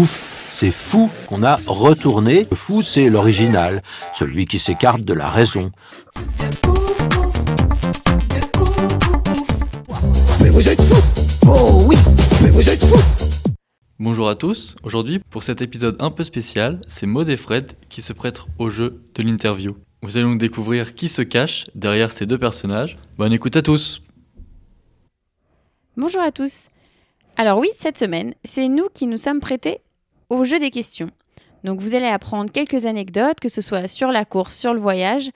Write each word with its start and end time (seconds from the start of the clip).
Ouf, 0.00 0.48
c'est 0.50 0.70
fou 0.70 1.10
qu'on 1.26 1.42
a 1.42 1.56
retourné. 1.66 2.46
Le 2.50 2.56
fou, 2.56 2.80
c'est 2.80 3.10
l'original, 3.10 3.82
celui 4.14 4.46
qui 4.46 4.58
s'écarte 4.58 5.02
de 5.02 5.12
la 5.12 5.28
raison. 5.28 5.70
Bonjour 13.98 14.30
à 14.30 14.34
tous, 14.36 14.74
aujourd'hui 14.82 15.18
pour 15.18 15.42
cet 15.42 15.60
épisode 15.60 15.96
un 15.98 16.10
peu 16.10 16.24
spécial, 16.24 16.80
c'est 16.86 17.04
Maud 17.04 17.28
et 17.28 17.36
Fred 17.36 17.72
qui 17.90 18.00
se 18.00 18.14
prêtent 18.14 18.40
au 18.56 18.70
jeu 18.70 19.02
de 19.14 19.22
l'interview. 19.22 19.76
Vous 20.00 20.16
allez 20.16 20.24
donc 20.24 20.38
découvrir 20.38 20.94
qui 20.94 21.10
se 21.10 21.20
cache 21.20 21.66
derrière 21.74 22.10
ces 22.10 22.24
deux 22.24 22.38
personnages. 22.38 22.96
Bonne 23.18 23.34
écoute 23.34 23.54
à 23.54 23.60
tous 23.60 24.00
Bonjour 25.98 26.22
à 26.22 26.32
tous. 26.32 26.68
Alors 27.36 27.58
oui, 27.58 27.68
cette 27.78 27.98
semaine, 27.98 28.32
c'est 28.44 28.68
nous 28.68 28.88
qui 28.94 29.06
nous 29.06 29.18
sommes 29.18 29.40
prêtés 29.40 29.82
au 30.30 30.44
jeu 30.44 30.58
des 30.58 30.70
questions. 30.70 31.10
Donc 31.64 31.80
vous 31.80 31.94
allez 31.94 32.06
apprendre 32.06 32.50
quelques 32.50 32.86
anecdotes, 32.86 33.40
que 33.40 33.50
ce 33.50 33.60
soit 33.60 33.86
sur 33.86 34.10
la 34.10 34.24
course, 34.24 34.56
sur 34.56 34.72
le 34.72 34.80
voyage, 34.80 35.30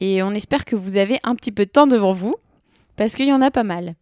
et 0.00 0.22
on 0.22 0.32
espère 0.32 0.64
que 0.64 0.76
vous 0.76 0.98
avez 0.98 1.18
un 1.22 1.34
petit 1.34 1.52
peu 1.52 1.64
de 1.64 1.70
temps 1.70 1.86
devant 1.86 2.12
vous, 2.12 2.34
parce 2.96 3.14
qu'il 3.14 3.28
y 3.28 3.32
en 3.32 3.40
a 3.40 3.50
pas 3.50 3.62
mal. 3.62 3.94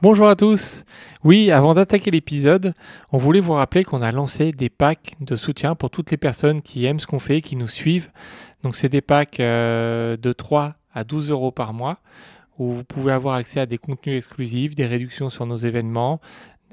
Bonjour 0.00 0.28
à 0.28 0.36
tous. 0.36 0.84
Oui, 1.24 1.50
avant 1.50 1.74
d'attaquer 1.74 2.10
l'épisode, 2.10 2.72
on 3.12 3.18
voulait 3.18 3.40
vous 3.40 3.52
rappeler 3.52 3.84
qu'on 3.84 4.00
a 4.00 4.12
lancé 4.12 4.52
des 4.52 4.68
packs 4.68 5.14
de 5.20 5.34
soutien 5.36 5.74
pour 5.74 5.90
toutes 5.90 6.10
les 6.10 6.16
personnes 6.16 6.62
qui 6.62 6.84
aiment 6.84 7.00
ce 7.00 7.06
qu'on 7.06 7.18
fait, 7.18 7.40
qui 7.40 7.56
nous 7.56 7.68
suivent. 7.68 8.10
Donc 8.62 8.76
c'est 8.76 8.88
des 8.88 9.00
packs 9.00 9.40
euh, 9.40 10.16
de 10.16 10.32
3 10.32 10.74
à 10.94 11.04
12 11.04 11.30
euros 11.30 11.50
par 11.50 11.72
mois 11.72 11.98
où 12.58 12.72
vous 12.72 12.84
pouvez 12.84 13.12
avoir 13.12 13.34
accès 13.34 13.60
à 13.60 13.66
des 13.66 13.78
contenus 13.78 14.16
exclusifs, 14.16 14.74
des 14.74 14.86
réductions 14.86 15.30
sur 15.30 15.46
nos 15.46 15.56
événements, 15.56 16.20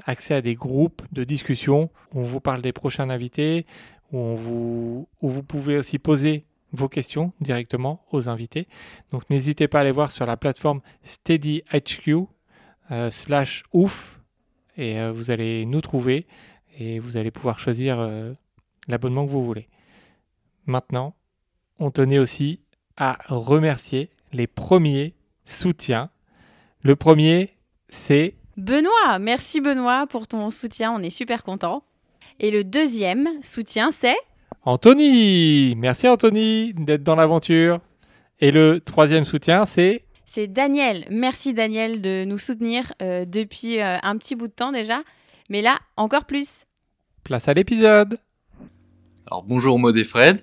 accès 0.06 0.36
à 0.36 0.42
des 0.42 0.56
groupes 0.56 1.02
de 1.12 1.24
discussion 1.24 1.90
où 2.14 2.20
on 2.20 2.24
vous 2.24 2.40
parle 2.40 2.62
des 2.62 2.72
prochains 2.72 3.10
invités, 3.10 3.66
où, 4.12 4.36
vous, 4.36 5.08
où 5.22 5.30
vous 5.30 5.44
pouvez 5.44 5.78
aussi 5.78 6.00
poser 6.00 6.46
vos 6.72 6.90
questions 6.90 7.34
directement 7.42 8.06
aux 8.12 8.30
invités. 8.30 8.68
Donc 9.12 9.30
n'hésitez 9.30 9.68
pas 9.68 9.80
à 9.80 9.82
aller 9.82 9.92
voir 9.92 10.12
sur 10.12 10.26
la 10.26 10.38
plateforme 10.38 10.82
SteadyHQ 11.04 12.28
euh, 12.92 13.10
slash 13.10 13.64
ouf 13.74 14.20
et 14.78 15.00
euh, 15.00 15.12
vous 15.12 15.32
allez 15.32 15.66
nous 15.66 15.82
trouver 15.82 16.28
et 16.78 17.00
vous 17.00 17.18
allez 17.18 17.32
pouvoir 17.32 17.60
choisir 17.60 18.00
euh, 18.00 18.34
l'abonnement 18.88 19.26
que 19.26 19.32
vous 19.32 19.46
voulez. 19.46 19.70
Maintenant, 20.66 21.16
on 21.80 21.92
tenait 21.92 22.20
aussi 22.20 22.62
à 22.98 23.18
remercier 23.28 24.10
les 24.34 24.48
premiers 24.48 25.16
soutiens. 25.46 26.10
Le 26.82 26.96
premier, 26.96 27.56
c'est 27.90 28.36
Benoît, 28.58 29.20
merci 29.20 29.60
Benoît 29.60 30.08
pour 30.08 30.28
ton 30.28 30.50
soutien, 30.50 30.94
on 30.94 31.00
est 31.00 31.10
super 31.10 31.44
contents. 31.44 31.84
Et 32.40 32.52
le 32.52 32.64
deuxième 32.64 33.28
soutien, 33.42 33.92
c'est 33.92 34.16
Anthony. 34.64 35.76
Merci 35.76 36.08
Anthony 36.08 36.74
d'être 36.74 37.04
dans 37.04 37.16
l'aventure. 37.16 37.80
Et 38.40 38.52
le 38.52 38.80
troisième 38.80 39.26
soutien, 39.26 39.66
c'est 39.66 40.04
c'est 40.26 40.48
Daniel. 40.48 41.06
Merci 41.12 41.54
Daniel 41.54 42.02
de 42.02 42.26
nous 42.26 42.38
soutenir 42.38 42.94
euh, 43.02 43.26
depuis 43.26 43.80
euh, 43.80 43.98
un 44.02 44.18
petit 44.18 44.36
bout 44.36 44.48
de 44.48 44.54
temps 44.54 44.72
déjà, 44.72 45.04
mais 45.50 45.62
là 45.62 45.80
encore 45.98 46.26
plus. 46.26 46.66
Place 47.24 47.48
à 47.48 47.54
l'épisode. 47.54 48.18
Alors 49.28 49.44
bonjour 49.44 49.80
Maud 49.80 49.96
et 49.96 50.04
Fred, 50.04 50.42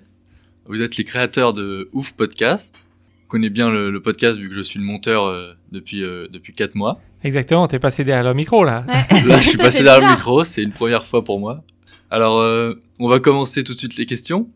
vous 0.65 0.81
êtes 0.81 0.97
les 0.97 1.03
créateurs 1.03 1.53
de 1.53 1.89
Ouf 1.93 2.13
Podcast. 2.13 2.85
Je 3.33 3.37
connais 3.39 3.49
bien 3.49 3.71
le, 3.71 3.89
le 3.89 3.99
podcast 3.99 4.39
vu 4.39 4.47
que 4.47 4.53
je 4.53 4.61
suis 4.61 4.77
le 4.77 4.85
monteur 4.85 5.25
euh, 5.25 5.55
depuis, 5.71 6.03
euh, 6.03 6.27
depuis 6.31 6.53
4 6.53 6.75
mois. 6.75 7.01
Exactement, 7.23 7.67
t'es 7.67 7.79
passé 7.79 8.03
derrière 8.03 8.23
le 8.23 8.35
micro 8.35 8.63
là. 8.63 8.85
Là 9.25 9.41
je 9.41 9.49
suis 9.49 9.57
passé 9.57 9.81
derrière 9.81 10.07
le 10.07 10.15
micro, 10.15 10.43
c'est 10.43 10.61
une 10.61 10.71
première 10.71 11.03
fois 11.07 11.23
pour 11.23 11.39
moi. 11.39 11.63
Alors 12.11 12.37
euh, 12.37 12.75
on 12.99 13.09
va 13.09 13.19
commencer 13.19 13.63
tout 13.63 13.73
de 13.73 13.79
suite 13.79 13.97
les 13.97 14.05
questions 14.05 14.51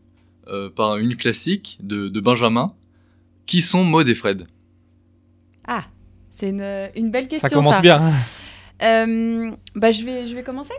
euh, 0.46 0.70
par 0.70 0.96
une 0.96 1.16
classique 1.16 1.78
de, 1.82 2.06
de 2.06 2.20
Benjamin. 2.20 2.72
Qui 3.46 3.62
sont 3.62 3.82
Maud 3.82 4.08
et 4.08 4.14
Fred? 4.14 4.46
Ah, 5.66 5.82
c'est 6.30 6.50
une, 6.50 6.88
une 6.94 7.10
belle 7.10 7.26
question 7.26 7.48
Ça 7.48 7.52
commence 7.52 7.80
bien. 7.80 8.12
Euh, 8.80 9.50
bah, 9.74 9.90
je, 9.90 10.04
vais, 10.04 10.28
je 10.28 10.36
vais 10.36 10.44
commencer. 10.44 10.74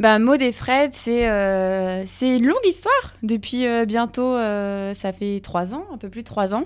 Bah, 0.00 0.18
Maud 0.18 0.40
et 0.40 0.52
Fred, 0.52 0.94
c'est 0.94 1.28
euh, 1.28 2.04
c'est 2.06 2.38
une 2.38 2.46
longue 2.46 2.64
histoire. 2.66 3.14
Depuis 3.22 3.66
euh, 3.66 3.84
bientôt, 3.84 4.34
euh, 4.34 4.94
ça 4.94 5.12
fait 5.12 5.40
trois 5.40 5.74
ans, 5.74 5.84
un 5.92 5.98
peu 5.98 6.08
plus 6.08 6.22
de 6.22 6.26
trois 6.26 6.54
ans. 6.54 6.64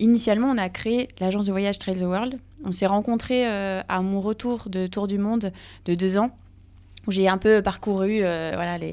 Initialement, 0.00 0.48
on 0.48 0.58
a 0.58 0.68
créé 0.68 1.08
l'agence 1.20 1.46
de 1.46 1.52
voyage 1.52 1.78
Trail 1.78 1.96
the 1.96 2.02
World. 2.02 2.36
On 2.64 2.72
s'est 2.72 2.86
rencontrés 2.86 3.46
euh, 3.46 3.80
à 3.88 4.00
mon 4.00 4.20
retour 4.20 4.68
de 4.68 4.86
Tour 4.86 5.06
du 5.06 5.18
Monde 5.18 5.52
de 5.84 5.94
deux 5.94 6.18
ans, 6.18 6.30
où 7.06 7.12
j'ai 7.12 7.28
un 7.28 7.38
peu 7.38 7.62
parcouru 7.62 8.20
euh, 8.22 8.92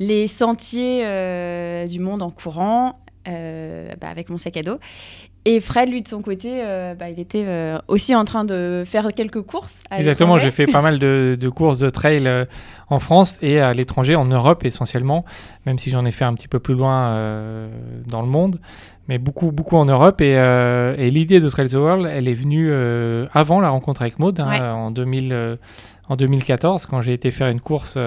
les, 0.00 0.26
sentiers 0.26 1.02
euh, 1.04 1.86
du 1.86 2.00
monde 2.00 2.22
en 2.22 2.30
courant, 2.30 2.98
bah, 3.26 4.08
avec 4.08 4.28
mon 4.28 4.38
sac 4.38 4.56
à 4.56 4.62
dos. 4.62 4.78
Et 5.46 5.60
Fred, 5.60 5.90
lui, 5.90 6.00
de 6.00 6.08
son 6.08 6.22
côté, 6.22 6.62
euh, 6.62 6.94
bah, 6.94 7.10
il 7.10 7.20
était 7.20 7.44
euh, 7.46 7.78
aussi 7.86 8.14
en 8.14 8.24
train 8.24 8.44
de 8.46 8.82
faire 8.86 9.12
quelques 9.14 9.42
courses. 9.42 9.74
à 9.90 9.98
Exactement, 9.98 10.38
j'ai 10.38 10.50
fait 10.50 10.66
pas 10.66 10.80
mal 10.80 10.98
de, 10.98 11.36
de 11.38 11.48
courses 11.50 11.78
de 11.78 11.90
trail 11.90 12.26
euh, 12.26 12.46
en 12.88 12.98
France 12.98 13.38
et 13.42 13.60
à 13.60 13.74
l'étranger, 13.74 14.16
en 14.16 14.24
Europe 14.24 14.64
essentiellement, 14.64 15.26
même 15.66 15.78
si 15.78 15.90
j'en 15.90 16.06
ai 16.06 16.12
fait 16.12 16.24
un 16.24 16.32
petit 16.32 16.48
peu 16.48 16.60
plus 16.60 16.74
loin 16.74 17.18
dans 18.06 18.22
le 18.22 18.28
monde, 18.28 18.58
mais 19.08 19.18
beaucoup, 19.18 19.52
beaucoup 19.52 19.76
en 19.76 19.84
Europe. 19.84 20.20
Et, 20.22 20.32
et 20.32 21.10
l'idée 21.10 21.40
de 21.40 21.48
Trail 21.50 21.68
the 21.68 21.74
World, 21.74 22.06
elle 22.10 22.28
est 22.28 22.34
venue 22.34 22.72
avant 23.32 23.60
la 23.60 23.68
rencontre 23.68 24.02
avec 24.02 24.18
Maud, 24.18 24.40
hein, 24.40 24.48
Ouais. 24.48 24.60
en, 24.60 24.90
2000, 24.90 25.32
euh, 25.32 25.56
en 26.08 26.16
2014, 26.16 26.86
quand 26.86 27.02
j'ai 27.02 27.12
été 27.12 27.30
faire 27.30 27.48
une 27.48 27.60
course 27.60 27.98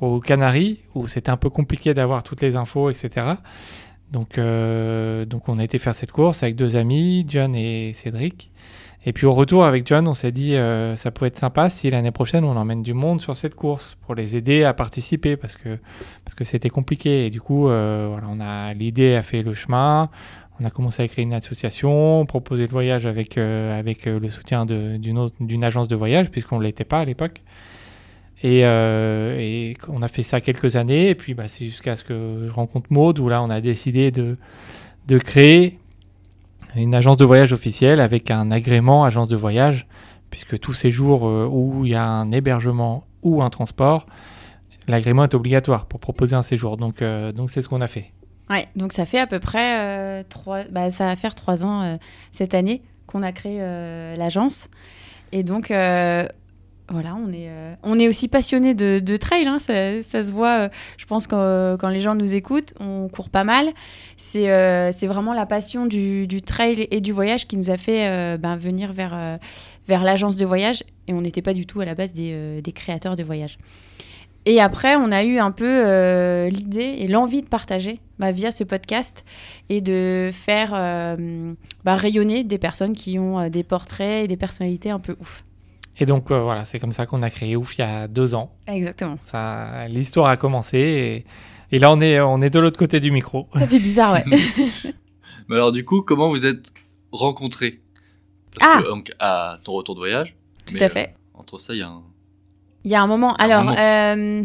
aux 0.00 0.20
Canaries, 0.20 0.80
où 0.94 1.06
c'était 1.08 1.30
un 1.30 1.36
peu 1.36 1.50
compliqué 1.50 1.94
d'avoir 1.94 2.22
toutes 2.22 2.40
les 2.40 2.56
infos, 2.56 2.90
etc. 2.90 3.26
Donc, 4.12 4.38
euh, 4.38 5.24
donc 5.24 5.48
on 5.48 5.58
a 5.58 5.64
été 5.64 5.78
faire 5.78 5.94
cette 5.94 6.12
course 6.12 6.42
avec 6.42 6.56
deux 6.56 6.76
amis, 6.76 7.26
John 7.28 7.54
et 7.54 7.92
Cédric. 7.92 8.50
Et 9.04 9.12
puis 9.12 9.26
au 9.26 9.32
retour 9.32 9.64
avec 9.64 9.86
John, 9.86 10.08
on 10.08 10.14
s'est 10.14 10.32
dit 10.32 10.56
euh, 10.56 10.96
ça 10.96 11.10
pourrait 11.10 11.28
être 11.28 11.38
sympa 11.38 11.70
si 11.70 11.90
l'année 11.90 12.10
prochaine 12.10 12.44
on 12.44 12.56
emmène 12.56 12.82
du 12.82 12.94
monde 12.94 13.20
sur 13.20 13.36
cette 13.36 13.54
course 13.54 13.96
pour 14.04 14.14
les 14.14 14.34
aider 14.36 14.64
à 14.64 14.74
participer 14.74 15.36
parce 15.36 15.56
que 15.56 15.78
parce 16.24 16.34
que 16.34 16.44
c'était 16.44 16.68
compliqué. 16.68 17.26
Et 17.26 17.30
du 17.30 17.40
coup, 17.40 17.68
euh, 17.68 18.08
voilà, 18.10 18.26
on 18.30 18.40
a 18.40 18.74
l'idée 18.74 19.14
a 19.14 19.22
fait 19.22 19.42
le 19.42 19.54
chemin. 19.54 20.10
On 20.60 20.64
a 20.64 20.70
commencé 20.70 21.02
à 21.02 21.08
créer 21.08 21.22
une 21.22 21.34
association, 21.34 22.26
proposer 22.26 22.64
le 22.64 22.72
voyage 22.72 23.06
avec 23.06 23.38
avec 23.38 24.06
le 24.06 24.28
soutien 24.28 24.66
d'une 24.66 25.30
d'une 25.38 25.64
agence 25.64 25.86
de 25.86 25.94
voyage 25.94 26.30
puisqu'on 26.30 26.58
l'était 26.58 26.84
pas 26.84 27.00
à 27.00 27.04
l'époque. 27.04 27.42
Et, 28.42 28.64
euh, 28.64 29.36
et 29.38 29.76
on 29.88 30.00
a 30.02 30.08
fait 30.08 30.22
ça 30.22 30.40
quelques 30.40 30.76
années, 30.76 31.08
et 31.08 31.14
puis 31.14 31.34
bah, 31.34 31.48
c'est 31.48 31.64
jusqu'à 31.64 31.96
ce 31.96 32.04
que 32.04 32.46
je 32.46 32.52
rencontre 32.52 32.86
Maud, 32.90 33.18
où 33.18 33.28
là 33.28 33.42
on 33.42 33.50
a 33.50 33.60
décidé 33.60 34.10
de, 34.12 34.36
de 35.08 35.18
créer 35.18 35.78
une 36.76 36.94
agence 36.94 37.16
de 37.16 37.24
voyage 37.24 37.52
officielle 37.52 38.00
avec 38.00 38.30
un 38.30 38.50
agrément 38.50 39.04
agence 39.04 39.28
de 39.28 39.36
voyage, 39.36 39.86
puisque 40.30 40.58
tous 40.58 40.74
ces 40.74 40.90
jours 40.90 41.26
euh, 41.26 41.48
où 41.50 41.84
il 41.84 41.92
y 41.92 41.94
a 41.96 42.04
un 42.04 42.30
hébergement 42.30 43.04
ou 43.22 43.42
un 43.42 43.50
transport, 43.50 44.06
l'agrément 44.86 45.24
est 45.24 45.34
obligatoire 45.34 45.86
pour 45.86 45.98
proposer 45.98 46.36
un 46.36 46.42
séjour. 46.42 46.76
Donc 46.76 47.02
euh, 47.02 47.32
donc 47.32 47.50
c'est 47.50 47.62
ce 47.62 47.68
qu'on 47.68 47.80
a 47.80 47.88
fait. 47.88 48.12
Ouais, 48.50 48.68
donc 48.76 48.92
ça 48.92 49.04
fait 49.04 49.18
à 49.18 49.26
peu 49.26 49.40
près 49.40 49.80
euh, 49.80 50.22
trois, 50.28 50.62
bah, 50.70 50.90
ça 50.90 51.06
va 51.06 51.16
faire 51.16 51.34
trois 51.34 51.64
ans 51.64 51.94
cette 52.30 52.54
année 52.54 52.82
qu'on 53.06 53.22
a 53.22 53.32
créé 53.32 53.58
l'agence. 54.16 54.68
Et 55.32 55.42
donc, 55.42 55.70
voilà, 56.90 57.14
on 57.16 57.30
est, 57.30 57.48
euh, 57.48 57.74
on 57.82 57.98
est 57.98 58.08
aussi 58.08 58.28
passionné 58.28 58.74
de, 58.74 59.16
trail, 59.16 59.46
hein, 59.46 59.58
ça, 59.58 60.02
se 60.02 60.32
voit, 60.32 60.60
euh, 60.60 60.68
je 60.96 61.04
pense, 61.06 61.26
quand, 61.26 61.76
quand 61.78 61.88
les 61.88 62.00
gens 62.00 62.14
nous 62.14 62.34
écoutent, 62.34 62.74
on 62.80 63.08
court 63.08 63.28
pas 63.28 63.44
mal. 63.44 63.68
C'est 64.16 64.50
euh, 64.50 64.90
vraiment 65.02 65.34
la 65.34 65.46
passion 65.46 65.86
du, 65.86 66.26
trail 66.44 66.88
et 66.90 67.00
du 67.00 67.12
voyage 67.12 67.46
qui 67.46 67.56
nous 67.56 67.70
a 67.70 67.76
fait 67.76 68.08
euh, 68.08 68.36
ben, 68.38 68.56
venir 68.56 68.92
vers, 68.92 69.12
euh, 69.14 69.36
vers 69.86 70.02
l'agence 70.02 70.36
de 70.36 70.46
voyage. 70.46 70.82
Et 71.08 71.12
on 71.12 71.20
n'était 71.20 71.42
pas 71.42 71.54
du 71.54 71.66
tout 71.66 71.80
à 71.80 71.84
la 71.84 71.94
base 71.94 72.12
des, 72.12 72.30
euh, 72.32 72.60
créateurs 72.74 73.16
de 73.16 73.22
voyage. 73.22 73.58
Et 74.46 74.60
après, 74.60 74.96
on 74.96 75.12
a 75.12 75.24
eu 75.24 75.38
un 75.38 75.50
peu 75.50 75.66
euh, 75.66 76.48
l'idée 76.48 76.96
et 77.00 77.06
l'envie 77.06 77.42
de 77.42 77.48
partager 77.48 78.00
bah, 78.18 78.32
via 78.32 78.50
ce 78.50 78.64
podcast 78.64 79.24
et 79.68 79.82
de 79.82 80.30
faire 80.32 80.72
euh, 80.74 81.52
bah, 81.84 81.96
rayonner 81.96 82.44
des 82.44 82.56
personnes 82.56 82.94
qui 82.94 83.18
ont 83.18 83.38
euh, 83.38 83.48
des 83.50 83.62
portraits 83.62 84.24
et 84.24 84.28
des 84.28 84.38
personnalités 84.38 84.88
un 84.90 85.00
peu 85.00 85.16
ouf. 85.20 85.44
Et 85.98 86.06
donc 86.06 86.30
euh, 86.30 86.40
voilà, 86.40 86.64
c'est 86.64 86.78
comme 86.78 86.92
ça 86.92 87.06
qu'on 87.06 87.22
a 87.22 87.30
créé 87.30 87.56
Ouf 87.56 87.76
il 87.76 87.80
y 87.80 87.84
a 87.84 88.06
deux 88.08 88.34
ans. 88.34 88.52
Exactement. 88.66 89.18
Ça, 89.22 89.88
l'histoire 89.88 90.28
a 90.28 90.36
commencé 90.36 90.78
et, 91.70 91.76
et 91.76 91.78
là 91.78 91.90
on 91.92 92.00
est, 92.00 92.20
on 92.20 92.40
est 92.40 92.50
de 92.50 92.58
l'autre 92.60 92.78
côté 92.78 93.00
du 93.00 93.10
micro. 93.10 93.48
Ça 93.54 93.66
fait 93.66 93.78
bizarre, 93.78 94.12
ouais. 94.14 94.24
Mais 95.48 95.56
alors 95.56 95.72
du 95.72 95.84
coup, 95.84 96.02
comment 96.02 96.28
vous 96.28 96.46
êtes 96.46 96.72
rencontrés? 97.10 97.80
Parce 98.56 98.70
Ah 98.76 98.82
que, 98.82 98.88
donc, 98.88 99.12
à 99.18 99.58
ton 99.64 99.72
retour 99.72 99.94
de 99.94 100.00
voyage. 100.00 100.34
Tout 100.66 100.74
mais, 100.74 100.82
à 100.82 100.88
fait. 100.88 101.08
euh, 101.08 101.38
entre 101.40 101.58
ça, 101.58 101.74
il 101.74 101.78
y 101.78 101.82
a 101.82 101.88
un. 101.88 102.02
Il 102.84 102.90
y 102.90 102.94
a 102.94 103.02
un 103.02 103.06
moment. 103.06 103.32
Un 103.40 103.44
Alors, 103.44 103.64
moment. 103.64 103.76
euh, 103.78 104.44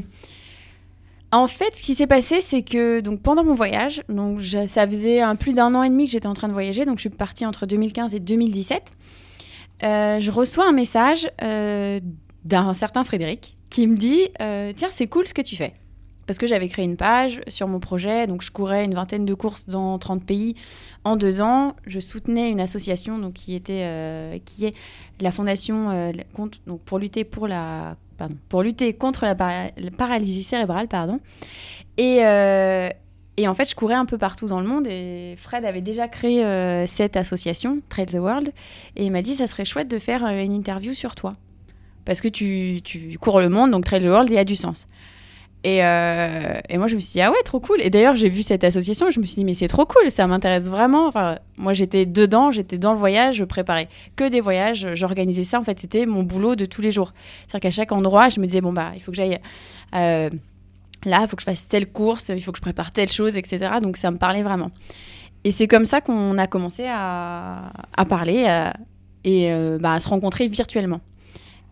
en 1.31 1.47
fait, 1.47 1.75
ce 1.75 1.81
qui 1.83 1.95
s'est 1.95 2.07
passé, 2.07 2.41
c'est 2.41 2.61
que 2.63 2.99
donc 3.01 3.21
pendant 3.21 3.43
mon 3.43 3.53
voyage, 3.53 4.03
donc 4.09 4.39
je- 4.39 4.67
ça 4.67 4.87
faisait 4.87 5.19
un, 5.21 5.35
plus 5.35 5.53
d'un 5.53 5.73
an 5.75 5.83
et 5.83 5.89
demi 5.89 6.05
que 6.05 6.11
j'étais 6.11 6.27
en 6.27 6.33
train 6.33 6.47
de 6.47 6.53
voyager, 6.53 6.85
donc 6.85 6.97
je 6.97 7.01
suis 7.01 7.09
partie 7.09 7.45
entre 7.45 7.65
2015 7.65 8.13
et 8.15 8.19
2017. 8.19 8.83
Euh, 9.83 10.19
je 10.19 10.31
reçois 10.31 10.67
un 10.67 10.71
message 10.71 11.29
euh, 11.41 11.99
d'un 12.45 12.73
certain 12.73 13.03
Frédéric 13.03 13.57
qui 13.69 13.87
me 13.87 13.95
dit 13.97 14.29
euh, 14.41 14.71
Tiens, 14.75 14.89
c'est 14.91 15.07
cool 15.07 15.27
ce 15.27 15.33
que 15.33 15.41
tu 15.41 15.55
fais. 15.55 15.73
Parce 16.25 16.37
que 16.39 16.47
j'avais 16.47 16.69
créé 16.69 16.85
une 16.85 16.95
page 16.95 17.41
sur 17.49 17.67
mon 17.67 17.81
projet, 17.81 18.27
donc 18.27 18.43
je 18.43 18.49
courais 18.51 18.85
une 18.85 18.93
vingtaine 18.93 19.25
de 19.25 19.33
courses 19.33 19.65
dans 19.67 19.99
30 19.99 20.23
pays 20.25 20.55
en 21.03 21.17
deux 21.17 21.41
ans. 21.41 21.75
Je 21.85 21.99
soutenais 21.99 22.49
une 22.49 22.61
association 22.61 23.17
donc, 23.17 23.33
qui, 23.33 23.55
était, 23.55 24.41
qui 24.45 24.65
est 24.65 24.73
la 25.19 25.31
fondation 25.31 26.13
contre- 26.33 26.59
donc, 26.65 26.79
pour 26.83 26.97
lutter 26.97 27.25
pour 27.25 27.49
la 27.49 27.97
pardon, 28.17 28.35
pour 28.47 28.63
lutter 28.63 28.93
contre 28.93 29.25
la, 29.25 29.35
para- 29.35 29.71
la 29.75 29.91
paralysie 29.91 30.43
cérébrale 30.43 30.87
pardon 30.87 31.19
et 31.97 32.19
et 33.37 33.47
en 33.47 33.53
fait 33.53 33.69
je 33.69 33.75
courais 33.75 33.95
un 33.95 34.05
peu 34.05 34.17
partout 34.17 34.47
dans 34.47 34.59
le 34.59 34.67
monde 34.67 34.87
et 34.87 35.35
Fred 35.37 35.65
avait 35.65 35.81
déjà 35.81 36.07
créé 36.07 36.43
euh, 36.43 36.85
cette 36.87 37.17
association 37.17 37.79
Trail 37.89 38.07
the 38.07 38.15
World 38.15 38.53
et 38.95 39.05
il 39.05 39.11
m'a 39.11 39.21
dit 39.21 39.35
ça 39.35 39.47
serait 39.47 39.65
chouette 39.65 39.87
de 39.87 39.99
faire 39.99 40.25
euh, 40.25 40.43
une 40.43 40.53
interview 40.53 40.93
sur 40.93 41.15
toi 41.15 41.33
parce 42.05 42.21
que 42.21 42.27
tu, 42.27 42.81
tu 42.83 43.17
cours 43.19 43.39
le 43.39 43.49
monde 43.49 43.71
donc 43.71 43.85
Trail 43.85 44.01
the 44.01 44.07
World 44.07 44.29
il 44.29 44.35
y 44.35 44.39
a 44.39 44.45
du 44.45 44.55
sens 44.55 44.87
et, 45.65 45.83
euh, 45.83 46.59
et 46.67 46.77
moi, 46.77 46.87
je 46.87 46.95
me 46.95 46.99
suis 46.99 47.13
dit, 47.13 47.21
ah 47.21 47.31
ouais, 47.31 47.41
trop 47.45 47.59
cool. 47.61 47.81
Et 47.81 47.89
d'ailleurs, 47.89 48.15
j'ai 48.15 48.27
vu 48.27 48.43
cette 48.43 48.63
association 48.65 49.09
je 49.09 49.19
me 49.19 49.25
suis 49.25 49.35
dit, 49.35 49.45
mais 49.45 49.53
c'est 49.53 49.67
trop 49.67 49.85
cool, 49.85 50.11
ça 50.11 50.27
m'intéresse 50.27 50.67
vraiment. 50.67 51.07
Enfin, 51.07 51.39
moi, 51.57 51.73
j'étais 51.73 52.05
dedans, 52.05 52.51
j'étais 52.51 52.77
dans 52.77 52.91
le 52.91 52.99
voyage, 52.99 53.35
je 53.35 53.45
préparais 53.45 53.87
que 54.15 54.27
des 54.27 54.41
voyages, 54.41 54.87
j'organisais 54.93 55.45
ça. 55.45 55.59
En 55.59 55.63
fait, 55.63 55.79
c'était 55.79 56.05
mon 56.05 56.23
boulot 56.23 56.55
de 56.55 56.65
tous 56.65 56.81
les 56.81 56.91
jours. 56.91 57.13
C'est-à-dire 57.47 57.61
qu'à 57.61 57.71
chaque 57.71 57.91
endroit, 57.93 58.27
je 58.27 58.41
me 58.41 58.45
disais, 58.45 58.59
bon, 58.59 58.73
bah, 58.73 58.91
il 58.93 59.01
faut 59.01 59.11
que 59.11 59.17
j'aille 59.17 59.39
là, 61.05 61.19
il 61.21 61.27
faut 61.27 61.35
que 61.35 61.41
je 61.41 61.45
fasse 61.45 61.67
telle 61.67 61.91
course, 61.91 62.29
il 62.29 62.41
faut 62.43 62.51
que 62.51 62.57
je 62.57 62.61
prépare 62.61 62.91
telle 62.91 63.11
chose, 63.11 63.37
etc. 63.37 63.73
Donc, 63.81 63.97
ça 63.97 64.11
me 64.11 64.17
parlait 64.17 64.43
vraiment. 64.43 64.71
Et 65.43 65.51
c'est 65.51 65.67
comme 65.67 65.85
ça 65.85 65.99
qu'on 66.01 66.37
a 66.37 66.47
commencé 66.47 66.85
à, 66.87 67.71
à 67.95 68.05
parler 68.05 68.45
euh, 68.47 68.69
et 69.23 69.51
euh, 69.51 69.77
bah, 69.79 69.91
à 69.93 69.99
se 69.99 70.07
rencontrer 70.07 70.47
virtuellement. 70.47 71.01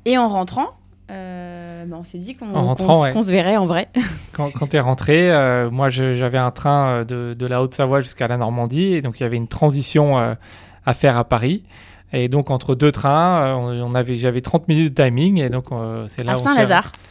Et 0.06 0.18
en 0.18 0.28
rentrant, 0.28 0.68
euh, 1.10 1.86
bah, 1.86 1.98
on 2.00 2.04
s'est 2.04 2.18
dit 2.18 2.36
qu'on 2.36 2.52
qu'on 2.76 2.94
se- 2.94 3.00
ouais. 3.02 3.12
qu'on 3.12 3.22
se 3.22 3.32
verrait 3.32 3.58
en 3.58 3.68
vrai. 3.68 3.90
Quand, 4.34 4.50
quand 4.52 4.68
tu 4.68 4.78
es 4.78 4.80
rentré, 4.80 5.30
euh, 5.32 5.70
moi 5.70 5.90
j'avais 5.90 6.38
un 6.38 6.52
train 6.52 7.04
de, 7.04 7.36
de 7.38 7.46
la 7.46 7.62
Haute-Savoie 7.62 8.00
jusqu'à 8.00 8.30
la 8.30 8.38
Normandie, 8.38 8.94
et 8.94 9.02
donc 9.02 9.20
il 9.20 9.24
y 9.24 9.26
avait 9.26 9.36
une 9.38 9.50
transition 9.50 10.18
à 10.18 10.94
faire 10.94 11.18
à 11.18 11.26
Paris. 11.26 11.64
Et 12.14 12.28
donc 12.28 12.52
entre 12.52 12.76
deux 12.76 12.92
trains, 12.92 13.42
euh, 13.58 13.82
on, 13.84 13.96
avait, 13.96 14.16
j'avais 14.18 14.42
30 14.42 14.68
minutes 14.68 14.94
de 14.98 15.04
timing, 15.04 15.38
et 15.40 15.50
donc 15.50 15.66
euh, 15.72 16.06
c'est 16.08 16.24
là 16.24 16.34
où 16.38 16.42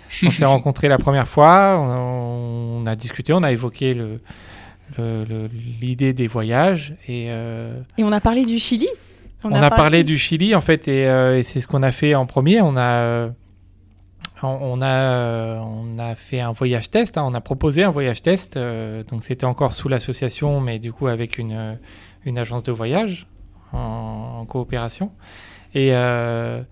on 0.26 0.30
s'est- 0.30 0.44
rencontrés 0.44 0.88
la 0.88 0.98
première 0.98 1.26
fois, 1.26 1.78
on, 1.80 2.82
on 2.82 2.86
a 2.86 2.96
discuté, 2.96 3.32
on 3.32 3.42
a 3.42 3.50
évoqué 3.52 3.94
le- 3.94 4.20
l'idée 5.80 6.12
des 6.12 6.26
voyages, 6.26 6.94
et 7.08 7.26
euh, 7.28 7.80
Et 7.96 8.04
on 8.04 8.12
a 8.12 8.20
parlé 8.20 8.44
du 8.44 8.58
Chili. 8.58 8.88
on, 9.44 9.52
a, 9.54 9.70
parlé 9.70 10.04
du 10.04 10.18
Chili 10.18 10.54
en 10.54 10.60
fait, 10.60 10.86
et, 10.88 11.06
euh, 11.08 11.38
et 11.38 11.42
c'est 11.44 11.60
ce 11.60 11.66
qu'on 11.66 11.82
a 11.82 11.90
fait 11.92 12.14
en 12.14 12.26
premier. 12.26 12.60
On 12.60 12.76
a, 12.76 13.30
on, 14.42 14.82
a, 14.82 15.60
on 15.62 15.96
a 15.98 16.14
fait 16.14 16.40
un 16.40 16.52
voyage 16.52 16.90
test. 16.90 17.16
hein, 17.16 17.24
on 17.26 17.32
a 17.34 17.40
proposé 17.40 17.84
un 17.84 17.90
voyage 17.90 18.20
test. 18.20 18.58
donc 18.58 19.22
c'était 19.22 19.46
encore 19.46 19.72
sous 19.72 19.88
l'association, 19.88 20.60
mais 20.60 20.78
du 20.78 20.92
coup 20.92 21.06
avec 21.06 21.38
une, 21.38 21.78
une 22.26 22.36
agence 22.38 22.62
de 22.64 22.72
voyage 22.72 23.26
en, 23.72 24.44
coopération. 24.46 25.12
Et 25.74 25.90
euh, 25.94 26.62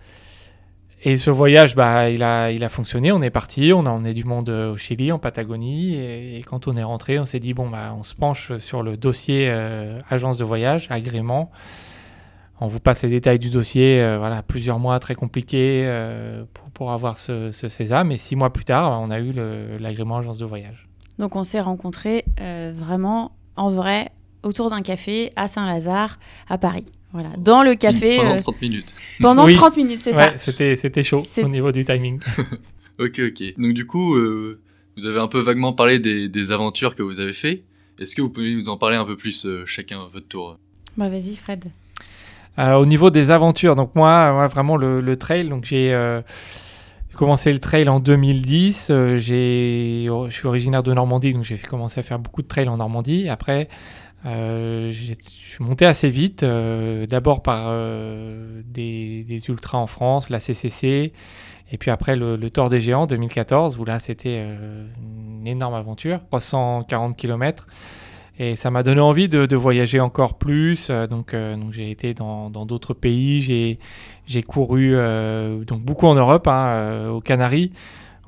et 1.04 1.16
ce 1.16 1.30
voyage, 1.30 1.76
bah, 1.76 2.10
il 2.10 2.24
a, 2.24 2.50
il 2.50 2.64
a 2.64 2.68
fonctionné. 2.68 3.12
On 3.12 3.22
est 3.22 3.30
parti, 3.30 3.72
on 3.72 3.86
a 3.86 3.90
emmené 3.90 4.14
du 4.14 4.24
monde 4.24 4.48
euh, 4.48 4.72
au 4.72 4.76
Chili, 4.76 5.12
en 5.12 5.20
Patagonie. 5.20 5.94
Et, 5.94 6.42
quand 6.44 6.66
on 6.66 6.76
est 6.76 6.82
rentré, 6.82 7.20
on 7.20 7.24
s'est 7.24 7.38
dit 7.38 7.54
bon, 7.54 7.68
bah, 7.68 7.94
on 7.96 8.02
se 8.02 8.16
penche 8.16 8.56
sur 8.58 8.82
le 8.82 8.96
dossier 8.96 9.46
euh, 9.48 10.00
agence 10.10 10.38
de 10.38 10.44
voyage, 10.44 10.88
agrément. 10.90 11.52
On 12.60 12.66
vous 12.66 12.80
passe 12.80 13.04
les 13.04 13.10
détails 13.10 13.38
du 13.38 13.50
dossier, 13.50 14.04
voilà, 14.18 14.42
plusieurs 14.42 14.80
mois 14.80 14.98
très 14.98 15.14
compliqués 15.14 15.88
pour, 16.74 16.90
avoir 16.90 17.20
ce, 17.20 17.52
ce 17.52 17.68
sésame. 17.68 18.10
Et 18.10 18.16
six 18.16 18.34
mois 18.34 18.52
plus 18.52 18.64
tard, 18.64 19.00
on 19.00 19.12
a 19.12 19.20
eu 19.20 19.32
l'agrément 19.78 20.16
agence 20.16 20.38
de 20.38 20.44
voyage. 20.44 20.88
Donc 21.20 21.36
on 21.36 21.44
s'est 21.44 21.60
rencontrés 21.60 22.24
vraiment 22.74 23.30
en 23.54 23.70
vrai 23.70 24.10
autour 24.42 24.70
d'un 24.70 24.82
café 24.82 25.32
à 25.36 25.48
Saint-Lazare, 25.48 26.18
à 26.48 26.58
Paris. 26.58 26.84
Voilà, 27.12 27.30
dans 27.38 27.62
le 27.62 27.74
café 27.74 28.16
Pendant 28.18 28.34
euh, 28.34 28.38
30 28.38 28.60
minutes. 28.62 28.94
pendant 29.20 29.46
Oui. 29.46 29.54
30 29.54 29.76
minutes, 29.78 30.00
c'est 30.04 30.14
Ouais, 30.14 30.32
ça. 30.32 30.38
c'était, 30.38 30.76
c'était 30.76 31.02
chaud 31.02 31.26
au 31.42 31.48
niveau 31.48 31.72
du 31.72 31.84
timing. 31.84 32.20
Ok, 33.00 33.20
ok. 33.20 33.54
Donc 33.58 33.74
du 33.74 33.86
coup, 33.86 34.16
euh, 34.16 34.60
vous 34.96 35.06
avez 35.06 35.20
un 35.20 35.28
peu 35.28 35.38
vaguement 35.38 35.72
parlé 35.72 36.00
des, 36.00 36.28
des 36.28 36.50
aventures 36.50 36.96
que 36.96 37.02
vous 37.04 37.20
avez 37.20 37.32
fait. 37.32 37.62
Est-ce 38.00 38.16
que 38.16 38.22
vous 38.22 38.28
pouvez 38.28 38.52
nous 38.56 38.68
en 38.68 38.76
parler 38.76 38.96
un 38.96 39.04
peu 39.04 39.16
plus 39.16 39.46
euh, 39.46 39.62
chacun 39.66 40.00
à 40.00 40.08
votre 40.08 40.26
tour? 40.26 40.58
Bah 40.96 41.08
vas-y 41.08 41.36
Fred. 41.36 41.64
Euh, 42.58 42.74
au 42.74 42.86
niveau 42.86 43.10
des 43.10 43.30
aventures, 43.30 43.76
donc 43.76 43.94
moi, 43.94 44.32
moi, 44.32 44.48
vraiment 44.48 44.76
le, 44.76 45.00
le 45.00 45.16
trail, 45.16 45.48
donc 45.48 45.64
j'ai 45.64 45.94
euh, 45.94 46.22
commencé 47.14 47.52
le 47.52 47.60
trail 47.60 47.88
en 47.88 48.00
2010. 48.00 48.88
euh, 48.90 49.16
j'ai, 49.16 50.06
je 50.28 50.32
suis 50.34 50.48
originaire 50.48 50.82
de 50.82 50.92
Normandie, 50.92 51.32
donc 51.32 51.44
j'ai 51.44 51.56
commencé 51.58 52.00
à 52.00 52.02
faire 52.02 52.18
beaucoup 52.18 52.42
de 52.42 52.48
trail 52.48 52.68
en 52.68 52.78
Normandie. 52.78 53.28
Après, 53.28 53.68
euh, 54.28 54.90
je 54.90 55.14
suis 55.20 55.64
monté 55.64 55.86
assez 55.86 56.10
vite, 56.10 56.42
euh, 56.42 57.06
d'abord 57.06 57.42
par 57.42 57.66
euh, 57.68 58.60
des, 58.64 59.24
des 59.24 59.48
ultras 59.48 59.78
en 59.78 59.86
France, 59.86 60.28
la 60.28 60.38
CCC, 60.38 61.12
et 61.70 61.78
puis 61.78 61.90
après 61.90 62.14
le, 62.14 62.36
le 62.36 62.50
Tour 62.50 62.68
des 62.68 62.80
Géants 62.80 63.06
2014, 63.06 63.78
où 63.78 63.84
là 63.84 63.98
c'était 64.00 64.44
une 65.00 65.46
énorme 65.46 65.74
aventure, 65.74 66.20
340 66.30 67.16
km. 67.16 67.66
Et 68.40 68.54
ça 68.54 68.70
m'a 68.70 68.84
donné 68.84 69.00
envie 69.00 69.28
de, 69.28 69.46
de 69.46 69.56
voyager 69.56 69.98
encore 69.98 70.38
plus. 70.38 70.90
donc, 71.10 71.34
donc 71.34 71.72
j'ai 71.72 71.90
été 71.90 72.14
dans 72.14 72.50
d'autres 72.50 72.94
pays. 72.94 73.78
J'ai 74.26 74.42
couru 74.44 74.94
donc 75.66 75.82
beaucoup 75.82 76.06
en 76.06 76.14
Europe, 76.14 76.46
hein, 76.46 77.08
aux 77.10 77.20
Canaries. 77.20 77.72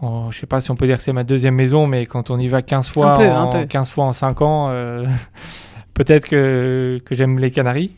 Je 0.03 0.37
sais 0.37 0.47
pas 0.47 0.61
si 0.61 0.73
on 0.73 0.77
peut 0.77 0.89
dire 0.89 0.97
que 0.97 1.05
c'est 1.05 1.13
ma 1.13 1.23
deuxième 1.23 1.55
maison, 1.55 1.87
mais 1.87 2.07
quand 2.07 2.31
on 2.31 2.41
y 2.41 2.49
va 2.49 2.61
15 2.61 2.89
fois, 2.89 3.15
Un 3.15 3.19
peu, 3.19 3.31
en, 3.31 3.51
un 3.51 3.61
peu. 3.63 3.67
15 3.67 3.91
fois 3.91 4.05
en 4.07 4.13
5 4.13 4.43
ans, 4.43 4.73
peut-être 6.05 6.27
que, 6.27 7.01
que 7.05 7.15
j'aime 7.15 7.39
les 7.39 7.51
Canaries. 7.51 7.91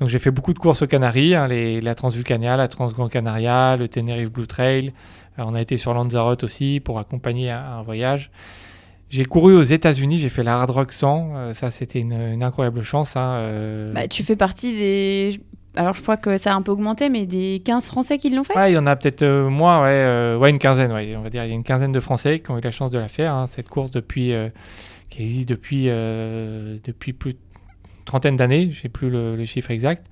Donc 0.00 0.08
j'ai 0.08 0.18
fait 0.18 0.32
beaucoup 0.32 0.52
de 0.52 0.58
courses 0.58 0.82
aux 0.82 0.88
Canaries, 0.88 1.36
hein, 1.36 1.46
les, 1.46 1.80
la 1.80 1.94
Transvulcania, 1.94 2.56
la 2.56 2.66
Transgran 2.66 3.08
Canaria, 3.08 3.76
le 3.76 3.86
Tenerife 3.86 4.32
Blue 4.32 4.46
Trail. 4.48 4.92
Euh, 5.38 5.44
on 5.46 5.54
a 5.54 5.60
été 5.60 5.76
sur 5.76 5.94
Lanzarote 5.94 6.42
aussi 6.42 6.80
pour 6.84 6.98
accompagner 6.98 7.50
un, 7.50 7.60
un 7.78 7.82
voyage. 7.84 8.30
J'ai 9.10 9.24
couru 9.24 9.54
aux 9.54 9.62
États-Unis, 9.62 10.18
j'ai 10.18 10.28
fait 10.30 10.42
la 10.42 10.54
Hard 10.60 10.70
Rock 10.70 10.90
100. 10.92 11.32
euh, 11.36 11.54
ça, 11.54 11.70
c'était 11.70 12.00
une, 12.00 12.12
une 12.12 12.42
incroyable 12.42 12.82
chance. 12.82 13.16
hein, 13.16 13.34
euh. 13.44 13.92
Bah, 13.92 14.08
tu 14.08 14.24
fais 14.24 14.34
partie 14.36 14.72
des. 14.72 15.40
Alors 15.76 15.94
je 15.94 16.02
crois 16.02 16.16
que 16.16 16.38
ça 16.38 16.52
a 16.52 16.56
un 16.56 16.62
peu 16.62 16.72
augmenté, 16.72 17.08
mais 17.08 17.24
des 17.26 17.62
15 17.64 17.86
Français 17.86 18.18
qui 18.18 18.30
l'ont 18.30 18.42
fait? 18.44 18.56
Ouais, 18.56 18.72
il 18.72 18.74
y 18.74 18.78
en 18.78 18.86
a 18.86 18.96
peut-être 18.96 19.22
euh, 19.22 19.48
moins, 19.48 19.82
ouais, 19.82 20.36
ouais, 20.40 20.50
une 20.50 20.58
quinzaine, 20.58 20.92
ouais, 20.92 21.14
on 21.16 21.22
va 21.22 21.30
dire. 21.30 21.44
Il 21.44 21.48
y 21.48 21.52
a 21.52 21.54
une 21.54 21.64
quinzaine 21.64 21.92
de 21.92 22.00
Français 22.00 22.40
qui 22.40 22.50
ont 22.50 22.58
eu 22.58 22.62
la 22.62 22.70
chance 22.72 22.90
de 22.90 22.98
la 22.98 23.08
faire. 23.08 23.32
hein, 23.34 23.46
cette 23.48 23.68
course 23.68 23.90
depuis, 23.92 24.32
qui 25.10 25.22
existe 25.22 25.48
depuis, 25.48 25.86
depuis 25.86 27.12
plus 27.12 27.32
de 27.34 27.38
trentaine 28.04 28.36
d'années. 28.36 28.70
Je 28.70 28.80
sais 28.82 28.88
plus 28.88 29.10
le, 29.10 29.44
chiffre 29.44 29.70
exact. 29.70 30.06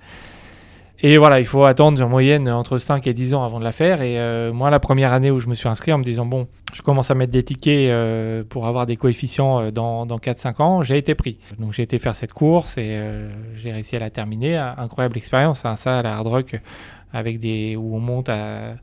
Et 1.05 1.17
voilà, 1.17 1.39
il 1.41 1.45
faut 1.45 1.65
attendre 1.65 2.01
en 2.01 2.07
moyenne 2.07 2.47
entre 2.49 2.77
5 2.77 3.05
et 3.07 3.13
10 3.13 3.33
ans 3.33 3.43
avant 3.43 3.59
de 3.59 3.65
la 3.65 3.73
faire. 3.73 4.01
Et 4.01 4.17
euh, 4.19 4.53
moi, 4.53 4.69
la 4.69 4.79
première 4.79 5.11
année 5.11 5.31
où 5.31 5.39
je 5.39 5.47
me 5.47 5.53
suis 5.53 5.67
inscrit 5.67 5.91
en 5.91 5.97
me 5.97 6.03
disant, 6.03 6.25
bon, 6.25 6.47
je 6.73 6.81
commence 6.81 7.11
à 7.11 7.15
mettre 7.15 7.33
des 7.33 7.43
tickets 7.43 7.89
euh, 7.89 8.43
pour 8.47 8.67
avoir 8.67 8.85
des 8.85 8.95
coefficients 8.95 9.59
euh, 9.59 9.71
dans, 9.71 10.05
dans 10.05 10.17
4-5 10.17 10.61
ans, 10.61 10.81
j'ai 10.81 10.97
été 10.97 11.13
pris. 11.13 11.39
Donc 11.59 11.73
j'ai 11.73 11.83
été 11.83 11.99
faire 11.99 12.15
cette 12.15 12.31
course 12.31 12.77
et 12.77 12.97
j'ai 13.53 13.71
réussi 13.73 13.97
à 13.97 13.99
la 13.99 14.09
terminer. 14.11 14.55
Incroyable 14.55 15.17
expérience, 15.17 15.65
hein, 15.65 15.75
ça, 15.75 16.01
la 16.03 16.15
hard 16.15 16.27
rock, 16.27 16.55
avec 17.11 17.37
des, 17.39 17.75
où 17.75 17.97
on 17.97 17.99
monte 17.99 18.29
à, 18.29 18.75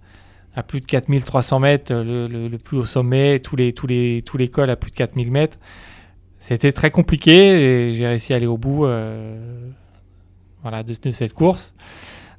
à 0.54 0.62
plus 0.62 0.80
de 0.80 0.86
4300 0.86 1.58
mètres, 1.60 1.94
le, 1.94 2.26
le- 2.28 2.48
le 2.48 2.58
plus 2.58 2.76
haut 2.76 2.84
sommet, 2.84 3.38
tous 3.40 3.56
les, 3.56 3.72
tous, 3.72 3.86
les, 3.86 4.20
tous 4.26 4.36
les 4.36 4.48
cols 4.48 4.68
à 4.68 4.76
plus 4.76 4.90
de 4.90 4.96
4000 4.96 5.30
mètres. 5.30 5.56
C'était 6.40 6.72
très 6.72 6.90
compliqué 6.90 7.32
et 7.90 7.92
j'ai 7.92 8.06
réussi 8.06 8.32
à 8.32 8.36
aller 8.36 8.46
au 8.46 8.56
bout 8.58 8.86
euh, 8.86 9.36
voilà, 10.62 10.82
de, 10.82 10.94
de 11.00 11.10
cette 11.12 11.34
course. 11.34 11.74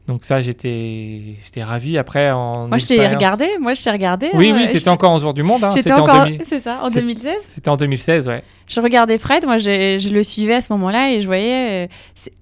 Donc 0.07 0.25
ça, 0.25 0.41
j'étais, 0.41 1.35
j'étais 1.45 1.63
ravi. 1.63 1.97
Après, 1.99 2.31
en 2.31 2.67
Moi, 2.67 2.79
je 2.79 2.87
t'ai 2.87 3.07
regardé. 3.07 3.47
Moi, 3.61 3.75
je 3.75 3.83
t'ai 3.83 3.91
regardé. 3.91 4.29
Oui, 4.33 4.49
hein, 4.49 4.53
oui, 4.55 4.61
je 4.63 4.67
t'étais 4.69 4.79
t'ai- 4.85 4.89
encore 4.89 5.11
en 5.11 5.19
tour 5.19 5.33
du 5.35 5.43
monde. 5.43 5.63
Hein. 5.63 5.69
J'étais 5.69 5.89
C'était 5.89 6.01
en, 6.01 6.03
encore. 6.05 6.23
2000 6.25 6.41
C'est 6.49 6.59
ça, 6.59 6.79
en 6.81 6.89
C'est- 6.89 6.99
2016. 6.99 7.35
c'était 7.53 7.69
en 7.69 7.77
2016, 7.77 8.27
ouais. 8.27 8.43
Je 8.67 8.81
regardais 8.81 9.19
Fred. 9.19 9.45
Moi, 9.45 9.59
j'ai- 9.59 9.99
je 9.99 10.09
le 10.09 10.23
suivais 10.23 10.55
à 10.55 10.61
ce 10.61 10.73
moment-là 10.73 11.11
et 11.11 11.21
je 11.21 11.27
voyais. 11.27 11.85
euh, 11.85 11.87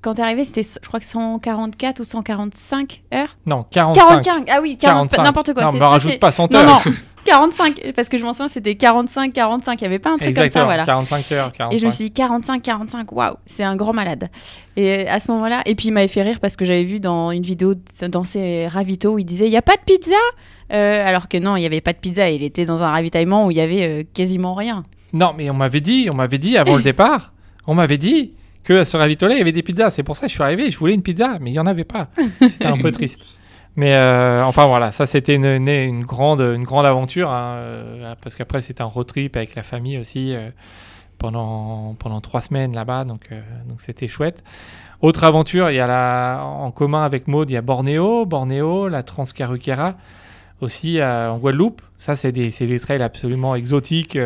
quand 0.01 0.13
t'es 0.13 0.21
arrivé, 0.21 0.45
c'était, 0.45 0.63
je 0.63 0.87
crois 0.87 1.01
que 1.01 1.05
144 1.05 1.99
ou 1.99 2.03
145 2.05 3.01
heures. 3.13 3.35
Non, 3.45 3.65
45. 3.69 4.01
45. 4.23 4.49
Ah 4.49 4.59
oui, 4.61 4.77
40, 4.77 5.09
45. 5.09 5.23
n'importe 5.23 5.53
quoi. 5.53 5.63
Non, 5.65 5.73
me 5.73 5.83
rajoute 5.83 6.19
pas 6.19 6.31
100 6.31 6.51
Non, 6.53 6.59
heures. 6.59 6.81
non, 6.85 6.91
45. 7.29 7.93
Parce 7.95 8.09
que 8.09 8.17
je 8.17 8.23
m'en 8.25 8.33
souviens, 8.33 8.47
c'était 8.47 8.75
45, 8.75 9.33
45. 9.33 9.79
Il 9.79 9.83
n'y 9.83 9.87
avait 9.87 9.99
pas 9.99 10.11
un 10.11 10.17
truc 10.17 10.27
Exactement, 10.29 10.65
comme 10.65 10.71
ça, 10.71 10.83
voilà. 10.83 10.85
45 10.85 11.31
heures, 11.31 11.51
45. 11.51 11.75
Et 11.75 11.77
je 11.79 11.85
me 11.85 11.91
suis 11.91 12.05
dit 12.05 12.11
45, 12.11 12.61
45, 12.61 13.11
waouh, 13.11 13.35
c'est 13.45 13.63
un 13.63 13.75
grand 13.75 13.93
malade. 13.93 14.29
Et 14.75 15.07
à 15.07 15.19
ce 15.19 15.31
moment-là, 15.31 15.61
et 15.65 15.75
puis 15.75 15.87
il 15.87 15.91
m'avait 15.91 16.07
fait 16.07 16.21
rire 16.23 16.39
parce 16.39 16.55
que 16.55 16.65
j'avais 16.65 16.83
vu 16.83 16.99
dans 16.99 17.31
une 17.31 17.43
vidéo 17.43 17.73
dans 18.09 18.23
ses 18.23 18.67
ravitaux 18.67 19.13
où 19.13 19.19
il 19.19 19.25
disait 19.25 19.47
il 19.47 19.51
y 19.53 19.57
a 19.57 19.61
pas 19.61 19.75
de 19.75 19.81
pizza, 19.85 20.15
Euh, 20.71 21.07
alors 21.07 21.27
que 21.27 21.37
non, 21.37 21.55
il 21.55 21.63
y 21.63 21.65
avait 21.65 21.81
pas 21.81 21.93
de 21.93 21.97
pizza. 21.97 22.29
Il 22.29 22.43
était 22.43 22.65
dans 22.65 22.83
un 22.83 22.91
ravitaillement 22.91 23.45
où 23.47 23.51
il 23.51 23.57
y 23.57 23.61
avait 23.61 23.83
euh, 23.87 24.03
quasiment 24.13 24.53
rien. 24.53 24.83
Non, 25.13 25.33
mais 25.35 25.49
on 25.49 25.55
m'avait 25.55 25.81
dit, 25.81 26.09
on 26.13 26.15
m'avait 26.15 26.37
dit 26.37 26.57
avant 26.57 26.75
le 26.75 26.83
départ, 26.83 27.33
on 27.65 27.73
m'avait 27.73 27.97
dit 27.97 28.33
que 28.63 28.73
à 28.81 28.85
ce 28.85 28.95
ravitolet, 28.95 29.33
il 29.35 29.37
y 29.39 29.41
avait 29.41 29.51
des 29.51 29.63
pizzas. 29.63 29.89
C'est 29.89 30.03
pour 30.03 30.15
ça 30.15 30.27
que 30.27 30.29
je 30.29 30.35
suis 30.35 30.43
arrivé, 30.43 30.69
je 30.69 30.77
voulais 30.77 30.93
une 30.93 31.01
pizza, 31.01 31.37
mais 31.41 31.49
il 31.49 31.55
y 31.55 31.59
en 31.59 31.65
avait 31.65 31.85
pas. 31.85 32.09
J'étais 32.39 32.67
un 32.67 32.77
peu 32.77 32.91
triste. 32.99 33.25
Mais 33.79 33.95
euh, 33.95 34.43
enfin 34.43 34.65
voilà, 34.65 34.91
ça 34.91 35.05
c'était 35.05 35.35
une, 35.35 36.03
grande, 36.03 36.41
une 36.41 36.65
grande 36.65 36.85
aventure, 36.85 37.31
hein, 37.31 37.53
euh, 37.53 38.13
parce 38.21 38.35
qu'après 38.35 38.59
c'était 38.59 38.81
un 38.81 38.87
road 38.87 39.07
trip 39.07 39.37
avec 39.37 39.55
la 39.55 39.63
famille 39.63 39.97
aussi 39.97 40.35
euh, 40.35 40.49
pendant, 41.17 41.95
pendant 41.97 42.19
trois 42.19 42.41
semaines 42.41 42.75
là-bas, 42.75 43.05
donc 43.05 43.29
donc 43.69 43.79
c'était 43.79 44.09
chouette. 44.09 44.43
Autre 44.99 45.23
aventure, 45.23 45.69
il 45.69 45.77
y 45.77 45.79
a 45.79 45.87
la, 45.87 46.43
en 46.43 46.71
commun 46.71 47.03
avec 47.03 47.29
Maud, 47.29 47.49
il 47.49 47.53
y 47.53 47.55
a 47.55 47.61
Bornéo, 47.61 48.25
Bornéo, 48.25 48.89
la 48.89 49.01
Transcaruquera, 49.01 49.95
aussi 50.59 51.01
en 51.01 51.37
Guadeloupe. 51.37 51.81
Ça, 51.99 52.17
c'est 52.17 52.33
des, 52.33 52.49
des 52.49 52.79
trails 52.81 53.01
absolument 53.01 53.55
exotiques, 53.55 54.17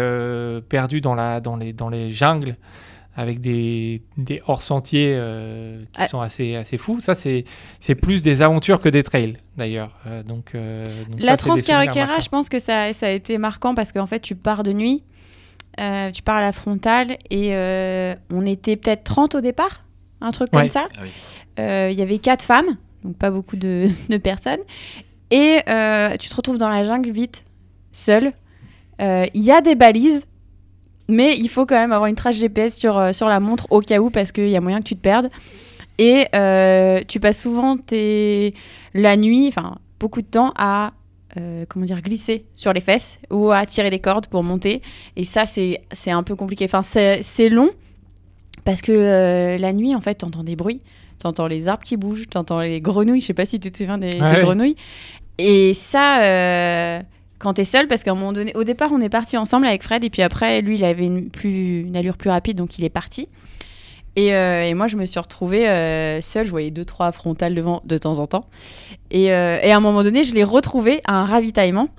perdus 0.67 1.01
dans, 1.01 1.13
la, 1.13 1.41
dans, 1.41 1.57
les, 1.57 1.73
dans 1.73 1.89
les 1.89 2.09
jungles, 2.09 2.55
avec 3.15 3.39
des, 3.39 4.01
des 4.17 4.41
hors-sentiers 4.47 5.13
euh, 5.15 5.81
qui 5.83 5.87
Ah. 6.01 6.07
sont 6.07 6.19
assez, 6.21 6.55
assez 6.55 6.77
fous. 6.77 6.99
Ça, 6.99 7.13
c'est, 7.15 7.45
c'est 7.79 7.95
plus 7.95 8.21
des 8.23 8.41
aventures 8.41 8.81
que 8.81 8.89
des 8.89 9.03
trails, 9.03 9.37
d'ailleurs. 9.57 9.99
Euh, 10.07 10.23
donc, 10.23 10.55
euh, 10.55 10.85
donc 11.09 11.19
La 11.21 11.31
marquants. 11.33 11.55
je 12.21 12.29
pense 12.29 12.49
que 12.49 12.59
ça, 12.59 12.91
ça 12.93 13.07
a 13.07 13.09
été 13.11 13.37
marquant 13.37 13.75
parce 13.75 13.91
qu'en 13.91 14.07
fait, 14.07 14.19
tu 14.19 14.35
pars 14.35 14.63
de 14.63 14.73
nuit, 14.73 15.03
euh, 15.79 16.09
tu 16.11 16.21
pars 16.23 16.37
à 16.37 16.41
la 16.41 16.51
frontale 16.51 17.17
et 17.29 17.55
euh, 17.55 18.15
on 18.31 18.45
était 18.45 18.75
peut-être 18.75 19.03
30 19.03 19.35
au 19.35 19.41
départ, 19.41 19.83
un 20.21 20.31
truc 20.31 20.49
Ouais. 20.53 20.61
comme 20.61 20.69
ça. 20.69 20.85
Ah 20.97 21.01
oui. 21.03 21.09
Euh, 21.59 21.89
Il 21.91 21.97
y 21.97 22.01
avait 22.01 22.17
quatre 22.19 22.43
femmes, 22.43 22.77
donc 23.03 23.15
pas 23.17 23.29
beaucoup 23.29 23.57
de, 23.57 23.85
de 24.09 24.17
personnes. 24.17 24.61
Et 25.29 25.59
euh, 25.67 26.15
tu 26.17 26.29
te 26.29 26.35
retrouves 26.35 26.57
dans 26.57 26.69
la 26.69 26.83
jungle 26.83 27.11
vite, 27.11 27.45
seul. 27.91 28.31
Euh, 29.01 29.25
Il 29.35 29.41
y 29.43 29.51
a 29.51 29.61
des 29.61 29.75
balises, 29.75 30.25
mais 31.07 31.37
il 31.37 31.49
faut 31.49 31.65
quand 31.65 31.75
même 31.75 31.91
avoir 31.91 32.07
une 32.07 32.15
trace 32.15 32.37
GPS 32.37 32.77
sur, 32.77 32.97
euh, 32.97 33.13
sur 33.13 33.27
la 33.27 33.39
montre 33.39 33.67
au 33.69 33.81
cas 33.81 33.99
où, 33.99 34.09
parce 34.09 34.31
qu'il 34.31 34.49
y 34.49 34.55
a 34.55 34.61
moyen 34.61 34.79
que 34.79 34.87
tu 34.87 34.95
te 34.95 35.01
perdes. 35.01 35.29
Et 35.97 36.25
euh, 36.33 37.01
tu 37.07 37.19
passes 37.19 37.41
souvent 37.41 37.77
tes... 37.77 38.53
la 38.93 39.15
nuit, 39.15 39.47
enfin 39.47 39.77
beaucoup 39.99 40.21
de 40.21 40.27
temps 40.27 40.51
à 40.57 40.93
euh, 41.37 41.65
comment 41.67 41.85
dire 41.85 42.01
glisser 42.01 42.45
sur 42.53 42.73
les 42.73 42.81
fesses 42.81 43.19
ou 43.31 43.51
à 43.51 43.65
tirer 43.65 43.89
des 43.89 43.99
cordes 43.99 44.27
pour 44.27 44.43
monter. 44.43 44.81
Et 45.15 45.23
ça, 45.23 45.45
c'est 45.45 46.11
un 46.11 46.23
peu 46.23 46.35
compliqué. 46.35 46.65
Enfin, 46.65 46.81
c'est 46.81 47.49
long 47.49 47.69
parce 48.65 48.81
que 48.81 48.91
euh, 48.91 49.57
la 49.57 49.73
nuit, 49.73 49.95
en 49.95 50.01
fait, 50.01 50.15
t'entends 50.15 50.43
des 50.43 50.55
bruits. 50.55 50.81
T'entends 51.19 51.47
les 51.47 51.67
arbres 51.67 51.83
qui 51.83 51.95
bougent, 51.95 52.27
t'entends 52.27 52.59
les 52.59 52.81
grenouilles. 52.81 53.21
Je 53.21 53.27
sais 53.27 53.33
pas 53.33 53.45
si 53.45 53.59
tu 53.59 53.71
te 53.71 53.77
souviens 53.77 53.97
des, 53.97 54.17
grenouilles. 54.17 54.75
Et 55.37 55.73
ça, 55.73 57.01
quand 57.43 57.53
t'es 57.53 57.65
seul, 57.65 57.87
parce 57.87 58.03
qu'à 58.03 58.11
un 58.11 58.15
moment 58.15 58.31
donné, 58.33 58.53
au 58.55 58.63
départ, 58.63 58.91
on 58.93 59.01
est 59.01 59.09
parti 59.09 59.35
ensemble 59.37 59.67
avec 59.67 59.83
Fred, 59.83 60.03
et 60.03 60.09
puis 60.09 60.21
après, 60.21 60.61
lui, 60.61 60.77
il 60.77 60.85
avait 60.85 61.05
une, 61.05 61.29
plus, 61.29 61.81
une 61.81 61.97
allure 61.97 62.17
plus 62.17 62.29
rapide, 62.29 62.57
donc 62.57 62.79
il 62.79 62.85
est 62.85 62.89
parti. 62.89 63.27
Et, 64.15 64.33
euh, 64.33 64.63
et 64.63 64.73
moi, 64.73 64.87
je 64.87 64.95
me 64.95 65.05
suis 65.05 65.19
retrouvée 65.19 65.67
euh, 65.67 66.21
seule. 66.21 66.45
Je 66.45 66.51
voyais 66.51 66.71
deux, 66.71 66.85
trois 66.85 67.11
frontales 67.11 67.55
devant 67.55 67.81
de 67.83 67.97
temps 67.97 68.19
en 68.19 68.27
temps. 68.27 68.47
Et, 69.11 69.33
euh, 69.33 69.59
et 69.61 69.71
à 69.71 69.77
un 69.77 69.79
moment 69.79 70.03
donné, 70.03 70.23
je 70.23 70.35
l'ai 70.35 70.43
retrouvé 70.43 71.01
à 71.05 71.15
un 71.15 71.25
ravitaillement 71.25 71.89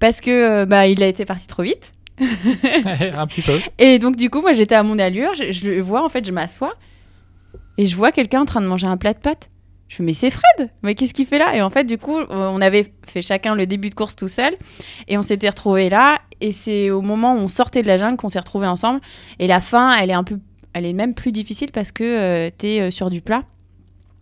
parce 0.00 0.20
que 0.20 0.64
bah, 0.64 0.88
il 0.88 1.02
a 1.04 1.06
été 1.06 1.24
parti 1.24 1.46
trop 1.46 1.62
vite. 1.62 1.92
un 2.20 3.26
petit 3.28 3.42
peu. 3.42 3.58
Et 3.78 4.00
donc, 4.00 4.16
du 4.16 4.28
coup, 4.28 4.40
moi, 4.40 4.52
j'étais 4.52 4.74
à 4.74 4.82
mon 4.82 4.98
allure. 4.98 5.34
Je, 5.34 5.52
je 5.52 5.70
le 5.70 5.80
vois, 5.80 6.04
en 6.04 6.08
fait, 6.08 6.26
je 6.26 6.32
m'assois 6.32 6.74
et 7.78 7.86
je 7.86 7.96
vois 7.96 8.10
quelqu'un 8.10 8.42
en 8.42 8.44
train 8.44 8.60
de 8.60 8.66
manger 8.66 8.88
un 8.88 8.96
plat 8.96 9.14
de 9.14 9.18
pâtes. 9.18 9.48
Je 9.92 9.98
dis, 9.98 10.02
mais 10.04 10.14
c'est 10.14 10.30
Fred 10.30 10.70
Mais 10.82 10.94
qu'est-ce 10.94 11.12
qu'il 11.12 11.26
fait 11.26 11.38
là? 11.38 11.54
Et 11.54 11.60
en 11.60 11.68
fait, 11.68 11.84
du 11.84 11.98
coup, 11.98 12.16
euh, 12.16 12.24
on 12.30 12.62
avait 12.62 12.94
fait 13.06 13.20
chacun 13.20 13.54
le 13.54 13.66
début 13.66 13.90
de 13.90 13.94
course 13.94 14.16
tout 14.16 14.28
seul 14.28 14.54
et 15.06 15.18
on 15.18 15.22
s'était 15.22 15.50
retrouvés 15.50 15.90
là. 15.90 16.18
Et 16.40 16.50
c'est 16.50 16.88
au 16.88 17.02
moment 17.02 17.34
où 17.34 17.38
on 17.38 17.48
sortait 17.48 17.82
de 17.82 17.88
la 17.88 17.98
jungle 17.98 18.16
qu'on 18.16 18.30
s'est 18.30 18.38
retrouvés 18.38 18.66
ensemble. 18.66 19.02
Et 19.38 19.46
la 19.46 19.60
fin, 19.60 19.94
elle 19.94 20.08
est 20.08 20.14
un 20.14 20.24
peu, 20.24 20.38
elle 20.72 20.86
est 20.86 20.94
même 20.94 21.14
plus 21.14 21.30
difficile 21.30 21.72
parce 21.72 21.92
que 21.92 22.48
tu 22.58 22.66
es 22.66 22.90
sur 22.90 23.10
du 23.10 23.20
plat. 23.20 23.42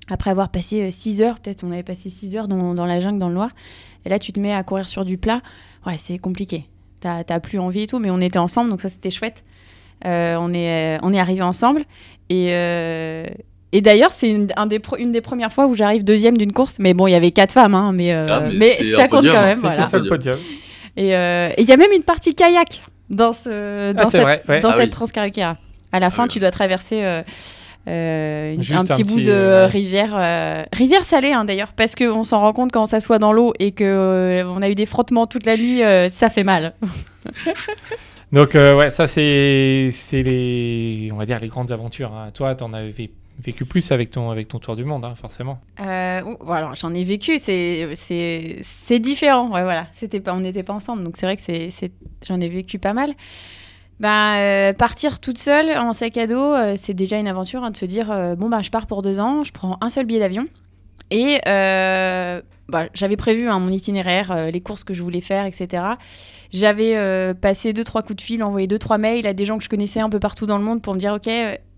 Après 0.09 0.31
avoir 0.31 0.49
passé 0.49 0.91
6 0.91 1.23
heures, 1.23 1.39
peut-être 1.39 1.63
on 1.63 1.71
avait 1.71 1.85
passé 1.85 2.11
6 2.11 2.37
heures 2.37 2.49
dans, 2.49 2.87
la 2.87 2.99
jungle, 2.99 3.21
dans 3.21 3.29
le 3.29 3.35
noir. 3.35 3.51
Et 4.05 4.09
là, 4.09 4.19
tu 4.19 4.33
te 4.33 4.41
mets 4.41 4.53
à 4.53 4.65
courir 4.65 4.89
sur 4.89 5.05
du 5.05 5.19
plat. 5.19 5.41
Ouais, 5.87 5.99
c'est 5.99 6.19
compliqué. 6.19 6.67
T'as 6.99 7.23
plus 7.39 7.61
envie 7.61 7.83
et 7.83 7.87
tout, 7.87 8.01
mais 8.01 8.11
on 8.11 8.21
était 8.21 8.41
ensemble, 8.41 8.71
donc 8.71 8.81
ça 8.81 8.89
c'était 8.89 9.13
chouette. 9.13 9.45
Euh, 10.05 10.37
on 10.41 10.53
est, 10.53 10.97
euh, 10.97 11.01
on 11.03 11.13
est 11.13 11.21
arrivés 11.21 11.43
ensemble. 11.43 11.85
Et, 12.29 12.49
euh, 12.51 13.27
et 13.73 13.81
d'ailleurs, 13.81 14.11
c'est 14.11 14.29
une, 14.29 14.49
un 14.57 14.67
des 14.67 14.81
une 14.99 15.13
des 15.13 15.21
premières 15.21 15.53
fois 15.53 15.67
où 15.67 15.75
j'arrive 15.75 16.05
deuxième 16.05 16.37
d'une 16.37 16.53
course. 16.53 16.79
Mais 16.81 16.93
bon, 16.95 17.07
il 17.07 17.13
y 17.13 17.15
avait 17.15 17.31
quatre 17.31 17.53
femmes, 17.53 17.75
hein, 17.75 17.93
mais, 17.93 18.13
euh, 18.13 18.25
Ah, 18.29 18.41
mais 18.41 18.55
mais 18.57 18.71
c'est 18.79 18.93
ça 18.95 19.03
compte 19.09 19.11
podium, 19.21 19.35
quand 19.35 19.41
hein. 19.41 19.47
même. 19.47 19.61
C'est 19.63 19.67
Voilà. 19.69 19.87
ça 19.87 19.99
le 19.99 20.07
podium. 20.07 20.39
Et 20.97 21.15
euh, 21.17 21.51
et 21.57 21.63
il 21.63 21.69
y 21.69 21.73
a 21.73 21.77
même 21.77 21.93
une 21.93 22.03
partie 22.03 22.35
kayak 22.35 22.83
dans, 23.11 23.33
ce, 23.33 23.93
dans 23.93 24.05
c'est 24.11 24.19
cette, 24.19 24.23
vrai, 24.23 24.43
ouais. 24.49 24.61
dans 24.61 24.71
Ah 24.71 24.77
cette 24.77 24.85
oui. 24.85 24.91
Transcarrequera. 24.91 25.57
À 25.93 26.01
la 26.01 26.11
fin, 26.11 26.25
oui. 26.25 26.29
tu 26.29 26.39
dois 26.41 26.51
traverser 26.51 27.03
euh, 27.03 27.23
euh, 27.89 28.57
un 28.73 28.77
un 28.79 28.85
petit 28.85 29.03
bout 29.05 29.17
petit, 29.17 29.23
de 29.25 29.33
euh, 29.33 29.67
rivière. 29.67 30.15
euh, 30.17 30.63
rivière 30.73 31.05
salée, 31.05 31.33
hein, 31.33 31.45
d'ailleurs, 31.45 31.73
parce 31.75 31.95
qu'on 31.97 32.23
s'en 32.25 32.41
rend 32.41 32.53
compte 32.53 32.71
quand 32.73 32.83
on 32.83 32.87
s'assoit 32.87 33.19
dans 33.19 33.33
l'eau 33.33 33.53
et 33.59 33.73
qu'on 33.73 33.85
on 33.85 34.63
a 34.63 34.69
eu 34.71 34.75
des 34.75 34.87
frottements 34.87 35.27
toute 35.27 35.47
la 35.47 35.57
nuit, 35.57 35.83
euh, 35.83 36.09
ça 36.09 36.29
fait 36.29 36.45
mal. 36.45 36.75
Donc 38.33 38.55
euh, 38.55 38.77
ouais, 38.77 38.91
ça 38.91 39.07
c'est 39.09 39.91
c'est 39.93 40.23
les 40.23 41.11
on 41.13 41.17
va 41.17 41.27
dire 41.27 41.39
les 41.41 41.49
grandes 41.49 41.73
aventures. 41.73 42.13
hein. 42.15 42.31
Toi, 42.33 42.55
t'en 42.55 42.73
avais 42.73 42.93
vécu 43.41 43.65
plus 43.65 43.93
avec 43.93 44.11
ton 44.11 44.31
avec 44.31 44.49
ton 44.49 44.59
tour 44.59 44.77
du 44.77 44.85
monde, 44.85 45.05
hein, 45.05 45.15
forcément. 45.15 45.61
Euh, 45.81 46.23
voilà, 46.41 46.73
j'en 46.75 46.95
ai 46.95 47.05
vécu, 47.05 47.39
c'est 47.39 48.99
différent. 48.99 49.49
Voilà, 49.49 49.87
pas, 50.25 50.35
on 50.35 50.41
n'était 50.41 50.63
pas 50.63 50.73
ensemble, 50.75 51.05
donc 51.05 51.17
c'est 51.17 51.27
vrai 51.27 51.37
que 51.37 51.43
j'en 52.27 52.41
ai 52.41 52.49
vécu 52.49 52.79
pas 52.79 52.93
mal. 52.93 53.15
Ben, 54.01 54.39
euh, 54.39 54.73
partir 54.73 55.21
toute 55.21 55.37
seule 55.37 55.77
en 55.77 55.93
sac 55.93 56.17
à 56.17 56.27
dos, 56.27 56.39
euh, 56.39 56.75
c'est 56.79 56.95
déjà 56.95 57.19
une 57.19 57.29
aventure 57.29 57.63
hein, 57.63 57.71
de 57.71 57.77
se 57.77 57.85
dire 57.85 58.11
euh, 58.11 58.35
bon 58.35 58.49
bah 58.49 58.63
je 58.63 58.71
pars 58.71 58.87
pour 58.87 59.03
deux 59.03 59.21
ans, 59.21 59.45
je 59.45 59.53
prends 59.53 59.77
un 59.83 59.91
seul 59.91 60.07
billet 60.07 60.21
d'avion 60.21 60.47
et 61.11 61.39
bah, 61.45 62.87
j'avais 62.95 63.17
prévu 63.17 63.49
hein, 63.49 63.59
mon 63.59 63.71
itinéraire, 63.71 64.51
les 64.51 64.61
courses 64.61 64.85
que 64.85 64.95
je 64.95 65.03
voulais 65.03 65.21
faire, 65.21 65.45
etc. 65.45 65.83
J'avais 66.51 67.35
passé 67.35 67.73
deux 67.75 67.85
trois 67.85 68.03
coups 68.03 68.17
de 68.17 68.23
fil, 68.23 68.43
envoyé 68.43 68.67
deux 68.67 68.79
trois 68.79 68.97
mails 68.97 69.27
à 69.27 69.35
des 69.35 69.45
gens 69.45 69.59
que 69.59 69.65
je 69.65 69.69
connaissais 69.69 70.01
un 70.01 70.09
peu 70.09 70.21
partout 70.21 70.47
dans 70.47 70.57
le 70.57 70.65
monde 70.65 70.81
pour 70.81 70.95
me 70.95 70.99
dire 70.99 71.13
ok 71.13 71.29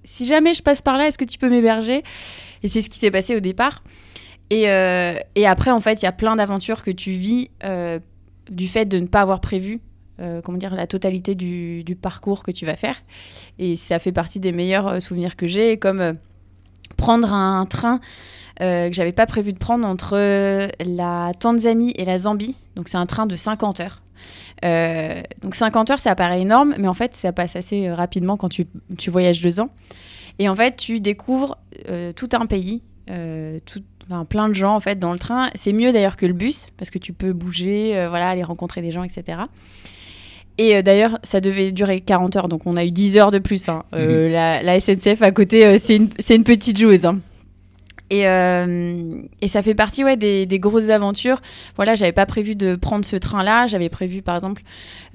si 0.05 0.27
jamais 0.27 0.55
je 0.55 0.63
passe 0.63 0.83
par 0.83 0.99
là, 0.99 1.07
est-ce 1.07 1.19
que 1.19 1.25
tu 1.25 1.39
peux 1.39 1.49
m'héberger? 1.49 2.03
Et 2.63 2.69
c'est 2.69 2.81
ce 2.81 2.91
qui 2.91 2.99
s'est 2.99 3.11
passé 3.11 3.37
au 3.37 3.41
départ. 3.41 3.83
Et, 4.51 4.69
euh, 4.69 5.15
et 5.35 5.47
après, 5.47 5.71
en 5.71 5.81
fait, 5.81 6.03
il 6.03 6.05
y 6.05 6.09
a 6.09 6.13
plein 6.13 6.37
d'aventures 6.37 6.83
que 6.83 6.91
tu 6.91 7.13
vis 7.13 7.51
euh, 7.65 7.99
du 8.51 8.69
fait 8.69 8.85
de 8.85 8.99
ne 8.99 9.07
pas 9.07 9.21
avoir 9.21 9.41
prévu 9.41 9.81
euh, 10.21 10.43
comment 10.43 10.59
dire, 10.59 10.75
la 10.75 10.87
totalité 10.87 11.35
du, 11.35 11.83
du 11.85 11.97
parcours 11.97 12.43
que 12.43 12.51
tu 12.51 12.67
vas 12.67 12.77
faire. 12.77 12.97
Et 13.59 13.77
ça 13.77 13.99
fait 13.99 14.13
partie 14.13 14.41
des 14.41 14.53
meilleurs 14.53 15.03
souvenirs 15.03 15.37
que 15.37 15.47
j'ai, 15.47 15.79
comme 15.79 16.17
prendre 16.97 17.33
un 17.33 17.65
train 17.67 18.01
que 18.61 18.91
j'avais 18.93 19.13
pas 19.13 19.27
prévu 19.27 19.53
de 19.53 19.59
prendre 19.59 19.85
entre 19.85 20.17
la 20.85 21.33
Tanzanie 21.41 21.93
et 21.97 22.05
la 22.05 22.19
Zambie. 22.19 22.55
Donc 22.77 22.89
c'est 22.89 22.99
un 22.99 23.07
train 23.07 23.27
de 23.27 23.35
50 23.35 23.81
heures. 23.81 24.02
Euh, 24.65 25.21
donc 25.43 25.55
50 25.55 25.91
heures, 25.91 26.01
ça 26.01 26.15
paraît 26.15 26.41
énorme, 26.43 26.75
mais 26.79 26.89
en 26.89 26.95
fait, 26.95 27.15
ça 27.15 27.33
passe 27.33 27.57
assez 27.57 27.87
euh, 27.89 27.95
rapidement 27.95 28.37
quand 28.37 28.49
tu, 28.49 28.67
tu 28.99 29.11
voyages 29.11 29.41
deux 29.43 29.61
ans. 29.61 29.71
Et 30.39 30.49
en 30.49 30.55
fait, 30.57 30.77
tu 30.77 31.01
découvres 31.01 31.59
euh, 31.89 32.13
tout 32.13 32.29
un 32.33 32.47
pays, 32.47 32.83
euh, 33.11 33.59
tout, 33.67 33.83
enfin, 34.07 34.25
plein 34.25 34.49
de 34.49 34.55
gens 34.55 34.75
en 34.75 34.81
fait 34.81 34.99
dans 34.99 35.13
le 35.13 35.19
train. 35.19 35.51
C'est 35.55 35.73
mieux 35.73 35.93
d'ailleurs 35.93 36.17
que 36.17 36.27
le 36.27 36.33
bus 36.33 36.67
parce 36.77 36.91
que 36.91 36.99
tu 36.99 37.13
peux 37.13 37.33
bouger, 37.33 37.91
voilà, 38.09 38.29
aller 38.31 38.43
rencontrer 38.43 38.81
des 38.83 38.91
gens, 38.91 39.03
etc. 39.05 39.39
Et 40.59 40.77
euh, 40.77 40.83
d'ailleurs, 40.83 41.19
ça 41.23 41.41
devait 41.41 41.73
durer 41.73 42.01
40 42.01 42.37
heures, 42.37 42.49
donc 42.49 42.67
on 42.67 42.77
a 42.77 42.85
eu 42.85 42.91
10 42.93 43.17
heures 43.17 43.31
de 43.31 43.39
plus. 43.39 43.69
hein. 43.69 43.85
Euh, 43.95 44.29
la, 44.31 44.63
la 44.63 44.79
SNCF 44.81 45.23
à 45.23 45.33
côté, 45.33 45.65
euh, 45.67 45.77
c'est 45.79 45.97
une, 45.97 46.11
une 46.31 46.45
petite 46.45 46.79
joueuse. 46.79 47.07
hein. 47.07 47.19
Et, 48.13 48.29
euh, 48.29 49.23
et 49.41 49.49
ça 49.49 49.63
fait 49.63 49.75
partie 49.75 50.05
ouais, 50.05 50.19
des, 50.19 50.59
grosses 50.59 50.91
aventures. 50.91 51.41
Voilà, 51.77 51.95
j'avais 51.95 52.13
pas 52.13 52.27
prévu 52.27 52.55
de 52.55 52.77
prendre 52.77 53.07
ce 53.07 53.17
train-là. 53.17 53.67
J'avais 53.67 53.89
prévu, 53.89 54.21
par 54.21 54.35
exemple, 54.35 54.63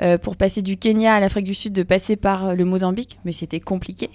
euh, 0.01 0.17
pour 0.17 0.35
passer 0.35 0.63
du 0.63 0.77
Kenya 0.77 1.13
à 1.13 1.19
l'Afrique 1.19 1.45
du 1.45 1.53
Sud, 1.53 1.73
de 1.73 1.83
passer 1.83 2.15
par 2.15 2.47
euh, 2.47 2.53
le 2.55 2.65
Mozambique, 2.65 3.19
mais 3.23 3.33
c'était 3.33 3.59
compliqué. 3.59 4.09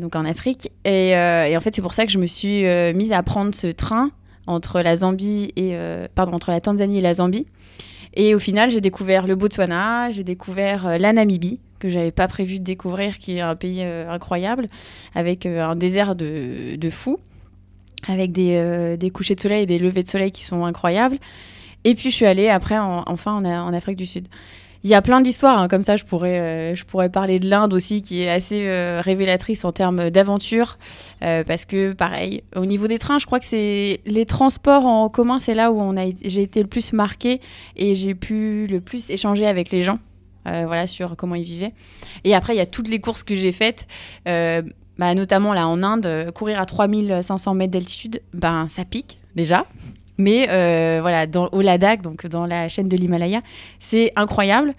Donc 0.00 0.16
en 0.16 0.24
Afrique. 0.24 0.72
Et, 0.84 1.14
en 1.14 1.60
fait, 1.60 1.76
c'est 1.76 1.82
pour 1.82 1.94
ça 1.94 2.04
que 2.04 2.10
je 2.10 2.18
me 2.18 2.26
suis 2.26 2.64
mise 2.94 3.12
à 3.12 3.22
prendre 3.22 3.54
ce 3.54 3.66
train 3.66 4.10
entre 4.46 4.80
la 4.80 4.96
Zambie 4.96 5.52
et 5.54 5.76
pardon 6.14 6.32
entre 6.32 6.50
la 6.50 6.60
Tanzanie 6.60 6.98
et 6.98 7.02
la 7.02 7.12
Zambie. 7.12 7.46
Et 8.14 8.34
au 8.34 8.38
final, 8.38 8.70
j'ai 8.70 8.80
découvert 8.80 9.26
le 9.26 9.36
Botswana, 9.36 10.10
j'ai 10.10 10.24
découvert 10.24 10.98
la 10.98 11.12
Namibie 11.12 11.60
que 11.78 11.90
j'avais 11.90 12.10
pas 12.10 12.26
prévu 12.26 12.58
de 12.58 12.64
découvrir, 12.64 13.18
qui 13.18 13.36
est 13.36 13.42
un 13.42 13.54
pays 13.54 13.82
incroyable 13.82 14.68
avec 15.14 15.44
un 15.44 15.76
désert 15.76 16.14
de, 16.14 16.76
de 16.76 16.90
fou, 16.90 17.18
avec 18.08 18.32
des, 18.32 18.56
euh, 18.56 18.96
des 18.96 19.10
couchers 19.10 19.34
de 19.34 19.40
soleil 19.40 19.62
et 19.62 19.66
des 19.66 19.78
levées 19.78 20.02
de 20.02 20.08
soleil 20.08 20.30
qui 20.30 20.44
sont 20.44 20.64
incroyables. 20.64 21.18
Et 21.84 21.94
puis 21.94 22.10
je 22.10 22.16
suis 22.16 22.26
allée 22.26 22.48
après 22.48 22.78
en- 22.78 23.02
enfin 23.06 23.32
en, 23.34 23.72
Afrique 23.74 23.96
du 23.96 24.06
Sud. 24.06 24.28
Il 24.84 24.90
y 24.90 24.94
a 24.94 25.02
plein 25.02 25.20
d'histoires, 25.20 25.60
hein, 25.60 25.68
comme 25.68 25.84
ça 25.84 25.94
je 25.96 26.04
pourrais, 26.04 26.40
euh, 26.40 26.74
je 26.74 26.84
pourrais 26.84 27.08
parler 27.08 27.38
de 27.38 27.48
l'Inde 27.48 27.72
aussi, 27.72 28.02
qui 28.02 28.22
est 28.22 28.28
assez 28.30 28.66
euh, 28.66 29.00
révélatrice 29.00 29.64
en 29.64 29.70
termes 29.70 30.10
d'aventure, 30.10 30.76
euh, 31.22 31.44
parce 31.44 31.64
que 31.64 31.92
pareil, 31.92 32.42
au 32.56 32.66
niveau 32.66 32.88
des 32.88 32.98
trains, 32.98 33.20
je 33.20 33.26
crois 33.26 33.38
que 33.38 33.44
c'est 33.46 34.00
les 34.06 34.26
transports 34.26 34.84
en 34.86 35.08
commun, 35.08 35.38
c'est 35.38 35.54
là 35.54 35.70
où 35.70 35.94
j'ai 36.24 36.42
été 36.42 36.60
le 36.62 36.66
plus 36.68 36.92
marquée 36.92 37.40
et 37.76 37.94
j'ai 37.94 38.16
pu 38.16 38.66
le 38.68 38.80
plus 38.80 39.08
échanger 39.10 39.46
avec 39.46 39.70
les 39.70 39.84
gens, 39.84 40.00
voilà, 40.44 40.88
sur 40.88 41.14
comment 41.14 41.36
ils 41.36 41.44
vivaient. 41.44 41.72
Et 42.24 42.34
après, 42.34 42.52
il 42.54 42.58
y 42.58 42.60
a 42.60 42.66
toutes 42.66 42.88
les 42.88 42.98
courses 43.00 43.22
que 43.22 43.36
j'ai 43.36 43.52
faites, 43.52 43.86
bah, 45.02 45.16
notamment 45.16 45.52
là 45.52 45.66
en 45.66 45.82
Inde, 45.82 46.06
euh, 46.06 46.30
courir 46.30 46.60
à 46.60 46.64
3500 46.64 47.54
mètres 47.54 47.72
d'altitude, 47.72 48.22
ben 48.34 48.68
ça 48.68 48.84
pique 48.84 49.18
déjà. 49.34 49.66
Mais 50.16 50.46
euh, 50.48 50.98
voilà, 51.00 51.26
dans, 51.26 51.48
au 51.48 51.60
Ladakh, 51.60 52.02
donc 52.02 52.24
dans 52.28 52.46
la 52.46 52.68
chaîne 52.68 52.88
de 52.88 52.96
l'Himalaya, 52.96 53.40
c'est 53.80 54.12
incroyable. 54.14 54.74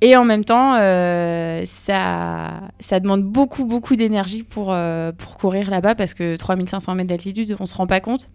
Et 0.00 0.16
en 0.16 0.24
même 0.24 0.44
temps, 0.44 0.74
euh, 0.74 1.62
ça, 1.64 2.54
ça 2.80 2.98
demande 2.98 3.22
beaucoup, 3.22 3.66
beaucoup 3.66 3.94
d'énergie 3.94 4.42
pour, 4.42 4.74
pour 5.16 5.36
courir 5.38 5.70
là-bas 5.70 5.94
parce 5.94 6.12
que 6.12 6.34
3500 6.34 6.96
mètres 6.96 7.10
d'altitude, 7.10 7.56
on 7.60 7.66
se 7.66 7.74
rend 7.76 7.86
pas 7.86 8.00
compte. 8.00 8.28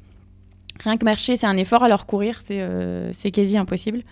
Rien 0.82 0.96
que 0.96 1.04
marcher, 1.04 1.36
c'est 1.36 1.46
un 1.46 1.58
effort, 1.58 1.84
alors 1.84 2.06
courir, 2.06 2.40
c'est 2.42 3.32
quasi 3.32 3.58
impossible. 3.58 4.04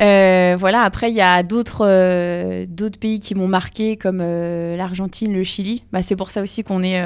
Euh, 0.00 0.56
voilà, 0.58 0.82
après, 0.82 1.10
il 1.10 1.16
y 1.16 1.20
a 1.20 1.42
d'autres 1.42 1.86
euh, 1.86 2.66
d'autres 2.68 2.98
pays 2.98 3.20
qui 3.20 3.34
m'ont 3.34 3.48
marqué, 3.48 3.96
comme 3.96 4.20
euh, 4.22 4.76
l'Argentine, 4.76 5.32
le 5.32 5.44
Chili. 5.44 5.84
Bah, 5.92 6.02
c'est 6.02 6.16
pour 6.16 6.30
ça 6.30 6.42
aussi 6.42 6.64
qu'on 6.64 6.82
est, 6.82 7.00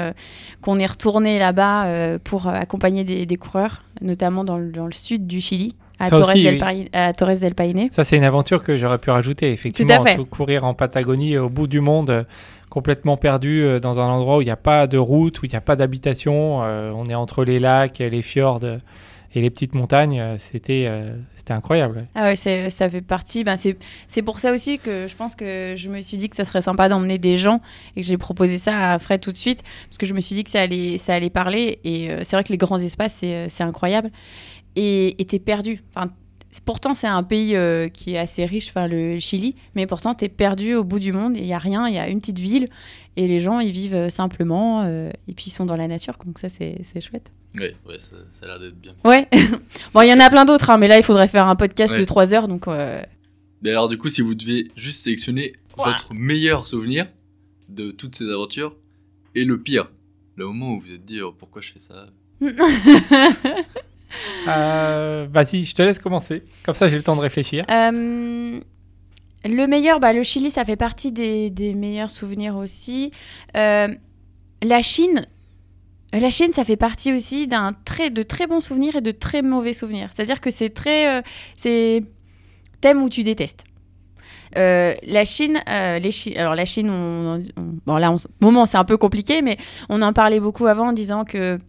qu'on 0.61 0.77
est 0.77 0.85
retourné 0.85 1.39
là-bas 1.39 2.17
pour 2.23 2.47
accompagner 2.47 3.03
des, 3.03 3.25
des 3.25 3.35
coureurs, 3.37 3.83
notamment 4.01 4.43
dans 4.43 4.57
le, 4.57 4.71
dans 4.71 4.85
le 4.85 4.91
sud 4.91 5.27
du 5.27 5.41
Chili, 5.41 5.75
à 5.99 6.09
Torres, 6.09 6.29
aussi, 6.29 6.43
del 6.43 6.55
oui. 6.55 6.59
Paine- 6.59 6.89
à 6.93 7.13
Torres 7.13 7.39
del 7.39 7.55
Paine. 7.55 7.89
Ça, 7.91 8.03
c'est 8.03 8.17
une 8.17 8.23
aventure 8.23 8.63
que 8.63 8.77
j'aurais 8.77 8.97
pu 8.97 9.09
rajouter, 9.09 9.51
effectivement. 9.51 10.03
fait. 10.03 10.15
tout 10.15 10.25
courir 10.25 10.65
en 10.65 10.73
Patagonie, 10.73 11.37
au 11.37 11.49
bout 11.49 11.67
du 11.67 11.81
monde, 11.81 12.25
complètement 12.69 13.17
perdu, 13.17 13.65
dans 13.81 13.99
un 13.99 14.07
endroit 14.07 14.37
où 14.37 14.41
il 14.41 14.45
n'y 14.45 14.51
a 14.51 14.55
pas 14.55 14.87
de 14.87 14.97
route, 14.97 15.41
où 15.41 15.45
il 15.45 15.49
n'y 15.49 15.55
a 15.55 15.61
pas 15.61 15.75
d'habitation. 15.75 16.57
on 16.59 17.05
est 17.09 17.15
entre 17.15 17.43
les 17.43 17.59
lacs, 17.59 17.99
les 17.99 18.21
fjords 18.21 18.61
et 19.33 19.41
les 19.41 19.49
petites 19.49 19.75
montagnes. 19.75 20.19
euh, 20.19 20.37
C'était 20.37 20.85
euh, 20.87 21.15
c'était 21.35 21.53
incroyable. 21.53 22.07
Ah 22.15 22.23
ouais, 22.23 22.35
ça 22.35 22.89
fait 22.89 23.01
partie. 23.01 23.43
Ben 23.43 23.55
c'est 23.55 24.21
pour 24.21 24.39
ça 24.39 24.51
aussi 24.53 24.79
que 24.79 25.07
je 25.07 25.15
pense 25.15 25.35
que 25.35 25.75
je 25.77 25.89
me 25.89 26.01
suis 26.01 26.17
dit 26.17 26.29
que 26.29 26.35
ça 26.35 26.45
serait 26.45 26.61
sympa 26.61 26.89
d'emmener 26.89 27.17
des 27.17 27.37
gens 27.37 27.61
et 27.95 28.01
que 28.01 28.07
j'ai 28.07 28.17
proposé 28.17 28.57
ça 28.57 28.93
à 28.93 28.99
Fred 28.99 29.21
tout 29.21 29.31
de 29.31 29.37
suite 29.37 29.63
parce 29.87 29.97
que 29.97 30.05
je 30.05 30.13
me 30.13 30.21
suis 30.21 30.35
dit 30.35 30.43
que 30.43 30.51
ça 30.51 30.61
allait, 30.61 30.97
ça 30.97 31.13
allait 31.15 31.29
parler. 31.29 31.79
Et 31.83 32.09
euh, 32.11 32.21
c'est 32.23 32.35
vrai 32.35 32.43
que 32.43 32.51
les 32.51 32.57
grands 32.57 32.79
espaces, 32.79 33.15
c'est 33.15 33.63
incroyable. 33.63 34.11
Et 34.75 35.15
t'es 35.27 35.39
perdu. 35.39 35.81
Enfin, 35.95 36.07
pourtant, 36.65 36.93
c'est 36.93 37.07
un 37.07 37.23
pays 37.23 37.55
qui 37.93 38.13
est 38.13 38.17
assez 38.17 38.45
riche, 38.45 38.69
enfin 38.69 38.87
le 38.87 39.19
Chili, 39.19 39.55
mais 39.75 39.85
pourtant, 39.87 40.13
t'es 40.13 40.29
perdu 40.29 40.75
au 40.75 40.83
bout 40.83 40.99
du 40.99 41.11
monde. 41.11 41.35
Il 41.37 41.45
y 41.45 41.53
a 41.53 41.57
rien, 41.59 41.87
il 41.87 41.93
y 41.95 41.99
a 41.99 42.07
une 42.07 42.19
petite 42.19 42.39
ville 42.39 42.69
et 43.17 43.27
les 43.27 43.39
gens, 43.39 43.59
ils 43.59 43.71
vivent 43.71 44.09
simplement 44.09 44.85
et 44.85 45.33
puis 45.35 45.45
ils 45.47 45.51
sont 45.51 45.65
dans 45.65 45.75
la 45.75 45.87
nature. 45.87 46.15
Donc 46.25 46.39
ça, 46.39 46.47
c'est 46.49 47.01
chouette. 47.01 47.31
Ouais, 47.57 47.75
ouais, 47.87 47.97
ça, 47.99 48.15
ça 48.29 48.45
a 48.45 48.47
l'air 48.49 48.59
d'être 48.59 48.79
bien. 48.79 48.93
Ouais. 49.03 49.27
bon, 49.93 50.01
il 50.01 50.07
y 50.09 50.13
en 50.13 50.19
a 50.19 50.29
plein 50.29 50.45
d'autres, 50.45 50.69
hein, 50.69 50.77
mais 50.77 50.87
là, 50.87 50.97
il 50.97 51.03
faudrait 51.03 51.27
faire 51.27 51.47
un 51.47 51.55
podcast 51.55 51.93
Ouais. 51.93 51.99
de 51.99 52.05
3 52.05 52.33
heures. 52.33 52.47
Donc. 52.47 52.67
euh, 52.67 53.01
Et 53.65 53.69
alors, 53.69 53.87
du 53.87 53.97
coup, 53.97 54.09
si 54.09 54.21
vous 54.21 54.35
deviez 54.35 54.67
juste 54.75 55.01
sélectionner 55.01 55.53
votre 55.77 56.13
meilleur 56.13 56.67
souvenir 56.67 57.07
de 57.69 57.91
toutes 57.91 58.15
ces 58.15 58.29
aventures 58.29 58.75
et 59.35 59.45
le 59.45 59.59
pire, 59.61 59.89
le 60.35 60.45
moment 60.47 60.71
où 60.71 60.79
vous 60.79 60.87
vous 60.87 60.93
êtes 60.93 61.05
dit 61.05 61.21
oh, 61.21 61.31
pourquoi 61.37 61.61
je 61.61 61.71
fais 61.71 61.79
ça? 61.79 62.07
Euh, 64.47 65.27
Vas-y, 65.29 65.63
je 65.63 65.75
te 65.75 65.81
laisse 65.83 65.99
commencer. 65.99 66.43
Comme 66.63 66.73
ça, 66.73 66.87
j'ai 66.89 66.95
le 66.95 67.03
temps 67.03 67.15
de 67.15 67.21
réfléchir. 67.21 67.63
Euh, 67.69 68.59
le 69.45 69.65
meilleur, 69.67 69.99
bah, 69.99 70.13
le 70.13 70.23
Chili, 70.23 70.49
ça 70.49 70.65
fait 70.65 70.75
partie 70.75 71.11
des, 71.11 71.49
des 71.51 71.73
meilleurs 71.75 72.09
souvenirs 72.11 72.55
aussi. 72.57 73.11
Euh, 73.55 73.87
la 74.63 74.81
Chine, 74.81 75.27
la 76.13 76.29
Chine, 76.29 76.51
ça 76.53 76.63
fait 76.63 76.75
partie 76.77 77.13
aussi 77.13 77.47
d'un 77.47 77.73
très, 77.85 78.09
de 78.09 78.23
très 78.23 78.47
bons 78.47 78.59
souvenirs 78.59 78.95
et 78.95 79.01
de 79.01 79.11
très 79.11 79.41
mauvais 79.41 79.73
souvenirs. 79.73 80.09
C'est-à-dire 80.13 80.41
que 80.41 80.49
c'est 80.49 80.69
très, 80.69 81.19
euh, 81.19 81.21
c'est 81.57 82.03
thème 82.81 83.01
où 83.03 83.09
tu 83.09 83.23
détestes. 83.23 83.63
Euh, 84.57 84.95
la 85.03 85.25
Chine, 85.25 85.59
euh, 85.69 85.99
les 85.99 86.11
Chi- 86.11 86.35
alors 86.35 86.55
la 86.55 86.65
Chine, 86.65 86.89
on, 86.89 87.43
on- 87.57 87.75
bon 87.85 87.97
là, 87.97 88.15
moment, 88.41 88.65
c'est 88.65 88.77
un 88.77 88.83
peu 88.85 88.97
compliqué, 88.97 89.41
mais 89.43 89.57
on 89.89 90.01
en 90.01 90.11
parlait 90.13 90.39
beaucoup 90.39 90.65
avant 90.65 90.89
en 90.89 90.93
disant 90.93 91.23
que 91.25 91.59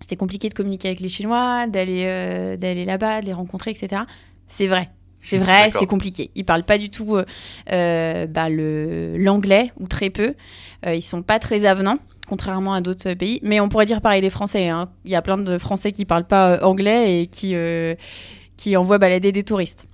c'était 0.00 0.16
compliqué 0.16 0.48
de 0.48 0.54
communiquer 0.54 0.88
avec 0.88 1.00
les 1.00 1.08
Chinois, 1.10 1.66
d'aller 1.66 2.04
euh, 2.06 2.56
d'aller 2.56 2.84
là-bas, 2.86 3.20
de 3.20 3.26
les 3.26 3.32
rencontrer, 3.34 3.72
etc. 3.72 4.02
C'est 4.48 4.66
vrai. 4.66 4.88
C'est 5.20 5.38
vrai, 5.38 5.70
c'est 5.80 5.86
compliqué. 5.86 6.30
Ils 6.36 6.44
parlent 6.44 6.62
pas 6.64 6.78
du 6.78 6.88
tout 6.88 7.16
euh, 7.16 7.24
euh, 7.72 8.26
bah, 8.26 8.48
le- 8.48 9.16
l'anglais, 9.18 9.72
ou 9.80 9.88
très 9.88 10.08
peu. 10.08 10.34
Euh, 10.86 10.94
ils 10.94 11.02
sont 11.02 11.22
pas 11.22 11.38
très 11.40 11.64
avenants, 11.64 11.98
contrairement 12.28 12.74
à 12.74 12.80
d'autres 12.80 13.14
pays. 13.14 13.40
Mais 13.42 13.60
on 13.60 13.68
pourrait 13.68 13.86
dire 13.86 14.00
pareil 14.00 14.20
des 14.20 14.30
Français. 14.30 14.68
hein. 14.68 14.88
Il 15.04 15.10
y 15.10 15.14
a 15.14 15.22
plein 15.22 15.38
de 15.38 15.58
Français 15.58 15.92
qui 15.92 16.04
parlent 16.04 16.26
pas 16.26 16.52
euh, 16.52 16.60
anglais 16.62 17.22
et 17.22 17.26
qui, 17.26 17.54
euh, 17.54 17.94
qui 18.56 18.76
envoient 18.76 18.98
balader 18.98 19.32
des 19.32 19.42
touristes. 19.42 19.86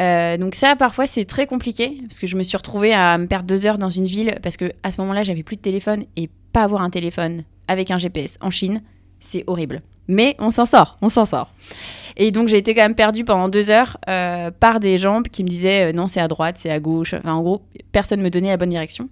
Euh, 0.00 0.36
donc 0.36 0.54
ça, 0.54 0.76
parfois, 0.76 1.06
c'est 1.06 1.24
très 1.24 1.46
compliqué 1.46 1.98
parce 2.08 2.18
que 2.18 2.26
je 2.26 2.36
me 2.36 2.42
suis 2.42 2.56
retrouvée 2.56 2.92
à 2.92 3.16
me 3.18 3.26
perdre 3.26 3.46
deux 3.46 3.66
heures 3.66 3.78
dans 3.78 3.90
une 3.90 4.06
ville 4.06 4.34
parce 4.42 4.56
que 4.56 4.72
à 4.82 4.90
ce 4.90 5.00
moment-là, 5.00 5.22
j'avais 5.22 5.42
plus 5.42 5.56
de 5.56 5.62
téléphone 5.62 6.04
et 6.16 6.28
pas 6.52 6.62
avoir 6.62 6.82
un 6.82 6.90
téléphone 6.90 7.44
avec 7.68 7.90
un 7.90 7.98
GPS 7.98 8.38
en 8.40 8.50
Chine, 8.50 8.82
c'est 9.20 9.44
horrible. 9.46 9.82
Mais 10.06 10.36
on 10.38 10.50
s'en 10.50 10.66
sort, 10.66 10.98
on 11.00 11.08
s'en 11.08 11.24
sort. 11.24 11.54
Et 12.16 12.30
donc 12.30 12.48
j'ai 12.48 12.58
été 12.58 12.74
quand 12.74 12.82
même 12.82 12.94
perdue 12.94 13.24
pendant 13.24 13.48
deux 13.48 13.70
heures 13.70 13.96
par 14.60 14.78
des 14.78 14.98
gens 14.98 15.22
qui 15.22 15.42
me 15.42 15.48
disaient 15.48 15.94
non 15.94 16.06
c'est 16.06 16.20
à 16.20 16.28
droite, 16.28 16.56
c'est 16.58 16.70
à 16.70 16.78
gauche. 16.78 17.14
Enfin 17.14 17.32
en 17.32 17.42
gros 17.42 17.62
personne 17.90 18.20
me 18.20 18.28
donnait 18.28 18.50
la 18.50 18.58
bonne 18.58 18.68
direction. 18.68 19.08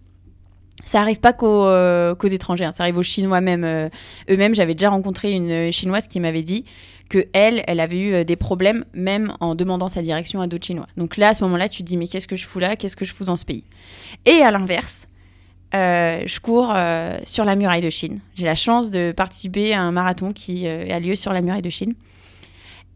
Ça 0.84 1.00
arrive 1.00 1.20
pas 1.20 1.32
qu'aux 1.32 1.66
euh, 1.66 2.14
étrangers, 2.24 2.64
hein. 2.64 2.72
ça 2.72 2.82
arrive 2.82 2.98
aux 2.98 3.02
Chinois 3.02 3.40
même 3.40 3.64
euh, 3.64 3.88
eux-mêmes. 4.28 4.54
J'avais 4.54 4.74
déjà 4.74 4.90
rencontré 4.90 5.32
une 5.32 5.50
euh, 5.50 5.72
Chinoise 5.72 6.08
qui 6.08 6.18
m'avait 6.18 6.42
dit 6.42 6.64
que 7.08 7.26
elle, 7.32 7.62
elle 7.66 7.78
avait 7.78 7.98
eu 7.98 8.14
euh, 8.14 8.24
des 8.24 8.36
problèmes 8.36 8.84
même 8.92 9.32
en 9.40 9.54
demandant 9.54 9.88
sa 9.88 10.02
direction 10.02 10.40
à 10.40 10.46
d'autres 10.46 10.66
Chinois. 10.66 10.88
Donc 10.96 11.16
là 11.16 11.28
à 11.28 11.34
ce 11.34 11.44
moment-là 11.44 11.68
tu 11.68 11.82
te 11.82 11.88
dis 11.88 11.96
mais 11.96 12.08
qu'est-ce 12.08 12.26
que 12.26 12.36
je 12.36 12.46
fous 12.46 12.58
là, 12.58 12.74
qu'est-ce 12.74 12.96
que 12.96 13.04
je 13.04 13.12
fous 13.12 13.24
dans 13.24 13.36
ce 13.36 13.44
pays? 13.44 13.64
Et 14.26 14.42
à 14.42 14.50
l'inverse, 14.50 15.06
euh, 15.74 16.22
je 16.26 16.40
cours 16.40 16.74
sur 17.24 17.44
la 17.44 17.54
muraille 17.54 17.80
de 17.80 17.90
Chine. 17.90 18.18
J'ai 18.34 18.44
la 18.44 18.54
chance 18.54 18.90
de 18.90 19.12
participer 19.12 19.72
à 19.72 19.82
un 19.82 19.92
marathon 19.92 20.32
qui 20.32 20.66
a 20.66 21.00
lieu 21.00 21.14
sur 21.14 21.32
la 21.32 21.40
muraille 21.40 21.62
de 21.62 21.70
Chine. 21.70 21.94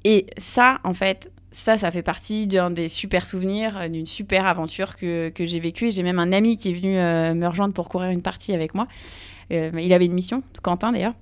Et 0.04 0.26
ça, 0.36 0.78
en 0.84 0.92
fait, 0.92 1.30
ça, 1.50 1.78
ça 1.78 1.90
fait 1.90 2.02
partie 2.02 2.46
d'un 2.46 2.70
des 2.70 2.88
super 2.88 3.26
souvenirs, 3.26 3.76
euh, 3.78 3.88
d'une 3.88 4.06
super 4.06 4.46
aventure 4.46 4.96
que, 4.96 5.30
que 5.30 5.46
j'ai 5.46 5.60
vécue. 5.60 5.90
J'ai 5.90 6.02
même 6.02 6.18
un 6.18 6.32
ami 6.32 6.58
qui 6.58 6.70
est 6.70 6.74
venu 6.74 6.98
euh, 6.98 7.34
me 7.34 7.46
rejoindre 7.46 7.74
pour 7.74 7.88
courir 7.88 8.10
une 8.10 8.22
partie 8.22 8.52
avec 8.52 8.74
moi. 8.74 8.86
Euh, 9.52 9.70
il 9.80 9.92
avait 9.92 10.06
une 10.06 10.12
mission, 10.12 10.42
Quentin 10.62 10.92
d'ailleurs. 10.92 11.14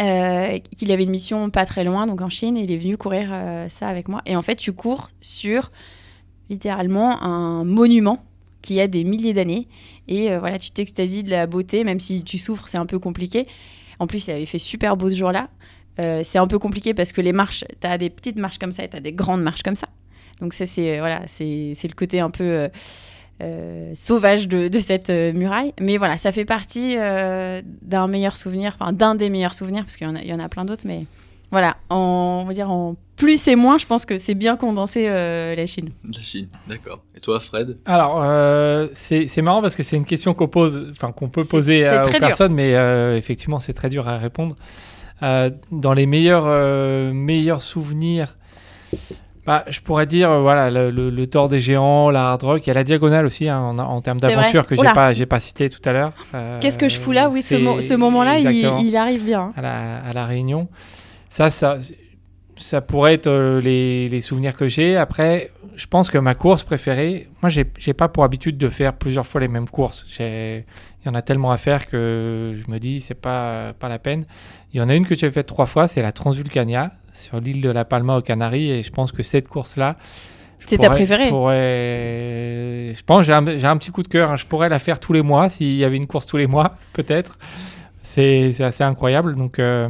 Euh, 0.00 0.58
qu'il 0.76 0.90
avait 0.92 1.04
une 1.04 1.10
mission 1.10 1.50
pas 1.50 1.66
très 1.66 1.84
loin, 1.84 2.06
donc 2.06 2.20
en 2.22 2.30
Chine, 2.30 2.56
et 2.56 2.62
il 2.62 2.72
est 2.72 2.78
venu 2.78 2.96
courir 2.96 3.28
ça 3.68 3.88
avec 3.88 4.08
moi. 4.08 4.22
Et 4.26 4.36
en 4.36 4.42
fait, 4.42 4.56
tu 4.56 4.72
cours 4.72 5.10
sur 5.20 5.70
littéralement 6.48 7.22
un 7.22 7.64
monument 7.64 8.24
qui 8.62 8.80
a 8.80 8.86
des 8.86 9.04
milliers 9.04 9.34
d'années. 9.34 9.68
Et 10.08 10.34
voilà, 10.38 10.58
tu 10.58 10.70
t'extasies 10.70 11.24
de 11.24 11.30
la 11.30 11.46
beauté, 11.46 11.84
même 11.84 12.00
si 12.00 12.22
tu 12.22 12.38
souffres, 12.38 12.68
c'est 12.68 12.78
un 12.78 12.86
peu 12.86 12.98
compliqué. 12.98 13.46
En 13.98 14.06
plus, 14.06 14.28
il 14.28 14.30
avait 14.30 14.46
fait 14.46 14.58
super 14.58 14.96
beau 14.96 15.10
ce 15.10 15.16
jour-là. 15.16 15.50
Euh, 15.98 16.22
c'est 16.24 16.38
un 16.38 16.46
peu 16.46 16.58
compliqué 16.58 16.94
parce 16.94 17.12
que 17.12 17.20
les 17.20 17.32
marches, 17.32 17.64
tu 17.80 17.86
as 17.86 17.98
des 17.98 18.08
petites 18.10 18.38
marches 18.38 18.58
comme 18.58 18.72
ça 18.72 18.82
et 18.84 18.88
tu 18.88 18.96
as 18.96 19.00
des 19.00 19.12
grandes 19.12 19.42
marches 19.42 19.62
comme 19.62 19.76
ça. 19.76 19.88
Donc 20.40 20.54
ça, 20.54 20.64
c'est 20.66 20.96
euh, 20.96 21.00
voilà, 21.00 21.22
c'est 21.26 21.72
c'est 21.74 21.88
le 21.88 21.94
côté 21.94 22.18
un 22.20 22.30
peu 22.30 22.44
euh, 22.44 22.68
euh, 23.42 23.92
sauvage 23.94 24.48
de, 24.48 24.68
de 24.68 24.78
cette 24.78 25.10
euh, 25.10 25.32
muraille. 25.32 25.72
Mais 25.80 25.98
voilà, 25.98 26.16
ça 26.18 26.32
fait 26.32 26.44
partie 26.44 26.96
euh, 26.98 27.60
d'un 27.82 28.06
meilleur 28.08 28.36
souvenir, 28.36 28.76
enfin 28.80 28.92
d'un 28.92 29.14
des 29.14 29.30
meilleurs 29.30 29.54
souvenirs, 29.54 29.84
parce 29.84 29.96
qu'il 29.96 30.06
y, 30.06 30.10
en 30.10 30.16
a- 30.16 30.22
il 30.22 30.28
y 30.28 30.34
en 30.34 30.40
a 30.40 30.48
plein 30.48 30.64
d'autres. 30.64 30.84
Mais 30.86 31.04
voilà, 31.50 31.76
en, 31.90 32.40
on 32.42 32.46
va 32.46 32.54
dire 32.54 32.70
en 32.70 32.96
plus 33.16 33.46
et 33.48 33.54
moins, 33.56 33.78
je 33.78 33.86
pense 33.86 34.04
que 34.06 34.16
c'est 34.16 34.34
bien 34.34 34.56
condensé 34.56 35.04
euh, 35.06 35.54
la 35.54 35.66
Chine. 35.66 35.90
La 36.12 36.20
Chine, 36.20 36.48
d'accord. 36.66 37.02
Et 37.16 37.20
toi, 37.20 37.38
Fred? 37.38 37.76
Alors, 37.84 38.22
euh, 38.24 38.88
c'est 38.94 39.26
c'est 39.26 39.42
marrant 39.42 39.60
parce 39.62 39.76
que 39.76 39.82
c'est 39.82 39.96
une 39.96 40.06
question 40.06 40.34
qu'on 40.34 40.48
pose, 40.48 40.88
enfin 40.92 41.12
qu'on 41.12 41.28
peut 41.28 41.44
poser 41.44 41.86
euh, 41.86 42.02
aux 42.02 42.08
dur. 42.10 42.18
personnes, 42.20 42.54
mais 42.54 42.74
euh, 42.74 43.16
effectivement, 43.16 43.60
c'est 43.60 43.74
très 43.74 43.90
dur 43.90 44.08
à 44.08 44.16
répondre. 44.18 44.56
Euh, 45.22 45.50
dans 45.70 45.92
les 45.94 46.06
meilleurs, 46.06 46.44
euh, 46.46 47.12
meilleurs 47.12 47.62
souvenirs, 47.62 48.36
bah, 49.46 49.64
je 49.68 49.80
pourrais 49.80 50.06
dire, 50.06 50.30
euh, 50.30 50.40
voilà, 50.40 50.70
le, 50.70 50.90
le, 50.90 51.10
le 51.10 51.26
Thor 51.26 51.48
des 51.48 51.58
géants, 51.60 52.10
la 52.10 52.30
hard 52.30 52.42
rock, 52.44 52.66
il 52.66 52.68
y 52.68 52.70
a 52.70 52.74
la 52.74 52.84
diagonale 52.84 53.26
aussi 53.26 53.48
hein, 53.48 53.58
en, 53.60 53.78
en 53.78 54.00
termes 54.00 54.20
d'aventure 54.20 54.66
que 54.66 54.76
j'ai 54.76 54.82
pas, 54.94 55.12
j'ai 55.12 55.26
pas 55.26 55.40
cité 55.40 55.68
tout 55.68 55.80
à 55.88 55.92
l'heure. 55.92 56.12
Euh, 56.34 56.58
Qu'est-ce 56.60 56.78
que 56.78 56.88
je 56.88 56.98
fous 56.98 57.12
là? 57.12 57.28
Oui, 57.28 57.42
ce, 57.42 57.56
c'est- 57.56 57.58
mo- 57.60 57.80
ce 57.80 57.94
moment-là, 57.94 58.38
il, 58.38 58.96
arrive 58.96 59.24
bien. 59.24 59.52
à 59.56 59.62
la, 59.62 59.98
à 59.98 60.12
la 60.12 60.26
Réunion. 60.26 60.68
Ça, 61.30 61.50
ça, 61.50 61.76
ça 62.56 62.80
pourrait 62.82 63.14
être 63.14 63.26
euh, 63.26 63.60
les, 63.60 64.08
les 64.08 64.20
souvenirs 64.20 64.56
que 64.56 64.68
j'ai. 64.68 64.96
Après, 64.96 65.50
je 65.74 65.86
pense 65.86 66.10
que 66.10 66.18
ma 66.18 66.34
course 66.34 66.62
préférée, 66.62 67.28
moi, 67.42 67.48
j'ai 67.48 67.64
j'ai 67.78 67.94
pas 67.94 68.08
pour 68.08 68.22
habitude 68.24 68.58
de 68.58 68.68
faire 68.68 68.92
plusieurs 68.92 69.26
fois 69.26 69.40
les 69.40 69.48
mêmes 69.48 69.68
courses. 69.68 70.04
J'ai- 70.08 70.66
Il 71.04 71.08
y 71.08 71.10
en 71.10 71.14
a 71.14 71.22
tellement 71.22 71.50
à 71.50 71.56
faire 71.56 71.86
que 71.88 72.54
je 72.56 72.70
me 72.70 72.78
dis, 72.78 73.00
c'est 73.00 73.14
pas, 73.20 73.72
pas 73.78 73.88
la 73.88 73.98
peine. 73.98 74.24
Il 74.72 74.78
y 74.78 74.82
en 74.82 74.88
a 74.88 74.94
une 74.94 75.04
que 75.06 75.16
j'ai 75.16 75.30
faite 75.30 75.46
trois 75.46 75.66
fois, 75.66 75.88
c'est 75.88 76.00
la 76.02 76.12
Transvulcania, 76.12 76.92
sur 77.14 77.40
l'île 77.40 77.60
de 77.60 77.70
la 77.70 77.84
Palma 77.84 78.16
aux 78.16 78.22
Canaries. 78.22 78.70
Et 78.70 78.82
je 78.82 78.90
pense 78.92 79.10
que 79.12 79.22
cette 79.22 79.48
course-là. 79.48 79.96
C'est 80.64 80.78
ta 80.78 80.90
préférée? 80.90 81.24
je 81.24 81.30
pourrais- 81.30 82.94
Je 82.94 83.02
pense 83.04 83.24
j'ai 83.26 83.32
un, 83.32 83.46
un 83.46 83.76
petit 83.76 83.90
coup 83.90 84.02
de 84.04 84.08
cœur. 84.08 84.30
hein. 84.30 84.36
Je 84.36 84.46
pourrais 84.46 84.68
la 84.68 84.78
faire 84.78 85.00
tous 85.00 85.12
les 85.12 85.22
mois, 85.22 85.48
s'il 85.48 85.74
y 85.76 85.84
avait 85.84 85.96
une 85.96 86.06
course 86.06 86.26
tous 86.26 86.36
les 86.36 86.46
mois, 86.46 86.76
peut-être. 86.92 87.38
C'est 88.02 88.52
c'est 88.52 88.64
assez 88.64 88.84
incroyable. 88.84 89.36
Donc. 89.36 89.58
euh, 89.58 89.88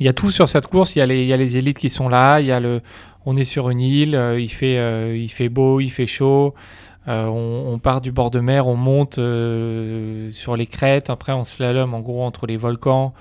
il 0.00 0.06
y 0.06 0.08
a 0.08 0.12
tout 0.12 0.32
sur 0.32 0.48
cette 0.48 0.66
course. 0.66 0.96
Il 0.96 0.98
y 0.98 1.02
a 1.02 1.06
les, 1.06 1.22
il 1.22 1.28
y 1.28 1.32
a 1.32 1.36
les 1.36 1.56
élites 1.56 1.78
qui 1.78 1.88
sont 1.88 2.08
là. 2.08 2.40
Il 2.40 2.46
y 2.46 2.52
a 2.52 2.58
le, 2.58 2.80
on 3.26 3.36
est 3.36 3.44
sur 3.44 3.70
une 3.70 3.80
île. 3.80 4.16
euh, 4.16 4.40
il 4.40 4.48
fait, 4.48 4.76
euh, 4.78 5.16
il 5.16 5.28
fait 5.28 5.48
beau, 5.48 5.78
il 5.80 5.88
fait 5.90 6.06
chaud. 6.06 6.54
Euh, 7.06 7.26
on, 7.26 7.72
on 7.74 7.78
part 7.78 8.00
du 8.00 8.12
bord 8.12 8.30
de 8.30 8.40
mer, 8.40 8.66
on 8.66 8.76
monte 8.76 9.18
euh, 9.18 10.32
sur 10.32 10.56
les 10.56 10.66
crêtes. 10.66 11.10
Après, 11.10 11.32
on 11.32 11.44
slalom 11.44 11.92
en 11.94 12.00
gros 12.00 12.22
entre 12.22 12.46
les 12.46 12.56
volcans. 12.56 13.12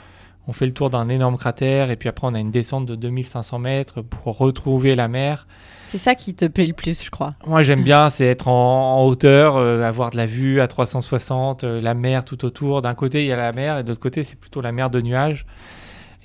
On 0.48 0.52
fait 0.52 0.66
le 0.66 0.74
tour 0.74 0.90
d'un 0.90 1.08
énorme 1.08 1.38
cratère 1.38 1.90
et 1.90 1.96
puis 1.96 2.10
après, 2.10 2.28
on 2.28 2.34
a 2.34 2.40
une 2.40 2.52
descente 2.52 2.86
de 2.86 2.96
2500 2.96 3.60
mètres 3.60 4.02
pour 4.02 4.38
retrouver 4.38 4.96
la 4.96 5.08
mer. 5.08 5.48
C'est 5.86 5.98
ça 5.98 6.16
qui 6.16 6.34
te 6.34 6.46
plaît 6.46 6.66
le 6.66 6.74
plus, 6.74 7.04
je 7.04 7.12
crois. 7.12 7.36
Moi, 7.46 7.62
j'aime 7.62 7.84
bien, 7.84 8.10
c'est 8.10 8.26
être 8.26 8.48
en, 8.48 8.98
en 8.98 9.06
hauteur, 9.06 9.58
euh, 9.58 9.84
avoir 9.84 10.10
de 10.10 10.18
la 10.18 10.26
vue 10.26 10.60
à 10.60 10.68
360, 10.68 11.64
euh, 11.64 11.82
la 11.82 11.94
mer 11.94 12.26
tout 12.26 12.44
autour. 12.46 12.82
D'un 12.82 12.94
côté, 12.94 13.24
il 13.24 13.28
y 13.28 13.32
a 13.32 13.38
la 13.38 13.52
mer 13.52 13.80
et 13.80 13.84
de 13.84 13.90
l'autre 13.90 14.02
côté, 14.02 14.24
c'est 14.24 14.38
plutôt 14.38 14.62
la 14.62 14.72
mer 14.72 14.90
de 14.90 15.02
nuages. 15.02 15.46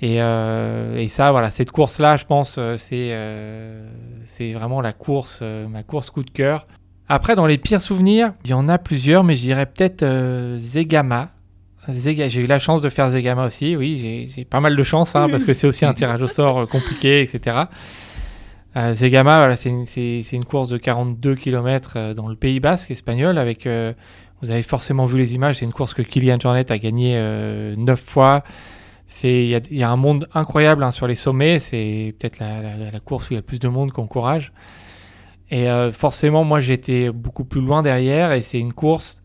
Et, 0.01 0.15
et 0.15 1.07
ça, 1.09 1.31
voilà, 1.31 1.51
cette 1.51 1.71
course-là, 1.71 2.15
je 2.15 2.23
pense, 2.23 2.57
c'est 2.77 3.17
c'est 4.25 4.53
vraiment 4.53 4.79
la 4.79 4.93
course, 4.93 5.41
ma 5.41 5.83
course 5.83 6.09
coup 6.09 6.23
de 6.23 6.29
cœur. 6.29 6.67
Après, 7.09 7.35
dans 7.35 7.47
les 7.47 7.57
pires 7.57 7.81
souvenirs, 7.81 8.33
il 8.45 8.51
y 8.51 8.53
en 8.53 8.69
a 8.69 8.77
plusieurs, 8.77 9.23
mais 9.23 9.35
je 9.35 9.41
dirais 9.41 9.65
peut-être 9.65 10.03
euh, 10.03 10.57
Zegama. 10.59 11.31
Zega- 11.89 12.27
j'ai 12.29 12.41
eu 12.41 12.45
la 12.45 12.59
chance 12.59 12.81
de 12.81 12.89
faire 12.89 13.09
Zegama 13.09 13.47
aussi, 13.47 13.75
oui, 13.75 14.27
j'ai- 14.33 14.45
pas 14.45 14.59
mal 14.59 14.75
de 14.75 14.83
chance, 14.83 15.15
hein, 15.15 15.27
parce 15.31 15.43
que 15.43 15.53
c'est 15.53 15.65
aussi 15.65 15.85
un 15.85 15.93
tirage 15.93 16.21
au 16.21 16.27
sort 16.27 16.59
euh, 16.59 16.65
compliqué, 16.67 17.21
etc. 17.21 17.57
Euh, 18.77 18.93
Zegama, 18.93 19.55
c'est 19.55 19.69
une, 19.69 20.45
course 20.45 20.67
de 20.67 20.77
42 20.77 21.33
km 21.35 22.13
dans 22.13 22.27
le 22.27 22.35
Pays 22.35 22.59
Basque 22.59 22.91
espagnol. 22.91 23.39
Avec, 23.39 23.65
euh, 23.65 23.93
vous 24.43 24.51
avez 24.51 24.61
forcément 24.61 25.05
vu 25.05 25.17
les 25.17 25.33
images. 25.33 25.55
C'est 25.57 25.65
une 25.65 25.71
course 25.73 25.95
que 25.95 26.03
Kylian 26.03 26.37
Jornet 26.39 26.71
a 26.71 26.77
gagnée 26.77 27.13
euh, 27.17 27.73
9 27.75 27.99
fois. 27.99 28.43
Il 29.23 29.47
y, 29.71 29.83
a- 29.83 29.89
un 29.89 29.95
monde 29.95 30.27
incroyable 30.35 30.83
hein, 30.83 30.91
sur 30.91 31.07
les 31.07 31.15
sommets. 31.15 31.57
C'est 31.57 32.13
peut-être 32.19 32.37
la, 32.37 32.61
la- 32.61 32.99
course 32.99 33.29
où 33.29 33.33
il 33.33 33.35
y 33.35 33.37
a 33.37 33.41
le 33.41 33.45
plus 33.45 33.57
de 33.59 33.67
monde 33.67 33.91
qu'encourage. 33.91 34.51
Et 35.51 35.69
euh, 35.69 35.91
forcément, 35.91 36.43
moi, 36.43 36.61
j'étais 36.61 37.09
beaucoup 37.09 37.43
plus 37.43 37.61
loin 37.61 37.81
derrière. 37.81 38.33
Et 38.33 38.41
c'est 38.41 38.59
une 38.59 38.73
course. 38.73 39.21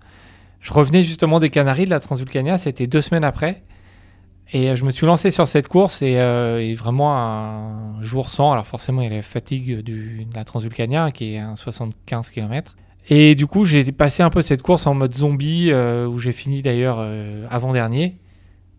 Je 0.60 0.72
revenais 0.72 1.02
justement 1.02 1.40
des 1.40 1.50
Canaries, 1.50 1.84
de 1.84 1.90
la 1.90 2.00
Transvulcania. 2.00 2.58
C'était 2.58 2.86
deux 2.86 3.00
semaines 3.00 3.24
après. 3.24 3.62
Et 4.52 4.70
euh, 4.70 4.76
je 4.76 4.84
me 4.84 4.90
suis 4.90 5.06
lancé 5.06 5.30
sur 5.30 5.48
cette 5.48 5.68
course 5.68 6.02
et, 6.02 6.18
euh, 6.18 6.60
et 6.60 6.74
vraiment 6.74 7.16
un 7.16 8.00
jour 8.02 8.30
sans. 8.30 8.52
Alors 8.52 8.66
forcément, 8.66 9.02
il 9.02 9.10
y 9.10 9.12
a 9.12 9.16
la 9.16 9.22
fatigue 9.22 9.80
de 9.80 10.24
la 10.34 10.44
Transvulcania 10.44 11.10
qui 11.10 11.34
est 11.34 11.38
un 11.38 11.56
75 11.56 12.30
km. 12.30 12.76
Et 13.10 13.34
du 13.34 13.46
coup, 13.46 13.66
j'ai 13.66 13.90
passé 13.92 14.22
un 14.22 14.30
peu 14.30 14.40
cette 14.40 14.62
course 14.62 14.86
en 14.86 14.94
mode 14.94 15.14
zombie 15.14 15.70
où 15.74 16.18
j'ai 16.18 16.32
fini 16.32 16.62
d'ailleurs 16.62 17.06
avant-dernier 17.50 18.16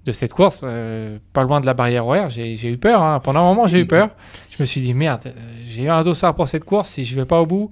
de 0.06 0.12
cette 0.12 0.34
course, 0.34 0.62
euh, 0.64 1.18
pas 1.34 1.44
loin 1.44 1.60
de 1.62 1.66
la 1.66 1.74
barrière 1.74 2.06
horaire. 2.06 2.30
J'ai 2.30 2.70
eu 2.72 2.78
peur. 2.78 3.02
hein. 3.02 3.20
Pendant 3.24 3.40
un 3.42 3.54
moment, 3.56 3.68
j'ai 3.68 3.80
eu 3.80 3.88
peur. 3.88 4.10
Je 4.52 4.58
me 4.62 4.66
suis 4.66 4.80
dit, 4.82 4.94
merde, 4.94 5.22
euh, 5.26 5.32
j'ai 5.68 5.84
eu 5.84 5.90
un 5.90 6.04
dossard 6.04 6.36
pour 6.36 6.48
cette 6.48 6.64
course. 6.64 6.90
Si 6.90 7.06
je 7.06 7.16
vais 7.16 7.26
pas 7.26 7.42
au 7.42 7.46
bout, 7.46 7.72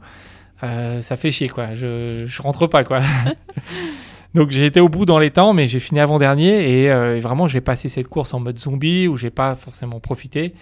euh, 0.63 1.01
ça 1.01 1.15
fait 1.15 1.29
chier. 1.31 1.47
quoi. 1.49 1.75
Je, 1.75 2.25
je 2.27 2.41
rentre 2.41 2.65
pas. 2.67 2.83
quoi. 2.83 3.01
Donc 4.33 4.49
j'ai 4.49 4.65
été 4.65 4.79
au 4.79 4.89
bout 4.89 5.05
dans 5.05 5.19
les 5.19 5.29
temps, 5.29 5.53
mais 5.53 5.67
j'ai 5.67 5.79
fini 5.79 5.99
avant-dernier 5.99 6.81
et 6.83 6.91
euh, 6.91 7.19
vraiment 7.21 7.47
j'ai 7.47 7.61
passé 7.61 7.87
cette 7.87 8.07
course 8.07 8.33
en 8.33 8.39
mode 8.39 8.57
zombie 8.57 9.07
où 9.07 9.15
j'ai 9.15 9.29
pas 9.29 9.55
forcément 9.55 9.99
profité. 9.99 10.55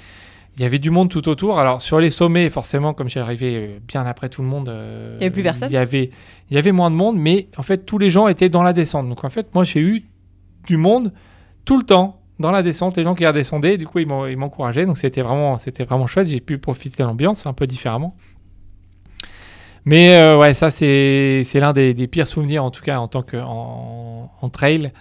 Il 0.57 0.61
y 0.61 0.65
avait 0.65 0.79
du 0.79 0.89
monde 0.89 1.09
tout 1.09 1.29
autour. 1.29 1.57
Alors 1.57 1.81
sur 1.81 2.01
les 2.01 2.09
sommets, 2.09 2.49
forcément, 2.49 2.93
comme 2.93 3.07
j'ai 3.07 3.21
arrivé 3.21 3.79
bien 3.87 4.05
après 4.05 4.27
tout 4.27 4.41
le 4.41 4.49
monde, 4.49 4.67
Il 4.67 5.21
y 5.21 5.23
avait 5.23 5.29
plus 5.31 5.41
personne 5.43 5.69
Il 5.71 5.73
y 5.73 5.77
avait, 5.77 6.11
il 6.49 6.55
y 6.55 6.57
avait 6.59 6.73
moins 6.73 6.91
de 6.91 6.95
monde, 6.97 7.15
mais 7.17 7.47
en 7.55 7.63
fait 7.63 7.85
tous 7.85 7.97
les 7.97 8.09
gens 8.09 8.27
étaient 8.27 8.49
dans 8.49 8.61
la 8.63 8.73
descente. 8.73 9.07
Donc 9.07 9.23
en 9.23 9.29
fait 9.29 9.55
moi 9.55 9.63
j'ai 9.63 9.79
eu 9.79 10.03
du 10.67 10.75
monde 10.75 11.13
tout 11.65 11.77
le 11.77 11.83
temps 11.83 12.21
dans 12.39 12.51
la 12.51 12.63
descente, 12.63 12.97
les 12.97 13.03
gens 13.03 13.15
qui 13.15 13.25
redescendaient. 13.25 13.77
Du 13.77 13.87
coup 13.87 13.99
ils 13.99 14.07
m'encourageaient, 14.07 14.85
donc 14.85 14.97
c'était 14.97 15.21
vraiment, 15.21 15.57
c'était 15.57 15.85
vraiment 15.85 16.07
chouette. 16.07 16.27
J'ai 16.27 16.41
pu 16.41 16.57
profiter 16.57 17.03
de 17.03 17.07
l'ambiance 17.07 17.45
un 17.45 17.53
peu 17.53 17.67
différemment. 17.67 18.15
Mais 19.85 20.15
euh, 20.15 20.37
ouais, 20.37 20.53
ça 20.53 20.69
c'est 20.69 21.43
l'un 21.55 21.73
des, 21.73 22.07
pires 22.07 22.27
souvenirs 22.27 22.63
en 22.63 22.71
tout 22.71 22.83
cas 22.83 22.99
en 22.99 23.07
tant 23.07 23.23
que 23.23 23.37
en, 23.37 24.49
trail. 24.51 24.91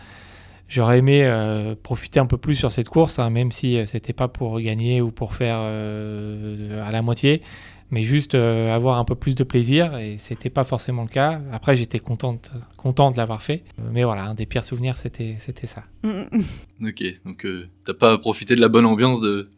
J'aurais 0.69 0.99
aimé 0.99 1.23
euh, 1.25 1.75
profiter 1.83 2.21
un 2.21 2.27
peu 2.27 2.39
plus 2.39 2.55
sur 2.55 2.71
cette 2.71 2.89
course, 2.89 3.19
hein, 3.19 3.29
même 3.29 3.51
si 3.51 3.77
euh, 3.77 3.87
c'était 3.87 4.13
pas 4.13 4.29
pour 4.29 4.61
gagner 4.61 5.01
ou 5.01 5.11
pour 5.11 5.35
faire 5.35 5.59
à 5.59 6.93
la 6.93 7.03
moitié, 7.03 7.43
mais 7.91 8.03
juste 8.03 8.35
euh, 8.35 8.75
avoir 8.75 8.99
un 8.99 9.05
peu 9.05 9.15
plus 9.15 9.35
de 9.35 9.45
plaisir 9.45 9.97
et 9.97 10.17
c'était 10.19 10.51
pas 10.51 10.65
forcément 10.65 11.03
le 11.03 11.09
cas. 11.09 11.41
Après, 11.53 11.77
j'étais 11.77 11.99
contente, 11.99 12.51
content 12.77 13.11
de 13.11 13.17
l'avoir 13.17 13.43
fait, 13.43 13.65
mais 13.93 14.05
voilà, 14.05 14.25
un 14.25 14.35
des 14.35 14.47
pires 14.47 14.65
souvenirs 14.65 14.97
c'était 14.97 15.37
c'était 15.41 15.67
ça. 15.67 15.85
Mm, 16.03 16.23
mm. 16.33 16.89
Ok, 16.89 17.05
donc 17.25 17.45
euh, 17.45 17.69
t'as 17.85 17.95
pas 17.95 18.17
profité 18.19 18.57
de 18.57 18.61
la 18.61 18.69
bonne 18.69 18.87
ambiance 18.87 19.21
de, 19.21 19.51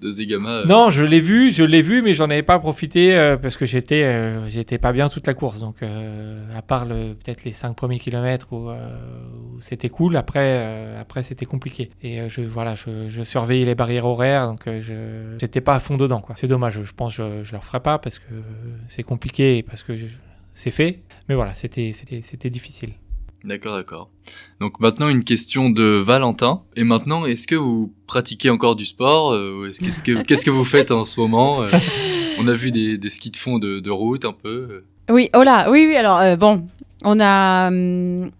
de 0.00 0.08
euh, 0.08 0.64
Non, 0.66 0.90
je 0.90 1.02
l'ai 1.02 1.20
vu, 1.20 1.50
je 1.52 1.62
l'ai 1.62 1.80
vu, 1.80 2.02
mais 2.02 2.12
j'en 2.12 2.24
avais 2.26 2.42
pas 2.42 2.58
profité 2.58 3.16
euh, 3.16 3.36
parce 3.36 3.56
que 3.56 3.64
j'étais, 3.64 4.02
euh, 4.02 4.46
j'étais 4.48 4.78
pas 4.78 4.92
bien 4.92 5.08
toute 5.08 5.26
la 5.26 5.34
course. 5.34 5.60
Donc, 5.60 5.76
à 5.82 6.62
part 6.62 6.86
peut-être 6.86 7.44
les 7.44 7.52
cinq 7.52 7.74
premiers 7.74 7.98
kilomètres 7.98 8.52
où, 8.52 8.70
c'était 9.60 9.88
cool, 9.88 10.16
après, 10.16 10.96
après 10.98 11.22
c'était 11.22 11.46
compliqué. 11.46 11.90
Et 12.02 12.28
je, 12.28 12.42
voilà, 12.42 12.74
je, 12.74 13.22
surveillais 13.22 13.64
les 13.64 13.74
barrières 13.74 14.06
horaires, 14.06 14.48
donc 14.48 14.62
je, 14.66 15.36
j'étais 15.40 15.60
pas 15.60 15.74
à 15.74 15.80
fond 15.80 15.96
dedans. 15.96 16.22
C'est 16.36 16.48
dommage. 16.48 16.82
Je 16.82 16.92
pense, 16.92 17.16
que 17.16 17.22
je, 17.22 17.48
je 17.48 17.52
le 17.52 17.58
referai 17.58 17.80
pas 17.80 17.98
parce 17.98 18.18
que 18.18 18.34
c'est 18.88 19.02
compliqué 19.02 19.58
et 19.58 19.62
parce 19.62 19.82
que 19.82 19.92
c'est 20.54 20.70
fait. 20.70 21.00
Mais 21.28 21.34
voilà, 21.34 21.54
c'était, 21.54 21.92
c'était, 21.92 22.20
c'était 22.22 22.50
difficile. 22.50 22.92
D'accord, 23.46 23.76
d'accord. 23.76 24.10
Donc 24.60 24.80
maintenant 24.80 25.08
une 25.08 25.22
question 25.24 25.70
de 25.70 25.84
Valentin. 25.84 26.62
Et 26.74 26.82
maintenant, 26.84 27.24
est-ce 27.26 27.46
que 27.46 27.54
vous 27.54 27.92
pratiquez 28.06 28.50
encore 28.50 28.74
du 28.76 28.84
sport 28.84 29.32
euh, 29.32 29.68
est-ce- 29.68 29.80
Qu'est-ce 29.80 30.02
que 30.02 30.22
qu'est-ce 30.26 30.44
que 30.44 30.50
vous 30.50 30.64
faites 30.64 30.90
en 30.90 31.04
ce 31.04 31.20
moment 31.20 31.62
euh? 31.62 31.70
On 32.38 32.48
a 32.48 32.52
vu 32.54 32.72
des, 32.72 32.98
des 32.98 33.08
skis 33.08 33.30
de 33.30 33.36
fond 33.36 33.58
de, 33.58 33.78
de 33.80 33.90
route 33.90 34.24
un 34.24 34.32
peu. 34.32 34.66
euh. 34.70 34.84
Oui, 35.14 35.30
oh 35.34 35.42
là, 35.44 35.70
oui, 35.70 35.86
oui. 35.88 35.94
Alors 35.96 36.18
euh, 36.18 36.34
bon, 36.36 36.66
on 37.04 37.20
a, 37.20 37.68
hum, 37.68 38.30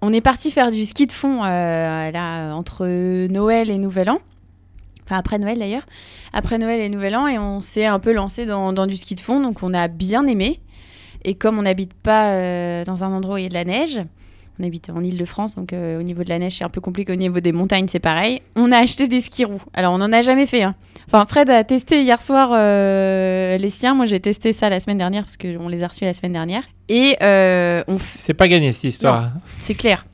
on 0.00 0.12
est 0.12 0.20
parti 0.20 0.50
faire 0.52 0.70
du 0.70 0.84
ski 0.84 1.06
de 1.06 1.12
fond 1.12 1.42
là 1.42 2.54
entre 2.54 2.86
Noël 3.28 3.68
et 3.68 3.78
Nouvel 3.78 4.10
An. 4.10 4.20
Enfin 5.04 5.16
après 5.16 5.38
Noël 5.38 5.58
d'ailleurs. 5.58 5.86
Après 6.32 6.58
Noël 6.58 6.80
et 6.80 6.88
Nouvel 6.88 7.16
An 7.16 7.26
et 7.26 7.36
on 7.38 7.60
s'est 7.60 7.84
un 7.86 7.98
peu 7.98 8.12
lancé 8.12 8.46
dans, 8.46 8.72
dans 8.72 8.86
du 8.86 8.96
ski 8.96 9.16
de 9.16 9.20
fond, 9.20 9.40
donc 9.40 9.64
on 9.64 9.74
a 9.74 9.88
bien 9.88 10.24
aimé. 10.28 10.60
Et 11.24 11.34
comme 11.34 11.58
on 11.58 11.62
n'habite 11.62 11.94
pas 11.94 12.84
dans 12.84 13.02
un 13.04 13.12
endroit 13.12 13.34
où 13.34 13.38
il 13.38 13.42
y 13.44 13.46
a 13.46 13.48
de 13.48 13.54
la 13.54 13.64
neige, 13.64 14.00
on 14.60 14.64
habite 14.64 14.90
en 14.90 15.02
Ile-de-France, 15.02 15.56
donc 15.56 15.72
euh, 15.72 15.98
au 15.98 16.02
niveau 16.02 16.22
de 16.24 16.28
la 16.28 16.38
neige 16.38 16.58
c'est 16.58 16.64
un 16.64 16.68
peu 16.68 16.80
compliqué, 16.80 17.12
au 17.12 17.16
niveau 17.16 17.40
des 17.40 17.52
montagnes 17.52 17.86
c'est 17.88 17.98
pareil. 18.00 18.42
On 18.54 18.70
a 18.70 18.78
acheté 18.78 19.08
des 19.08 19.20
skis 19.20 19.44
roues. 19.44 19.62
Alors 19.74 19.94
on 19.94 19.98
n'en 19.98 20.12
a 20.12 20.22
jamais 20.22 20.46
fait. 20.46 20.62
hein. 20.62 20.74
Enfin 21.06 21.24
Fred 21.26 21.48
a 21.50 21.64
testé 21.64 22.02
hier 22.02 22.20
soir 22.20 22.50
euh, 22.52 23.56
les 23.56 23.70
siens. 23.70 23.94
Moi 23.94 24.06
j'ai 24.06 24.20
testé 24.20 24.52
ça 24.52 24.68
la 24.68 24.78
semaine 24.80 24.98
dernière 24.98 25.22
parce 25.24 25.36
qu'on 25.36 25.68
les 25.68 25.82
a 25.82 25.88
reçus 25.88 26.04
la 26.04 26.12
semaine 26.14 26.32
dernière. 26.34 26.62
Et 26.88 27.16
euh, 27.22 27.82
on 27.88 27.96
C'est 27.98 28.34
pas 28.34 28.48
gagné 28.48 28.72
cette 28.72 28.84
histoire. 28.84 29.30
c'est 29.60 29.74
clair. 29.74 30.04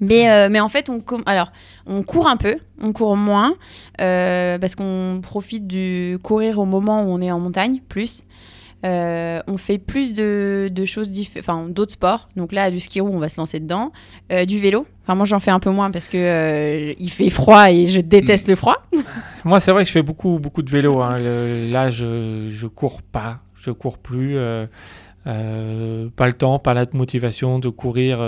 Mais, 0.00 0.30
euh, 0.30 0.48
mais 0.48 0.60
en 0.60 0.68
fait, 0.68 0.90
on, 0.90 1.02
alors, 1.26 1.50
on 1.88 2.04
court 2.04 2.28
un 2.28 2.36
peu, 2.36 2.56
on 2.80 2.92
court 2.92 3.16
moins, 3.16 3.54
parce 3.98 4.76
qu'on 4.76 5.18
profite 5.20 5.66
du 5.66 6.18
courir 6.22 6.60
au 6.60 6.66
moment 6.66 7.02
où 7.02 7.06
on 7.08 7.20
est 7.20 7.32
en 7.32 7.40
montagne, 7.40 7.80
plus. 7.88 8.22
Euh, 8.84 9.40
on 9.48 9.56
fait 9.56 9.78
plus 9.78 10.14
de, 10.14 10.68
de 10.72 10.84
choses, 10.84 11.10
diff- 11.10 11.36
enfin 11.38 11.66
d'autres 11.68 11.92
sports. 11.92 12.28
Donc 12.36 12.52
là, 12.52 12.70
du 12.70 12.78
ski 12.78 13.00
roue, 13.00 13.10
on 13.12 13.18
va 13.18 13.28
se 13.28 13.40
lancer 13.40 13.58
dedans. 13.58 13.90
Euh, 14.30 14.44
du 14.44 14.60
vélo. 14.60 14.86
Enfin, 15.02 15.16
moi, 15.16 15.26
j'en 15.26 15.40
fais 15.40 15.50
un 15.50 15.58
peu 15.58 15.70
moins 15.70 15.90
parce 15.90 16.06
que 16.06 16.16
euh, 16.16 16.94
il 16.98 17.10
fait 17.10 17.28
froid 17.30 17.70
et 17.72 17.86
je 17.86 18.00
déteste 18.00 18.46
le 18.48 18.54
froid. 18.54 18.76
Moi, 19.44 19.58
c'est 19.60 19.72
vrai 19.72 19.82
que 19.82 19.88
je 19.88 19.92
fais 19.92 20.02
beaucoup, 20.02 20.38
beaucoup 20.38 20.62
de 20.62 20.70
vélo. 20.70 21.00
hein. 21.00 21.18
Le- 21.18 21.68
là, 21.70 21.90
je, 21.90 22.48
je 22.50 22.66
cours 22.66 23.02
pas. 23.02 23.38
Je 23.56 23.70
cours 23.72 23.98
plus. 23.98 24.36
pas 25.24 26.26
le 26.26 26.32
temps, 26.32 26.58
pas 26.58 26.74
la 26.74 26.86
motivation 26.92 27.58
de 27.58 27.68
courir 27.68 28.18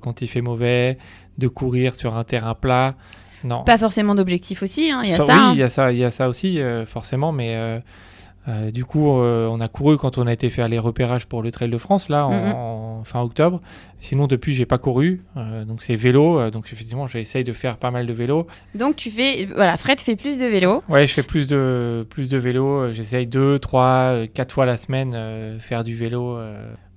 quand 0.00 0.22
il 0.22 0.28
fait 0.28 0.40
mauvais, 0.40 0.98
de 1.38 1.48
courir 1.48 1.94
sur 1.94 2.16
un 2.16 2.24
terrain 2.24 2.54
plat. 2.54 2.94
Non. 3.44 3.64
Pas 3.64 3.78
forcément 3.78 4.14
d'objectif 4.14 4.62
aussi, 4.62 4.90
hein, 4.90 5.00
il 5.04 5.10
y 5.10 5.14
a 5.14 5.16
Ça- 5.18 5.26
ça. 5.26 5.32
Oui, 5.34 5.40
hein. 5.40 5.50
il 5.54 5.58
y 5.58 5.62
a 5.62 5.68
ça, 5.68 5.92
il 5.92 5.98
y 5.98 6.04
a 6.04 6.10
ça 6.10 6.28
aussi, 6.28 6.58
forcément, 6.86 7.32
mais 7.32 7.82
euh, 8.48 8.70
du 8.70 8.84
coup, 8.84 9.10
euh, 9.10 9.48
on 9.48 9.60
a 9.60 9.66
couru 9.68 9.96
quand 9.96 10.18
on 10.18 10.26
a 10.26 10.32
été 10.32 10.50
faire 10.50 10.68
les 10.68 10.78
repérages 10.78 11.26
pour 11.26 11.42
le 11.42 11.50
Trail 11.50 11.68
de 11.68 11.78
France, 11.78 12.08
là, 12.08 12.26
en, 12.26 12.30
Mhm. 12.32 12.52
en 12.54 13.04
fin 13.04 13.20
octobre. 13.20 13.60
Sinon, 13.98 14.26
depuis, 14.28 14.52
j'ai 14.54 14.66
pas 14.66 14.78
couru. 14.78 15.24
Euh, 15.36 15.64
donc, 15.64 15.82
c'est 15.82 15.96
vélo. 15.96 16.50
Donc, 16.50 16.70
effectivement, 16.72 17.06
j'essaye 17.08 17.42
de 17.44 17.52
faire 17.52 17.76
pas 17.76 17.90
mal 17.90 18.06
de 18.06 18.12
vélo. 18.12 18.46
Donc 18.74 18.94
tu 18.96 19.10
fais, 19.10 19.46
voilà, 19.46 19.76
Fred 19.76 20.00
fait 20.00 20.14
plus 20.16 20.38
de 20.38 20.46
vélo. 20.46 20.82
Ouais, 20.88 21.06
je 21.06 21.12
fais 21.12 21.22
plus 21.24 21.48
de, 21.48 22.06
plus 22.08 22.28
de 22.28 22.38
vélo. 22.38 22.92
J'essaye 22.92 23.26
deux, 23.26 23.58
trois, 23.58 24.26
quatre 24.32 24.52
fois 24.52 24.64
la 24.66 24.76
semaine 24.76 25.58
faire 25.58 25.82
du 25.82 25.96
vélo 25.96 26.38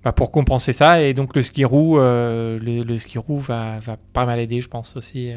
bah, 0.04 0.12
pour 0.12 0.32
compenser 0.32 0.72
ça. 0.74 1.02
Et 1.02 1.14
donc, 1.14 1.36
le 1.36 1.42
ski 1.42 1.66
roue, 1.66 1.98
le, 1.98 2.60
le 2.60 2.98
ski 3.00 3.18
roue 3.18 3.40
va, 3.40 3.80
va 3.80 3.98
pas 4.14 4.26
mal 4.26 4.40
aider, 4.40 4.62
je 4.62 4.68
pense, 4.68 4.96
aussi 4.96 5.32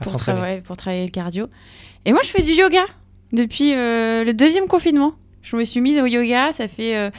à 0.00 0.04
pour, 0.04 0.16
travailler, 0.16 0.60
pour 0.60 0.76
travailler 0.76 1.04
le 1.06 1.10
cardio. 1.10 1.46
Et 2.04 2.12
moi, 2.12 2.20
je 2.22 2.28
fais 2.28 2.42
du 2.42 2.52
yoga 2.52 2.84
depuis 3.32 3.72
le 3.72 4.32
deuxième 4.32 4.66
confinement. 4.66 5.14
Je 5.42 5.56
me 5.56 5.64
suis 5.64 5.80
mise 5.80 5.98
au 5.98 6.06
yoga. 6.06 6.52
Ça 6.52 6.68
fait. 6.68 6.96
euh, 6.96 7.10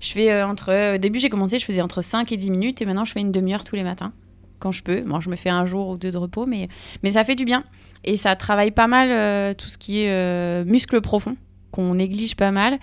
je 0.00 0.12
fais 0.12 0.30
euh, 0.30 0.46
entre. 0.46 0.94
Au 0.96 0.98
début, 0.98 1.18
j'ai 1.18 1.28
commencé, 1.30 1.58
je 1.58 1.64
faisais 1.64 1.80
entre 1.82 2.02
5 2.02 2.30
et 2.32 2.36
10 2.36 2.50
minutes. 2.50 2.82
Et 2.82 2.84
maintenant, 2.86 3.04
je 3.04 3.12
fais 3.12 3.20
une 3.20 3.32
demi-heure 3.32 3.64
tous 3.64 3.76
les 3.76 3.84
matins. 3.84 4.12
Quand 4.58 4.72
je 4.72 4.82
peux. 4.82 5.00
Bon, 5.02 5.20
je 5.20 5.30
me 5.30 5.36
fais 5.36 5.50
un 5.50 5.64
jour 5.66 5.88
ou 5.88 5.96
deux 5.96 6.10
de 6.10 6.16
repos. 6.18 6.44
Mais, 6.46 6.68
mais 7.02 7.12
ça 7.12 7.24
fait 7.24 7.36
du 7.36 7.44
bien. 7.44 7.64
Et 8.04 8.16
ça 8.16 8.36
travaille 8.36 8.70
pas 8.72 8.86
mal 8.86 9.10
euh, 9.10 9.54
tout 9.54 9.68
ce 9.68 9.78
qui 9.78 10.00
est 10.02 10.10
euh, 10.10 10.64
muscles 10.64 11.00
profonds, 11.00 11.36
qu'on 11.70 11.94
néglige 11.94 12.34
pas 12.36 12.50
mal. 12.50 12.78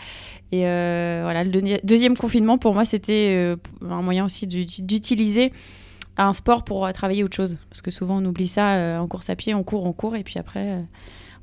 Et 0.52 0.66
euh, 0.68 1.22
voilà, 1.24 1.44
le 1.44 1.50
deuxi- 1.52 1.80
deuxième 1.84 2.16
confinement, 2.18 2.58
pour 2.58 2.74
moi, 2.74 2.86
c'était 2.86 3.30
euh, 3.36 3.56
un 3.90 4.02
moyen 4.02 4.26
aussi 4.26 4.46
d'ut- 4.48 4.82
d'utiliser 4.84 5.52
un 6.18 6.32
sport 6.34 6.64
pour 6.64 6.86
euh, 6.86 6.92
travailler 6.92 7.24
autre 7.24 7.36
chose. 7.36 7.58
Parce 7.70 7.82
que 7.82 7.92
souvent, 7.92 8.22
on 8.22 8.26
oublie 8.26 8.48
ça 8.48 8.76
euh, 8.76 8.98
en 9.00 9.08
course 9.08 9.30
à 9.30 9.36
pied, 9.36 9.54
on 9.54 9.64
court, 9.64 9.86
on 9.86 9.92
court, 9.94 10.16
et 10.16 10.24
puis 10.24 10.38
après, 10.40 10.72
euh, 10.72 10.82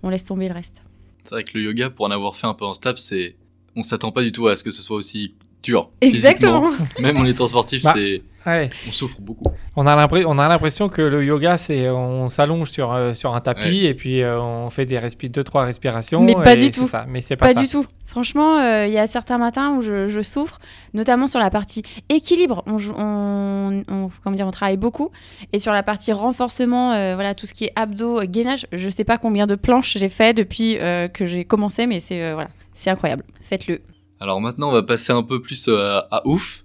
on 0.03 0.09
laisse 0.09 0.25
tomber 0.25 0.49
le 0.49 0.55
reste. 0.55 0.83
C'est 1.25 1.35
vrai 1.35 1.45
que 1.45 1.51
le 1.59 1.65
yoga, 1.65 1.91
pour 1.91 2.07
en 2.07 2.11
avoir 2.11 2.37
fait 2.37 2.47
un 2.47 2.55
peu 2.55 2.65
en 2.65 2.75
stable, 2.75 2.99
c'est, 2.99 3.37
on 3.77 3.83
s'attend 3.83 4.13
pas 4.13 4.23
du 4.23 4.33
tout 4.33 4.49
à 4.49 4.57
ce 4.57 4.65
que 4.65 4.71
ce 4.71 4.83
soit 4.83 4.97
aussi 4.97 5.35
dur. 5.63 5.91
Exactement. 6.01 6.71
physiquement. 6.71 6.87
Même 7.01 7.17
en 7.19 7.25
étant 7.25 7.47
sportif, 7.47 7.83
Bah. 7.85 7.93
c'est, 7.95 8.23
Ouais. 8.45 8.71
on 8.89 8.91
souffre 8.91 9.21
beaucoup. 9.21 9.45
On 9.77 9.87
a 9.87 9.95
l'impression, 9.95 10.29
on 10.29 10.37
a 10.37 10.49
l'impression 10.49 10.89
que 10.89 11.01
le 11.01 11.25
yoga, 11.25 11.57
c'est 11.57 11.89
on 11.89 12.29
s'allonge 12.29 12.73
sur 12.73 12.93
euh, 12.93 13.15
sur 13.15 13.37
un 13.37 13.41
tapis 13.41 13.87
et 13.87 13.95
puis 13.95 14.21
euh, 14.21 14.41
on 14.41 14.69
fait 14.69 14.85
des 14.85 14.99
respi 14.99 15.29
deux 15.31 15.45
trois 15.45 15.63
respirations. 15.63 16.21
Mais 16.23 16.35
pas 16.35 16.55
et 16.55 16.57
du 16.57 16.71
tout. 16.73 16.89
Ça. 16.89 17.07
Mais 17.09 17.23
c'est 17.23 17.37
pas, 17.37 17.47
Pas 17.47 17.55
ça. 17.55 17.61
du 17.61 17.69
tout. 17.69 17.87
Franchement, 18.05 18.59
euh, 18.59 18.89
il 18.89 18.93
y 18.93 18.99
a 18.99 19.07
certains 19.07 19.39
matins 19.39 19.77
où 19.77 19.83
je, 19.83 20.09
je 20.09 20.21
souffre, 20.23 20.59
notamment 20.93 21.29
sur 21.29 21.39
la 21.39 21.51
partie 21.51 21.85
équilibre. 22.09 22.65
On, 22.67 22.79
joue- 22.79 22.95
on, 22.99 23.85
on- 23.89 24.11
comment 24.25 24.35
dire, 24.35 24.47
on 24.49 24.51
travaille 24.51 24.77
beaucoup. 24.77 25.11
Et 25.53 25.61
sur 25.61 25.73
la 25.73 25.85
partie 25.85 26.13
renforcement, 26.13 26.93
euh, 26.95 27.15
voilà, 27.15 27.37
tout 27.37 27.47
ce 27.47 27.55
qui 27.55 27.67
est 27.67 27.73
abdos, 27.77 28.23
gainage, 28.25 28.67
je 28.73 28.91
sais 28.91 29.05
pas 29.05 29.19
combien 29.19 29.47
de 29.47 29.55
planches 29.55 29.97
j'ai 29.97 30.09
fait 30.09 30.35
depuis 30.35 30.79
euh, 30.79 31.07
que 31.07 31.27
j'ai 31.27 31.45
commencé, 31.45 31.87
mais 31.87 32.01
c'est 32.01 32.21
euh, 32.21 32.35
voilà, 32.35 32.51
c'est 32.75 32.91
incroyable. 32.91 33.25
Faites-le. 33.41 33.83
Alors 34.21 34.41
maintenant, 34.41 34.69
on 34.69 34.73
va 34.73 34.83
passer 34.83 35.13
un 35.13 35.23
peu 35.23 35.43
plus 35.43 35.69
à, 35.69 36.07
à 36.11 36.27
ouf, 36.27 36.65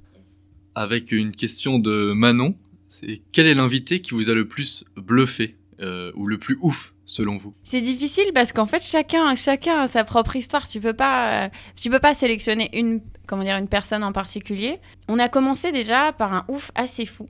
avec 0.76 1.12
une 1.12 1.32
question 1.32 1.80
de 1.80 2.14
Manon. 2.14 2.56
C'est 2.88 3.22
quel 3.32 3.48
est 3.48 3.54
l'invité 3.54 4.00
qui 4.00 4.14
vous 4.14 4.30
a 4.30 4.34
le 4.34 4.48
plus 4.48 4.86
bluffé 4.96 5.58
euh, 5.80 6.12
ou 6.16 6.28
le 6.28 6.38
plus 6.38 6.58
ouf 6.62 6.94
selon 7.06 7.36
vous? 7.36 7.54
C'est 7.64 7.82
difficile 7.82 8.32
parce 8.34 8.54
qu'en 8.54 8.66
fait 8.66 8.84
chacun 8.84 9.34
chacun 9.36 9.82
a 9.82 9.88
sa 9.88 10.04
propre 10.04 10.36
histoire. 10.36 10.68
Tu 10.68 10.80
peux 10.80 10.94
pas 10.94 11.46
euh, 11.46 11.50
tu 11.76 11.90
peux 11.90 12.00
pas 12.00 12.14
sélectionner 12.14 12.70
une 12.78 13.02
comment 13.28 13.44
dire 13.44 13.58
une 13.58 13.68
personne 13.68 14.04
en 14.04 14.12
particulier. 14.12 14.80
On 15.08 15.20
a 15.20 15.30
commencé 15.30 15.72
déjà 15.72 16.14
par 16.14 16.34
un 16.34 16.46
ouf 16.48 16.72
assez 16.76 17.06
fou. 17.06 17.28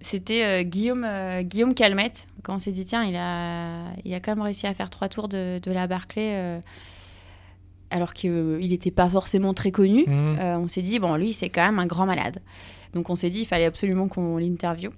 C'était 0.00 0.44
euh, 0.44 0.62
Guillaume 0.62 1.04
euh, 1.04 1.42
Guillaume 1.42 1.74
Calmette. 1.74 2.26
Quand 2.42 2.54
on 2.54 2.58
s'est 2.58 2.72
dit 2.72 2.84
tiens 2.84 3.04
il 3.04 3.16
a 3.16 3.92
il 4.04 4.14
a 4.14 4.20
quand 4.20 4.32
même 4.32 4.44
réussi 4.44 4.66
à 4.66 4.74
faire 4.74 4.90
trois 4.90 5.08
tours 5.08 5.28
de, 5.28 5.58
de 5.62 5.72
la 5.72 5.86
Barclay 5.86 6.32
euh, 6.34 6.60
alors 7.90 8.12
qu'il 8.14 8.58
n'était 8.58 8.90
pas 8.90 9.08
forcément 9.08 9.54
très 9.54 9.70
connu. 9.70 10.04
Mhm. 10.06 10.36
Euh, 10.40 10.58
on 10.58 10.68
s'est 10.68 10.82
dit, 10.82 10.98
bon, 10.98 11.14
lui, 11.16 11.32
c'est 11.32 11.48
quand 11.48 11.64
même 11.64 11.78
un 11.78 11.86
grand 11.86 12.06
malade. 12.06 12.38
Donc, 12.92 13.10
on 13.10 13.16
s'est 13.16 13.30
dit, 13.30 13.40
il 13.40 13.46
fallait 13.46 13.64
absolument 13.66 14.08
qu'on 14.08 14.38
l'interviewe. 14.38 14.90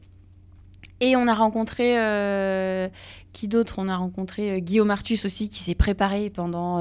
Et 1.00 1.14
on 1.16 1.28
a 1.28 1.34
rencontré, 1.34 1.94
euh, 1.98 2.88
qui 3.32 3.46
d'autre? 3.46 3.76
On 3.78 3.88
a 3.88 3.96
rencontré 3.96 4.50
euh, 4.50 4.58
Guillaume 4.58 4.90
Artus 4.90 5.24
aussi, 5.24 5.48
qui 5.48 5.60
s'est 5.62 5.76
préparé 5.76 6.28
pendant 6.30 6.78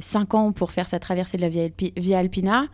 5 0.00 0.34
ans 0.34 0.52
pour 0.52 0.72
faire 0.72 0.88
sa 0.88 0.98
traversée 0.98 1.36
de 1.36 1.42
la 1.42 1.48
Via, 1.50 1.64
Alpi- 1.68 1.92
Via 1.96 2.18
Alpina. 2.18 2.66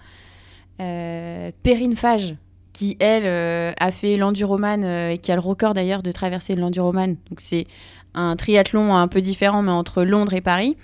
Euh, 0.81 1.51
Perrine 1.63 1.97
Fage, 1.97 2.37
qui, 2.73 2.97
elle, 3.01 3.25
euh, 3.27 3.73
a 3.81 3.91
fait 3.91 4.17
l'enduroman 4.17 4.85
euh, 4.85 5.11
et 5.11 5.19
qui 5.19 5.33
a 5.33 5.35
le 5.35 5.41
record 5.41 5.75
d'ailleurs 5.75 6.03
de 6.03 6.13
traverser 6.13 6.55
l'enduroman. 6.55 7.17
Donc, 7.29 7.41
c'est 7.41 7.67
un 8.15 8.37
triathlon 8.37 8.95
un 8.95 9.09
peu 9.09 9.21
différent, 9.21 9.63
mais 9.63 9.73
entre 9.73 10.05
Londres 10.05 10.35
et 10.35 10.41
Paris. 10.41 10.77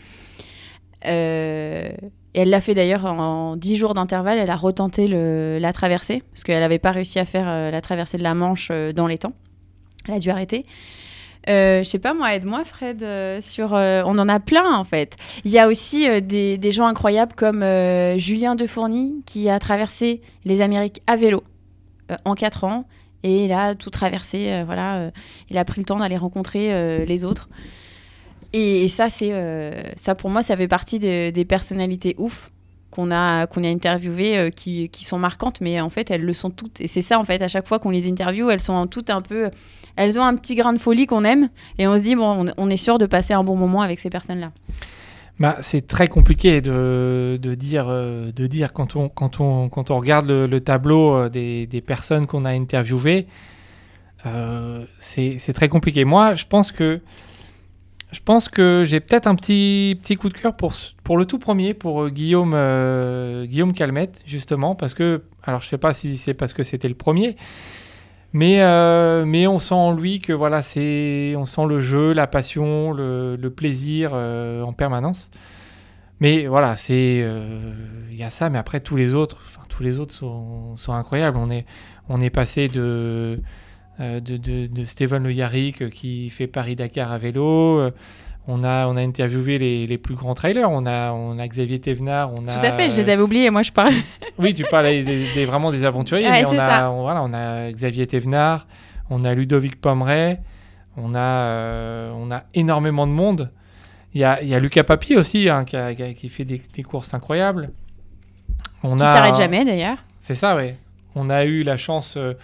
Euh, 1.06 1.88
et 2.34 2.40
elle 2.40 2.50
l'a 2.50 2.60
fait 2.60 2.74
d'ailleurs 2.74 3.04
en 3.04 3.56
10 3.56 3.76
jours 3.76 3.94
d'intervalle. 3.94 4.38
Elle 4.38 4.50
a 4.50 4.56
retenté 4.56 5.06
la 5.08 5.72
traversée 5.72 6.22
parce 6.32 6.42
qu'elle 6.42 6.60
n'avait 6.60 6.78
pas 6.80 6.90
réussi 6.90 7.18
à 7.18 7.24
faire 7.24 7.46
euh, 7.48 7.70
la 7.70 7.80
traversée 7.80 8.18
de 8.18 8.22
la 8.24 8.34
Manche 8.34 8.68
euh, 8.70 8.92
dans 8.92 9.06
les 9.06 9.18
temps. 9.18 9.34
Elle 10.08 10.14
a 10.14 10.18
dû 10.18 10.30
arrêter. 10.30 10.64
Euh, 11.48 11.82
je 11.82 11.88
sais 11.88 11.98
pas 11.98 12.14
moi, 12.14 12.34
aide-moi 12.34 12.64
Fred. 12.64 13.02
euh, 13.02 13.40
sur, 13.42 13.74
euh, 13.74 14.02
on 14.06 14.18
en 14.18 14.28
a 14.28 14.40
plein 14.40 14.74
en 14.76 14.84
fait. 14.84 15.16
Il 15.44 15.50
y 15.50 15.58
a 15.58 15.68
aussi 15.68 16.08
euh, 16.08 16.20
des, 16.20 16.72
gens 16.72 16.86
incroyables 16.86 17.34
comme 17.34 17.62
euh, 17.62 18.16
Julien 18.18 18.54
Defourny 18.54 19.22
qui 19.26 19.50
a 19.50 19.58
traversé 19.58 20.22
les 20.44 20.62
Amériques 20.62 21.02
à 21.06 21.16
vélo 21.16 21.44
euh, 22.10 22.16
en 22.24 22.34
4 22.34 22.64
ans 22.64 22.86
et 23.24 23.44
il 23.44 23.52
a 23.52 23.74
tout 23.74 23.90
traversé. 23.90 24.52
euh, 24.52 24.62
voilà, 24.64 24.96
euh, 24.96 25.10
il 25.50 25.58
a 25.58 25.64
pris 25.64 25.80
le 25.80 25.84
temps 25.84 25.98
d'aller 25.98 26.16
rencontrer 26.16 26.72
euh, 26.72 27.04
les 27.04 27.24
autres. 27.24 27.48
Et, 28.56 28.86
ça, 28.86 29.10
c'est 29.10 29.32
euh, 29.32 29.82
ça 29.96 30.14
pour 30.14 30.30
moi, 30.30 30.40
ça 30.42 30.56
fait 30.56 30.68
partie 30.68 31.00
des- 31.00 31.44
personnalités 31.44 32.14
ouf 32.18 32.50
qu'on 32.92 33.10
a 33.10 33.48
qu'on 33.48 33.64
a 33.64 33.68
interviewées 33.68 34.38
euh, 34.38 34.50
qui, 34.50 34.88
qui 34.90 35.04
sont 35.04 35.18
marquantes, 35.18 35.60
mais 35.60 35.80
en 35.80 35.90
fait, 35.90 36.08
elles 36.12 36.24
le 36.24 36.32
sont 36.32 36.50
toutes. 36.50 36.80
Et 36.80 36.86
c'est 36.86 37.02
ça, 37.02 37.18
en 37.18 37.24
fait, 37.24 37.42
à 37.42 37.48
chaque 37.48 37.66
fois 37.66 37.80
qu'on 37.80 37.90
les 37.90 38.08
interviewe, 38.08 38.50
elles 38.50 38.60
sont 38.60 38.86
toutes 38.86 39.10
un 39.10 39.22
peu, 39.22 39.50
elles 39.96 40.20
ont 40.20 40.22
un 40.22 40.36
petit 40.36 40.54
grain 40.54 40.72
de 40.72 40.78
folie 40.78 41.06
qu'on 41.06 41.24
aime, 41.24 41.48
et 41.78 41.88
on 41.88 41.98
se 41.98 42.04
dit 42.04 42.14
bon, 42.14 42.46
on, 42.56 42.70
est 42.70 42.76
sûr 42.76 42.98
de 42.98 43.06
passer 43.06 43.34
un 43.34 43.42
bon 43.42 43.56
moment 43.56 43.82
avec 43.82 43.98
ces 43.98 44.10
personnes-là. 44.10 44.52
Bah, 45.40 45.56
c'est 45.60 45.88
très 45.88 46.06
compliqué 46.06 46.60
de, 46.60 47.40
de 47.42 47.54
dire, 47.56 47.86
euh, 47.88 48.30
de 48.30 48.46
dire 48.46 48.72
quand, 48.72 48.94
on, 48.94 49.08
quand, 49.08 49.40
on, 49.40 49.68
quand 49.68 49.90
on 49.90 49.98
regarde 49.98 50.28
le, 50.28 50.46
le 50.46 50.60
tableau 50.60 51.28
des, 51.28 51.66
des 51.66 51.80
personnes 51.80 52.28
qu'on 52.28 52.44
a 52.44 52.50
interviewées. 52.50 53.26
euh, 54.26 54.84
c'est 54.98 55.52
très 55.52 55.68
compliqué. 55.68 56.04
Moi, 56.04 56.36
je 56.36 56.44
pense 56.44 56.70
que, 56.70 57.00
je 58.14 58.20
pense 58.20 58.48
que 58.48 58.85
j'ai 58.87 59.00
peut-être 59.00 59.27
un 59.27 59.35
petit, 59.35 59.98
petit 60.00 60.16
coup 60.16 60.29
de 60.29 60.35
cœur 60.35 60.55
pour, 60.55 60.72
pour 61.03 61.18
le 61.18 61.27
tout 61.27 61.40
premier, 61.40 61.74
pour 61.74 62.05
euh, 62.05 62.11
Guillaume, 62.11 62.53
euh, 62.55 63.44
Guillaume 63.44 63.72
Calmette, 63.72 64.22
justement, 64.24 64.77
parce 64.77 64.94
que, 64.94 65.24
alors 65.42 65.61
je 65.61 65.68
sais 65.68 65.79
pas 65.79 65.92
si 65.92 66.16
c'est 66.16 66.33
parce 66.33 66.53
que 66.53 66.62
c'était 66.62 66.87
le 66.87 66.94
premier, 66.94 67.37
mais, 68.33 68.62
euh, 68.62 69.24
mais 69.27 69.48
on 69.48 69.59
sent 69.59 69.74
en 69.74 69.92
lui 69.92 70.20
que 70.20 70.33
voilà, 70.33 70.62
c'est, 70.62 71.35
on 71.37 71.44
sent 71.44 71.66
le 71.66 71.81
jeu, 71.81 72.12
la 72.12 72.29
passion, 72.29 72.92
le, 72.92 73.37
plaisir 73.48 74.14
en 74.14 74.72
permanence. 74.72 75.31
Mais 76.20 76.46
voilà, 76.46 76.77
c'est, 76.77 77.27
il 78.11 78.16
y 78.16 78.22
a 78.22 78.31
ça, 78.31 78.48
mais 78.48 78.59
après 78.59 78.79
tous 78.79 78.96
les 78.96 79.14
autres, 79.14 79.40
enfin 79.48 79.62
tous 79.68 79.83
les 79.83 79.98
autres 79.98 80.14
sont, 80.14 80.77
sont 80.77 80.92
incroyables. 80.92 81.37
On 81.37 81.50
est, 81.50 81.66
on 82.09 82.20
est 82.20 82.31
passé 82.31 82.68
de, 82.68 83.40
de, 84.00 84.37
de, 84.37 84.66
de 84.66 84.85
Steven 84.85 85.22
Le 85.22 85.33
Yarrick 85.33 85.83
euh, 85.83 85.90
qui 85.90 86.30
fait 86.30 86.46
Paris 86.46 86.74
Dakar 86.76 87.12
à 87.12 87.18
vélo. 87.18 87.78
euh, 87.78 87.90
On 88.46 88.62
a, 88.64 88.87
on 88.88 88.96
a 88.96 89.00
interviewé 89.00 89.59
les, 89.59 89.87
les 89.87 89.98
plus 89.98 90.14
grands 90.16 90.35
trailers. 90.35 90.70
On 90.70 90.85
a, 90.87 91.12
on 91.12 91.38
a 91.38 91.46
Xavier 91.48 91.78
Thévenard. 91.80 92.33
On 92.33 92.46
a, 92.48 92.52
Tout 92.59 92.66
à 92.66 92.72
fait, 92.72 92.90
je 92.90 92.96
les 93.00 93.09
euh, 93.09 93.12
avais 93.14 93.22
oubliés. 93.22 93.50
Moi, 93.50 93.62
je 93.62 93.72
parle. 93.72 93.92
oui, 94.38 94.52
tu 94.54 94.64
parles 94.64 94.87
des, 94.87 95.02
des- 95.35 95.44
vraiment 95.46 95.70
des 95.70 95.85
aventuriers, 95.85 96.26
Ouais, 96.28 96.42
mais 96.42 96.46
on 96.48 96.59
a, 96.59 96.90
on, 96.90 97.02
voilà, 97.02 97.22
on 97.22 97.33
a 97.33 97.70
Xavier 97.72 98.07
Thévenard, 98.07 98.66
on 99.11 99.24
a 99.24 99.33
Ludovic 99.35 99.80
Pomeray, 99.80 100.40
on 100.96 101.14
a, 101.14 101.18
euh, 101.20 102.12
on 102.16 102.30
a 102.30 102.42
énormément 102.54 103.07
de 103.07 103.12
monde. 103.12 103.50
Il 104.12 104.20
y 104.20 104.24
a, 104.24 104.42
il 104.42 104.48
y 104.48 104.54
a 104.54 104.61
Lucas 104.61 104.85
Papi 104.85 105.16
aussi, 105.16 105.48
hein, 105.48 105.64
qui, 105.64 105.76
a- 105.76 105.94
qui 105.94 106.28
fait 106.28 106.44
des, 106.44 106.61
des 106.74 106.83
courses 106.83 107.14
incroyables. 107.14 107.70
On 108.83 108.92
Qui 108.96 108.98
s'arrête 109.02 109.35
jamais 109.37 109.64
d'ailleurs. 109.64 109.98
C'est 110.20 110.35
ça, 110.35 110.57
oui. 110.57 110.72
On 111.14 111.30
a 111.30 111.44
eu 111.44 111.62
la 111.62 111.76
chance, 111.76 112.16
euh, 112.16 112.35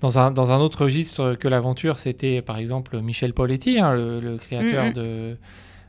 dans, 0.00 0.18
un, 0.18 0.30
dans 0.30 0.50
un 0.52 0.58
autre 0.58 0.84
registre 0.84 1.34
que 1.34 1.48
l'aventure, 1.48 1.98
c'était 1.98 2.42
par 2.42 2.58
exemple 2.58 3.00
Michel 3.00 3.32
Poletti, 3.34 3.78
hein, 3.80 3.94
le, 3.94 4.20
le 4.20 4.36
créateur 4.36 4.84
Mhm. 4.86 4.92
de, 4.92 5.36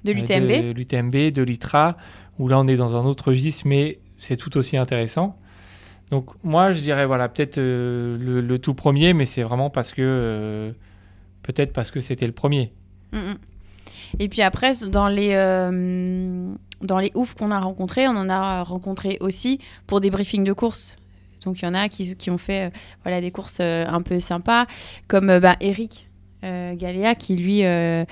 De 0.06 0.12
euh, 0.12 0.14
l'UTMB. 0.14 0.48
de 0.68 0.72
l'UTMB, 0.72 1.32
de 1.32 1.44
l'ITRA, 1.44 1.98
où 2.40 2.48
là 2.48 2.60
on 2.60 2.68
est 2.68 2.76
dans 2.78 2.96
un 2.96 3.06
autre 3.06 3.28
registre, 3.30 3.64
mais 3.68 4.00
c'est 4.18 4.38
tout 4.38 4.58
aussi 4.58 4.78
intéressant. 4.78 5.38
Donc 6.10 6.32
moi 6.44 6.72
je 6.72 6.82
dirais 6.82 7.06
voilà 7.06 7.30
peut-être 7.30 7.58
euh, 7.60 8.18
le, 8.20 8.42
le 8.42 8.60
tout 8.60 8.74
premier, 8.74 9.14
mais 9.14 9.26
c'est 9.26 9.44
vraiment 9.44 9.70
parce 9.70 9.92
que 9.92 10.02
euh, 10.02 10.72
peut-être 11.44 11.72
parce 11.74 11.92
que 11.92 12.00
c'était 12.02 12.26
le 12.26 12.34
premier. 12.34 12.72
Mm, 13.12 13.18
mm. 13.18 13.38
Et 14.18 14.28
puis 14.28 14.42
après, 14.42 14.72
dans 14.88 15.08
les, 15.08 15.34
euh, 15.34 16.52
dans 16.82 16.98
les 16.98 17.12
oufs 17.14 17.36
qu'on 17.36 17.52
a 17.52 17.60
rencontrés, 17.60 18.08
on 18.08 18.16
en 18.18 18.28
a 18.28 18.64
rencontré 18.64 19.18
aussi 19.20 19.60
pour 19.86 20.00
des 20.02 20.10
briefings 20.10 20.44
de 20.44 20.54
courses. 20.54 20.96
Donc 21.46 21.62
il 21.62 21.66
y 21.66 21.68
en 21.68 21.74
a 21.74 21.90
qui, 21.90 22.16
qui 22.16 22.30
ont 22.30 22.38
fait 22.38 22.68
euh, 22.68 22.70
voilà, 23.04 23.22
des 23.22 23.32
courses 23.32 23.60
euh, 23.62 23.86
un 23.88 24.02
peu 24.02 24.20
sympas, 24.20 24.66
comme 25.08 25.30
euh, 25.30 25.40
bah, 25.40 25.56
Eric 25.62 26.08
Galéa 26.42 27.16
qui 27.16 27.36
lui 27.36 27.66
a 27.66 28.06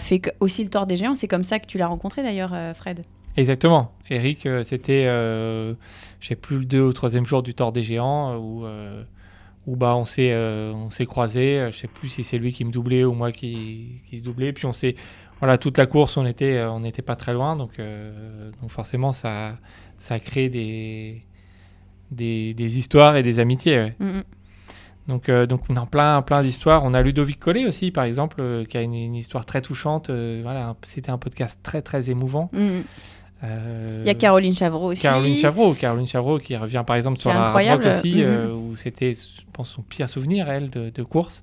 fait 0.00 0.32
aussi 0.38 0.62
le 0.62 0.70
Tour 0.70 0.86
des 0.86 0.96
Géants. 0.96 1.16
C'est 1.16 1.26
comme 1.26 1.42
ça 1.42 1.58
que 1.58 1.66
tu 1.66 1.76
l'as 1.76 1.88
rencontré 1.88 2.22
d'ailleurs, 2.22 2.54
Fred? 2.76 3.02
Exactement. 3.36 3.90
Eric, 4.10 4.46
c'était, 4.62 5.06
euh, 5.06 5.74
je 6.20 6.28
sais 6.28 6.36
plus, 6.36 6.60
le 6.60 6.66
deux 6.66 6.82
ou 6.82 6.92
troisième 6.92 7.26
jour 7.26 7.42
du 7.42 7.52
Tour 7.52 7.72
des 7.72 7.82
Géants 7.82 8.36
où, 8.36 8.64
où 9.66 9.74
bah, 9.74 9.96
on 9.96 10.04
s'est 10.04 10.30
croisés. 11.04 11.68
Je 11.72 11.76
sais 11.76 11.88
plus 11.88 12.10
si 12.10 12.22
c'est 12.22 12.38
lui 12.38 12.52
qui 12.52 12.64
me 12.64 12.70
doublait 12.70 13.02
ou 13.02 13.12
moi 13.12 13.32
qui, 13.32 14.02
qui 14.08 14.20
se 14.20 14.22
doublait. 14.22 14.52
Puis 14.52 14.66
on 14.66 14.72
s'est, 14.72 14.94
voilà, 15.40 15.58
toute 15.58 15.76
la 15.76 15.86
course, 15.86 16.16
on 16.16 16.26
était, 16.26 16.62
on 16.62 16.78
n'était 16.78 17.02
pas 17.02 17.16
très 17.16 17.32
loin. 17.32 17.56
Donc, 17.56 17.80
donc 18.60 18.70
forcément, 18.70 19.12
ça, 19.12 19.58
ça 19.98 20.14
a 20.14 20.18
des, 20.48 21.24
des, 22.14 22.54
des 22.54 22.78
histoires 22.78 23.16
et 23.16 23.22
des 23.22 23.38
amitiés. 23.38 23.76
ouais. 23.76 23.94
Mm, 23.98 24.18
mm. 24.18 24.22
Donc, 25.06 25.28
euh, 25.28 25.44
donc 25.46 25.60
on 25.68 25.76
a 25.76 25.84
plein, 25.84 26.22
plein 26.22 26.42
d'histoires. 26.42 26.82
On 26.84 26.94
a 26.94 27.02
Ludovic 27.02 27.38
Collet 27.38 27.66
aussi, 27.66 27.90
par 27.90 28.04
exemple, 28.04 28.36
euh, 28.40 28.64
qui 28.64 28.78
a 28.78 28.82
une, 28.82 28.94
une 28.94 29.14
histoire 29.14 29.44
très 29.44 29.60
touchante. 29.60 30.08
Euh, 30.08 30.40
voilà, 30.42 30.74
c'était 30.82 31.10
un 31.10 31.18
podcast 31.18 31.60
très, 31.62 31.82
très 31.82 32.08
émouvant. 32.08 32.48
Mm, 32.52 32.80
Il 33.42 34.06
y 34.06 34.08
a 34.08 34.14
Caroline 34.14 34.54
Chavreau 34.54 34.92
aussi. 34.92 35.02
Caroline 35.02 35.36
Chavreau, 35.36 35.74
Caroline 35.74 36.06
Chavreau 36.06 36.38
qui 36.38 36.56
revient 36.56 36.82
par 36.86 36.96
exemple 36.96 37.18
sur 37.18 37.28
la. 37.28 37.52
Rock 37.52 37.84
aussi, 37.84 38.24
où 38.24 38.76
c'était, 38.76 39.12
je 39.14 39.42
pense, 39.52 39.68
son 39.68 39.82
pire 39.82 40.08
souvenir, 40.08 40.48
elle, 40.48 40.70
de, 40.70 40.88
de 40.88 41.02
course. 41.02 41.42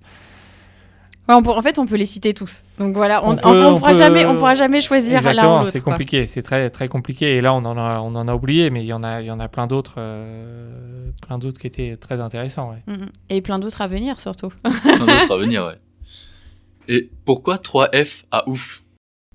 Ouais, 1.30 1.36
on 1.36 1.44
pour- 1.44 1.56
en 1.58 1.62
fait, 1.62 1.78
on 1.80 1.86
peut 1.86 1.96
les 1.98 2.06
citer 2.06 2.34
tous. 2.34 2.64
Donc 2.80 2.96
voilà, 2.96 3.24
on, 3.24 3.30
On 3.30 3.32
on, 3.34 3.36
peut- 3.38 3.48
on 3.66 3.74
on 3.74 3.78
pourra 3.78 3.92
peut- 3.92 3.98
jamais, 3.98 4.26
on 4.26 4.36
pourra 4.36 4.56
jamais 4.56 4.82
choisir 4.82 5.22
l'un 5.22 5.62
ou 5.62 5.66
c'est 5.66 5.80
quoi. 5.80 5.94
compliqué, 5.94 6.26
c'est 6.28 6.42
très, 6.42 6.70
très 6.72 6.88
compliqué. 6.88 7.36
Et 7.38 7.42
là, 7.42 7.54
on 7.54 7.64
en 7.64 7.78
a, 7.78 8.00
on 8.00 8.16
en 8.16 8.28
a 8.28 8.34
oublié, 8.36 8.70
mais 8.72 8.82
il 8.84 8.88
y 8.88 8.94
en 8.94 9.04
a, 9.04 9.22
il 9.22 9.28
y 9.28 9.32
en 9.32 9.40
a 9.40 9.48
plein 9.48 9.68
d'autres, 9.68 9.96
euh, 10.00 11.12
plein 11.26 11.38
d'autres 11.38 11.60
qui 11.60 11.68
étaient 11.68 11.96
très 11.98 12.20
intéressants. 12.20 12.72
ouais. 12.72 12.94
Mm. 12.94 13.06
Et 13.30 13.42
plein 13.42 13.60
d'autres 13.60 13.82
à 13.82 13.88
venir 13.88 14.20
surtout. 14.20 14.50
Plein 14.64 15.00
d'autres 15.06 15.34
à 15.34 15.38
venir, 15.38 15.66
ouais. 15.66 15.78
Et 16.88 17.10
pourquoi 17.26 17.58
3F 17.58 18.24
à 18.32 18.50
ouf? 18.50 18.82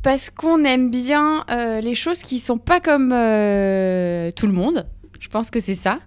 Parce 0.03 0.31
qu'on 0.31 0.65
aime 0.65 0.91
bien 0.91 1.45
euh, 1.51 1.81
les 1.81 1.95
choses 1.95 2.23
qui 2.23 2.39
sont 2.41 2.59
pas 2.59 2.81
comme 2.81 3.13
euh, 3.13 4.31
tout 4.33 4.47
le 4.47 4.53
monde. 4.53 4.87
Je 5.21 5.29
pense 5.29 5.51
que 5.51 5.61
c'est 5.61 5.75
ça. 5.75 6.01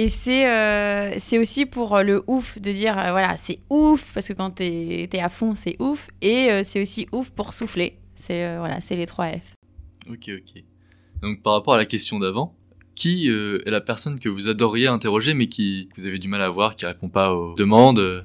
Et 0.00 0.06
c'est 0.06 0.48
euh, 0.48 1.16
c'est 1.18 1.38
aussi 1.38 1.66
pour 1.66 1.96
euh, 1.96 2.04
le 2.04 2.22
ouf 2.28 2.56
de 2.60 2.70
dire 2.70 2.96
euh, 2.96 3.10
voilà, 3.10 3.36
c'est 3.36 3.58
ouf 3.68 4.12
parce 4.14 4.28
que 4.28 4.32
quand 4.32 4.50
t'es 4.50 5.08
es 5.12 5.20
à 5.20 5.28
fond, 5.28 5.56
c'est 5.56 5.74
ouf. 5.80 6.06
Et 6.22 6.52
euh, 6.52 6.60
c'est 6.62 6.80
aussi 6.80 7.08
ouf 7.10 7.30
pour 7.30 7.52
souffler. 7.52 7.98
C'est 8.14 8.44
euh, 8.44 8.58
voilà, 8.60 8.80
c'est 8.80 8.94
les 8.94 9.06
3 9.06 9.32
F. 9.32 9.54
Ok, 10.08 10.30
ok. 10.30 10.62
Donc 11.20 11.42
par 11.42 11.54
rapport 11.54 11.74
à 11.74 11.78
la 11.78 11.84
question 11.84 12.20
d'avant, 12.20 12.54
qui 12.94 13.28
euh, 13.28 13.60
est 13.66 13.72
la 13.72 13.80
personne 13.80 14.20
que 14.20 14.28
vous 14.28 14.48
adoriez 14.48 14.86
interroger 14.86 15.34
mais 15.34 15.48
qui 15.48 15.88
que 15.92 16.00
vous 16.00 16.06
avez 16.06 16.18
du 16.18 16.28
mal 16.28 16.42
à 16.42 16.48
voir, 16.48 16.76
qui 16.76 16.86
répond 16.86 17.08
pas 17.08 17.34
aux 17.34 17.56
demandes 17.56 18.24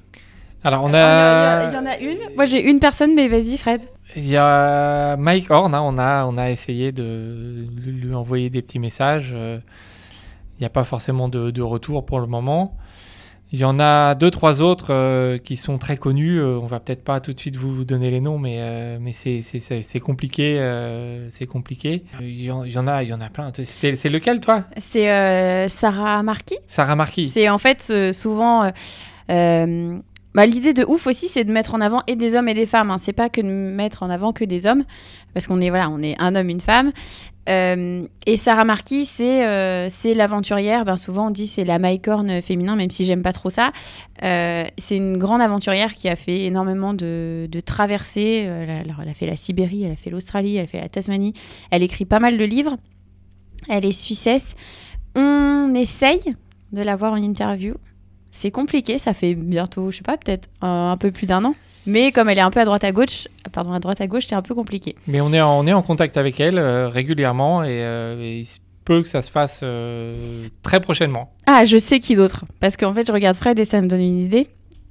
Alors, 0.63 0.83
on 0.83 0.93
a, 0.93 1.69
Il 1.69 1.73
y, 1.73 1.77
en 1.77 1.87
a 1.87 1.97
une. 1.97 2.35
Moi, 2.35 2.45
j'ai 2.45 2.69
une 2.69 2.79
personne, 2.79 3.15
mais 3.15 3.27
vas-y, 3.27 3.57
Fred. 3.57 3.81
il 4.15 4.27
y 4.27 4.37
a 4.37 5.17
Mike 5.17 5.49
Horn, 5.49 5.73
hein, 5.73 5.81
on 5.81 5.97
a, 5.97 6.23
on 6.25 6.37
a 6.37 6.51
essayé 6.51 6.91
de 6.91 7.65
lui 7.83 7.93
lui 7.93 8.13
envoyer 8.13 8.51
des 8.51 8.61
petits 8.61 8.77
messages. 8.77 9.35
Il 10.57 10.61
n'y 10.61 10.65
a 10.65 10.69
pas 10.69 10.83
forcément 10.83 11.29
de, 11.29 11.51
de 11.51 11.61
retour 11.61 12.05
pour 12.05 12.19
le 12.19 12.27
moment. 12.27 12.77
Il 13.51 13.59
y 13.59 13.65
en 13.65 13.79
a 13.79 14.15
deux, 14.15 14.31
trois 14.31 14.63
autres 14.63 14.87
euh, 14.91 15.37
qui 15.37 15.57
sont 15.57 15.77
très 15.77 15.95
connus. 15.95 16.39
Euh, 16.39 16.57
on 16.59 16.65
va 16.65 16.79
peut-être 16.79 17.03
pas 17.03 17.19
tout 17.19 17.33
de 17.33 17.39
suite 17.39 17.55
vous 17.55 17.83
donner 17.85 18.09
les 18.09 18.19
noms, 18.19 18.39
mais, 18.39 18.55
euh, 18.59 18.97
mais 18.99 19.13
c'est- 19.13 19.99
compliqué. 19.99 20.57
euh, 20.59 21.29
c'est 21.29 21.45
compliqué. 21.45 22.03
Il 22.19 22.41
y, 22.41 22.49
en, 22.49 22.63
il 22.63 22.71
y 22.71 22.77
en 22.79 22.87
a, 22.87 23.03
il 23.03 23.09
y 23.09 23.13
en 23.13 23.21
a 23.21 23.29
plein. 23.29 23.51
C'est 23.53 24.09
lequel, 24.09 24.39
toi? 24.39 24.63
C'est 24.79 25.67
Sarah 25.69 26.23
Marquis. 26.23 26.57
Sarah 26.65 26.95
Marquis. 26.95 27.27
C'est 27.27 27.47
en 27.49 27.59
fait 27.59 28.11
souvent. 28.11 28.71
bah, 29.27 30.45
L'idée 30.47 30.73
de 30.73 30.83
ouf 30.87 31.05
aussi, 31.05 31.27
c'est 31.27 31.43
de 31.43 31.51
mettre 31.51 31.75
en 31.75 31.81
avant 31.81 32.01
et 32.07 32.15
des 32.15 32.33
hommes 32.35 32.47
et 32.47 32.55
des 32.55 32.65
femmes. 32.65 32.89
Hein. 32.89 32.97
C'est 32.97 33.13
pas 33.13 33.29
que 33.29 33.41
de 33.41 33.47
mettre 33.47 34.01
en 34.01 34.09
avant 34.09 34.33
que 34.33 34.45
des 34.45 34.65
hommes, 34.65 34.83
parce 35.35 35.45
qu'on 35.45 35.61
est 35.61 35.69
voilà, 35.69 35.91
on 35.91 36.01
est 36.01 36.15
un 36.19 36.35
homme, 36.35 36.49
une 36.49 36.61
femme. 36.61 36.91
Euh, 37.49 38.07
et 38.25 38.37
Sarah 38.37 38.63
Marquis, 38.63 39.03
c'est 39.05 39.45
euh, 39.45 39.89
c'est 39.89 40.13
l'aventurière. 40.13 40.85
Ben 40.85 40.95
souvent 40.95 41.27
on 41.27 41.29
dit 41.29 41.45
c'est 41.47 41.65
la 41.65 41.77
Mycorn 41.77 42.41
féminin, 42.41 42.75
même 42.75 42.89
si 42.89 43.05
j'aime 43.05 43.21
pas 43.21 43.33
trop 43.33 43.49
ça. 43.49 43.71
Euh, 44.23 44.63
c'est 44.77 44.95
une 44.95 45.17
grande 45.17 45.41
aventurière 45.41 45.93
qui 45.93 46.07
a 46.07 46.15
fait 46.15 46.45
énormément 46.45 46.93
de, 46.93 47.47
de 47.51 47.59
traversées. 47.59 48.47
Elle 48.49 48.89
a- 49.09 49.13
fait 49.13 49.25
la 49.25 49.35
Sibérie, 49.35 49.83
elle 49.83 49.91
a 49.91 49.95
fait 49.97 50.09
l'Australie, 50.09 50.55
elle 50.55 50.63
a 50.63 50.67
fait 50.67 50.79
la 50.81 50.87
Tasmanie. 50.89 51.33
Elle 51.69 51.83
écrit 51.83 52.05
pas 52.05 52.19
mal 52.19 52.37
de 52.37 52.45
livres. 52.45 52.77
Elle 53.67 53.85
est 53.85 53.91
suissesse. 53.91 54.55
On 55.15 55.73
essaye 55.75 56.21
de 56.71 56.81
l'avoir 56.81 57.13
en 57.13 57.17
interview. 57.17 57.75
C'est 58.31 58.51
compliqué, 58.51 58.97
ça 58.97 59.13
fait 59.13 59.35
bientôt, 59.35 59.91
je 59.91 59.97
sais 59.97 60.01
pas, 60.03 60.17
peut-être 60.17 60.49
un 60.61 60.97
peu 60.97 61.11
plus 61.11 61.27
d'un 61.27 61.45
an. 61.45 61.53
Mais 61.85 62.11
comme 62.11 62.29
elle 62.29 62.37
est 62.37 62.41
un 62.41 62.51
peu 62.51 62.59
à 62.59 62.65
droite 62.65 62.83
à 62.83 62.91
gauche, 62.91 63.27
pardon, 63.51 63.73
à 63.73 63.79
droite 63.79 64.01
à 64.01 64.07
gauche, 64.07 64.25
c'est 64.27 64.35
un 64.35 64.41
peu 64.41 64.55
compliqué. 64.55 64.95
Mais 65.07 65.21
on 65.21 65.33
est, 65.33 65.41
en, 65.41 65.59
on 65.59 65.67
est 65.67 65.73
en 65.73 65.81
contact 65.81 66.17
avec 66.17 66.39
elle 66.39 66.57
euh, 66.57 66.87
régulièrement 66.89 67.63
et, 67.63 67.67
euh, 67.83 68.21
et 68.21 68.39
il 68.39 68.45
se 68.45 68.59
peut 68.85 69.01
que 69.01 69.09
ça 69.09 69.21
se 69.21 69.31
fasse 69.31 69.61
euh, 69.63 70.47
très 70.61 70.79
prochainement. 70.81 71.31
Ah, 71.47 71.65
je 71.65 71.77
sais 71.77 71.99
qui 71.99 72.15
d'autre. 72.15 72.45
Parce 72.59 72.77
qu'en 72.77 72.93
fait, 72.93 73.07
je 73.07 73.11
regarde 73.11 73.35
Fred 73.35 73.57
et 73.59 73.65
ça 73.65 73.81
me 73.81 73.87
donne 73.87 74.01
une 74.01 74.19
idée. 74.19 74.47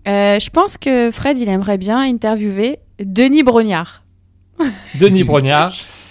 Euh, 0.09 0.39
je 0.39 0.51
pense 0.51 0.79
que 0.79 1.11
Fred, 1.11 1.39
il 1.39 1.49
aimerait 1.49 1.79
bien 1.79 2.01
interviewer 2.01 2.79
Denis 2.99 3.43
Brognard. 3.43 4.03
Denis 4.99 5.25
Brognard. 5.25 5.75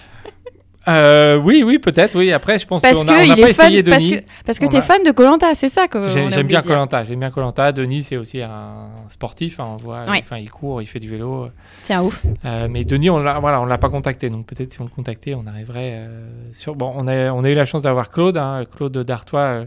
Euh, 0.88 1.38
oui, 1.38 1.64
oui, 1.64 1.78
peut-être, 1.78 2.18
oui. 2.18 2.32
Après, 2.32 2.58
je 2.58 2.66
pense 2.66 2.82
qu'on 2.82 3.04
n'a 3.04 3.14
pas 3.14 3.36
fan, 3.36 3.48
essayé 3.48 3.84
parce 3.84 3.98
Denis. 4.04 4.18
que, 4.18 4.24
parce 4.46 4.58
que 4.58 4.66
t'es 4.66 4.78
a- 4.78 4.82
fan 4.82 5.04
de 5.04 5.12
Colanta, 5.12 5.54
c'est 5.54 5.70
ça 5.70 5.88
que 5.88 6.10
J'aime 6.10 6.48
bien. 6.48 6.62
Colanta. 6.62 7.04
J'aime 7.04 7.20
bien 7.20 7.30
Colanta. 7.30 7.72
Denis, 7.72 8.02
c'est 8.04 8.18
aussi 8.18 8.42
un 8.42 8.90
sportif. 9.10 9.60
hein, 9.60 9.68
on 9.74 9.76
voit. 9.78 10.06
Ouais. 10.10 10.20
Enfin, 10.24 10.38
il 10.40 10.50
court, 10.50 10.82
il 10.82 10.88
fait 10.88 11.00
du 11.00 11.08
vélo. 11.10 11.50
C'est 11.84 11.94
un 11.94 12.02
ouf. 12.02 12.24
Euh, 12.46 12.68
mais 12.70 12.84
Denis, 12.84 13.12
on 13.12 13.20
l'a, 13.20 13.40
voilà, 13.40 13.62
on 13.62 13.66
l'a 13.66 13.78
pas 13.78 13.90
contacté. 13.90 14.30
Donc 14.32 14.48
peut-être 14.48 14.74
si 14.74 14.82
on 14.82 14.86
le 14.86 14.90
contactait, 14.90 15.36
on 15.36 15.46
arriverait 15.46 15.98
euh, 16.00 16.30
sur. 16.54 16.76
Bon, 16.76 16.92
on 16.96 17.08
a, 17.08 17.32
on 17.32 17.44
a 17.44 17.50
eu 17.50 17.56
la 17.56 17.66
chance 17.66 17.84
d'avoir 17.84 18.10
Claude, 18.10 18.38
hein, 18.38 18.64
Claude 18.76 18.98
Dartois, 18.98 19.40
euh, 19.40 19.66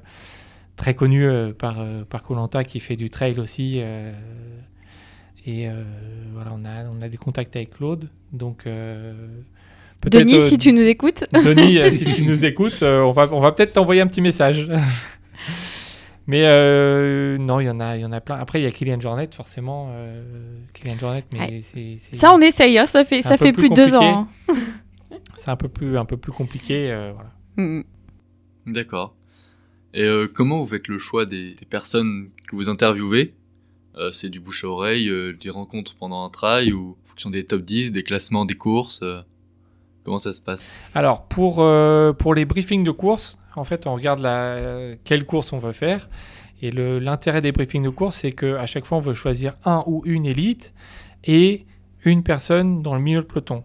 très 0.76 0.94
connu 0.94 1.24
euh, 1.24 1.52
par 1.52 1.76
euh, 1.78 2.02
par 2.04 2.24
Colanta, 2.24 2.64
qui 2.64 2.80
fait 2.80 2.96
du 2.96 3.08
trail 3.08 3.38
aussi. 3.38 3.76
euh, 3.80 4.12
et 5.46 5.68
euh, 5.68 5.82
voilà, 6.32 6.50
on 6.54 6.64
a, 6.64 6.84
on 6.90 7.00
a 7.04 7.08
des 7.08 7.18
contacts 7.18 7.54
avec 7.54 7.70
Claude. 7.76 8.08
Donc 8.32 8.62
euh, 8.66 9.12
Denis, 10.10 10.36
euh, 10.36 10.48
si 10.48 10.58
tu 10.58 10.72
nous 10.72 10.82
écoutes. 10.86 11.24
Denis, 11.32 11.78
euh, 11.78 11.90
si 11.90 12.04
tu 12.14 12.22
nous 12.24 12.44
écoutes, 12.44 12.82
euh, 12.82 13.00
on 13.02 13.10
va, 13.10 13.28
on 13.32 13.40
va 13.40 13.52
peut-être 13.52 13.72
t'envoyer 13.74 14.00
un 14.00 14.06
petit 14.06 14.20
message. 14.20 14.68
mais 16.26 16.42
euh, 16.44 17.36
non, 17.38 17.60
il 17.60 17.66
y 17.66 17.70
en 17.70 17.80
a, 17.80 17.96
il 17.96 18.02
y 18.02 18.04
en 18.04 18.12
a 18.12 18.20
plein. 18.20 18.36
Après, 18.36 18.60
il 18.60 18.64
y 18.64 18.66
a 18.66 18.70
Kylian 18.70 19.00
Jornet, 19.00 19.28
forcément. 19.34 19.88
euh, 19.92 20.22
Kylian 20.72 20.98
Jornet, 20.98 21.24
mais 21.32 21.38
Ouais. 21.40 21.60
c'est, 21.62 21.98
Ça, 22.16 22.34
on 22.34 22.40
essaye, 22.40 22.78
hein, 22.78 22.86
ça 22.86 23.04
fait, 23.04 23.22
ça 23.22 23.36
fait 23.36 23.52
plus 23.52 23.68
plus 23.68 23.70
de 23.70 23.74
deux 23.74 23.94
ans. 23.94 24.28
hein. 24.48 24.54
c'est 25.36 25.50
un 25.50 25.56
peu 25.56 25.68
plus, 25.68 25.98
un 25.98 26.04
peu 26.04 26.16
plus 26.16 26.32
compliqué. 26.32 26.90
euh, 26.90 27.12
voilà. 27.14 27.30
Mm. 27.56 27.82
D'accord. 28.66 29.14
Et 29.92 30.02
euh, 30.02 30.26
comment 30.32 30.58
vous 30.60 30.66
faites 30.66 30.88
le 30.88 30.98
choix 30.98 31.24
des, 31.26 31.54
des 31.54 31.66
personnes 31.66 32.30
que 32.48 32.56
vous 32.56 32.68
interviewez? 32.68 33.34
Euh, 33.96 34.10
C'est 34.10 34.28
du 34.30 34.40
bouche 34.40 34.64
à 34.64 34.68
oreille, 34.68 35.08
euh, 35.08 35.34
des 35.40 35.50
rencontres 35.50 35.94
pendant 35.94 36.24
un 36.24 36.30
trail 36.30 36.72
ou 36.72 36.96
en 37.04 37.08
fonction 37.10 37.30
des 37.30 37.44
top 37.44 37.62
10, 37.62 37.92
des 37.92 38.02
classements 38.02 38.44
des 38.44 38.54
courses 38.54 39.00
euh, 39.04 39.20
Comment 40.04 40.18
ça 40.18 40.32
se 40.32 40.42
passe? 40.42 40.74
Alors, 40.94 41.24
pour, 41.24 41.56
euh, 41.60 42.12
pour 42.12 42.34
les 42.34 42.44
briefings 42.44 42.84
de 42.84 42.90
course, 42.90 43.38
en 43.56 43.64
fait, 43.64 43.86
on 43.86 43.94
regarde 43.94 44.20
la, 44.20 44.92
quelle 45.04 45.24
course 45.24 45.52
on 45.52 45.58
veut 45.58 45.72
faire. 45.72 46.08
Et 46.62 46.70
l'intérêt 46.70 47.40
des 47.40 47.52
briefings 47.52 47.82
de 47.82 47.90
course, 47.90 48.20
c'est 48.20 48.32
qu'à 48.32 48.66
chaque 48.66 48.84
fois, 48.84 48.98
on 48.98 49.00
veut 49.00 49.14
choisir 49.14 49.54
un 49.64 49.82
ou 49.86 50.02
une 50.04 50.26
élite 50.26 50.72
et 51.24 51.66
une 52.04 52.22
personne 52.22 52.82
dans 52.82 52.94
le 52.94 53.00
milieu 53.00 53.20
de 53.20 53.26
peloton. 53.26 53.64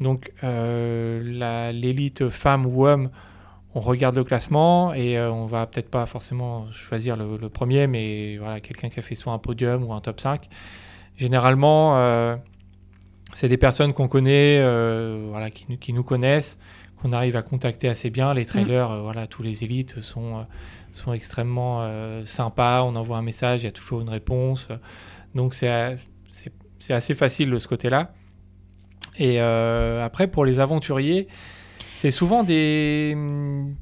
Donc, 0.00 0.32
euh, 0.42 1.72
l'élite 1.72 2.28
femme 2.30 2.66
ou 2.66 2.86
homme, 2.86 3.10
on 3.74 3.80
regarde 3.80 4.16
le 4.16 4.24
classement 4.24 4.94
et 4.94 5.16
euh, 5.16 5.30
on 5.30 5.46
va 5.46 5.66
peut-être 5.66 5.90
pas 5.90 6.06
forcément 6.06 6.70
choisir 6.72 7.16
le, 7.16 7.36
le 7.36 7.48
premier, 7.48 7.86
mais 7.86 8.36
voilà, 8.38 8.60
quelqu'un 8.60 8.88
qui 8.88 8.98
a 8.98 9.02
fait 9.02 9.14
soit 9.14 9.32
un 9.32 9.38
podium 9.38 9.84
ou 9.84 9.92
un 9.92 10.00
top 10.00 10.20
5. 10.20 10.48
Généralement, 11.16 11.96
euh, 11.98 12.36
c'est 13.32 13.48
des 13.48 13.56
personnes 13.56 13.92
qu'on 13.92 14.08
connaît, 14.08 14.58
euh, 14.60 15.26
voilà, 15.30 15.50
qui, 15.50 15.66
nous- 15.68 15.76
qui 15.78 15.92
nous 15.92 16.02
connaissent, 16.02 16.58
qu'on 17.00 17.12
arrive 17.12 17.36
à 17.36 17.42
contacter 17.42 17.88
assez 17.88 18.10
bien. 18.10 18.34
Les 18.34 18.44
trailers, 18.44 18.90
euh, 18.90 19.00
voilà, 19.02 19.26
tous 19.26 19.42
les 19.42 19.64
élites 19.64 20.00
sont, 20.00 20.38
euh, 20.38 20.42
sont 20.92 21.12
extrêmement 21.12 21.88
sympas. 22.26 22.82
On 22.82 22.96
envoie 22.96 23.18
un 23.18 23.22
message, 23.22 23.62
il 23.62 23.64
y 23.64 23.68
a 23.68 23.72
toujours 23.72 24.00
une 24.00 24.08
réponse. 24.10 24.68
Donc 25.34 25.54
c'est 25.54 25.96
assez 26.90 27.14
facile 27.14 27.50
de 27.50 27.58
ce 27.58 27.68
côté-là. 27.68 28.12
Et 29.18 29.38
après, 29.40 30.26
pour 30.26 30.44
les 30.44 30.60
aventuriers, 30.60 31.28
c'est 31.94 32.10
souvent 32.10 32.42
des, 32.44 33.14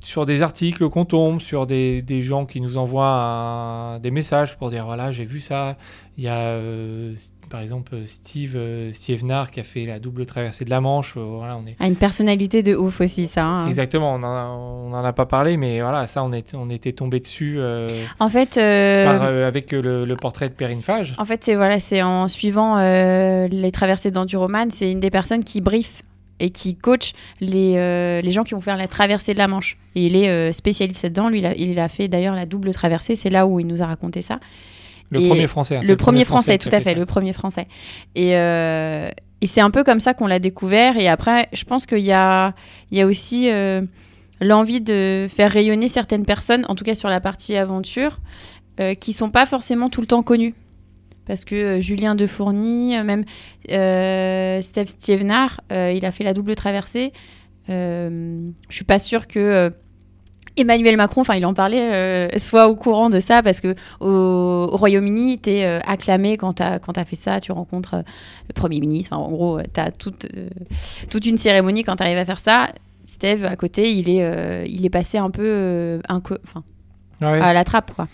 sur 0.03 0.27
des 0.27 0.43
articles 0.43 0.89
qu'on 0.89 1.05
tombe, 1.05 1.41
sur 1.41 1.67
des, 1.67 2.03
des 2.03 2.21
gens 2.21 2.47
qui 2.47 2.61
nous 2.61 2.77
envoient 2.77 3.07
un- 3.23 3.99
des 4.01 4.11
messages 4.11 4.57
pour 4.59 4.71
dire 4.71 4.85
voilà, 4.85 5.13
j'ai 5.13 5.25
vu 5.25 5.39
ça. 5.41 5.77
Il 6.17 6.25
y 6.25 6.29
a 6.29 6.39
euh, 6.39 7.15
par 7.49 7.61
exemple 7.61 7.97
Steve, 8.07 8.55
euh, 8.57 8.93
Steve 8.93 9.25
Nard 9.25 9.51
qui 9.51 9.61
a 9.61 9.63
fait 9.63 9.87
la 9.87 9.99
double 9.99 10.27
traversée 10.27 10.65
de 10.65 10.71
la 10.71 10.81
Manche. 10.81 11.15
Euh, 11.17 11.21
voilà, 11.23 11.57
on 11.63 11.67
est 11.67 11.75
Ah, 11.81 11.87
une 11.87 11.97
personnalité 11.97 12.63
de 12.63 12.75
ouf 12.77 13.01
aussi, 13.01 13.27
ça. 13.27 13.45
hein. 13.45 13.67
Exactement, 13.69 14.15
on 14.15 14.19
n'en 14.19 15.05
a, 15.05 15.13
pas 15.13 15.27
parlé, 15.27 15.57
mais 15.57 15.81
voilà, 15.81 16.07
ça, 16.07 16.23
on, 16.23 16.33
est, 16.33 16.55
on 16.55 16.71
était 16.71 16.93
tombé 16.93 17.21
dessus 17.21 17.57
euh, 17.59 17.89
En 18.21 18.29
fait, 18.29 18.57
euh, 18.57 19.05
par, 19.05 19.23
euh, 19.25 19.47
avec 19.49 19.73
le, 19.73 20.05
le 20.05 20.17
portrait 20.17 20.49
de 20.49 20.55
Perrine 20.55 20.83
Fage. 20.83 21.15
en 21.19 21.25
fait, 21.25 21.43
c'est 21.45 21.55
voilà, 21.55 21.81
c'est 21.81 22.03
en 22.03 22.29
suivant 22.29 22.77
euh, 22.79 23.49
les 23.49 23.73
traversées 23.73 24.11
d'Enduroman, 24.11 24.71
c'est 24.71 24.91
une 24.93 25.01
des 25.01 25.11
personnes 25.11 25.43
qui 25.45 25.61
brief 25.61 26.03
et 26.41 26.51
qui 26.51 26.77
coach 26.77 27.15
les, 27.41 27.75
euh, 27.77 28.21
les 28.21 28.31
gens 28.31 28.45
qui 28.45 28.55
vont 28.55 28.61
faire 28.61 28.77
la 28.77 28.87
traversée 28.87 29.33
de 29.33 29.39
la 29.39 29.49
Manche. 29.49 29.77
Et 29.97 30.07
il 30.07 30.15
est 30.15 30.29
euh, 30.29 30.53
spécialiste 30.53 31.03
là-dedans. 31.03 31.29
Lui, 31.31 31.41
il 31.41 31.47
a, 31.47 31.55
il 31.57 31.81
a 31.81 31.89
fait 31.89 32.07
d'ailleurs 32.07 32.37
la 32.37 32.47
double 32.47 32.73
traversée. 32.73 33.17
C'est 33.17 33.29
là 33.29 33.45
où 33.49 33.59
il 33.59 33.67
nous 33.67 33.83
a 33.83 33.87
raconté 33.87 34.23
ça. 34.23 34.39
Le 35.11 35.21
Et 35.21 35.29
premier 35.29 35.47
français. 35.47 35.77
hein, 35.77 35.83
Le 35.87 35.97
premier 35.97 36.25
français, 36.25 36.59
tout 36.59 36.69
a 36.73 36.77
à 36.77 36.81
fait, 36.81 36.93
ça. 36.93 36.99
le 36.99 37.07
premier 37.07 37.33
français. 37.33 37.67
Et, 38.15 38.37
euh, 38.37 39.11
et 39.41 39.47
c'est 39.47 39.61
un 39.61 39.71
peu 39.71 39.85
comme 39.85 40.01
ça 40.01 40.15
qu'on 40.15 40.27
l'a 40.27 40.39
découvert. 40.39 40.97
Et 40.99 41.09
après, 41.09 41.49
je 41.53 41.65
pense 41.65 41.87
qu'il 41.87 41.99
y 42.01 42.13
a, 42.13 42.55
il 42.91 42.99
y 42.99 43.01
a 43.01 43.07
aussi 43.07 43.51
euh, 43.51 43.83
l'envie 44.41 44.81
de 44.81 45.27
faire 45.29 45.51
rayonner 45.51 45.89
certaines 45.89 46.25
personnes, 46.25 46.65
en 46.69 46.75
tout 46.75 46.85
cas 46.85 46.95
sur 46.95 47.09
la 47.09 47.21
partie 47.21 47.57
aventure, 47.57 48.19
euh, 48.81 48.95
qui 48.95 49.13
sont 49.13 49.31
pas 49.31 49.47
forcément 49.47 49.89
tout 49.89 50.01
le 50.01 50.07
temps 50.07 50.23
connues. 50.23 50.55
Parce 51.27 51.45
que 51.45 51.55
euh, 51.55 51.81
Julien 51.81 52.15
Defourny, 52.15 52.97
euh, 52.97 53.05
même 53.05 53.25
euh, 53.71 54.61
Steve 54.63 54.87
Stievenard, 54.89 55.61
euh, 55.73 55.93
il 55.95 56.05
a 56.07 56.11
fait 56.13 56.25
la 56.25 56.33
double 56.35 56.55
traversée. 56.55 57.13
Euh, 57.71 58.49
je 58.71 58.75
suis 58.75 58.85
pas 58.85 58.99
sûre 58.99 59.27
que 59.27 59.39
euh, 59.39 59.71
Emmanuel 60.59 60.97
Macron, 60.97 61.23
enfin 61.23 61.35
il 61.35 61.47
en 61.47 61.55
parlait, 61.55 61.93
euh, 61.93 62.29
soit 62.39 62.69
au 62.69 62.77
courant 62.77 63.11
de 63.11 63.21
ça 63.21 63.43
parce 63.43 63.61
que 63.61 63.75
au, 64.01 64.69
au 64.73 64.77
Royaume-Uni, 64.77 65.39
tu 65.41 65.51
es 65.51 65.65
acclamé 65.65 66.37
quand 66.37 66.55
tu 66.55 66.63
as, 66.63 67.05
fait 67.05 67.17
ça, 67.17 67.41
tu 67.41 67.53
rencontres 67.53 67.95
euh, 67.95 68.03
le 68.49 68.53
Premier 68.55 68.81
ministre, 68.81 69.17
en 69.17 69.31
gros, 69.31 69.61
tu 69.61 69.81
as 69.81 69.91
toute, 69.91 70.27
euh, 70.37 70.49
toute 71.11 71.27
une 71.27 71.39
cérémonie 71.39 71.85
quand 71.85 71.97
tu 71.97 72.03
arrives 72.03 72.19
à 72.19 72.25
faire 72.25 72.41
ça. 72.41 72.69
Steve, 73.09 73.45
à 73.45 73.57
côté, 73.57 73.95
il 73.95 74.11
est, 74.11 74.23
euh, 74.23 74.65
il 74.67 74.85
est 74.85 74.91
passé 74.91 75.17
un 75.17 75.31
peu 75.31 75.43
euh, 75.45 76.01
enfin, 76.11 76.63
Ah 77.23 77.49
à 77.49 77.53
la 77.55 77.65
trappe. 77.65 77.93
Quoi. 77.95 78.07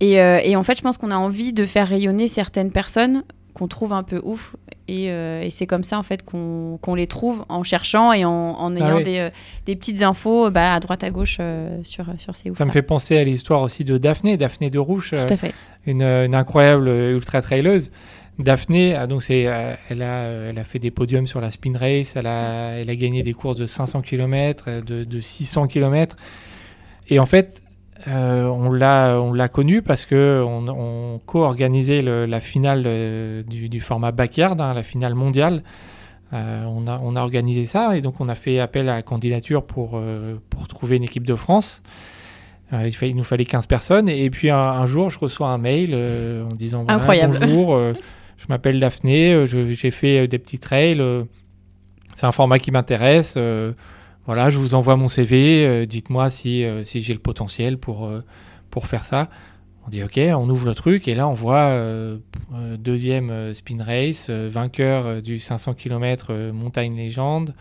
Et, 0.00 0.18
euh, 0.18 0.40
et 0.42 0.56
en 0.56 0.62
fait, 0.62 0.78
je 0.78 0.82
pense 0.82 0.96
qu'on 0.96 1.10
a 1.10 1.16
envie 1.16 1.52
de 1.52 1.66
faire 1.66 1.86
rayonner 1.88 2.26
certaines 2.26 2.70
personnes 2.70 3.22
qu'on 3.54 3.68
trouve 3.68 3.92
un 3.92 4.02
peu 4.02 4.20
ouf. 4.22 4.56
Et, 4.86 5.10
euh, 5.10 5.42
et 5.42 5.48
c'est 5.50 5.66
comme 5.66 5.84
ça, 5.84 5.98
en 5.98 6.02
fait, 6.02 6.22
qu'on 6.24 6.94
les 6.94 7.06
trouve 7.06 7.44
en 7.48 7.62
cherchant 7.62 8.12
et 8.12 8.24
en, 8.24 8.30
en 8.30 8.76
ayant 8.76 8.96
oui. 8.96 9.04
des, 9.04 9.18
euh, 9.18 9.30
des 9.64 9.76
petites 9.76 10.02
infos 10.02 10.50
bah, 10.50 10.74
à 10.74 10.80
droite 10.80 11.02
à 11.04 11.10
gauche 11.10 11.38
euh, 11.40 11.78
sur, 11.84 12.04
sur 12.18 12.36
ces 12.36 12.50
ouf. 12.50 12.58
Ça 12.58 12.66
me 12.66 12.70
fait 12.70 12.82
penser 12.82 13.16
à 13.16 13.24
l'histoire 13.24 13.62
aussi 13.62 13.84
de 13.84 13.96
Daphné, 13.96 14.36
Daphné 14.36 14.68
de 14.68 14.78
Rouge, 14.78 15.10
euh, 15.14 15.26
Tout 15.26 15.34
à 15.34 15.36
fait. 15.38 15.54
une, 15.86 16.02
une 16.02 16.34
incroyable 16.34 16.88
ultra 16.88 17.40
traileuse. 17.40 17.90
Daphné, 18.38 18.96
ah, 18.96 19.06
donc 19.06 19.22
c'est, 19.22 19.46
euh, 19.46 19.74
elle, 19.88 20.02
a, 20.02 20.24
euh, 20.24 20.50
elle 20.50 20.58
a 20.58 20.64
fait 20.64 20.80
des 20.80 20.90
podiums 20.90 21.26
sur 21.26 21.40
la 21.40 21.52
spin 21.52 21.78
race, 21.78 22.16
elle 22.16 22.26
a, 22.26 22.72
elle 22.72 22.90
a 22.90 22.96
gagné 22.96 23.22
des 23.22 23.32
courses 23.32 23.56
de 23.56 23.66
500 23.66 24.02
km, 24.02 24.82
de, 24.84 25.04
de 25.04 25.20
600 25.20 25.68
km. 25.68 26.16
Et 27.08 27.20
en 27.20 27.26
fait, 27.26 27.62
euh, 28.08 28.44
on 28.46 28.70
l'a, 28.70 29.18
on 29.20 29.32
l'a 29.32 29.48
connue 29.48 29.82
parce 29.82 30.04
que 30.04 30.44
on, 30.46 30.68
on 30.68 31.18
co-organisait 31.24 32.02
la 32.02 32.40
finale 32.40 32.84
euh, 32.86 33.42
du, 33.42 33.68
du 33.68 33.80
format 33.80 34.12
backyard, 34.12 34.60
hein, 34.60 34.74
la 34.74 34.82
finale 34.82 35.14
mondiale. 35.14 35.62
Euh, 36.32 36.64
on, 36.66 36.86
a, 36.86 36.98
on 37.02 37.16
a 37.16 37.20
organisé 37.20 37.64
ça 37.64 37.96
et 37.96 38.00
donc 38.00 38.20
on 38.20 38.28
a 38.28 38.34
fait 38.34 38.58
appel 38.58 38.88
à 38.88 38.96
la 38.96 39.02
candidature 39.02 39.64
pour, 39.64 39.92
euh, 39.94 40.36
pour 40.50 40.66
trouver 40.66 40.96
une 40.96 41.04
équipe 41.04 41.26
de 41.26 41.34
France. 41.34 41.82
Il, 42.72 43.14
nous 43.14 43.22
fallait 43.22 43.44
15 43.44 43.66
personnes. 43.66 44.08
Et 44.08 44.30
puis 44.30 44.50
un, 44.50 44.56
un 44.56 44.86
jour, 44.86 45.08
je 45.08 45.18
reçois 45.18 45.48
un 45.48 45.58
mail 45.58 45.94
en 45.94 46.54
disant 46.54 46.84
voilà. 46.84 47.28
Bonjour, 47.28 47.78
je 48.36 48.46
m'appelle 48.48 48.80
Daphné, 48.80 49.44
j'ai 49.46 49.90
fait 49.92 50.26
des 50.26 50.40
petits 50.40 50.58
trails. 50.58 51.00
c'est 52.16 52.26
un 52.26 52.32
format 52.32 52.58
qui 52.58 52.72
m'intéresse. 52.72 53.38
Voilà, 54.26 54.50
je 54.50 54.58
vous 54.58 54.74
envoie 54.74 54.96
mon 54.96 55.08
CV. 55.08 55.66
euh, 55.66 55.86
Dites-moi 55.86 56.30
si, 56.30 56.64
euh, 56.64 56.84
si 56.84 57.00
j'ai 57.02 57.12
le 57.12 57.18
potentiel 57.18 57.78
pour, 57.78 58.06
euh, 58.06 58.22
pour 58.70 58.86
faire 58.86 59.04
ça. 59.04 59.28
On 59.86 59.90
dit 59.90 60.02
OK, 60.02 60.18
on 60.18 60.48
ouvre 60.48 60.66
le 60.66 60.74
truc 60.74 61.08
et 61.08 61.14
là 61.14 61.28
on 61.28 61.34
voit 61.34 61.56
euh, 61.56 62.16
deuxième 62.78 63.52
spin 63.52 63.82
race, 63.84 64.30
vainqueur 64.30 65.20
du 65.20 65.38
500 65.38 65.74
km 65.74 66.28
euh, 66.30 66.52
montagne 66.54 66.96
légende, 66.96 67.54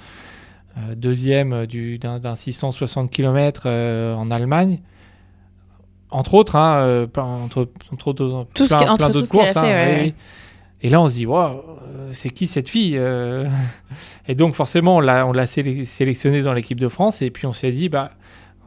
euh, 0.78 0.96
deuxième 0.96 1.66
du- 1.66 2.00
d'un 2.00 2.20
d'un 2.20 2.36
660 2.38 3.12
km 3.12 3.68
en 3.70 4.32
Allemagne. 4.32 4.80
Entre 6.12 6.34
autres, 6.36 6.56
hein, 6.56 7.08
entre, 7.18 7.68
entre 7.92 8.08
autres, 8.10 8.46
Tout 8.54 8.68
plein, 8.68 8.78
entre 8.92 8.98
plein 8.98 9.10
d'autres 9.10 9.30
courses. 9.32 9.52
fait, 9.54 9.60
hein, 9.60 9.64
ouais, 9.64 9.96
ouais. 10.04 10.14
Et 10.84 10.90
là, 10.90 11.02
on 11.02 11.08
se 11.10 11.16
dit, 11.16 11.26
Wow, 11.26 11.64
c'est 12.12 12.30
qui 12.30 12.46
cette 12.48 12.70
fille 12.70 12.98
euh 12.98 13.48
Et 14.28 14.36
donc, 14.36 14.54
forcément, 14.54 14.98
on 14.98 15.00
l'a, 15.00 15.46
sélec- 15.46 15.86
sélectionnée 15.86 16.42
dans 16.42 16.54
l'équipe 16.54 16.80
de 16.80 16.90
France. 16.90 17.22
Et 17.22 17.32
puis, 17.32 17.46
on 17.48 17.54
s'est 17.54 17.72
dit, 17.72 17.90
bah, 17.90 18.12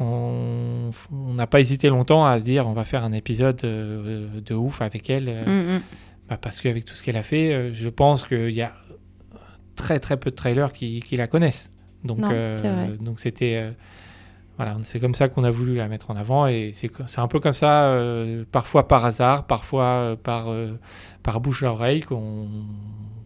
on 0.01 0.91
n'a 1.35 1.47
pas 1.47 1.61
hésité 1.61 1.89
longtemps 1.89 2.25
à 2.27 2.39
se 2.41 2.45
dire, 2.45 2.67
on 2.67 2.73
va 2.73 2.85
faire 2.85 3.05
un 3.05 3.13
épisode 3.13 3.61
euh, 3.65 4.27
de 4.45 4.55
ouf 4.55 4.83
avec 4.83 5.09
elle. 5.11 5.29
euh, 5.29 5.45
Mm, 5.75 5.77
mm. 5.77 5.83
bah, 6.29 6.39
parce 6.41 6.61
qu'avec 6.61 6.85
tout 6.85 6.95
ce 6.95 7.03
qu'elle 7.03 7.17
a 7.17 7.23
fait, 7.23 7.73
je 7.73 7.89
pense 7.89 8.27
qu'il 8.27 8.51
y 8.51 8.63
a 8.63 8.73
très 9.75 9.99
très 10.01 10.17
peu 10.17 10.31
de 10.31 10.35
trailers 10.37 10.73
qui, 10.73 11.01
qui 11.01 11.17
la 11.17 11.27
connaissent. 11.27 11.71
Donc, 12.05 12.19
euh, 12.33 12.53
donc 13.01 13.21
c'était 13.21 13.71
voilà, 14.57 14.77
c'est 14.83 15.01
comme 15.01 15.15
ça 15.15 15.29
qu'on 15.29 15.45
a 15.45 15.51
voulu 15.51 15.77
la 15.77 15.89
mettre 15.89 16.11
en 16.11 16.17
avant 16.17 16.47
et 16.47 16.73
c'est 16.73 17.19
un 17.19 17.29
peu 17.29 17.41
comme 17.41 17.53
ça, 17.53 17.85
euh, 17.91 18.45
parfois 18.51 18.89
par 18.89 19.05
hasard, 19.05 19.47
parfois 19.47 19.85
euh, 19.85 20.17
par 20.17 20.49
euh, 20.49 20.73
par 21.23 21.41
bouche 21.41 21.63
à 21.63 21.73
oreille 21.73 22.01
qu'on 22.01 22.49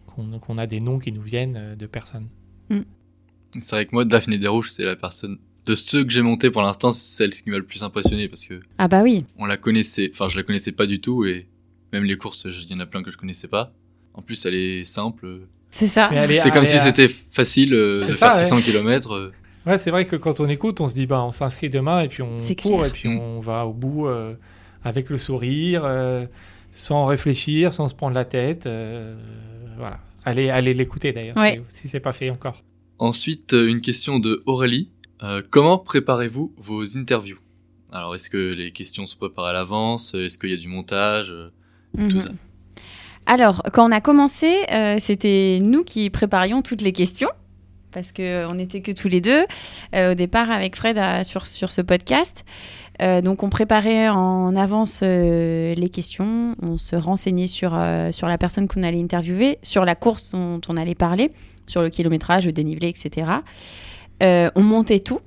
qu'on 0.07 0.39
qu'on 0.39 0.57
a 0.57 0.67
des 0.67 0.79
noms 0.81 0.99
qui 0.99 1.11
nous 1.11 1.21
viennent 1.21 1.57
euh, 1.57 1.75
de 1.75 1.85
personnes. 1.85 2.27
C'est 3.59 3.75
vrai 3.75 3.85
que 3.85 3.91
moi, 3.93 4.05
Daphné 4.05 4.37
Desrouges, 4.37 4.71
c'est 4.71 4.85
la 4.85 4.95
personne 4.95 5.37
de 5.65 5.75
ceux 5.75 6.03
que 6.03 6.09
j'ai 6.11 6.21
monté 6.21 6.49
pour 6.49 6.61
l'instant, 6.61 6.89
c'est 6.91 7.17
celle 7.17 7.31
qui 7.31 7.49
m'a 7.49 7.57
le 7.57 7.65
plus 7.65 7.83
impressionné 7.83 8.27
parce 8.27 8.43
que 8.45 8.61
Ah 8.77 8.87
bah 8.87 9.01
oui. 9.03 9.25
on 9.37 9.45
la 9.45 9.57
connaissait, 9.57 10.09
enfin 10.13 10.27
je 10.27 10.37
la 10.37 10.43
connaissais 10.43 10.71
pas 10.71 10.85
du 10.85 11.01
tout 11.01 11.25
et 11.25 11.47
même 11.93 12.03
les 12.05 12.15
courses, 12.17 12.45
il 12.45 12.71
y 12.71 12.73
en 12.73 12.79
a 12.79 12.85
plein 12.85 13.03
que 13.03 13.11
je 13.11 13.17
connaissais 13.17 13.47
pas. 13.49 13.73
En 14.13 14.21
plus, 14.21 14.45
elle 14.45 14.55
est 14.55 14.83
simple. 14.85 15.41
C'est 15.69 15.87
ça. 15.87 16.09
C'est 16.31 16.51
comme 16.51 16.65
si 16.65 16.79
c'était 16.79 17.07
facile 17.07 17.73
euh, 17.73 18.05
de 18.07 18.13
ça, 18.13 18.31
faire 18.31 18.37
ouais. 18.39 18.43
600 18.43 18.61
km. 18.61 19.31
Ouais, 19.65 19.77
c'est 19.77 19.91
vrai 19.91 20.05
que 20.05 20.15
quand 20.15 20.39
on 20.39 20.47
écoute, 20.49 20.81
on 20.81 20.87
se 20.87 20.93
dit 20.95 21.05
bah 21.05 21.21
on 21.23 21.31
s'inscrit 21.31 21.69
demain 21.69 22.01
et 22.01 22.07
puis 22.07 22.23
on 22.23 22.37
court 22.61 22.79
clair. 22.79 22.85
et 22.85 22.89
puis 22.89 23.09
Mm. 23.09 23.19
on 23.19 23.39
va 23.39 23.65
au 23.67 23.73
bout 23.73 24.07
euh, 24.07 24.33
avec 24.83 25.09
le 25.09 25.17
sourire, 25.17 25.83
euh, 25.85 26.25
sans 26.71 27.05
réfléchir, 27.05 27.71
sans 27.73 27.87
se 27.87 27.93
prendre 27.95 28.15
la 28.15 28.25
tête. 28.25 28.65
euh, 28.65 29.15
voilà. 29.77 29.99
Allez, 30.25 30.49
allez 30.49 30.73
l'écouter 30.73 31.13
d'ailleurs 31.13 31.37
Ouais. 31.37 31.61
si, 31.69 31.87
c'est 31.87 31.99
pas 31.99 32.13
fait 32.13 32.29
encore. 32.29 32.61
Ensuite, 32.99 33.53
une 33.53 33.81
question 33.81 34.19
de 34.19 34.43
Aurélie. 34.45 34.89
Euh, 35.23 35.41
comment 35.49 35.77
préparez-vous 35.77 36.53
vos 36.57 36.97
interviews? 36.97 37.37
Alors, 37.91 38.15
est-ce 38.15 38.29
que 38.29 38.53
les 38.53 38.71
questions 38.71 39.05
sont 39.05 39.17
préparées 39.17 39.49
à 39.49 39.53
l'avance? 39.53 40.13
Est-ce 40.15 40.37
qu'il 40.37 40.49
y 40.49 40.53
a 40.53 40.57
du 40.57 40.67
montage? 40.67 41.29
Euh, 41.31 41.49
Tout 42.09 42.15
Mhm. 42.17 42.21
ça. 42.21 42.29
Alors, 43.25 43.61
quand 43.73 43.87
on 43.87 43.91
a 43.91 44.01
commencé, 44.01 44.63
euh, 44.71 44.95
c'était 44.99 45.59
nous 45.61 45.83
qui 45.83 46.09
préparions 46.09 46.61
toutes 46.61 46.81
les 46.81 46.93
questions. 46.93 47.29
Parce 47.93 48.11
qu'on 48.11 48.53
n'était 48.55 48.81
que 48.81 48.91
tous 48.91 49.07
les 49.09 49.21
deux 49.21 49.43
euh, 49.95 50.11
au 50.11 50.15
départ 50.15 50.49
avec 50.49 50.75
Fred 50.75 50.97
à- 50.97 51.23
sur, 51.23 51.45
sur 51.47 51.71
ce 51.71 51.81
podcast. 51.81 52.45
Euh, 53.01 53.21
donc, 53.21 53.41
on 53.43 53.49
préparait 53.49 54.09
en 54.09 54.55
avance 54.55 54.99
euh, 55.03 55.73
les 55.75 55.89
questions, 55.89 56.55
on 56.61 56.77
se 56.77 56.95
renseignait 56.95 57.47
sur, 57.47 57.71
euh, 57.73 58.11
sur 58.11 58.27
la 58.27 58.37
personne 58.37 58.67
qu'on 58.67 58.83
allait 58.83 59.01
interviewer, 59.01 59.57
sur 59.63 59.85
la 59.85 59.95
course 59.95 60.31
dont 60.31 60.61
on 60.67 60.77
allait 60.77 60.93
parler, 60.95 61.31
sur 61.65 61.81
le 61.81 61.89
kilométrage, 61.89 62.45
le 62.45 62.51
dénivelé, 62.51 62.89
etc. 62.89 63.31
Euh, 64.21 64.51
on 64.55 64.61
montait 64.61 64.99
tout. 64.99 65.19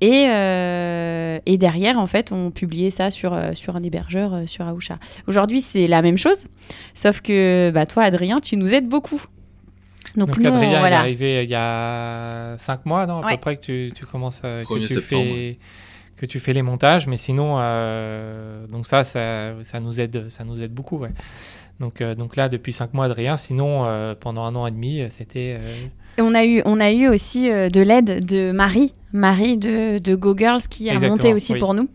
Et, 0.00 0.26
euh, 0.28 1.38
et 1.46 1.56
derrière, 1.58 1.98
en 1.98 2.06
fait, 2.06 2.30
on 2.30 2.50
publiait 2.50 2.90
ça 2.90 3.10
sur, 3.10 3.32
euh, 3.32 3.54
sur 3.54 3.74
un 3.76 3.82
hébergeur, 3.82 4.34
euh, 4.34 4.46
sur 4.46 4.66
Aoucha. 4.68 4.96
Aujourd'hui, 5.26 5.60
c'est 5.60 5.86
la 5.88 6.02
même 6.02 6.18
chose, 6.18 6.46
sauf 6.94 7.20
que 7.22 7.70
bah, 7.74 7.86
toi, 7.86 8.04
Adrien, 8.04 8.38
tu 8.40 8.56
nous 8.58 8.74
aides 8.74 8.88
beaucoup. 8.88 9.22
Donc, 10.16 10.28
Donc 10.28 10.38
nous, 10.38 10.46
Adrien 10.48 10.70
il 10.86 10.92
est 10.92 10.94
arrivé 10.94 11.44
il 11.44 11.50
y 11.50 11.54
a 11.54 12.56
5 12.58 12.86
mois, 12.86 13.06
non, 13.06 13.18
à 13.22 13.26
Ouais. 13.26 13.32
peu 13.34 13.40
près 13.40 13.56
que 13.56 13.60
tu, 13.60 13.92
tu 13.94 14.06
commences 14.06 14.38
à, 14.44 14.62
que 14.62 14.74
1er 14.74 14.86
tu 14.86 14.94
septembre, 14.94 15.24
fais 15.34 15.58
que 16.16 16.24
tu 16.24 16.40
fais 16.40 16.54
les 16.54 16.62
montages, 16.62 17.06
mais 17.06 17.18
sinon 17.18 17.56
euh, 17.58 18.66
donc 18.68 18.86
ça, 18.86 19.04
ça 19.04 19.52
ça 19.62 19.80
nous 19.80 20.00
aide 20.00 20.28
ça 20.30 20.44
nous 20.44 20.62
aide 20.62 20.72
beaucoup, 20.72 20.96
ouais. 20.98 21.10
Donc 21.78 22.00
euh, 22.00 22.14
donc 22.14 22.36
là 22.36 22.48
depuis 22.48 22.72
5 22.72 22.94
mois 22.94 23.04
Adrien, 23.04 23.36
sinon 23.36 23.84
euh, 23.84 24.14
pendant 24.18 24.44
un 24.44 24.54
an 24.56 24.66
et 24.66 24.70
demi 24.70 25.02
euh, 25.02 25.08
c'était 25.10 25.58
euh, 25.60 25.86
on 26.18 26.34
a 26.34 26.46
eu, 26.46 26.62
on 26.64 26.80
a 26.80 26.90
eu 26.92 27.08
aussi 27.08 27.50
euh, 27.50 27.68
de 27.68 27.82
l'aide 27.82 28.24
de 28.24 28.50
Marie, 28.50 28.94
Marie 29.12 29.58
de, 29.58 29.98
de 29.98 30.14
Go 30.14 30.34
Girls 30.34 30.62
qui 30.70 30.88
a 30.88 30.94
Exactement, 30.94 31.16
monté 31.16 31.34
aussi 31.34 31.52
oui. 31.52 31.58
pour 31.58 31.74
nous. 31.74 31.90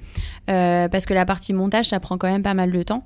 Euh, 0.52 0.88
parce 0.90 1.08
que 1.08 1.16
la 1.16 1.26
partie 1.26 1.54
montage, 1.54 1.88
ça 1.90 2.00
prend 2.00 2.20
quand 2.20 2.30
même 2.32 2.44
pas 2.44 2.54
mal 2.54 2.72
de 2.72 2.84
temps. 2.84 3.04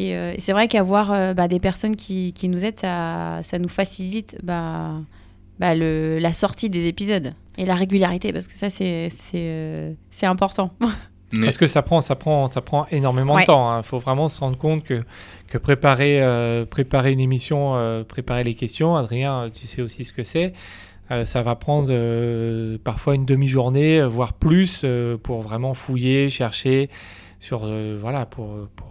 Et, 0.00 0.14
euh, 0.16 0.32
et 0.36 0.40
c'est 0.40 0.52
vrai 0.52 0.68
qu'avoir 0.68 1.12
euh, 1.12 1.34
bah, 1.34 1.48
des 1.48 1.60
personnes 1.60 1.96
qui, 1.96 2.32
qui 2.32 2.48
nous 2.48 2.64
aident, 2.64 2.78
ça, 2.78 3.38
ça 3.42 3.58
nous 3.58 3.68
facilite 3.68 4.38
bah, 4.42 4.92
bah, 5.58 5.74
le, 5.74 6.18
la 6.18 6.32
sortie 6.32 6.70
des 6.70 6.86
épisodes 6.86 7.34
et 7.58 7.64
la 7.66 7.74
régularité, 7.74 8.32
parce 8.32 8.46
que 8.46 8.54
ça, 8.54 8.70
c'est 8.70 9.08
c'est, 9.10 9.32
euh, 9.36 9.92
c'est 10.10 10.26
important. 10.26 10.70
Mais- 11.32 11.44
Parce 11.44 11.58
que 11.58 11.68
ça 11.68 11.82
prend, 11.82 12.00
ça 12.00 12.16
prend, 12.16 12.50
ça 12.50 12.60
prend 12.60 12.86
énormément 12.90 13.34
Ouais. 13.34 13.42
de 13.42 13.46
temps. 13.46 13.78
Il 13.78 13.84
faut 13.84 14.00
vraiment 14.00 14.28
se 14.28 14.40
rendre 14.40 14.58
compte 14.58 14.82
que, 14.82 15.04
que 15.48 15.58
préparer, 15.58 16.20
euh, 16.20 16.64
préparer 16.66 17.12
une 17.12 17.20
émission, 17.20 17.76
euh, 17.76 18.02
préparer 18.02 18.42
les 18.42 18.54
questions, 18.54 18.96
Adrien, 18.96 19.48
tu 19.52 19.68
sais 19.68 19.80
aussi 19.80 20.02
ce 20.04 20.12
que 20.12 20.24
c'est. 20.24 20.54
euh, 21.12 21.24
ça 21.24 21.42
va 21.42 21.54
prendre 21.54 21.88
euh, 21.90 22.78
parfois 22.82 23.14
une 23.14 23.26
demi-journée, 23.26 24.02
voire 24.02 24.32
plus, 24.32 24.80
euh, 24.82 25.16
pour 25.18 25.40
vraiment 25.42 25.72
fouiller, 25.74 26.30
chercher 26.30 26.88
sur, 27.38 27.60
euh, 27.64 27.96
voilà, 28.00 28.26
pour, 28.26 28.48
pour, 28.74 28.88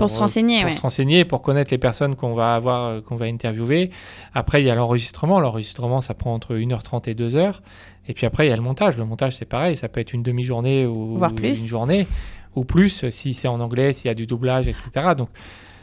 Pour 0.00 0.10
se 0.10 0.18
renseigner, 0.18 0.60
pour 0.60 0.70
ouais. 0.70 0.76
se 0.76 0.80
renseigner, 0.80 1.24
pour 1.24 1.42
connaître 1.42 1.70
les 1.70 1.78
personnes 1.78 2.14
qu'on 2.16 2.34
va 2.34 2.54
avoir, 2.54 2.86
euh, 2.86 3.00
qu'on 3.00 3.16
va 3.16 3.26
interviewer. 3.26 3.90
Après, 4.34 4.62
il 4.62 4.66
y 4.66 4.70
a 4.70 4.74
l'enregistrement. 4.74 5.38
L'enregistrement, 5.40 6.00
ça 6.00 6.14
prend 6.14 6.34
entre 6.34 6.56
1h30 6.56 7.08
et 7.08 7.14
2h. 7.14 7.54
Et 8.08 8.12
puis 8.14 8.26
après, 8.26 8.46
il 8.46 8.50
y 8.50 8.52
a 8.52 8.56
le 8.56 8.62
montage. 8.62 8.96
Le 8.98 9.04
montage, 9.04 9.36
c'est 9.36 9.44
pareil. 9.44 9.76
Ça 9.76 9.88
peut 9.88 10.00
être 10.00 10.12
une 10.12 10.22
demi-journée 10.22 10.86
ou 10.86 11.16
Voire 11.16 11.34
plus. 11.34 11.62
une 11.62 11.68
journée 11.68 12.06
ou 12.56 12.64
plus 12.64 13.04
euh, 13.04 13.10
si 13.10 13.32
c'est 13.34 13.46
en 13.48 13.60
anglais, 13.60 13.92
s'il 13.92 14.08
y 14.08 14.10
a 14.10 14.14
du 14.14 14.26
doublage, 14.26 14.66
etc. 14.66 15.14
Donc, 15.16 15.28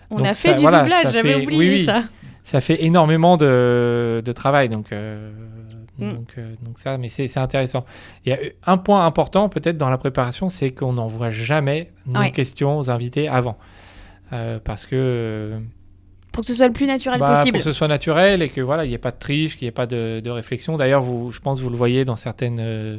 On 0.09 0.17
Donc 0.17 0.25
a 0.27 0.33
ça, 0.33 0.49
fait 0.49 0.55
du 0.55 0.61
voilà, 0.61 0.81
doublage, 0.81 1.13
j'avais 1.13 1.33
fait- 1.35 1.43
oublié 1.43 1.59
oui, 1.59 1.75
oui. 1.79 1.85
ça. 1.85 2.03
ça 2.43 2.59
fait 2.61 2.83
énormément 2.83 3.37
de, 3.37 4.21
de 4.25 4.31
travail. 4.33 4.67
Donc, 4.69 4.91
euh, 4.91 5.31
Mm. 5.99 6.11
donc, 6.13 6.27
euh, 6.37 6.53
donc 6.61 6.77
ça, 6.77 6.99
mais 6.99 7.09
c'est 7.09 7.27
c'est 7.27 7.39
intéressant. 7.39 7.83
Il 8.23 8.29
y 8.29 8.33
a 8.33 8.37
un 8.67 8.77
point 8.77 9.03
important 9.07 9.49
peut-être 9.49 9.79
dans 9.79 9.89
la 9.89 9.97
préparation, 9.97 10.47
c'est 10.47 10.69
qu'on 10.69 10.93
n'envoie 10.93 11.31
jamais 11.31 11.89
nos 12.05 12.19
Ouais. 12.19 12.29
questions 12.31 12.77
aux 12.77 12.91
invités 12.91 13.27
avant. 13.27 13.57
Euh, 14.33 14.59
parce 14.63 14.85
que 14.85 14.95
euh, 14.95 15.59
Pour 16.31 16.41
que 16.43 16.47
ce 16.47 16.53
soit 16.55 16.67
le 16.67 16.73
plus 16.73 16.85
naturel 16.87 17.19
bah, 17.19 17.33
possible. 17.33 17.53
pour 17.53 17.59
que 17.59 17.71
ce 17.71 17.77
soit 17.77 17.87
naturel 17.87 18.41
et 18.41 18.49
que 18.49 18.61
voilà, 18.61 18.85
il 18.85 18.89
n'y 18.89 18.93
ait 18.93 18.97
pas 18.99 19.11
de 19.11 19.19
triche, 19.19 19.57
qu'il 19.57 19.65
n'y 19.65 19.69
ait 19.69 19.71
pas 19.71 19.87
de, 19.87 20.19
de 20.23 20.29
réflexion. 20.29 20.77
D'ailleurs, 20.77 21.01
vous, 21.01 21.31
je 21.31 21.39
pense 21.39 21.59
que 21.59 21.63
vous 21.63 21.69
le 21.69 21.77
voyez 21.77 22.03
dans 22.05 22.17
certaines, 22.17 22.59
euh, 22.59 22.97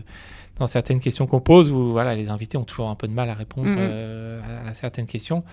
dans 0.59 0.67
certaines 0.67 1.01
questions 1.01 1.27
qu'on 1.27 1.41
pose, 1.41 1.71
où 1.71 1.91
voilà, 1.93 2.15
les 2.15 2.31
invités 2.31 2.57
ont 2.57 2.65
toujours 2.65 2.89
un 2.89 2.95
peu 2.95 3.07
de 3.09 3.13
mal 3.13 3.29
à 3.31 3.35
répondre 3.35 3.69
Mhm. 3.69 3.77
euh, 3.79 4.41
à, 4.67 4.71
à 4.71 4.75
certaines 4.75 5.07
questions. 5.07 5.45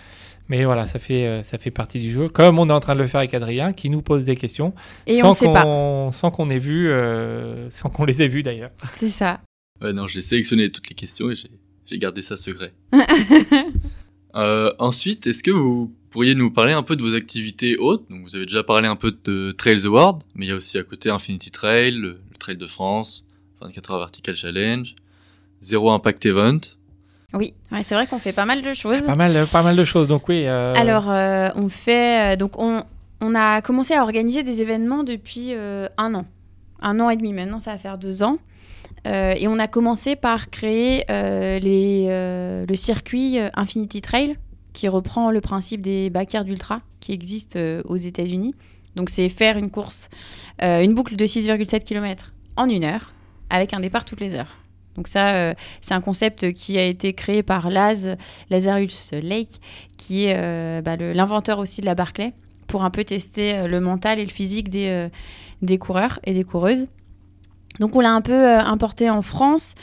Mais 0.48 0.64
voilà, 0.64 0.86
ça 0.88 1.00
fait, 1.00 1.26
euh, 1.26 1.44
ça 1.44 1.58
fait 1.58 1.72
partie 1.72 2.00
du 2.00 2.12
jeu. 2.12 2.30
Comme 2.30 2.60
on 2.60 2.70
est 2.70 2.74
en 2.74 2.80
train 2.80 2.94
de 2.96 3.00
le 3.02 3.08
faire 3.08 3.20
avec 3.20 3.34
Adrien, 3.34 3.74
qui 3.74 3.90
nous 3.90 4.02
pose 4.04 4.26
des 4.26 4.36
questions 4.36 4.74
Et 5.08 5.18
sans 5.18 5.30
on 5.30 5.34
sait 5.34 5.52
pas. 5.52 5.64
qu'on 5.64 6.12
sans 6.12 6.30
qu'on 6.32 6.50
ait 6.52 6.60
vu, 6.60 6.90
euh, 6.90 7.68
sans 7.72 7.90
qu'on 7.90 8.06
les 8.06 8.22
ait 8.22 8.28
vues 8.28 8.44
d'ailleurs. 8.44 8.70
C'est 8.96 9.08
ça. 9.10 9.40
Ouais, 9.82 9.92
non, 9.92 10.06
j'ai 10.08 10.22
sélectionné 10.22 10.72
toutes 10.72 10.88
les 10.90 10.96
questions 10.96 11.30
et 11.32 11.36
j'ai 11.36 11.50
j'ai 11.88 11.98
gardé 12.00 12.22
ça 12.24 12.36
secret. 12.38 12.74
Euh, 14.36 14.72
ensuite, 14.80 15.28
est-ce 15.28 15.44
que 15.44 15.52
vous 15.52 15.94
pourriez 16.10 16.36
nous 16.36 16.52
parler 16.52 16.74
un 16.74 16.84
peu 16.84 16.96
de 16.96 17.02
vos 17.02 17.16
activités 17.16 17.78
hautes 17.78 18.04
Donc, 18.10 18.22
vous 18.24 18.36
avez 18.36 18.46
déjà 18.46 18.64
parlé 18.64 18.88
un 18.88 18.96
peu 18.96 19.16
de 19.24 19.52
Trails 19.52 19.82
the 19.84 19.88
World, 19.88 20.22
mais 20.36 20.46
il 20.46 20.50
y 20.50 20.52
a 20.52 20.56
aussi 20.56 20.78
à 20.78 20.84
côté 20.84 21.10
Infinity 21.10 21.52
Trail, 21.52 21.92
le, 21.92 22.08
le 22.10 22.38
Trail 22.40 22.58
de 22.58 22.66
France, 22.66 23.26
24 23.62 23.94
heures 23.94 24.00
Vertical 24.00 24.36
Challenge, 24.36 24.94
Zero 25.62 25.90
Impact 25.92 26.26
Event. 26.26 26.60
Oui, 27.34 27.54
ouais, 27.72 27.84
c'est 27.84 27.96
vrai 27.96 28.08
qu'on 28.08 28.20
fait 28.20 28.34
pas 28.34 28.46
mal 28.46 28.62
de 28.62 28.74
choses. 28.74 29.02
Pas 29.06 29.16
mal, 29.16 29.48
pas 29.48 29.64
mal 29.64 29.76
de 29.76 29.84
choses. 29.84 30.08
Donc 30.08 30.28
oui. 30.30 30.44
euh, 30.46 30.74
Alors, 30.76 31.10
euh, 31.10 31.50
on 31.56 31.70
fait. 31.70 32.38
donc, 32.38 32.58
on, 32.60 32.84
on 33.22 33.36
a 33.36 33.62
commencé 33.62 33.94
à 33.94 34.04
organiser 34.04 34.44
des 34.44 34.62
événements 34.62 35.04
depuis 35.04 35.50
euh, 35.54 35.88
un 35.98 36.14
an. 36.14 36.26
Un 36.82 37.00
an 37.00 37.10
et 37.10 37.18
demi 37.18 37.34
maintenant, 37.34 37.60
ça 37.60 37.72
va 37.72 37.78
faire 37.78 37.98
deux 37.98 38.22
ans. 38.24 38.38
Euh, 39.06 39.34
et 39.38 39.48
on 39.48 39.60
a 39.60 39.68
commencé 39.68 40.16
par 40.16 40.50
créer 40.50 41.06
euh, 41.10 41.60
euh, 41.64 42.66
le 42.68 42.76
circuit 42.76 43.38
Infinity 43.54 44.02
Trail, 44.02 44.38
qui 44.74 44.88
reprend 44.88 45.32
le 45.32 45.42
principe 45.42 45.82
des 45.82 46.10
backyards 46.10 46.46
d'ultra 46.46 46.82
qui 47.00 47.14
existent 47.14 47.60
euh, 47.60 47.82
aux 47.86 47.98
États-Unis. 47.98 48.56
Donc, 48.96 49.10
c'est 49.10 49.30
faire 49.30 49.58
une 49.58 49.70
course, 49.70 50.10
une 50.62 50.94
boucle 50.94 51.18
de 51.18 51.26
6,7 51.26 51.84
km 51.84 52.34
en 52.56 52.70
une 52.70 52.86
heure, 52.86 53.14
avec 53.50 53.74
un 53.74 53.82
départ 53.82 54.06
toutes 54.06 54.22
les 54.22 54.36
heures. 54.36 54.58
Donc 54.96 55.10
ça, 55.10 55.54
c'est 55.82 55.94
un 55.94 56.00
concept 56.00 56.54
qui 56.54 56.78
a 56.78 56.86
été 56.86 57.12
créé 57.12 57.44
par 57.44 57.70
Laz, 57.70 58.16
Lazarus 58.50 59.12
Lake, 59.12 59.60
qui 59.98 60.28
est 60.28 60.82
bah, 60.82 60.96
l'inventeur 60.96 61.60
aussi 61.60 61.82
de 61.82 61.86
la 61.86 61.94
Barclay, 61.94 62.32
pour 62.68 62.86
un 62.86 62.90
peu 62.90 63.04
tester 63.04 63.68
le 63.68 63.82
mental 63.82 64.18
et 64.18 64.24
le 64.24 64.32
physique 64.32 64.70
des 64.70 65.78
coureurs 65.78 66.22
et 66.24 66.34
des 66.34 66.46
coureuses. 66.46 66.88
Donc 67.80 67.96
on 67.96 68.00
l'a 68.00 68.12
un 68.12 68.22
peu 68.22 68.34
euh, 68.34 68.60
importé 68.60 69.10
en 69.10 69.22
France 69.22 69.76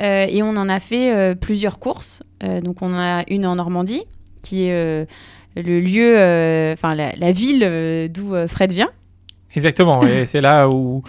euh, 0.00 0.26
et 0.28 0.42
on 0.42 0.50
en 0.50 0.68
a 0.68 0.80
fait 0.80 1.14
euh, 1.14 1.34
plusieurs 1.34 1.78
courses. 1.78 2.22
Donc 2.62 2.80
on 2.80 2.94
a 2.94 3.22
une 3.28 3.44
en 3.44 3.56
Normandie, 3.56 4.04
qui 4.40 4.64
est 4.64 5.06
le 5.56 5.80
lieu, 5.80 6.14
enfin 6.72 6.94
la, 6.94 7.14
la 7.14 7.32
ville 7.32 8.08
d'où 8.10 8.34
Fred 8.48 8.72
vient. 8.72 8.88
Exactement. 9.54 10.02
et 10.06 10.24
c'est 10.24 10.40
là 10.40 10.70
où, 10.70 11.02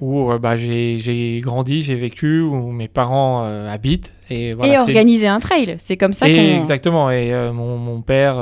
où 0.00 0.30
euh, 0.30 0.38
bah, 0.38 0.56
j'ai 0.56 0.98
j'ai 0.98 1.40
grandi, 1.40 1.82
j'ai 1.82 1.94
vécu, 1.94 2.40
où 2.40 2.70
mes 2.70 2.88
parents 2.88 3.44
euh, 3.44 3.72
habitent. 3.72 4.12
Et, 4.30 4.54
voilà, 4.54 4.74
et 4.74 4.78
organiser 4.78 5.28
un 5.28 5.38
trail. 5.38 5.76
C'est 5.78 5.96
comme 5.96 6.12
ça 6.12 6.26
qu'on... 6.26 6.60
exactement. 6.60 7.10
Et 7.10 7.32
euh, 7.32 7.52
mon, 7.52 7.78
mon 7.78 8.02
père, 8.02 8.36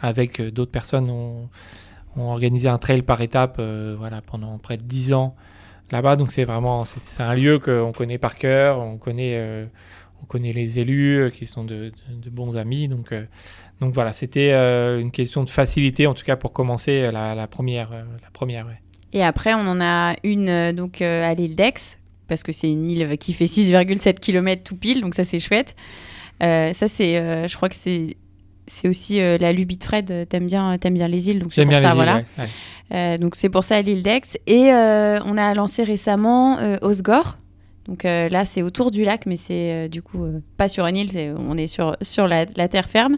avec 0.00 0.40
d'autres 0.42 0.70
personnes, 0.70 1.10
ont, 1.10 1.48
ont 2.16 2.30
organisé 2.30 2.68
un 2.68 2.78
trail 2.78 3.02
par 3.02 3.20
étape 3.20 3.60
voilà, 3.98 4.20
pendant 4.20 4.58
près 4.58 4.76
de 4.76 4.82
10 4.82 5.14
ans 5.14 5.34
là-bas. 5.90 6.16
Donc 6.16 6.30
c'est 6.32 6.44
vraiment 6.44 6.84
c'est 6.84 7.22
un 7.22 7.34
lieu 7.34 7.58
qu'on 7.58 7.92
connaît 7.92 8.18
par 8.18 8.36
cœur. 8.38 8.78
On 8.80 8.96
connaît, 8.96 9.34
euh, 9.36 9.66
on 10.22 10.26
connaît 10.26 10.52
les 10.52 10.78
élus 10.78 11.18
euh, 11.18 11.30
qui 11.30 11.46
sont 11.46 11.64
de, 11.64 11.92
de- 12.10 12.22
de 12.24 12.30
bons 12.30 12.56
amis. 12.56 12.88
Donc, 12.88 13.12
euh, 13.12 13.24
donc 13.80 13.92
voilà, 13.94 14.12
c'était 14.12 14.52
une 15.00 15.10
question 15.10 15.44
de 15.44 15.50
facilité, 15.50 16.06
en 16.06 16.14
tout 16.14 16.24
cas 16.24 16.36
pour 16.36 16.52
commencer 16.52 17.10
la, 17.12 17.34
la 17.34 17.46
première. 17.46 17.90
la 17.90 18.30
première 18.32 18.66
ouais. 18.66 18.80
Et 19.12 19.22
après, 19.22 19.54
on 19.54 19.60
en 19.68 19.80
a 19.80 20.14
une 20.24 20.72
donc 20.72 21.00
à 21.00 21.32
l'île 21.34 21.54
d'Aix, 21.56 21.74
parce 22.28 22.42
que 22.42 22.52
c'est 22.52 22.70
une 22.70 22.90
île 22.90 23.16
qui 23.18 23.32
fait 23.34 23.44
6,7 23.44 24.18
km 24.18 24.62
tout 24.64 24.76
pile, 24.76 25.00
donc 25.00 25.14
ça 25.14 25.24
c'est 25.24 25.40
chouette. 25.40 25.76
Ça 26.40 26.72
c'est, 26.88 27.48
je 27.48 27.56
crois 27.56 27.68
que 27.68 27.74
c'est 27.76 28.16
c'est 28.66 28.88
aussi 28.88 29.18
la 29.18 29.52
lubie 29.52 29.76
de 29.76 29.84
Fred. 29.84 30.26
T'aimes 30.28 30.46
bien, 30.46 30.76
bien 30.78 31.08
les 31.08 31.28
îles, 31.28 31.38
donc 31.38 31.52
c'est 31.52 31.62
pour 31.62 31.70
bien 31.70 31.80
ça, 31.80 31.88
les 31.88 31.90
îles. 31.90 31.96
voilà. 31.96 32.16
ouais, 32.16 32.24
ouais. 32.38 32.48
Euh, 32.92 33.18
donc 33.18 33.34
c'est 33.34 33.48
pour 33.48 33.64
ça 33.64 33.80
l'île 33.82 34.02
d'Aix. 34.02 34.38
Et 34.46 34.72
euh, 34.72 35.18
on 35.24 35.36
a 35.36 35.54
lancé 35.54 35.84
récemment 35.84 36.58
euh, 36.58 36.76
Osgore. 36.82 37.38
Donc 37.86 38.02
là, 38.02 38.44
c'est 38.44 38.62
autour 38.62 38.90
du 38.90 39.04
lac, 39.04 39.26
mais 39.26 39.36
c'est 39.36 39.88
du 39.88 40.02
coup 40.02 40.26
pas 40.56 40.66
sur 40.66 40.86
une 40.86 40.96
île, 40.96 41.36
on 41.38 41.56
est 41.56 41.68
sur, 41.68 41.96
sur 42.02 42.26
la, 42.26 42.44
terre 42.46 42.88
ferme. 42.88 43.16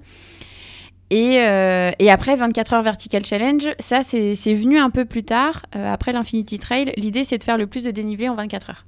Et, 1.09 1.37
et 1.37 2.11
après 2.11 2.37
24 2.37 2.75
heures 2.75 2.83
Vertical 2.83 3.25
Challenge, 3.25 3.67
ça 3.79 4.03
c'est 4.03 4.35
venu 4.53 4.79
un 4.79 4.91
peu 4.91 5.07
plus 5.07 5.25
tard, 5.25 5.63
après 5.73 6.13
l'Infinity 6.13 6.59
Trail. 6.59 6.93
L'idée 6.99 7.25
c'est 7.25 7.39
de 7.39 7.45
faire 7.45 7.57
le 7.57 7.67
plus 7.67 7.85
de 7.85 7.91
dénivelé 7.91 8.29
en 8.29 8.35
24 8.35 8.69
heures 8.69 8.85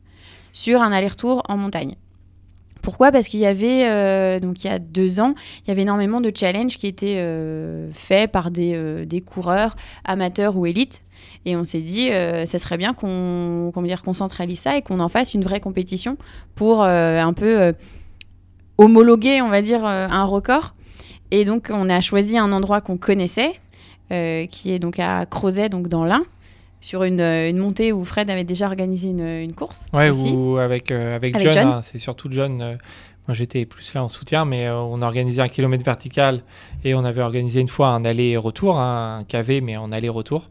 sur 0.52 0.82
un 0.82 0.92
aller-retour 0.92 1.44
en 1.48 1.56
montagne. 1.56 1.96
Pourquoi? 2.82 3.12
Parce 3.12 3.28
qu'il 3.28 3.40
y 3.40 3.46
avait, 3.46 3.88
euh, 3.88 4.40
donc 4.40 4.64
il 4.64 4.68
y 4.68 4.70
a 4.70 4.78
deux 4.78 5.20
ans, 5.20 5.34
il 5.64 5.68
y 5.68 5.70
avait 5.70 5.82
énormément 5.82 6.20
de 6.20 6.32
challenges 6.34 6.76
qui 6.76 6.86
étaient 6.86 7.16
euh, 7.18 7.90
faits 7.92 8.30
par 8.30 8.50
des, 8.50 8.72
euh, 8.74 9.04
des 9.04 9.20
coureurs 9.20 9.76
amateurs 10.04 10.56
ou 10.56 10.66
élites. 10.66 11.02
Et 11.44 11.56
on 11.56 11.64
s'est 11.64 11.80
dit, 11.80 12.08
ça 12.08 12.58
serait 12.58 12.78
bien 12.78 12.94
qu'on 12.94 13.72
qu'on 13.72 14.14
centralise 14.14 14.60
ça 14.60 14.76
et 14.76 14.82
qu'on 14.82 15.00
en 15.00 15.08
fasse 15.08 15.34
une 15.34 15.42
vraie 15.42 15.60
compétition 15.60 16.16
pour 16.54 16.82
un 16.82 17.32
peu 17.34 17.74
homologuer, 18.78 19.42
on 19.42 19.48
va 19.48 19.60
dire, 19.60 19.84
un 19.84 20.24
record. 20.24 20.74
Et 21.30 21.44
donc, 21.44 21.68
on 21.70 21.90
a 21.90 22.00
choisi 22.00 22.38
un 22.38 22.52
endroit 22.52 22.80
qu'on 22.80 22.96
connaissait, 22.96 23.52
qui 24.08 24.72
est 24.72 24.78
donc 24.78 24.98
à 24.98 25.26
Crozet, 25.26 25.68
donc 25.68 25.88
dans 25.88 26.04
l'Ain, 26.04 26.24
sur 26.80 27.02
une, 27.04 27.20
euh, 27.20 27.50
une 27.50 27.58
montée 27.58 27.92
où 27.92 28.04
Fred 28.04 28.30
avait 28.30 28.44
déjà 28.44 28.66
organisé 28.66 29.08
une, 29.10 29.20
une 29.26 29.52
course. 29.54 29.86
Ouais, 29.92 30.10
ou 30.10 30.56
avec, 30.58 30.90
euh, 30.90 31.14
avec, 31.16 31.34
Avec 31.36 31.44
John, 31.52 31.62
John. 31.62 31.72
hein, 31.72 31.82
c'est 31.82 31.98
surtout 31.98 32.28
John. 32.30 32.60
euh, 32.62 32.76
moi, 33.28 33.34
j'étais 33.34 33.64
plus 33.66 33.92
là 33.94 34.02
en 34.02 34.08
soutien, 34.08 34.44
mais 34.44 34.66
euh, 34.66 34.76
on 34.80 35.02
a 35.02 35.06
organisé 35.06 35.40
un 35.42 35.48
kilomètre 35.48 35.84
vertical 35.84 36.42
et 36.84 36.94
on 36.94 37.04
avait 37.04 37.22
organisé 37.22 37.60
une 37.60 37.68
fois 37.68 37.88
un 37.88 38.04
aller-retour, 38.04 38.78
hein, 38.78 39.18
un 39.20 39.24
KV, 39.24 39.60
mais 39.60 39.76
en 39.76 39.92
aller-retour. 39.92 40.48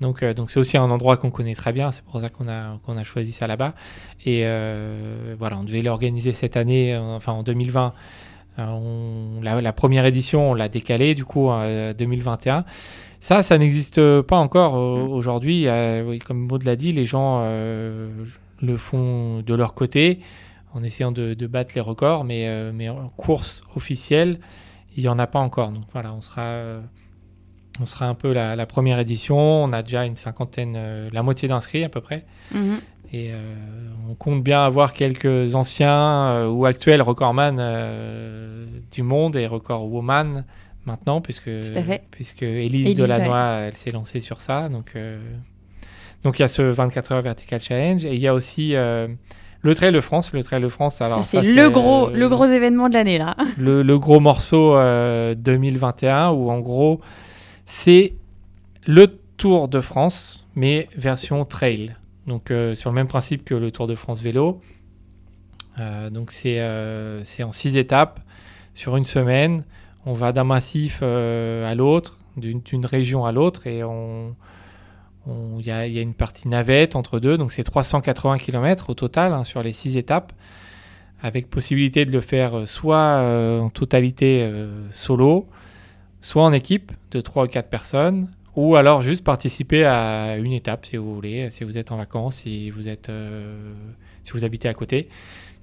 Donc, 0.00 0.22
donc 0.24 0.50
c'est 0.50 0.60
aussi 0.60 0.76
un 0.76 0.90
endroit 0.90 1.16
qu'on 1.16 1.30
connaît 1.30 1.54
très 1.54 1.72
bien. 1.72 1.90
C'est 1.90 2.04
pour 2.04 2.20
ça 2.20 2.28
qu'on 2.28 2.48
a, 2.48 2.78
qu'on 2.86 2.96
a 2.96 3.02
choisi 3.04 3.32
ça 3.32 3.46
là-bas. 3.46 3.72
Et 4.26 4.42
voilà, 5.38 5.58
on 5.58 5.64
devait 5.64 5.82
l'organiser 5.82 6.32
cette 6.32 6.56
année, 6.56 6.96
enfin 6.96 7.32
en 7.32 7.42
2020. 7.42 7.92
Euh, 8.60 8.64
on- 8.66 9.40
la, 9.42 9.60
la 9.60 9.72
première 9.72 10.04
édition, 10.04 10.50
on 10.50 10.54
l'a 10.54 10.68
décalée 10.68 11.14
du 11.14 11.24
coup 11.24 11.50
à 11.50 11.92
2021. 11.94 12.64
Ça, 13.20 13.42
ça 13.42 13.58
n'existe 13.58 14.22
pas 14.22 14.36
encore 14.36 14.76
euh, 14.76 15.04
aujourd'hui. 15.06 15.66
Euh, 15.66 16.04
oui, 16.06 16.18
comme 16.18 16.46
Maud 16.46 16.62
l'a 16.62 16.76
dit, 16.76 16.92
les 16.92 17.04
gens 17.04 17.40
euh, 17.42 18.08
le 18.62 18.76
font 18.76 19.42
de 19.42 19.54
leur 19.54 19.74
côté 19.74 20.20
en 20.74 20.82
essayant 20.84 21.10
de, 21.10 21.34
de 21.34 21.46
battre 21.46 21.72
les 21.74 21.80
records, 21.80 22.24
mais, 22.24 22.46
euh, 22.46 22.70
mais 22.72 22.88
en 22.88 23.08
course 23.16 23.62
officielle, 23.74 24.38
il 24.96 25.02
n'y 25.02 25.08
en 25.08 25.18
a 25.18 25.26
pas 25.26 25.40
encore. 25.40 25.70
Donc 25.72 25.84
voilà, 25.92 26.12
on 26.12 26.20
sera, 26.22 26.42
euh, 26.42 26.80
on 27.80 27.86
sera 27.86 28.06
un 28.06 28.14
peu 28.14 28.32
la, 28.32 28.54
la 28.54 28.66
première 28.66 29.00
édition. 29.00 29.36
On 29.36 29.72
a 29.72 29.82
déjà 29.82 30.04
une 30.04 30.16
cinquantaine, 30.16 30.78
la 31.12 31.22
moitié 31.22 31.48
d'inscrits 31.48 31.84
à 31.84 31.88
peu 31.88 32.00
près. 32.00 32.24
Mhm. 32.52 32.80
Et 33.14 33.30
on 34.10 34.14
compte 34.14 34.42
bien 34.42 34.62
avoir 34.62 34.92
quelques 34.92 35.54
anciens 35.54 36.46
ou 36.46 36.66
actuels 36.66 37.00
recordman 37.00 37.56
du 38.92 39.02
monde 39.02 39.34
et 39.36 39.46
record 39.46 39.90
woman 39.90 40.44
maintenant, 40.88 41.20
puisque, 41.20 41.50
puisque 42.10 42.42
Élise 42.42 42.96
Delannoy, 42.96 43.68
elle 43.68 43.76
s'est 43.76 43.92
lancée 43.92 44.20
sur 44.20 44.40
ça. 44.40 44.68
Donc, 44.68 44.92
euh, 44.96 45.18
donc 46.24 46.38
il 46.38 46.42
y 46.42 46.44
a 46.44 46.48
ce 46.48 46.62
24 46.62 47.12
heures 47.12 47.22
Vertical 47.22 47.60
Challenge 47.60 48.04
et 48.04 48.14
il 48.14 48.20
y 48.20 48.26
a 48.26 48.34
aussi 48.34 48.74
euh, 48.74 49.06
le 49.62 49.74
Trail 49.74 49.92
de 49.92 50.00
France. 50.00 50.32
Le 50.32 50.42
Trail 50.42 50.60
de 50.60 50.68
France, 50.68 51.00
alors 51.00 51.24
ça, 51.24 51.42
c'est 51.42 51.52
le, 51.52 51.68
gros, 51.68 52.08
euh, 52.08 52.12
le 52.12 52.28
gros 52.28 52.46
événement 52.46 52.88
de 52.88 52.94
l'année, 52.94 53.18
là. 53.18 53.36
le, 53.58 53.82
le 53.82 53.98
gros 53.98 54.20
morceau 54.20 54.76
euh, 54.76 55.34
2021 55.34 56.30
où 56.30 56.50
en 56.50 56.58
gros 56.58 57.00
c'est 57.66 58.14
le 58.86 59.06
Tour 59.36 59.68
de 59.68 59.80
France 59.80 60.46
mais 60.56 60.88
version 60.96 61.44
trail. 61.44 61.94
Donc 62.26 62.52
sur 62.74 62.90
le 62.90 62.94
même 62.94 63.06
principe 63.06 63.44
que 63.44 63.54
le 63.54 63.70
Tour 63.70 63.86
de 63.86 63.94
France 63.94 64.20
vélo. 64.20 64.60
Donc 66.10 66.32
c'est 66.32 66.60
c'est 67.22 67.44
en 67.44 67.52
six 67.52 67.76
étapes 67.76 68.20
sur 68.74 68.96
une 68.96 69.04
semaine. 69.04 69.64
On 70.08 70.12
va 70.14 70.32
d'un 70.32 70.44
massif 70.44 71.02
à 71.02 71.74
l'autre, 71.74 72.18
d'une 72.36 72.86
région 72.86 73.24
à 73.24 73.32
l'autre, 73.32 73.66
et 73.66 73.84
on, 73.84 74.34
il 75.58 75.66
y, 75.66 75.70
a 75.70 75.84
une 75.84 76.14
partie 76.14 76.48
navette 76.48 76.96
entre 76.96 77.20
deux, 77.20 77.36
donc 77.36 77.52
c'est 77.52 77.62
380 77.62 78.38
km 78.38 78.90
au 78.90 78.94
total 78.94 79.32
hein, 79.34 79.44
sur 79.44 79.62
les 79.62 79.72
six 79.72 79.96
étapes, 79.96 80.32
avec 81.22 81.50
possibilité 81.50 82.04
de 82.04 82.12
le 82.12 82.20
faire 82.20 82.66
soit 82.66 83.20
en 83.60 83.68
totalité 83.68 84.50
solo, 84.92 85.46
soit 86.20 86.44
en 86.44 86.52
équipe 86.52 86.92
de 87.10 87.20
3 87.20 87.44
ou 87.44 87.48
4 87.48 87.68
personnes, 87.68 88.28
ou 88.58 88.76
alors 88.76 89.02
juste 89.02 89.22
participer 89.22 89.84
à 89.84 90.36
une 90.36 90.52
étape 90.52 90.84
si 90.84 90.96
vous 90.96 91.14
voulez, 91.14 91.48
si 91.50 91.64
vous 91.64 91.78
êtes 91.78 91.92
en 91.92 91.96
vacances, 91.96 92.38
si 92.38 92.70
vous, 92.70 92.88
êtes, 92.88 93.08
euh, 93.08 93.72
si 94.24 94.32
vous 94.32 94.44
habitez 94.44 94.68
à 94.68 94.74
côté. 94.74 95.08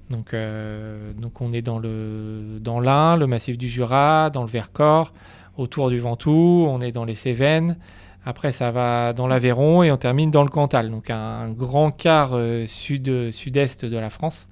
Donc, 0.10 0.34
euh, 0.34 1.14
donc 1.14 1.42
on 1.42 1.52
est 1.54 1.62
dans 1.62 1.80
le 1.80 2.60
dans 2.60 2.80
l'Ain, 2.80 3.18
le 3.18 3.28
massif 3.28 3.58
du 3.58 3.68
Jura, 3.68 4.30
dans 4.30 4.44
le 4.44 4.50
Vercors, 4.50 5.14
autour 5.58 5.90
du 5.90 5.98
Ventoux, 5.98 6.68
on 6.70 6.82
est 6.82 6.92
dans 6.92 7.06
les 7.06 7.16
Cévennes. 7.16 7.78
Après, 8.26 8.52
ça 8.52 8.72
va 8.72 9.14
dans 9.14 9.28
l'Aveyron 9.28 9.84
et 9.84 9.92
on 9.92 9.98
termine 9.98 10.32
dans 10.32 10.44
le 10.44 10.50
Cantal. 10.50 10.90
Donc 10.90 11.10
un, 11.10 11.52
grand 11.52 11.92
quart 11.92 12.32
euh, 12.34 12.66
sud 12.68 13.32
sud-est 13.32 13.86
de 13.86 13.98
la 13.98 14.10
France. 14.10 14.50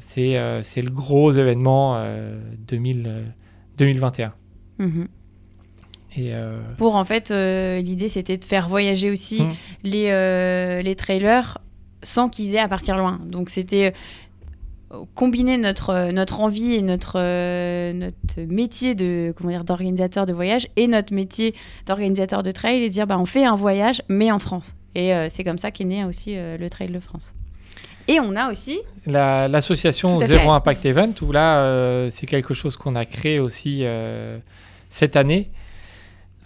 C'est 0.00 0.32
le 0.34 0.90
gros 0.90 1.32
événement 1.32 2.02
2000, 2.66 3.26
2021. 3.76 4.32
Euh, 6.18 6.60
Pour 6.78 6.96
en 6.96 7.04
fait, 7.04 7.30
euh, 7.30 7.80
l'idée 7.80 8.08
c'était 8.08 8.36
de 8.36 8.44
faire 8.44 8.68
voyager 8.68 9.10
aussi 9.10 9.42
hmm. 9.42 9.52
les, 9.82 10.10
euh, 10.10 10.82
les 10.82 10.94
trailers 10.94 11.58
sans 12.02 12.28
qu'ils 12.28 12.54
aient 12.54 12.60
à 12.60 12.68
partir 12.68 12.96
loin. 12.96 13.20
Donc 13.26 13.48
c'était 13.48 13.92
combiner 15.14 15.56
notre, 15.56 16.10
notre 16.10 16.40
envie 16.40 16.74
et 16.74 16.82
notre, 16.82 17.18
notre 17.92 18.40
métier 18.52 18.94
de 18.94 19.32
comment 19.36 19.50
dire 19.50 19.64
d'organisateur 19.64 20.26
de 20.26 20.32
voyage 20.32 20.68
et 20.76 20.86
notre 20.86 21.14
métier 21.14 21.54
d'organisateur 21.86 22.42
de 22.42 22.50
trail 22.50 22.82
et 22.82 22.88
dire 22.88 23.06
bah 23.06 23.18
on 23.18 23.26
fait 23.26 23.44
un 23.44 23.56
voyage 23.56 24.02
mais 24.08 24.30
en 24.30 24.38
France. 24.38 24.74
Et 24.94 25.12
c'est 25.28 25.42
comme 25.42 25.58
ça 25.58 25.72
qu'est 25.72 25.84
né 25.84 26.04
aussi 26.04 26.36
le 26.36 26.68
Trail 26.68 26.90
de 26.90 27.00
France. 27.00 27.34
Et 28.06 28.20
on 28.20 28.36
a 28.36 28.52
aussi 28.52 28.78
l'association 29.06 30.20
Zéro 30.20 30.52
Impact 30.52 30.86
Event 30.86 31.12
où 31.22 31.32
là 31.32 32.08
c'est 32.10 32.26
quelque 32.26 32.54
chose 32.54 32.76
qu'on 32.76 32.94
a 32.94 33.04
créé 33.04 33.40
aussi 33.40 33.84
cette 34.88 35.16
année 35.16 35.50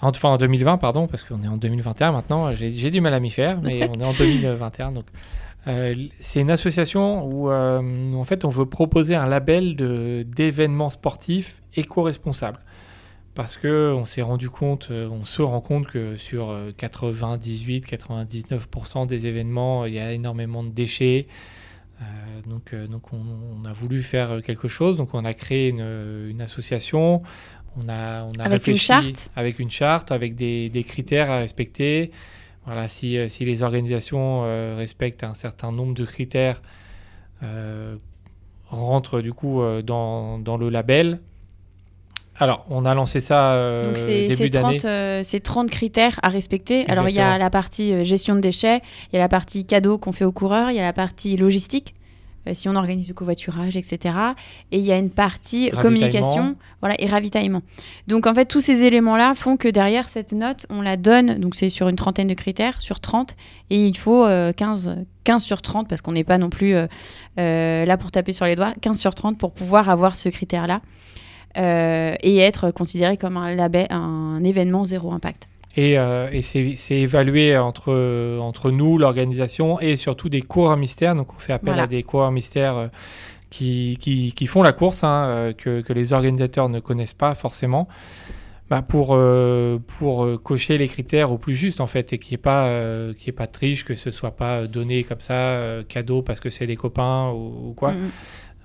Enfin, 0.00 0.28
en 0.28 0.36
2020, 0.36 0.78
pardon, 0.78 1.06
parce 1.06 1.24
qu'on 1.24 1.42
est 1.42 1.48
en 1.48 1.56
2021 1.56 2.12
maintenant. 2.12 2.52
J'ai 2.52 2.90
du 2.90 3.00
mal 3.00 3.14
à 3.14 3.20
m'y 3.20 3.30
faire, 3.30 3.60
mais 3.62 3.88
on 3.96 4.00
est 4.00 4.04
en 4.04 4.12
2021. 4.12 4.92
Donc, 4.92 5.04
euh, 5.04 5.18
c'est 6.20 6.40
une 6.40 6.50
association 6.50 7.48
euh, 7.50 7.80
où, 7.80 8.16
en 8.16 8.24
fait, 8.24 8.44
on 8.44 8.48
veut 8.48 8.66
proposer 8.66 9.14
un 9.14 9.26
label 9.26 9.76
d'événements 10.26 10.90
sportifs 10.90 11.62
éco-responsables. 11.74 12.58
Parce 13.34 13.56
qu'on 13.56 14.04
s'est 14.04 14.22
rendu 14.22 14.50
compte, 14.50 14.88
euh, 14.90 15.08
on 15.08 15.24
se 15.24 15.42
rend 15.42 15.60
compte 15.60 15.86
que 15.86 16.16
sur 16.16 16.52
98-99% 16.78 19.06
des 19.06 19.26
événements, 19.26 19.84
il 19.84 19.94
y 19.94 20.00
a 20.00 20.12
énormément 20.12 20.64
de 20.64 20.70
déchets. 20.70 21.28
donc, 22.46 22.74
donc 22.74 23.12
on, 23.12 23.64
a 23.64 23.72
voulu 23.72 24.02
faire 24.02 24.42
quelque 24.42 24.68
chose. 24.68 24.96
Donc, 24.96 25.14
on 25.14 25.24
a 25.24 25.34
créé 25.34 25.68
une, 25.68 26.28
une 26.30 26.40
association. 26.40 27.22
On 27.76 27.88
a, 27.88 28.24
on 28.24 28.32
a 28.40 28.44
avec 28.44 28.66
une 28.66 28.76
charte? 28.76 29.30
Avec 29.36 29.58
une 29.58 29.70
charte, 29.70 30.12
avec 30.12 30.34
des, 30.34 30.70
des 30.70 30.84
critères 30.84 31.30
à 31.30 31.38
respecter. 31.38 32.10
Voilà, 32.68 32.86
si, 32.86 33.16
euh, 33.16 33.28
si 33.28 33.46
les 33.46 33.62
organisations 33.62 34.42
euh, 34.44 34.74
respectent 34.76 35.24
un 35.24 35.32
certain 35.32 35.72
nombre 35.72 35.94
de 35.94 36.04
critères, 36.04 36.60
euh, 37.42 37.96
rentrent 38.66 39.22
du 39.22 39.32
coup 39.32 39.62
dans, 39.82 40.38
dans, 40.38 40.58
le 40.58 40.68
label. 40.68 41.20
Alors, 42.36 42.66
on 42.68 42.84
a 42.84 42.94
lancé 42.94 43.20
ça 43.20 43.54
euh, 43.54 43.94
début 44.28 44.50
d'année. 44.50 44.78
c'est 45.22 45.40
30 45.40 45.70
critères 45.70 46.20
à 46.22 46.28
respecter. 46.28 46.86
Alors, 46.88 47.08
il 47.08 47.14
y 47.14 47.20
a 47.20 47.38
la 47.38 47.48
partie 47.48 48.04
gestion 48.04 48.34
de 48.34 48.40
déchets, 48.40 48.82
il 49.10 49.14
y 49.14 49.16
a 49.16 49.20
la 49.20 49.30
partie 49.30 49.64
cadeau 49.64 49.96
qu'on 49.96 50.12
fait 50.12 50.26
aux 50.26 50.32
coureurs, 50.32 50.70
il 50.70 50.76
y 50.76 50.78
a 50.78 50.82
la 50.82 50.92
partie 50.92 51.38
logistique. 51.38 51.94
Euh, 52.46 52.52
si 52.54 52.68
on 52.68 52.76
organise 52.76 53.06
du 53.06 53.14
covoiturage, 53.14 53.76
etc. 53.76 54.14
Et 54.70 54.78
il 54.78 54.84
y 54.84 54.92
a 54.92 54.98
une 54.98 55.10
partie 55.10 55.70
communication 55.70 56.56
voilà, 56.80 56.94
et 56.98 57.06
ravitaillement. 57.06 57.62
Donc 58.06 58.26
en 58.26 58.34
fait, 58.34 58.46
tous 58.46 58.60
ces 58.60 58.84
éléments-là 58.84 59.34
font 59.34 59.56
que 59.56 59.68
derrière 59.68 60.08
cette 60.08 60.32
note, 60.32 60.66
on 60.70 60.80
la 60.80 60.96
donne, 60.96 61.38
donc 61.38 61.54
c'est 61.54 61.70
sur 61.70 61.88
une 61.88 61.96
trentaine 61.96 62.28
de 62.28 62.34
critères, 62.34 62.80
sur 62.80 63.00
30, 63.00 63.34
et 63.70 63.86
il 63.86 63.96
faut 63.96 64.24
15, 64.24 64.88
euh, 64.88 65.04
15 65.24 65.42
sur 65.42 65.62
30, 65.62 65.88
parce 65.88 66.00
qu'on 66.00 66.12
n'est 66.12 66.24
pas 66.24 66.38
non 66.38 66.50
plus 66.50 66.74
euh, 66.74 67.84
là 67.84 67.96
pour 67.96 68.10
taper 68.10 68.32
sur 68.32 68.46
les 68.46 68.54
doigts, 68.54 68.72
15 68.80 68.98
sur 68.98 69.14
30 69.14 69.38
pour 69.38 69.52
pouvoir 69.52 69.90
avoir 69.90 70.14
ce 70.14 70.28
critère-là. 70.28 70.80
et 71.56 72.38
être 72.38 72.70
considéré 72.70 73.16
comme 73.16 73.36
un, 73.36 73.54
label, 73.54 73.86
un 73.90 74.42
événement 74.44 74.84
zéro 74.84 75.12
impact. 75.12 75.48
Et, 75.76 75.98
euh, 75.98 76.28
et 76.32 76.42
c'est 76.42 76.76
évalué 76.90 77.56
entre, 77.56 78.38
entre 78.40 78.70
nous, 78.70 78.98
l'organisation, 78.98 79.80
et 79.80 79.96
surtout 79.96 80.28
des 80.28 80.42
coureurs 80.42 80.76
mystères. 80.76 81.14
Donc 81.14 81.34
on 81.34 81.38
fait 81.38 81.52
appel 81.52 81.78
à 81.78 81.86
des 81.86 82.02
coureurs 82.02 82.32
mystères 82.32 82.76
euh, 82.76 82.86
qui, 83.50 83.98
qui, 84.00 84.32
qui, 84.32 84.46
font 84.46 84.62
la 84.62 84.72
course, 84.72 85.04
hein, 85.04 85.26
euh, 85.28 85.52
que, 85.52 85.80
que, 85.82 85.92
les 85.92 86.12
organisateurs 86.12 86.68
ne 86.68 86.80
connaissent 86.80 87.14
pas 87.14 87.34
forcément. 87.34 87.88
Bah 88.70 88.82
pour, 88.82 89.18
pour 89.86 90.42
cocher 90.42 90.76
les 90.76 90.88
critères 90.88 91.32
au 91.32 91.38
plus 91.38 91.54
juste 91.54 91.80
en 91.80 91.86
fait 91.86 92.12
et 92.12 92.18
qu'il 92.18 92.32
n'y 92.32 92.34
ait 92.34 92.36
pas 92.36 92.70
qui 93.16 93.32
pas 93.32 93.46
de 93.46 93.52
triche 93.52 93.82
que 93.82 93.94
ce 93.94 94.10
soit 94.10 94.36
pas 94.36 94.66
donné 94.66 95.04
comme 95.04 95.20
ça 95.20 95.78
cadeau 95.88 96.20
parce 96.20 96.38
que 96.38 96.50
c'est 96.50 96.66
des 96.66 96.76
copains 96.76 97.30
ou, 97.30 97.72
quoi 97.74 97.94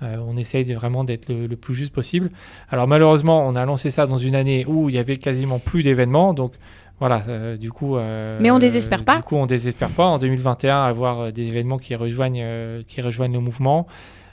mm-hmm. 0.02 0.18
on 0.28 0.36
essaye 0.36 0.70
vraiment 0.74 1.04
d'être 1.04 1.30
le, 1.30 1.46
le, 1.46 1.56
plus 1.56 1.72
juste 1.72 1.94
possible 1.94 2.30
alors 2.68 2.86
malheureusement 2.86 3.48
on 3.48 3.56
a 3.56 3.64
lancé 3.64 3.88
ça 3.88 4.06
dans 4.06 4.18
une 4.18 4.34
année 4.34 4.66
où 4.68 4.90
il 4.90 4.94
y 4.94 4.98
avait 4.98 5.16
quasiment 5.16 5.58
plus 5.58 5.82
d'événements 5.82 6.34
donc 6.34 6.52
voilà, 7.00 7.24
euh, 7.28 7.56
du 7.56 7.72
coup. 7.72 7.96
Euh, 7.96 8.38
Mais 8.40 8.50
on 8.50 8.58
désespère 8.58 9.04
pas. 9.04 9.16
Du 9.16 9.22
coup, 9.22 9.36
on 9.36 9.46
désespère 9.46 9.90
pas 9.90 10.06
en 10.06 10.18
2021 10.18 10.82
avoir 10.84 11.20
euh, 11.20 11.30
des 11.30 11.48
événements 11.48 11.78
qui 11.78 11.94
rejoignent, 11.94 12.82
qui 12.86 13.00
rejoignent 13.00 13.32
le 13.34 13.40
mouvement 13.40 13.86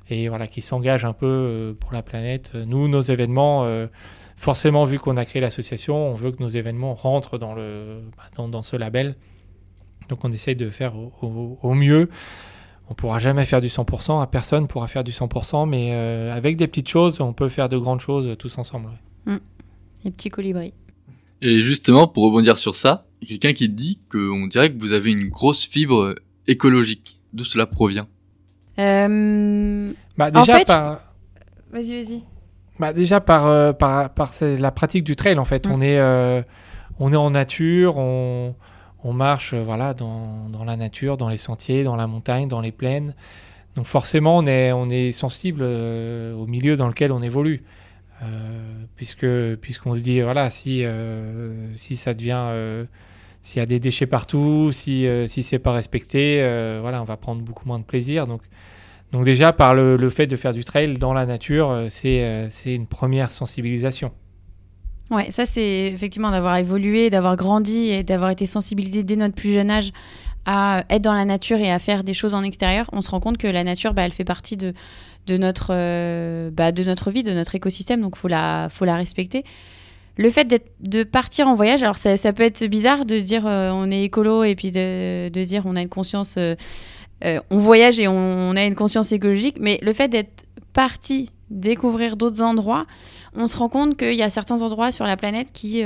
et 0.09 0.29
voilà, 0.29 0.47
qui 0.47 0.61
s'engagent 0.61 1.05
un 1.05 1.13
peu 1.13 1.75
pour 1.79 1.93
la 1.93 2.03
planète. 2.03 2.51
Nous, 2.53 2.89
nos 2.89 3.01
événements, 3.01 3.65
forcément, 4.35 4.83
vu 4.83 4.99
qu'on 4.99 5.15
a 5.15 5.23
créé 5.23 5.41
l'association, 5.41 5.95
on 5.95 6.15
veut 6.15 6.31
que 6.31 6.43
nos 6.43 6.49
événements 6.49 6.95
rentrent 6.95 7.37
dans, 7.37 7.53
le, 7.53 8.01
bah, 8.17 8.47
dans, 8.47 8.61
ce 8.61 8.75
label. 8.75 9.15
Donc, 10.09 10.25
on 10.25 10.31
essaye 10.33 10.57
de 10.57 10.69
faire 10.69 10.95
au, 11.21 11.73
mieux. 11.73 12.09
On 12.89 12.93
pourra 12.93 13.19
jamais 13.19 13.45
faire 13.45 13.61
du 13.61 13.69
100%, 13.69 14.27
personne 14.27 14.67
pourra 14.67 14.87
faire 14.87 15.05
du 15.05 15.11
100%, 15.11 15.69
mais 15.69 15.93
avec 15.93 16.57
des 16.57 16.67
petites 16.67 16.89
choses, 16.89 17.21
on 17.21 17.31
peut 17.31 17.47
faire 17.47 17.69
de 17.69 17.77
grandes 17.77 18.01
choses 18.01 18.35
tous 18.37 18.57
ensemble. 18.57 18.89
Mmh. 19.25 19.37
Les 20.03 20.11
petits 20.11 20.29
colibris. 20.29 20.73
Et 21.41 21.61
justement, 21.61 22.07
pour 22.07 22.23
rebondir 22.23 22.57
sur 22.57 22.75
ça, 22.75 23.07
il 23.21 23.31
y 23.31 23.33
a 23.33 23.37
quelqu'un 23.37 23.53
qui 23.53 23.69
dit 23.69 23.99
qu'on 24.11 24.47
dirait 24.47 24.71
que 24.71 24.79
vous 24.79 24.93
avez 24.93 25.11
une 25.11 25.29
grosse 25.29 25.65
fibre 25.65 26.15
écologique. 26.47 27.19
D'où 27.33 27.43
cela 27.43 27.65
provient 27.65 28.07
euh... 28.79 29.91
bah, 30.17 30.31
déjà 30.31 30.65
par... 30.65 31.01
Vas-y, 31.71 32.03
vas-y. 32.03 32.23
Bah, 32.79 32.93
déjà 32.93 33.21
par, 33.21 33.45
euh, 33.45 33.73
par, 33.73 34.09
par 34.09 34.33
la 34.41 34.71
pratique 34.71 35.03
du 35.03 35.15
trail, 35.15 35.37
en 35.37 35.45
fait. 35.45 35.67
Mm. 35.67 35.71
On, 35.71 35.81
est, 35.81 35.99
euh, 35.99 36.41
on 36.99 37.13
est 37.13 37.17
en 37.17 37.29
nature, 37.29 37.97
on, 37.97 38.55
on 39.03 39.13
marche 39.13 39.53
euh, 39.53 39.63
voilà, 39.63 39.93
dans, 39.93 40.49
dans, 40.49 40.65
la 40.65 40.77
nature, 40.77 41.15
dans 41.15 41.29
les 41.29 41.37
sentiers, 41.37 41.83
dans 41.83 41.95
la 41.95 42.07
montagne, 42.07 42.47
dans 42.47 42.61
les 42.61 42.71
plaines. 42.71 43.13
Donc 43.75 43.85
forcément, 43.85 44.37
on 44.37 44.45
est, 44.47 44.71
on 44.71 44.89
est 44.89 45.11
sensible 45.11 45.63
au 45.63 46.45
milieu 46.45 46.75
dans 46.75 46.87
lequel 46.87 47.11
on 47.11 47.21
évolue. 47.21 47.63
Euh, 48.23 48.83
puisque 48.95 49.25
puisqu'on 49.61 49.95
se 49.95 50.01
dit 50.01 50.21
voilà 50.21 50.51
si 50.51 50.85
euh, 50.85 51.73
si 51.73 51.95
ça 51.95 52.13
devient 52.13 52.43
euh, 52.49 52.85
s'il 53.41 53.59
y 53.59 53.63
a 53.63 53.65
des 53.65 53.79
déchets 53.79 54.05
partout, 54.05 54.71
si 54.71 55.07
si 55.25 55.41
c'est 55.41 55.57
pas 55.57 55.71
respecté, 55.71 56.37
voilà 56.81 57.01
on 57.01 57.05
va 57.05 57.17
prendre 57.17 57.41
beaucoup 57.41 57.67
moins 57.67 57.79
de 57.79 57.83
plaisir 57.83 58.27
donc 58.27 58.41
donc 59.11 59.25
déjà, 59.25 59.51
par 59.51 59.73
le, 59.73 59.97
le, 59.97 60.09
fait 60.09 60.25
de 60.25 60.37
faire 60.37 60.53
du 60.53 60.63
trail 60.63 60.97
dans 60.97 61.11
la 61.11 61.25
nature, 61.25 61.87
c'est 61.89 62.47
c'est 62.49 62.73
une 62.73 62.87
première 62.87 63.31
sensibilisation. 63.31 64.11
Ouais, 65.09 65.31
ça 65.31 65.45
c'est 65.45 65.87
effectivement 65.87 66.31
d'avoir 66.31 66.55
évolué, 66.55 67.09
d'avoir 67.09 67.35
grandi 67.35 67.89
et 67.89 68.03
d'avoir 68.03 68.29
été 68.29 68.45
sensibilisé 68.45 69.03
dès 69.03 69.17
notre 69.17 69.35
plus 69.35 69.51
jeune 69.51 69.69
âge 69.69 69.91
à 70.45 70.85
être 70.89 71.01
dans 71.01 71.13
la 71.13 71.25
nature 71.25 71.57
et 71.57 71.71
à 71.71 71.79
faire 71.79 72.03
des 72.03 72.13
choses 72.13 72.33
en 72.33 72.43
extérieur. 72.43 72.89
On 72.93 73.01
se 73.01 73.09
rend 73.09 73.19
compte 73.19 73.37
que 73.37 73.47
la 73.47 73.63
nature, 73.63 73.93
bah, 73.93 74.03
elle 74.03 74.13
fait 74.13 74.23
partie 74.23 74.57
de, 74.57 74.73
de 75.27 75.37
notre, 75.37 75.67
euh, 75.71 76.49
bah, 76.51 76.71
de 76.71 76.83
notre 76.83 77.11
vie, 77.11 77.23
de 77.23 77.33
notre 77.33 77.55
écosystème, 77.55 78.01
donc 78.01 78.15
faut 78.15 78.27
la, 78.27 78.67
faut 78.69 78.85
la 78.85 78.95
respecter. 78.95 79.43
Le 80.17 80.29
fait 80.29 80.61
de 80.81 81.03
partir 81.03 81.47
en 81.47 81.55
voyage, 81.55 81.83
alors 81.83 81.97
ça, 81.97 82.17
ça, 82.17 82.33
peut 82.33 82.43
être 82.43 82.65
bizarre 82.65 83.05
de 83.05 83.17
dire 83.17 83.47
euh, 83.47 83.71
on 83.71 83.89
est 83.89 84.03
écolo 84.03 84.43
et 84.43 84.55
puis 84.55 84.71
de, 84.71 85.29
de 85.29 85.43
dire 85.43 85.63
on 85.65 85.75
a 85.75 85.81
une 85.81 85.89
conscience, 85.89 86.35
euh, 86.37 86.55
on 87.49 87.59
voyage 87.59 87.99
et 87.99 88.07
on, 88.07 88.55
a 88.55 88.63
une 88.63 88.75
conscience 88.75 89.11
écologique, 89.13 89.57
mais 89.59 89.79
le 89.81 89.93
fait 89.93 90.09
d'être 90.09 90.45
parti 90.73 91.29
découvrir 91.49 92.17
d'autres 92.17 92.41
endroits, 92.41 92.85
on 93.35 93.47
se 93.47 93.57
rend 93.57 93.69
compte 93.69 93.97
qu'il 93.97 94.15
y 94.15 94.23
a 94.23 94.29
certains 94.29 94.61
endroits 94.61 94.91
sur 94.91 95.05
la 95.05 95.17
planète 95.17 95.51
qui 95.53 95.83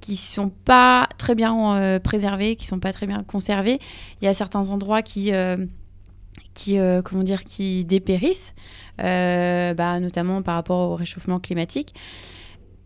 qui 0.00 0.16
sont 0.16 0.50
pas 0.50 1.08
très 1.16 1.34
bien 1.34 1.98
préservés, 2.04 2.56
qui 2.56 2.66
sont 2.66 2.78
pas 2.78 2.92
très 2.92 3.06
bien 3.06 3.22
conservés. 3.22 3.78
Il 4.20 4.26
y 4.26 4.28
a 4.28 4.34
certains 4.34 4.68
endroits 4.68 5.02
qui 5.02 5.32
qui, 6.54 6.78
comment 7.04 7.22
dire, 7.22 7.44
qui 7.44 7.84
dépérissent, 7.84 8.54
bah, 8.98 10.00
notamment 10.00 10.42
par 10.42 10.54
rapport 10.54 10.90
au 10.90 10.96
réchauffement 10.96 11.40
climatique. 11.40 11.94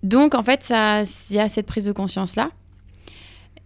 Donc, 0.03 0.35
en 0.35 0.43
fait, 0.43 0.73
il 1.31 1.37
y 1.37 1.41
a 1.41 1.49
cette 1.49 1.67
prise 1.67 1.85
de 1.85 1.93
conscience-là. 1.93 2.51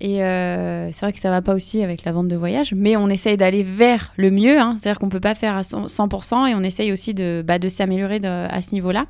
Et 0.01 0.17
c'est 0.17 1.01
vrai 1.01 1.13
que 1.13 1.19
ça 1.19 1.31
va 1.31 1.43
pas 1.43 1.55
aussi 1.55 1.83
avec 1.83 2.05
la 2.05 2.13
vente 2.13 2.29
de 2.29 2.37
voyage, 2.37 2.75
mais 2.75 2.97
on 2.97 3.09
essaye 3.09 3.37
d'aller 3.37 3.63
vers 3.63 4.13
le 4.17 4.31
mieux. 4.31 4.59
Hein. 4.59 4.77
C'est-à-dire 4.77 4.99
qu'on 4.99 5.09
peut 5.09 5.21
pas 5.21 5.35
faire 5.35 5.57
à 5.57 5.63
100% 5.63 6.49
et 6.49 6.55
on 6.55 6.63
essaye 6.63 6.93
aussi 6.93 7.15
de, 7.15 7.45
bah, 7.47 7.59
de 7.59 7.69
s'améliorer 7.69 8.21
à 8.25 8.63
ce 8.63 8.73
niveau-là. 8.73 9.07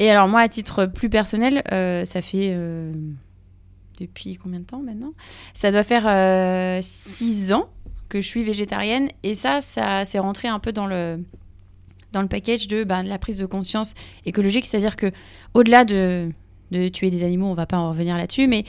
Et 0.00 0.10
alors 0.10 0.28
moi, 0.28 0.40
à 0.40 0.48
titre 0.48 0.86
plus 0.86 1.10
personnel, 1.10 1.62
euh, 1.72 2.06
ça 2.06 2.22
fait 2.22 2.52
euh, 2.54 2.90
depuis 4.00 4.36
combien 4.36 4.60
de 4.60 4.64
temps 4.64 4.80
maintenant? 4.80 5.12
Ça 5.52 5.70
doit 5.70 5.82
faire 5.82 6.08
euh, 6.08 6.80
six 6.82 7.52
ans 7.52 7.68
que 8.10 8.20
je 8.20 8.26
suis 8.26 8.44
végétarienne 8.44 9.08
et 9.22 9.34
ça, 9.34 9.62
ça 9.62 10.04
c'est 10.04 10.18
rentré 10.18 10.48
un 10.48 10.58
peu 10.58 10.72
dans 10.72 10.86
le 10.86 11.24
dans 12.12 12.22
le 12.22 12.28
package 12.28 12.66
de, 12.66 12.82
ben, 12.82 13.04
la 13.04 13.18
prise 13.18 13.38
de 13.38 13.46
conscience 13.46 13.94
écologique, 14.26 14.66
c'est-à-dire 14.66 14.96
que 14.96 15.12
au-delà 15.54 15.84
de, 15.84 16.28
de, 16.72 16.88
tuer 16.88 17.08
des 17.08 17.22
animaux, 17.22 17.46
on 17.46 17.54
va 17.54 17.66
pas 17.66 17.78
en 17.78 17.90
revenir 17.90 18.16
là-dessus, 18.16 18.48
mais 18.48 18.64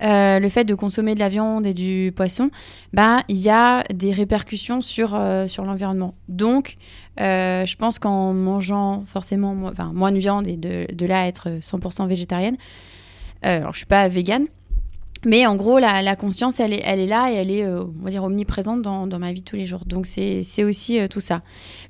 le 0.00 0.48
fait 0.48 0.64
de 0.64 0.74
consommer 0.74 1.16
de 1.16 1.20
la 1.20 1.28
viande 1.28 1.66
et 1.66 1.74
du 1.74 2.12
poisson, 2.14 2.50
ben 2.92 3.22
il 3.28 3.38
y 3.38 3.50
a 3.50 3.82
des 3.92 4.12
répercussions 4.12 4.80
sur 4.80 5.20
sur 5.48 5.64
l'environnement. 5.64 6.14
Donc 6.28 6.76
euh, 7.20 7.64
je 7.64 7.76
pense 7.76 7.98
qu'en 7.98 8.32
mangeant 8.32 9.04
forcément 9.06 9.54
moins 9.54 10.12
de 10.12 10.18
viande 10.18 10.48
et 10.48 10.56
de, 10.56 10.86
de 10.92 11.06
là 11.06 11.28
être 11.28 11.60
100% 11.60 12.08
végétarienne, 12.08 12.56
euh, 13.44 13.58
alors 13.58 13.72
je 13.72 13.78
suis 13.78 13.86
pas 13.86 14.08
végane, 14.08 14.46
mais 15.24 15.46
en 15.46 15.56
gros 15.56 15.78
la, 15.78 16.16
conscience 16.16 16.60
elle 16.60 16.72
est, 16.72 17.06
là 17.06 17.30
et 17.30 17.34
elle 17.34 17.50
est 17.50 17.64
euh, 17.64 17.82
on 17.82 18.04
va 18.04 18.10
dire 18.10 18.24
omniprésente 18.24 18.82
dans, 18.82 19.18
ma 19.18 19.32
vie 19.32 19.42
tous 19.42 19.56
les 19.56 19.66
jours. 19.66 19.84
Donc 19.86 20.06
c'est 20.06 20.64
aussi 20.64 20.98
tout 21.08 21.20
ça. 21.20 21.42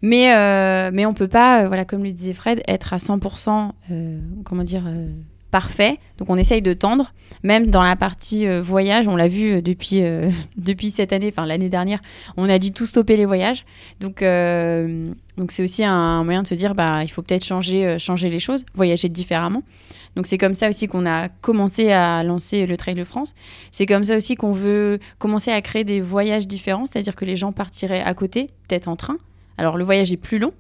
Mais, 0.03 0.26
mais 0.93 1.07
on 1.07 1.14
peut 1.14 1.28
pas, 1.28 1.66
voilà, 1.66 1.85
comme 1.85 2.03
le 2.03 2.12
disait 2.12 2.32
Fred, 2.32 2.62
être 2.68 2.93
à 2.93 2.99
100% 2.99 3.70
comment 4.45 4.64
dire 4.64 4.85
parfait. 5.55 6.01
Donc 6.18 6.30
on 6.30 6.37
essaye 6.37 6.62
de 6.62 6.72
tendre. 6.72 7.12
Même 7.45 7.68
dans 7.68 7.85
la 7.85 7.95
partie 7.95 8.45
euh, 8.45 8.61
voyage, 8.61 9.07
on 9.07 9.14
l'a 9.14 9.28
vu 9.28 9.53
euh, 9.53 9.62
depuis, 9.62 10.03
euh, 10.03 10.28
cette 10.91 11.12
année, 11.12 11.28
enfin 11.28 11.47
l'année 11.47 11.68
dernière, 11.68 12.01
on 12.37 12.49
a 12.49 12.59
dû 12.59 12.72
tout 12.72 12.87
stopper 12.87 13.16
les 13.16 13.24
voyages. 13.24 13.64
Donc 14.01 14.16
c'est 14.18 15.62
aussi 15.62 15.85
un 15.85 16.24
moyen 16.24 16.43
de 16.43 16.49
se 16.49 16.57
dire 16.57 16.74
bah 16.74 17.05
il 17.05 17.09
faut 17.09 17.22
peut-être 17.22 17.45
changer 17.45 17.99
les 18.30 18.41
choses, 18.41 18.66
voyager 18.74 19.09
différemment. 19.09 19.62
Donc 20.16 20.26
c'est 20.26 20.38
comme 20.38 20.54
ça 20.54 20.68
aussi 20.68 20.86
qu'on 20.86 21.06
a 21.06 21.28
commencé 21.28 21.90
à 21.90 22.22
lancer 22.22 22.66
le 22.66 22.76
Trail 22.76 22.94
de 22.94 23.04
France. 23.04 23.34
C'est 23.70 23.86
comme 23.86 24.04
ça 24.04 24.16
aussi 24.16 24.36
qu'on 24.36 24.52
veut 24.52 24.98
commencer 25.18 25.50
à 25.50 25.60
créer 25.60 25.84
des 25.84 26.00
voyages 26.00 26.46
différents, 26.46 26.86
c'est-à-dire 26.86 27.16
que 27.16 27.24
les 27.24 27.36
gens 27.36 27.52
partiraient 27.52 28.02
à 28.02 28.14
côté, 28.14 28.50
peut-être 28.68 28.88
en 28.88 28.96
train. 28.96 29.16
Alors 29.58 29.76
le 29.76 29.84
voyage 29.84 30.12
est 30.12 30.16
plus 30.16 30.38
long, 30.38 30.52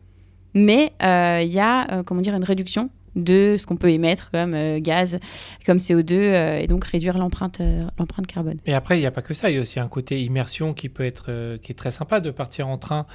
mais 0.54 0.92
il 1.00 1.52
y 1.52 1.60
a 1.60 2.02
comment 2.04 2.20
dire 2.20 2.34
une 2.34 2.44
réduction 2.44 2.90
de 3.16 3.56
ce 3.58 3.66
qu'on 3.66 3.76
peut 3.76 3.90
émettre 3.90 4.30
comme 4.30 4.54
euh, 4.54 4.78
gaz, 4.80 5.18
comme 5.66 5.78
CO2, 5.78 6.12
euh, 6.12 6.58
et 6.58 6.66
donc 6.66 6.84
réduire 6.84 7.18
l'empreinte 7.18 7.60
euh, 7.60 7.84
l'empreinte 7.98 8.26
carbone. 8.26 8.58
Et 8.66 8.74
après, 8.74 8.98
il 8.98 9.00
n'y 9.00 9.06
a 9.06 9.10
pas 9.10 9.22
que 9.22 9.34
ça, 9.34 9.50
il 9.50 9.56
y 9.56 9.58
a 9.58 9.60
aussi 9.60 9.80
un 9.80 9.88
côté 9.88 10.22
immersion 10.22 10.74
qui 10.74 10.88
peut 10.88 11.04
être 11.04 11.58
qui 11.62 11.72
est 11.72 11.76
très 11.76 11.90
sympa 11.90 12.20
de 12.20 12.30
partir 12.30 12.68
en 12.68 12.78
train. 12.78 13.06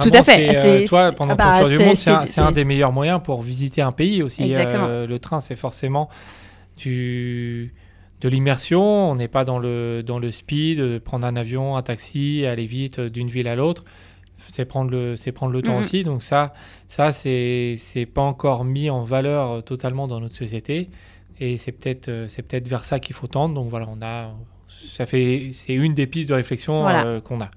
Tout 0.00 0.10
à 0.12 0.22
fait. 0.22 0.54
C'est, 0.54 0.84
toi, 0.86 1.12
pendant 1.12 1.36
ton 1.36 1.44
bah, 1.44 1.60
tour 1.60 1.68
du 1.68 1.78
monde, 1.78 1.96
c'est 1.96 2.40
un, 2.40 2.52
des 2.52 2.64
meilleurs 2.64 2.92
moyens 2.92 3.20
pour 3.22 3.42
visiter 3.42 3.82
un 3.82 3.92
pays 3.92 4.22
aussi. 4.22 4.42
le 4.48 5.16
train, 5.18 5.40
c'est 5.40 5.56
forcément 5.56 6.08
du, 6.78 7.74
de 8.20 8.28
l'immersion. 8.28 8.82
On 8.82 9.14
n'est 9.14 9.28
pas 9.28 9.44
dans 9.44 9.58
le, 9.58 10.02
dans 10.04 10.18
le 10.18 10.30
speed, 10.30 11.00
prendre 11.00 11.26
un 11.26 11.36
avion, 11.36 11.76
un 11.76 11.82
taxi, 11.82 12.46
aller 12.46 12.66
vite 12.66 13.00
d'une 13.00 13.28
ville 13.28 13.48
à 13.48 13.56
l'autre 13.56 13.84
c'est 14.52 14.66
prendre 14.66 14.90
le, 14.90 15.16
c'est 15.16 15.32
prendre 15.32 15.52
le 15.52 15.62
temps 15.62 15.74
mhm. 15.74 15.80
aussi. 15.80 16.04
Donc 16.04 16.22
ça, 16.22 16.52
ça 16.86 17.12
c'est, 17.12 17.76
c'est 17.78 18.06
pas 18.06 18.22
encore 18.22 18.64
mis 18.64 18.90
en 18.90 19.02
valeur 19.02 19.50
euh, 19.50 19.60
totalement 19.60 20.06
dans 20.06 20.20
notre 20.20 20.34
société. 20.34 20.90
Et 21.40 21.56
c'est 21.56 21.72
peut-être, 21.72 22.08
euh, 22.08 22.26
c'est 22.28 22.42
peut-être 22.42 22.68
vers 22.68 22.84
ça 22.84 23.00
qu'il 23.00 23.14
faut 23.14 23.26
tendre. 23.26 23.54
Donc 23.54 23.68
voilà, 23.68 23.86
on 23.88 24.00
a, 24.02 24.30
ça 24.92 25.06
fait, 25.06 25.50
c'est 25.52 25.72
une 25.72 25.94
des 25.94 26.06
pistes 26.06 26.28
de 26.28 26.34
réflexion 26.34 26.86
euh, 26.86 27.20
qu'on 27.20 27.40
a. 27.40 27.50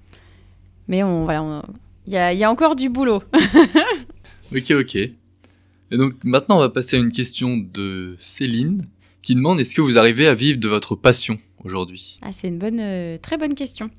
Mais 0.88 1.04
on, 1.04 1.26
voilà, 1.26 1.64
il 2.08 2.14
y 2.14 2.18
a, 2.18 2.34
y 2.34 2.44
a 2.44 2.52
encore 2.52 2.76
du 2.76 2.90
boulot. 2.90 3.24
ok, 4.56 4.72
ok. 4.72 4.96
Et 4.96 5.98
donc 5.98 6.14
maintenant, 6.24 6.58
on 6.58 6.60
va 6.60 6.70
passer 6.70 6.98
à 6.98 7.00
une 7.00 7.12
question 7.12 7.58
de 7.58 8.16
Céline 8.18 8.88
qui 9.22 9.36
demande 9.36 9.60
est-ce 9.60 9.76
que 9.76 9.82
vous 9.82 9.98
arrivez 9.98 10.28
à 10.28 10.34
vivre 10.34 10.60
de 10.60 10.68
votre 10.68 10.96
passion 10.96 11.40
aujourd'hui? 11.64 12.20
Ah, 12.22 12.32
c'est 12.32 12.48
une 12.48 12.60
bonne, 12.60 13.20
très 13.22 13.38
bonne 13.38 13.56
question. 13.56 13.90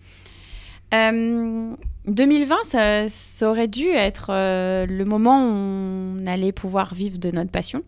2020, 0.92 2.57
ça, 2.62 3.09
ça, 3.09 3.50
aurait 3.50 3.68
dû 3.68 3.88
être 3.88 4.28
euh, 4.30 4.86
le 4.86 5.04
moment 5.04 5.40
où 5.40 5.52
on 5.52 6.26
allait 6.26 6.52
pouvoir 6.52 6.94
vivre 6.94 7.18
de 7.18 7.30
notre 7.30 7.50
passion. 7.50 7.82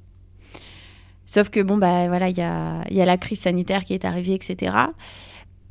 Sauf 1.25 1.51
que, 1.51 1.61
bon, 1.61 1.77
bah 1.77 2.09
voilà, 2.09 2.29
il 2.29 2.37
y 2.37 2.43
a, 2.43 2.83
y 2.91 3.01
a, 3.01 3.05
la 3.05 3.17
crise 3.17 3.41
sanitaire 3.41 3.85
qui 3.85 3.95
est 3.95 4.05
arrivée, 4.05 4.35
etc. 4.35 4.73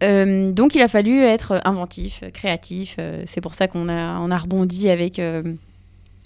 Euh, 0.03 0.51
donc, 0.51 0.75
il 0.75 0.81
a 0.81 0.87
fallu 0.87 1.21
être 1.21 1.61
inventif, 1.65 2.23
créatif. 2.33 2.95
Euh, 2.99 3.23
c'est 3.27 3.41
pour 3.41 3.53
ça 3.53 3.67
qu'on 3.67 3.89
a, 3.89 4.19
on 4.19 4.31
a 4.31 4.37
rebondi 4.37 4.89
avec, 4.89 5.21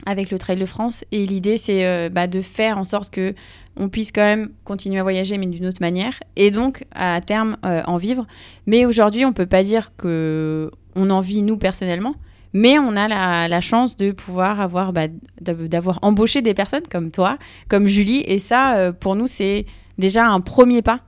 avec 0.06 0.32
le 0.32 0.38
Trail 0.38 0.60
de 0.60 0.66
France. 0.66 1.04
Et 1.12 1.26
l'idée, 1.26 1.58
c'est 1.58 2.10
bah, 2.10 2.28
de 2.28 2.42
faire 2.42 2.78
en 2.78 2.84
sorte 2.84 3.12
que 3.12 3.34
on 3.78 3.88
puisse 3.88 4.12
quand 4.12 4.22
même 4.22 4.50
continuer 4.66 5.00
à 5.00 5.04
voyager, 5.04 5.38
mais 5.38 5.46
d'une 5.46 5.66
autre 5.66 5.82
manière. 5.82 6.20
Et 6.36 6.52
donc, 6.52 6.84
à 6.94 7.22
terme, 7.22 7.58
en 7.64 7.98
vivre. 7.98 8.26
Mais 8.68 8.86
aujourd'hui, 8.86 9.26
on 9.26 9.34
peut 9.34 9.46
pas 9.46 9.64
dire 9.64 9.92
que 9.96 10.72
on 10.96 11.10
en 11.10 11.22
vit 11.22 11.42
nous 11.42 11.58
personnellement, 11.58 12.16
mais 12.54 12.80
on 12.80 12.96
a 12.96 13.08
la, 13.48 13.62
chance 13.62 13.96
de 13.96 14.12
pouvoir 14.12 14.60
avoir, 14.60 14.94
bah, 14.94 15.08
d'avoir 15.40 16.00
embauché 16.02 16.42
des 16.42 16.54
personnes 16.54 16.88
comme 16.90 17.12
toi, 17.12 17.38
comme 17.70 17.88
Julie, 17.88 18.24
et 18.26 18.40
ça, 18.40 18.76
euh, 18.76 18.92
pour 18.92 19.16
nous, 19.16 19.28
c'est 19.28 19.66
déjà 19.98 20.26
un 20.26 20.42
premier 20.42 20.82
pas 20.82 21.02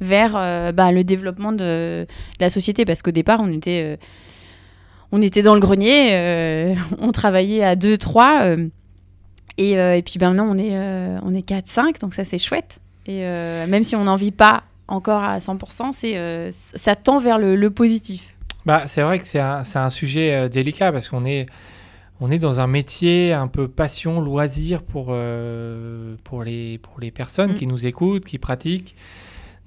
vers 0.00 0.34
euh, 0.36 0.72
bah, 0.72 0.92
le 0.92 1.04
développement 1.04 1.52
de, 1.52 2.06
la 2.40 2.50
société, 2.50 2.84
parce 2.84 3.02
qu'au 3.02 3.10
départ, 3.10 3.40
on 3.40 3.50
était, 3.50 3.82
euh, 3.84 3.96
on 5.12 5.22
était 5.22 5.42
dans 5.42 5.54
le 5.54 5.60
grenier, 5.60 6.76
on 6.98 7.12
travaillait 7.12 7.64
à 7.64 7.76
2, 7.76 7.96
3, 7.96 8.56
et, 9.56 9.72
et, 9.72 10.02
puis 10.04 10.18
ben, 10.18 10.32
maintenant, 10.32 10.48
on 10.50 10.58
est, 10.58 10.76
on 11.24 11.34
est 11.34 11.42
4, 11.42 11.66
5, 11.66 12.00
donc 12.00 12.14
ça, 12.14 12.24
c'est 12.24 12.38
chouette. 12.38 12.78
Et 13.06 13.20
même 13.20 13.84
si 13.84 13.96
on 13.96 14.04
n'en 14.04 14.16
vit 14.16 14.30
pas 14.30 14.64
encore 14.86 15.22
à 15.22 15.38
100%, 15.38 15.92
c'est, 15.92 16.50
ça 16.52 16.94
tend 16.94 17.18
vers 17.18 17.38
le 17.38 17.70
positif. 17.70 18.34
Bah, 18.68 18.82
c'est 18.86 19.00
vrai 19.00 19.18
que 19.18 19.26
c'est 19.26 19.40
un, 19.40 19.62
un, 19.74 19.88
sujet 19.88 20.34
euh, 20.34 20.48
délicat 20.50 20.92
parce 20.92 21.08
qu'on 21.08 21.24
est, 21.24 21.46
on 22.20 22.30
est 22.30 22.38
dans 22.38 22.60
un 22.60 22.66
métier 22.66 23.32
un 23.32 23.46
peu 23.46 23.66
passion, 23.66 24.20
loisir 24.20 24.82
pour, 24.82 25.06
euh, 25.08 26.16
pour, 26.22 26.42
les, 26.42 26.76
pour 26.76 27.00
les 27.00 27.10
personnes 27.10 27.52
mm. 27.52 27.54
qui 27.54 27.66
nous 27.66 27.86
écoutent, 27.86 28.26
qui 28.26 28.36
pratiquent. 28.36 28.94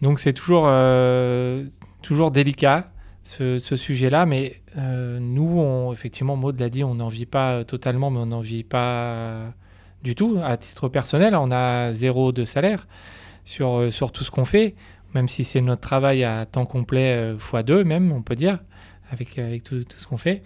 Donc 0.02 0.20
c'est 0.20 0.34
toujours, 0.34 0.66
euh, 0.68 1.66
toujours 2.02 2.32
délicat 2.32 2.91
ce, 3.24 3.60
sujet-là. 3.60 4.26
Mais 4.26 4.62
nous, 4.76 5.60
on, 5.60 5.93
effectivement, 5.93 6.36
Maud 6.36 6.60
l'a 6.60 6.70
dit, 6.70 6.84
on 6.84 6.95
n'en 6.95 7.08
vit 7.08 7.26
pas 7.26 7.64
totalement, 7.64 8.10
mais 8.10 8.20
on 8.20 8.26
n'en 8.28 8.41
vit 8.41 8.64
pas 8.64 9.54
du 10.04 10.16
tout. 10.16 10.39
À 10.43 10.58
titre 10.58 10.89
personnel, 10.89 11.36
on 11.36 11.52
a 11.52 11.93
zéro 11.93 12.32
de 12.32 12.45
salaire 12.45 12.88
sur, 13.45 13.91
sur 13.91 14.12
tout 14.12 14.24
ce 14.24 14.32
qu'on 14.32 14.45
fait, 14.45 14.76
même 15.14 15.28
si 15.28 15.43
c'est 15.43 15.62
notre 15.62 15.82
travail 15.82 16.24
à 16.24 16.45
temps 16.45 16.66
complet 16.66 17.36
fois 17.38 17.64
deux 17.64 17.84
même, 17.84 18.12
on 18.12 18.22
peut 18.22 18.36
dire 18.36 18.60
avec, 19.12 19.38
avec 19.38 19.64
tout, 19.64 19.84
tout 19.84 19.99
ce 19.99 20.08
qu'on 20.08 20.18
fait. 20.18 20.41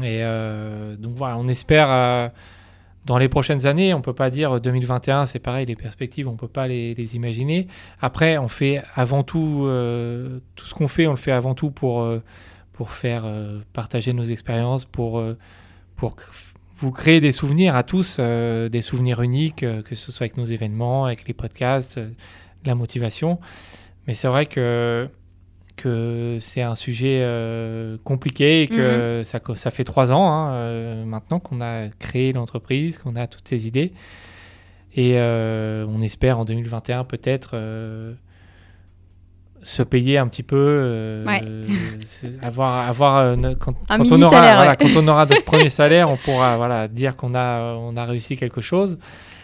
Et 0.00 0.22
euh, 0.22 0.96
donc 0.96 1.16
voilà, 1.16 1.38
on 1.38 1.48
espère 1.48 1.90
euh, 1.90 2.28
dans 3.08 3.16
les 3.16 3.30
prochaines 3.30 3.64
années, 3.66 3.94
on 3.94 4.02
peut 4.02 4.12
pas 4.12 4.28
dire 4.28 4.60
2021, 4.60 5.24
c'est 5.24 5.38
pareil, 5.38 5.64
les 5.64 5.76
perspectives, 5.76 6.28
on 6.28 6.36
peut 6.36 6.46
pas 6.46 6.68
les, 6.68 7.16
imaginer. 7.16 7.66
Après, 8.02 8.36
on 8.36 8.48
fait 8.48 8.82
avant 8.94 9.22
tout, 9.22 9.64
euh, 9.66 10.40
tout 10.56 10.66
ce 10.66 10.74
qu'on 10.74 10.88
fait, 10.88 11.06
on 11.06 11.12
le 11.12 11.16
fait 11.16 11.32
avant 11.32 11.54
tout 11.54 11.70
pour, 11.70 12.06
pour 12.74 12.90
faire 12.90 13.24
partager 13.72 14.12
nos 14.12 14.24
expériences, 14.24 14.84
pour, 14.84 15.22
pour 15.96 16.16
vous 16.74 16.92
créer 16.92 17.20
des 17.20 17.32
souvenirs 17.32 17.76
à 17.76 17.82
tous, 17.82 18.20
des 18.20 18.80
souvenirs 18.82 19.22
uniques, 19.22 19.64
que 19.84 19.94
ce 19.94 20.12
soit 20.12 20.24
avec 20.24 20.36
nos 20.36 20.44
événements, 20.44 21.06
avec 21.06 21.26
les 21.26 21.34
podcasts, 21.34 21.98
la 22.66 22.74
motivation. 22.74 23.40
Mais 24.06 24.12
c'est 24.12 24.28
vrai 24.28 24.44
que 24.44 25.08
que 25.78 26.38
c'est 26.40 26.60
un 26.60 26.74
sujet 26.74 27.20
euh, 27.22 27.96
compliqué 28.04 28.62
et 28.62 28.68
que 28.68 29.18
mhm. 29.18 29.24
ça, 29.24 29.40
ça, 29.54 29.70
fait 29.70 29.84
trois 29.84 30.12
ans 30.12 30.30
hein, 30.30 30.52
euh, 30.52 31.04
maintenant 31.04 31.38
qu'on 31.38 31.60
a 31.60 31.88
créé 31.98 32.32
l'entreprise, 32.32 32.98
qu'on 32.98 33.16
a 33.16 33.26
toutes 33.26 33.48
ces 33.48 33.66
idées. 33.66 33.92
Et 34.94 35.12
euh, 35.14 35.86
on 35.88 36.02
espère 36.02 36.40
en 36.40 36.44
2021 36.44 37.04
peut-être 37.04 37.56
se 39.62 39.82
payer 39.82 40.18
un 40.18 40.28
petit 40.28 40.42
peu, 40.42 41.24
avoir, 42.42 42.88
avoir 42.88 43.36
quand, 43.58 43.74
on 43.88 44.22
aura, 44.22 44.76
quand 44.76 44.96
on 44.96 45.08
aura 45.08 45.26
notre 45.26 45.44
premier 45.44 45.68
salaire, 45.68 46.10
on 46.10 46.16
pourra 46.16 46.56
voilà, 46.56 46.88
dire 46.88 47.16
qu'on 47.16 47.34
a, 47.34 47.74
on 47.74 47.96
a 47.96 48.04
réussi 48.04 48.36
quelque 48.36 48.60
chose. 48.60 48.98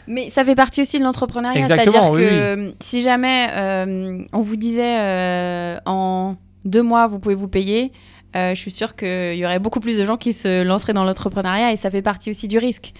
Mais 0.07 0.31
ça 0.31 0.45
fait 0.45 0.55
partie 0.55 0.83
aussi 0.83 0.99
de 0.99 1.05
l'entrepreneuriat, 1.05 1.67
c'est-à-dire 1.67 2.11
que 2.13 2.19
euh, 2.19 2.73
si 2.81 3.03
jamais 3.03 3.49
euh, 3.53 4.23
on 4.33 4.41
vous 4.41 4.57
disait 4.57 4.99
euh, 4.99 5.79
en 5.87 6.37
deux 6.65 6.83
mois 6.83 7.07
vous 7.07 7.19
pouvez 7.19 7.35
vous 7.35 7.49
payer, 7.49 7.93
euh, 8.37 8.55
je 8.55 8.61
suis 8.61 8.71
sûre 8.71 8.97
qu'il 8.97 9.37
y 9.37 9.45
aurait 9.45 9.59
beaucoup 9.59 9.81
plus 9.81 9.97
de 9.97 10.05
gens 10.05 10.17
qui 10.17 10.33
se 10.33 10.63
lanceraient 10.63 10.93
dans 10.93 11.05
l'entrepreneuriat 11.05 11.73
et 11.73 11.77
ça 11.77 11.91
fait 11.91 12.03
partie 12.03 12.31
aussi 12.31 12.49
du 12.49 12.59
risque. 12.59 12.93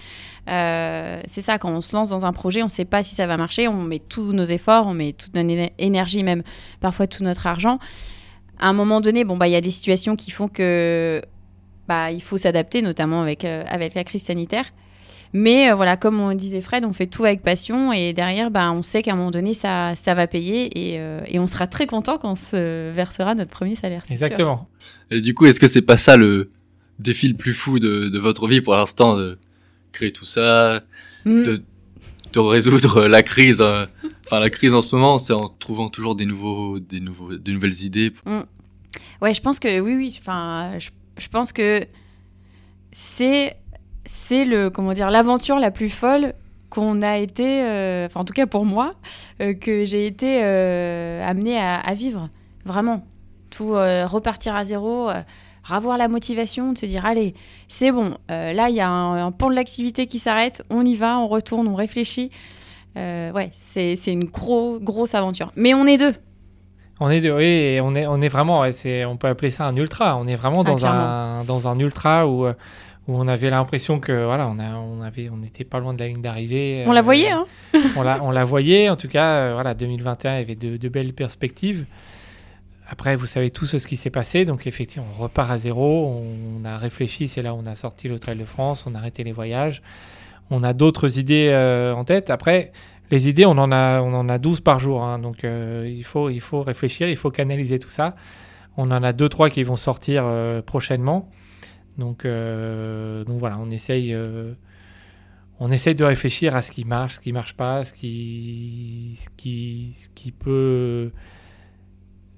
C'est 0.47 1.41
ça, 1.41 1.57
quand 1.57 1.71
on 1.71 1.81
se 1.81 1.95
lance 1.95 2.09
dans 2.09 2.25
un 2.25 2.33
projet, 2.33 2.61
on 2.61 2.65
ne 2.65 2.69
sait 2.69 2.85
pas 2.85 3.03
si 3.03 3.15
ça 3.15 3.25
va 3.27 3.35
marcher, 3.35 3.67
on 3.67 3.81
met 3.81 3.99
tous 3.99 4.31
nos 4.31 4.43
efforts, 4.43 4.87
on 4.87 4.93
met 4.93 5.13
toute 5.13 5.35
notre 5.35 5.71
énergie, 5.79 6.23
même 6.23 6.43
parfois 6.79 7.07
tout 7.07 7.23
notre 7.23 7.47
argent. 7.47 7.79
À 8.59 8.69
un 8.69 8.73
moment 8.73 9.01
donné, 9.01 9.25
bon, 9.25 9.37
bah, 9.37 9.47
il 9.47 9.51
y 9.51 9.55
a 9.55 9.61
des 9.61 9.71
situations 9.71 10.15
qui 10.15 10.31
font 10.31 10.47
que 10.47 11.21
bah, 11.87 12.11
il 12.11 12.21
faut 12.21 12.37
s'adapter, 12.37 12.81
notamment 12.81 13.21
avec, 13.21 13.43
avec 13.43 13.95
la 13.95 14.03
crise 14.03 14.23
sanitaire. 14.23 14.71
Mais 15.37 15.69
euh, 15.69 15.75
voilà, 15.75 15.97
comme 15.97 16.21
on 16.21 16.33
disait 16.33 16.61
Fred, 16.61 16.85
on 16.85 16.93
fait 16.93 17.07
tout 17.07 17.25
avec 17.25 17.41
passion 17.41 17.91
et 17.91 18.13
derrière, 18.13 18.49
bah, 18.51 18.71
on 18.71 18.83
sait 18.83 19.03
qu'à 19.03 19.11
un 19.11 19.15
moment 19.17 19.31
donné, 19.31 19.53
ça, 19.53 19.93
ça 19.97 20.13
va 20.13 20.27
payer 20.27 20.93
et, 20.93 20.97
euh, 20.97 21.19
et 21.27 21.39
on 21.39 21.45
sera 21.47 21.67
très 21.67 21.87
content 21.87 22.17
quand 22.17 22.31
on 22.31 22.35
se 22.35 22.89
versera 22.93 23.35
notre 23.35 23.51
premier 23.51 23.75
salaire. 23.75 24.03
sûr. 24.05 24.13
Exactement. 24.13 24.69
Et 25.11 25.19
du 25.19 25.33
coup, 25.33 25.45
est-ce 25.45 25.59
que 25.59 25.67
c'est 25.67 25.81
pas 25.81 25.97
ça 25.97 26.15
le 26.15 26.51
défi 26.99 27.27
le 27.27 27.33
plus 27.33 27.53
fou 27.53 27.79
de, 27.79 28.07
de 28.07 28.17
votre 28.17 28.47
vie 28.47 28.61
pour 28.61 28.77
l'instant, 28.77 29.17
de 29.17 29.37
créer 29.91 30.11
tout 30.11 30.23
ça, 30.25 30.81
Mm. 31.25 31.41
de, 31.41 31.57
de 32.33 32.39
résoudre 32.39 33.07
la 33.07 33.21
crise 33.23 33.59
euh, 33.61 33.85
Enfin, 34.25 34.39
la 34.39 34.49
crise 34.49 34.73
en 34.73 34.81
ce 34.81 34.95
moment, 34.95 35.17
c'est 35.17 35.33
en 35.33 35.49
trouvant 35.49 35.89
toujours 35.89 36.15
des 36.15 36.25
nouveaux, 36.25 36.79
des 36.79 37.01
nouveaux, 37.01 37.35
de 37.35 37.51
nouvelles 37.51 37.83
idées. 37.83 38.13
Ouais, 39.21 39.33
je 39.33 39.41
pense 39.41 39.59
que 39.59 39.79
oui, 39.81 39.95
oui. 39.95 40.15
Enfin, 40.21 40.79
je, 40.79 40.91
je 41.17 41.27
pense 41.27 41.51
que 41.51 41.85
c'est 42.93 43.57
c'est 44.05 44.45
le 44.45 44.69
comment 44.69 44.93
dire 44.93 45.09
l'aventure 45.09 45.59
la 45.59 45.71
plus 45.71 45.89
folle 45.89 46.33
qu'on 46.69 47.01
a 47.01 47.17
été, 47.17 47.63
euh, 47.63 48.05
enfin 48.07 48.21
en 48.21 48.25
tout 48.25 48.33
cas 48.33 48.47
pour 48.47 48.65
moi, 48.65 48.95
euh, 49.41 49.53
que 49.53 49.85
j'ai 49.85 50.07
été 50.07 50.41
euh, 50.43 51.25
amenée 51.25 51.57
à, 51.57 51.75
à 51.79 51.93
vivre. 51.93 52.29
Vraiment, 52.65 53.05
tout 53.49 53.75
euh, 53.75 54.05
repartir 54.07 54.55
à 54.55 54.65
zéro, 54.65 55.09
ravoir 55.63 55.97
la 55.97 56.07
motivation, 56.07 56.73
de 56.73 56.77
se 56.77 56.85
dire 56.85 57.05
allez, 57.05 57.33
c'est 57.67 57.91
bon. 57.91 58.15
là, 58.29 58.69
il 58.69 58.75
y 58.75 58.81
a 58.81 58.89
un, 58.89 59.27
un 59.27 59.31
pan 59.31 59.49
de 59.49 59.55
l'activité 59.55 60.07
qui 60.07 60.19
s'arrête, 60.19 60.63
on 60.69 60.83
y 60.83 60.95
va, 60.95 61.19
on 61.19 61.27
retourne, 61.27 61.67
on 61.67 61.75
réfléchit. 61.75 62.31
Ouais, 62.95 63.51
c'est 63.53 63.95
c'est 63.95 64.11
une 64.13 64.25
gros, 64.25 64.79
grosse 64.79 65.15
aventure. 65.15 65.51
Mais 65.55 65.73
on 65.73 65.85
est 65.85 65.97
deux. 65.97 66.15
On 66.99 67.09
est, 67.09 67.29
oui, 67.29 67.43
et 67.43 67.81
on 67.81 67.93
est, 67.93 68.07
on 68.07 68.21
est 68.21 68.29
vraiment, 68.29 68.63
c'est, 68.71 69.03
on 69.03 69.17
peut 69.17 69.27
appeler 69.27 69.51
ça 69.51 69.65
un 69.65 69.75
ultra. 69.75 70.17
On 70.17 70.27
est 70.27 70.37
vraiment 70.37 70.61
Ah, 70.61 70.71
dans 70.71 70.85
un, 70.85 71.43
dans 71.43 71.67
un 71.67 71.77
ultra 71.77 72.25
où, 72.27 72.47
où 73.07 73.15
on 73.15 73.27
avait 73.27 73.49
l'impression 73.49 73.99
que, 73.99 74.25
voilà, 74.25 74.47
on 74.47 74.57
a, 74.57 74.77
on 74.77 75.01
avait, 75.01 75.29
on 75.29 75.37
n'était 75.37 75.63
pas 75.63 75.79
loin 75.79 75.93
de 75.93 75.99
la 75.99 76.07
ligne 76.07 76.21
d'arrivée. 76.21 76.83
On 76.87 76.91
la 76.91 76.99
euh, 76.99 77.03
voyait, 77.03 77.29
hein 77.29 77.45
on 77.95 78.01
la, 78.01 78.23
on 78.23 78.31
la 78.31 78.43
voyait, 78.43 78.89
en 78.89 78.95
tout 78.95 79.07
cas, 79.07 79.35
euh, 79.35 79.53
voilà, 79.53 79.73
2021 79.75 80.33
il 80.33 80.39
y 80.39 80.41
avait 80.41 80.55
de, 80.55 80.77
de 80.77 80.89
belles 80.89 81.13
perspectives. 81.13 81.85
Après, 82.87 83.15
vous 83.15 83.27
savez 83.27 83.51
tout 83.51 83.65
ce 83.65 83.77
qui 83.85 83.95
s'est 83.95 84.09
passé, 84.09 84.45
donc 84.45 84.67
effectivement, 84.67 85.07
on 85.17 85.23
repart 85.23 85.51
à 85.51 85.57
zéro. 85.57 86.21
On, 86.59 86.65
a 86.65 86.77
réfléchi, 86.77 87.27
c'est 87.27 87.41
là 87.41 87.53
où 87.53 87.57
on 87.57 87.65
a 87.65 87.75
sorti 87.75 88.07
l'Hôtel 88.07 88.37
de 88.37 88.45
France, 88.45 88.85
on 88.87 88.95
a 88.95 88.97
arrêté 88.97 89.23
les 89.23 89.31
voyages. 89.31 89.81
On 90.49 90.63
a 90.63 90.73
d'autres 90.73 91.17
idées 91.17 91.49
euh, 91.51 91.93
en 91.93 92.03
tête. 92.05 92.29
Après, 92.29 92.71
les 93.11 93.27
idées, 93.27 93.45
on 93.45 93.57
en 93.57 93.71
a, 93.71 94.01
on 94.01 94.13
en 94.13 94.29
a 94.29 94.37
12 94.37 94.61
par 94.61 94.79
jour, 94.79 95.03
hein, 95.03 95.19
donc 95.19 95.43
il, 95.43 96.03
faut, 96.03 96.29
il 96.29 96.41
faut 96.41 96.61
réfléchir, 96.61 97.07
il 97.07 97.15
faut 97.15 97.31
canaliser 97.31 97.77
tout 97.77 97.91
ça. 97.91 98.15
On 98.77 98.89
en 98.91 99.03
a 99.03 99.13
deux, 99.13 99.29
trois 99.29 99.49
qui 99.49 99.63
vont 99.63 99.75
sortir 99.75 100.25
prochainement. 100.65 101.29
Donc, 101.97 102.25
euh, 102.25 103.23
donc 103.23 103.39
voilà, 103.39 103.57
on 103.59 103.69
essaye, 103.71 104.13
euh, 104.13 104.53
on 105.59 105.71
essaye 105.71 105.95
de 105.95 106.03
réfléchir 106.03 106.55
à 106.55 106.61
ce 106.61 106.71
qui 106.71 106.83
marche, 106.85 107.15
ce 107.15 107.19
qui 107.21 107.31
marche 107.31 107.53
pas, 107.55 107.85
ce 107.85 107.93
qui, 107.93 109.17
ce 109.23 109.29
qui, 109.37 109.93
ce 109.93 110.09
qui 110.09 110.31
peut, 110.31 111.11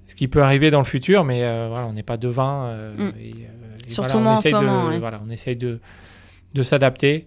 ce 0.06 0.14
qui 0.14 0.28
peut 0.28 0.42
arriver 0.42 0.70
dans 0.70 0.78
le 0.78 0.84
futur, 0.84 1.24
mais 1.24 1.44
euh, 1.44 1.66
voilà, 1.68 1.86
on 1.86 1.92
n'est 1.92 2.02
pas 2.04 2.16
devin. 2.16 2.66
euh, 2.66 2.94
Mm. 2.96 3.18
et, 3.20 3.32
euh, 3.32 3.76
et 3.86 3.90
Surtout 3.90 4.12
voilà, 4.12 4.16
on 4.20 4.22
moi 4.22 4.32
en 4.32 4.36
ce 4.36 4.48
essaye 4.48 4.52
de- 4.60 4.66
moment, 4.66 4.86
ouais. 4.88 4.98
Voilà, 4.98 5.20
on 5.26 5.30
essaye 5.30 5.56
de, 5.56 5.80
de 6.54 6.62
s'adapter 6.62 7.26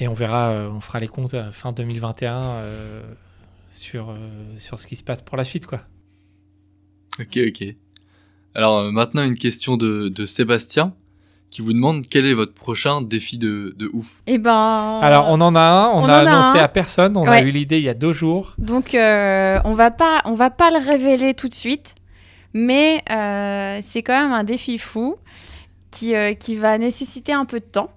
et 0.00 0.08
on 0.08 0.14
verra, 0.14 0.50
euh, 0.50 0.68
on 0.70 0.80
fera 0.80 0.98
les 1.00 1.08
comptes 1.08 1.36
fin 1.52 1.72
2021 1.72 2.40
euh, 2.40 3.02
sur, 3.70 4.10
euh, 4.10 4.16
sur 4.58 4.78
ce 4.80 4.86
qui 4.86 4.96
se 4.96 5.04
passe 5.04 5.22
pour 5.22 5.36
la 5.36 5.44
suite, 5.44 5.66
quoi. 5.66 5.82
Ok, 7.20 7.38
ok. 7.48 7.64
Alors 8.54 8.90
maintenant, 8.90 9.22
une 9.24 9.36
question 9.38 9.76
de, 9.76 10.08
de 10.08 10.24
Sébastien 10.24 10.94
qui 11.50 11.62
vous 11.62 11.72
demande 11.72 12.06
quel 12.08 12.26
est 12.26 12.32
votre 12.32 12.54
prochain 12.54 13.02
défi 13.02 13.36
de, 13.36 13.74
de 13.76 13.90
ouf. 13.92 14.22
Eh 14.26 14.38
ben. 14.38 15.00
Alors, 15.02 15.26
on 15.28 15.40
en 15.40 15.54
a 15.54 15.60
un, 15.60 15.88
on, 15.88 16.04
on 16.04 16.08
a 16.08 16.18
annoncé 16.18 16.58
à 16.58 16.68
personne, 16.68 17.16
on 17.16 17.26
a 17.26 17.42
eu 17.42 17.50
l'idée 17.50 17.78
il 17.78 17.84
y 17.84 17.88
a 17.88 17.94
deux 17.94 18.12
jours. 18.12 18.54
Donc, 18.58 18.94
euh, 18.94 19.58
on 19.64 19.74
va 19.74 19.90
pas, 19.90 20.22
on 20.24 20.34
va 20.34 20.50
pas 20.50 20.70
le 20.70 20.78
révéler 20.78 21.34
tout 21.34 21.48
de 21.48 21.54
suite, 21.54 21.96
mais 22.54 23.02
euh, 23.10 23.80
c'est 23.82 24.02
quand 24.02 24.22
même 24.22 24.32
un 24.32 24.44
défi 24.44 24.78
fou 24.78 25.16
qui, 25.90 26.14
euh, 26.14 26.34
qui 26.34 26.56
va 26.56 26.78
nécessiter 26.78 27.32
un 27.32 27.44
peu 27.44 27.58
de 27.58 27.64
temps. 27.64 27.90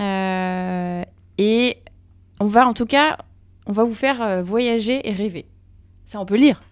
Euh, 0.00 1.02
et 1.38 1.76
on 2.40 2.46
va, 2.46 2.66
en 2.66 2.74
tout 2.74 2.86
cas, 2.86 3.18
on 3.66 3.72
va 3.72 3.84
vous 3.84 3.94
faire 3.94 4.42
voyager 4.42 5.08
et 5.08 5.12
rêver. 5.12 5.46
Ça, 6.06 6.20
on 6.20 6.26
peut 6.26 6.36
lire. 6.36 6.62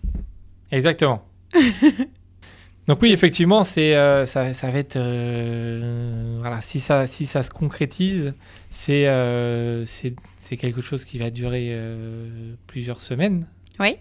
Exactement. 0.73 1.25
Donc 2.89 3.01
oui, 3.03 3.12
effectivement, 3.12 3.62
c'est 3.62 3.95
euh, 3.95 4.26
ça, 4.26 4.53
ça 4.53 4.68
va 4.70 4.78
être 4.78 4.97
euh, 4.97 6.39
voilà 6.41 6.61
si 6.61 6.81
ça 6.81 7.07
si 7.07 7.24
ça 7.26 7.43
se 7.45 7.51
concrétise, 7.51 8.35
c'est 8.70 9.07
euh, 9.07 9.85
c'est 9.87 10.57
quelque 10.57 10.81
chose 10.81 11.05
qui 11.05 11.18
va 11.18 11.31
durer 11.31 11.68
euh, 11.70 12.55
plusieurs 12.66 13.01
semaines. 13.01 13.47
Oui. 13.78 13.97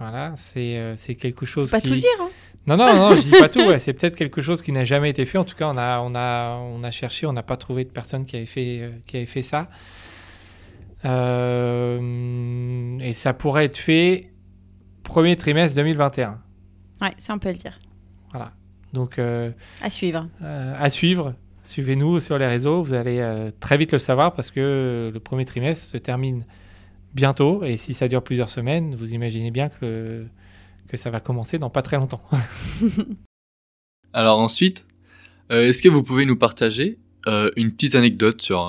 Voilà, 0.00 0.34
c'est 0.36 1.16
quelque 1.20 1.46
chose 1.46 1.70
Faut 1.70 1.76
pas 1.76 1.80
qui 1.80 1.90
tout 1.90 1.94
dire. 1.96 2.08
hein. 2.20 2.28
non 2.66 2.76
non 2.76 2.94
non, 2.94 3.16
je 3.16 3.22
dis 3.22 3.30
pas 3.30 3.48
tout. 3.50 3.64
ouais, 3.66 3.78
c'est 3.78 3.92
peut-être 3.92 4.16
quelque 4.16 4.40
chose 4.40 4.62
qui 4.62 4.72
n'a 4.72 4.84
jamais 4.84 5.10
été 5.10 5.24
fait. 5.24 5.38
En 5.38 5.44
tout 5.44 5.54
cas, 5.56 5.68
on 5.68 5.76
a 5.76 6.00
on 6.00 6.14
a 6.16 6.56
on 6.56 6.82
a 6.84 6.90
cherché, 6.90 7.26
on 7.26 7.32
n'a 7.32 7.42
pas 7.44 7.56
trouvé 7.56 7.84
de 7.84 7.90
personne 7.90 8.26
qui 8.26 8.36
avait 8.36 8.46
fait 8.46 8.90
qui 9.06 9.16
avait 9.16 9.26
fait 9.26 9.42
ça. 9.42 9.68
Et 11.04 13.12
ça 13.12 13.32
pourrait 13.34 13.66
être 13.66 13.76
fait 13.78 14.30
premier 15.04 15.36
trimestre 15.36 15.76
2021. 15.76 16.40
Ouais, 17.00 17.12
ça, 17.18 17.34
on 17.34 17.38
peut 17.38 17.50
le 17.50 17.54
dire. 17.56 17.78
Voilà. 18.30 18.52
Donc, 18.92 19.18
euh, 19.18 19.50
À 19.82 19.90
suivre. 19.90 20.28
euh, 20.42 20.74
à 20.78 20.90
suivre. 20.90 21.34
Suivez-nous 21.64 22.20
sur 22.20 22.38
les 22.38 22.46
réseaux. 22.46 22.82
Vous 22.82 22.94
allez 22.94 23.18
euh, 23.20 23.50
très 23.60 23.76
vite 23.76 23.92
le 23.92 23.98
savoir 23.98 24.32
parce 24.34 24.50
que 24.50 25.10
le 25.12 25.20
premier 25.20 25.44
trimestre 25.44 25.84
se 25.84 25.98
termine 25.98 26.44
bientôt. 27.14 27.62
Et 27.64 27.76
si 27.76 27.92
ça 27.92 28.08
dure 28.08 28.22
plusieurs 28.22 28.48
semaines, 28.48 28.94
vous 28.94 29.12
imaginez 29.12 29.50
bien 29.50 29.68
que, 29.68 30.24
que 30.88 30.96
ça 30.96 31.10
va 31.10 31.20
commencer 31.20 31.58
dans 31.58 31.68
pas 31.70 31.82
très 31.82 31.96
longtemps. 31.98 32.22
Alors 34.12 34.38
ensuite, 34.38 34.86
euh, 35.50 35.66
est-ce 35.68 35.82
que 35.82 35.88
vous 35.88 36.02
pouvez 36.02 36.24
nous 36.24 36.36
partager 36.36 36.98
euh, 37.26 37.50
une 37.56 37.72
petite 37.72 37.94
anecdote 37.94 38.40
sur 38.40 38.60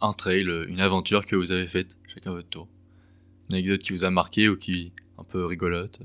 un 0.00 0.12
trail, 0.12 0.46
une 0.68 0.80
aventure 0.80 1.24
que 1.24 1.34
vous 1.34 1.50
avez 1.50 1.66
faite, 1.66 1.98
chacun 2.14 2.30
à 2.30 2.34
votre 2.34 2.48
tour 2.48 2.68
Une 3.48 3.56
anecdote 3.56 3.80
qui 3.80 3.92
vous 3.92 4.04
a 4.04 4.10
marqué 4.10 4.48
ou 4.48 4.56
qui 4.56 4.92
un 5.18 5.24
peu 5.24 5.44
rigolote? 5.44 6.00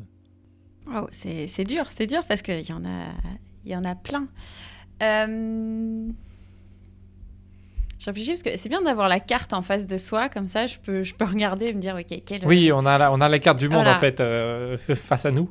Oh, 0.87 1.07
c'est 1.11 1.63
dur, 1.63 1.85
c'est 1.95 2.07
dur 2.07 2.23
parce 2.27 2.41
qu'il 2.41 2.67
y 2.69 2.73
en 2.73 2.83
a, 2.85 3.07
y 3.65 3.75
en 3.75 3.83
a 3.83 3.95
plein. 3.95 4.27
Euh... 5.01 6.07
Je 7.99 8.05
réfléchis 8.07 8.31
parce 8.31 8.43
que 8.43 8.57
c'est 8.57 8.67
bien 8.67 8.81
d'avoir 8.81 9.07
la 9.07 9.21
carte 9.21 9.53
en 9.53 9.61
face 9.61 9.85
de 9.85 9.95
soi, 9.97 10.27
comme 10.27 10.45
ça 10.47 10.67
je 10.67 10.77
peux, 10.77 11.03
je 11.03 11.15
peux 11.15 11.23
regarder 11.25 11.67
et 11.67 11.73
me 11.73 11.79
dire, 11.79 11.95
ok, 11.97 12.21
quelle. 12.25 12.45
Oui, 12.45 12.69
on 12.73 12.85
a 12.85 12.97
la, 12.97 13.13
on 13.13 13.21
a 13.21 13.29
la 13.29 13.39
carte 13.39 13.59
du 13.59 13.69
monde 13.69 13.83
Voilà. 13.83 13.95
en 13.97 13.99
fait 13.99 14.19
euh, 14.19 14.75
face 14.95 15.25
à 15.25 15.31
nous. 15.31 15.49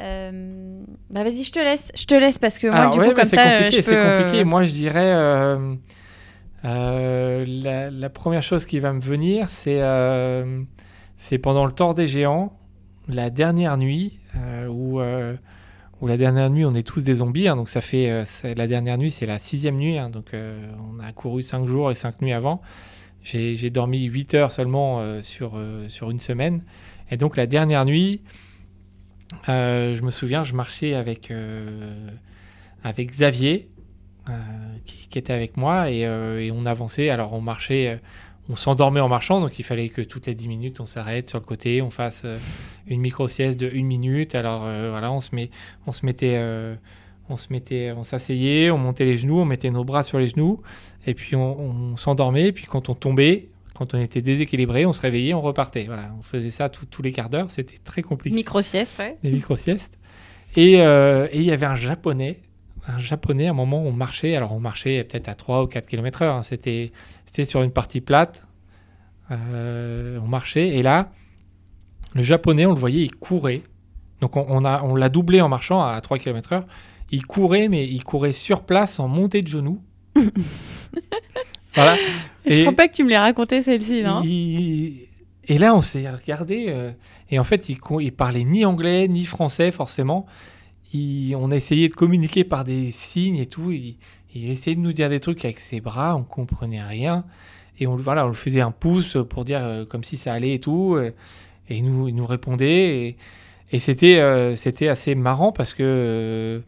Euh, 0.00 0.82
Bah 1.10 1.22
vas-y, 1.22 1.44
je 1.44 1.52
te 1.52 1.58
laisse, 1.58 1.92
je 1.94 2.06
te 2.06 2.14
laisse 2.14 2.38
parce 2.38 2.58
que 2.58 2.66
moi 2.68 2.76
Alors, 2.76 2.92
du 2.94 3.00
ouais, 3.00 3.08
coup 3.10 3.14
comme 3.14 3.28
ça, 3.28 3.58
compliqué, 3.58 3.82
c'est 3.82 3.90
peux. 3.92 3.98
euh, 3.98 4.22
compliqué. 4.22 4.44
Moi, 4.44 4.64
je 4.64 4.72
dirais 4.72 5.14
la, 6.64 7.90
la 7.90 8.10
première 8.10 8.42
chose 8.42 8.64
qui 8.64 8.78
va 8.78 8.92
me 8.94 9.00
venir, 9.00 9.50
c'est 9.50 9.82
c'est 11.18 11.36
pendant 11.36 11.66
le 11.66 11.72
Tour 11.72 11.94
des 11.94 12.08
Géants, 12.08 12.58
la 13.14 13.30
dernière 13.30 13.76
nuit 13.76 14.18
euh, 14.36 14.66
où 14.68 15.00
euh, 15.00 15.36
où 16.00 16.06
la 16.06 16.16
dernière 16.16 16.48
nuit, 16.48 16.64
on 16.64 16.74
est 16.74 16.86
tous 16.86 17.04
des 17.04 17.14
zombies. 17.14 17.46
hein, 17.46 17.56
donc 17.56 17.68
ça 17.68 17.82
fait 17.82 18.10
euh, 18.10 18.24
la 18.56 18.66
dernière 18.66 18.96
nuit, 18.96 19.10
c'est 19.10 19.26
la 19.26 19.38
sixième 19.38 19.76
nuit. 19.76 19.98
hein, 19.98 20.08
donc 20.08 20.32
on 20.34 20.98
a 20.98 21.12
couru 21.12 21.42
cinq 21.42 21.66
jours 21.66 21.90
et 21.90 21.94
cinq 21.94 22.22
nuits 22.22 22.32
avant. 22.32 22.62
J'ai 23.22 23.68
dormi 23.68 24.04
8 24.04 24.34
heures 24.34 24.52
seulement 24.52 25.20
sur 25.20 25.52
une 26.10 26.18
semaine. 26.18 26.64
Et 27.10 27.18
donc 27.18 27.36
la 27.36 27.46
dernière 27.46 27.84
nuit. 27.84 28.22
Je 29.46 30.02
me 30.02 30.10
souviens, 30.10 30.42
je 30.42 30.54
marchais 30.54 30.94
avec, 30.94 31.30
avec 32.82 33.10
Xavier, 33.10 33.68
qui, 34.86 35.18
était 35.18 35.34
avec 35.34 35.58
moi, 35.58 35.90
et, 35.90 36.50
on 36.50 36.64
avançait. 36.64 37.10
Alors, 37.10 37.34
on 37.34 37.42
marchait, 37.42 38.00
on 38.50 38.56
s'endormait 38.56 39.00
en 39.00 39.08
marchant, 39.08 39.40
donc 39.40 39.58
il 39.58 39.62
fallait 39.62 39.88
que 39.88 40.02
toutes 40.02 40.26
les 40.26 40.34
10 40.34 40.48
minutes, 40.48 40.80
on 40.80 40.86
s'arrête 40.86 41.28
sur 41.28 41.38
le 41.38 41.44
côté, 41.44 41.80
on 41.82 41.90
fasse 41.90 42.22
euh, 42.24 42.36
une 42.88 43.00
micro-sieste 43.00 43.58
de 43.60 43.68
1 43.68 43.82
minute. 43.84 44.34
Alors, 44.34 44.62
euh, 44.66 44.90
voilà, 44.90 45.12
on 45.12 45.20
se, 45.20 45.34
met, 45.34 45.50
on 45.86 45.92
se 45.92 46.04
mettait. 46.04 46.34
euh, 46.36 46.74
on 47.32 47.36
se 47.36 47.52
mettait, 47.52 47.92
on 47.96 48.02
s'asseyait, 48.02 48.72
on 48.72 48.78
montait 48.78 49.04
les 49.04 49.16
genoux, 49.16 49.38
on 49.38 49.44
mettait 49.44 49.70
nos 49.70 49.84
bras 49.84 50.02
sur 50.02 50.18
les 50.18 50.26
genoux, 50.26 50.62
et 51.06 51.14
puis 51.14 51.36
on, 51.36 51.60
on 51.92 51.96
s'endormait. 51.96 52.48
Et 52.48 52.52
puis 52.52 52.66
quand 52.66 52.88
on 52.88 52.94
tombait, 52.96 53.50
quand 53.76 53.94
on 53.94 54.00
était 54.00 54.20
déséquilibré, 54.20 54.84
on 54.84 54.92
se 54.92 55.00
réveillait, 55.00 55.32
on 55.32 55.40
repartait. 55.40 55.84
Voilà, 55.84 56.12
on 56.18 56.22
faisait 56.22 56.50
ça 56.50 56.68
tout- 56.68 56.86
tous 56.86 57.02
les 57.02 57.12
quarts 57.12 57.30
d'heure. 57.30 57.48
C'était 57.52 57.78
très 57.84 58.02
compliqué 58.02 58.34
Micro 58.34 58.60
sieste, 58.62 58.98
ouais. 58.98 59.16
des 59.22 59.30
micro-siestes. 59.30 59.96
Et 60.56 60.80
euh, 60.80 61.28
et 61.30 61.36
il 61.36 61.44
y 61.44 61.52
avait 61.52 61.66
un 61.66 61.76
japonais 61.76 62.40
un 62.94 62.98
japonais, 62.98 63.46
à 63.46 63.50
un 63.50 63.54
moment, 63.54 63.82
on 63.82 63.92
marchait, 63.92 64.36
alors 64.36 64.52
on 64.52 64.60
marchait 64.60 65.02
peut-être 65.04 65.28
à 65.28 65.34
3 65.34 65.62
ou 65.64 65.66
4 65.66 65.86
km 65.86 66.22
heure, 66.22 66.36
hein. 66.36 66.42
c'était, 66.42 66.92
c'était 67.26 67.44
sur 67.44 67.62
une 67.62 67.70
partie 67.72 68.00
plate, 68.00 68.42
euh, 69.30 70.18
on 70.22 70.26
marchait, 70.26 70.68
et 70.68 70.82
là, 70.82 71.10
le 72.14 72.22
japonais, 72.22 72.66
on 72.66 72.72
le 72.72 72.78
voyait, 72.80 73.02
il 73.04 73.14
courait, 73.14 73.62
donc 74.20 74.36
on, 74.36 74.44
on 74.48 74.64
a, 74.64 74.82
on 74.82 74.94
l'a 74.94 75.08
doublé 75.08 75.40
en 75.40 75.48
marchant 75.48 75.82
à 75.82 76.00
3 76.00 76.18
km 76.18 76.52
heure, 76.52 76.66
il 77.10 77.26
courait, 77.26 77.68
mais 77.68 77.84
il 77.86 78.04
courait 78.04 78.32
sur 78.32 78.62
place 78.62 78.98
en 79.00 79.08
montée 79.08 79.42
de 79.42 79.48
genoux. 79.48 79.80
voilà. 81.74 81.96
Je 82.46 82.58
Et- 82.58 82.62
crois 82.62 82.74
pas 82.76 82.88
que 82.88 82.94
tu 82.94 83.04
me 83.04 83.08
l'aies 83.08 83.18
raconté 83.18 83.62
celle-ci, 83.62 84.02
non? 84.02 84.22
Il- 84.24 85.06
Et 85.48 85.58
là, 85.58 85.74
on 85.74 85.80
s'est 85.82 86.08
regardé. 86.10 86.66
euh, 86.68 86.92
et 87.30 87.38
en 87.38 87.44
fait, 87.44 87.68
il, 87.68 87.78
il 88.00 88.12
parlait 88.12 88.44
ni 88.44 88.64
anglais 88.64 89.08
ni 89.08 89.24
français, 89.24 89.70
forcément. 89.72 90.26
On 90.94 91.50
a 91.50 91.56
essayé 91.56 91.88
de 91.88 91.94
communiquer 91.94 92.44
par 92.44 92.64
des 92.64 92.90
signes 92.90 93.38
et 93.38 93.46
tout. 93.46 93.70
Il, 93.70 93.96
essayait 94.34 94.76
de 94.76 94.80
nous 94.80 94.92
dire 94.92 95.08
des 95.08 95.20
trucs 95.20 95.44
avec 95.44 95.60
ses 95.60 95.80
bras. 95.80 96.16
On 96.16 96.24
comprenait 96.24 96.82
rien. 96.82 97.24
Et 97.78 97.86
on, 97.86 97.96
voilà, 97.96 98.24
on 98.24 98.28
le 98.28 98.34
faisait 98.34 98.60
un 98.60 98.72
pouce 98.72 99.16
pour 99.28 99.44
dire 99.44 99.60
euh, 99.62 99.84
comme 99.84 100.04
si 100.04 100.16
ça 100.16 100.32
allait 100.32 100.54
et 100.54 100.60
tout. 100.60 100.98
Et, 100.98 101.14
il, 101.70 101.84
nous, 101.84 102.10
nous 102.10 102.26
répondait. 102.26 103.16
Et, 103.72 103.76
euh, 104.18 104.56
c'était 104.56 104.88
assez 104.88 105.14
marrant 105.14 105.52
parce 105.52 105.74
que. 105.74 105.82
euh, 105.82 106.60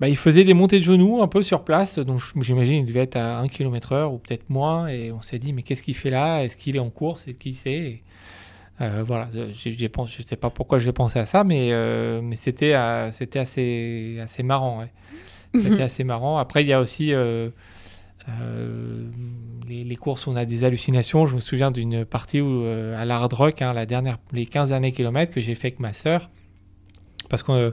bah, 0.00 0.08
il 0.08 0.16
faisait 0.16 0.44
des 0.44 0.54
montées 0.54 0.78
de 0.78 0.84
genoux 0.84 1.22
un 1.22 1.28
peu 1.28 1.42
sur 1.42 1.64
place, 1.64 1.98
donc 1.98 2.20
j'imagine 2.40 2.82
il 2.82 2.86
devait 2.86 3.00
être 3.00 3.16
à 3.16 3.40
1 3.40 3.48
km 3.48 3.92
heure 3.92 4.12
ou 4.12 4.18
peut-être 4.18 4.48
moins, 4.48 4.86
et 4.86 5.10
on 5.10 5.22
s'est 5.22 5.40
dit 5.40 5.52
mais 5.52 5.62
qu'est-ce 5.62 5.82
qu'il 5.82 5.96
fait 5.96 6.10
là? 6.10 6.44
Est-ce 6.44 6.56
qu'il 6.56 6.76
est 6.76 6.80
en 6.80 6.90
course? 6.90 7.26
Et 7.26 7.34
qui 7.34 7.58
Et, 7.66 8.02
euh, 8.80 9.02
Voilà, 9.06 9.28
je 9.32 10.22
sais 10.22 10.36
pas 10.36 10.50
pourquoi 10.50 10.78
j'ai 10.78 10.92
pensé 10.92 11.18
à 11.18 11.26
ça, 11.26 11.44
mais, 11.44 11.72
euh, 11.72 12.20
mais 12.22 12.36
c'était, 12.36 12.74
euh, 12.74 13.10
c'était 13.12 13.38
assez, 13.38 14.18
assez 14.22 14.42
marrant. 14.42 14.80
ouais. 14.80 14.90
C'était 15.54 15.82
assez 15.82 16.04
marrant. 16.04 16.38
Après, 16.38 16.62
il 16.62 16.68
y 16.68 16.72
a 16.72 16.80
aussi 16.80 17.12
euh, 17.14 17.48
les, 19.66 19.84
les 19.84 19.96
courses 19.96 20.26
où 20.26 20.30
on 20.30 20.36
a 20.36 20.44
des 20.44 20.64
hallucinations. 20.64 21.26
Je 21.26 21.34
me 21.34 21.40
souviens 21.40 21.70
d'une 21.70 22.04
partie 22.04 22.40
où, 22.40 22.64
à 22.66 23.04
l'Hard 23.04 23.32
Rock, 23.32 23.62
hein, 23.62 23.72
la 23.72 23.86
dernière, 23.86 24.18
les 24.32 24.44
15 24.44 24.68
derniers 24.68 24.92
kilomètres 24.92 25.32
que 25.32 25.40
j'ai 25.40 25.54
fait 25.54 25.68
avec 25.68 25.80
ma 25.80 25.94
sœur. 25.94 26.30
Parce 27.30 27.42
qu'à 27.42 27.72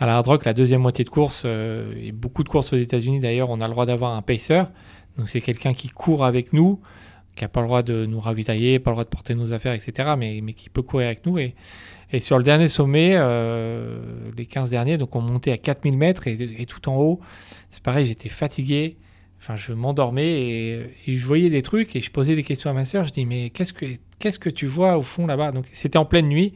la 0.00 0.16
Hard 0.16 0.26
Rock, 0.26 0.44
la 0.44 0.52
deuxième 0.52 0.80
moitié 0.80 1.04
de 1.04 1.10
course, 1.10 1.44
et 1.44 2.12
beaucoup 2.12 2.42
de 2.42 2.48
courses 2.48 2.72
aux 2.72 2.76
États-Unis 2.76 3.20
d'ailleurs, 3.20 3.50
on 3.50 3.60
a 3.60 3.66
le 3.66 3.72
droit 3.72 3.86
d'avoir 3.86 4.16
un 4.16 4.22
pacer. 4.22 4.64
Donc 5.16 5.28
c'est 5.28 5.40
quelqu'un 5.40 5.74
qui 5.74 5.88
court 5.88 6.24
avec 6.24 6.52
nous, 6.52 6.80
qui 7.36 7.44
n'a 7.44 7.48
pas 7.48 7.60
le 7.60 7.66
droit 7.66 7.82
de 7.82 8.06
nous 8.06 8.20
ravitailler, 8.20 8.78
pas 8.78 8.90
le 8.90 8.94
droit 8.94 9.04
de 9.04 9.08
porter 9.08 9.34
nos 9.34 9.52
affaires, 9.52 9.72
etc. 9.72 10.10
Mais, 10.18 10.40
mais 10.42 10.52
qui 10.52 10.68
peut 10.68 10.82
courir 10.82 11.06
avec 11.06 11.24
nous. 11.26 11.38
Et, 11.38 11.54
et 12.12 12.20
sur 12.20 12.36
le 12.36 12.44
dernier 12.44 12.68
sommet, 12.68 13.12
euh, 13.14 13.98
les 14.36 14.44
15 14.44 14.70
derniers, 14.70 14.98
donc 14.98 15.16
on 15.16 15.22
montait 15.22 15.52
à 15.52 15.56
4000 15.56 15.96
mètres 15.96 16.26
et, 16.28 16.66
tout 16.66 16.88
en 16.88 16.96
haut, 16.96 17.20
c'est 17.70 17.82
pareil, 17.82 18.06
j'étais 18.06 18.28
fatigué. 18.28 18.96
Enfin, 19.40 19.56
je 19.56 19.72
m'endormais 19.72 20.30
et, 20.30 20.72
et 21.06 21.16
je 21.16 21.24
voyais 21.24 21.50
des 21.50 21.62
trucs 21.62 21.96
et 21.96 22.00
je 22.00 22.10
posais 22.10 22.36
des 22.36 22.44
questions 22.44 22.70
à 22.70 22.74
ma 22.74 22.84
sœur. 22.84 23.06
Je 23.06 23.12
dis, 23.12 23.24
mais 23.24 23.50
qu'est-ce 23.50 23.72
que, 23.72 23.86
qu'est-ce 24.18 24.38
que 24.38 24.50
tu 24.50 24.66
vois 24.66 24.98
au 24.98 25.02
fond 25.02 25.26
là-bas? 25.26 25.52
Donc 25.52 25.64
c'était 25.72 25.98
en 25.98 26.04
pleine 26.04 26.28
nuit. 26.28 26.52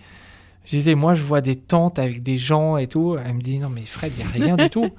Je 0.67 0.71
disais, 0.71 0.95
moi, 0.97 1.15
je 1.15 1.23
vois 1.23 1.41
des 1.41 1.55
tentes 1.57 1.99
avec 1.99 2.23
des 2.25 2.39
gens 2.39 2.77
et 2.77 2.89
tout. 2.89 3.17
Elle 3.25 3.35
me 3.35 3.41
dit, 3.41 3.59
non, 3.59 3.69
mais 3.69 3.83
Fred, 3.83 4.13
il 4.17 4.25
n'y 4.25 4.29
a 4.29 4.47
rien 4.47 4.57
du 4.57 4.69
tout. 4.69 4.91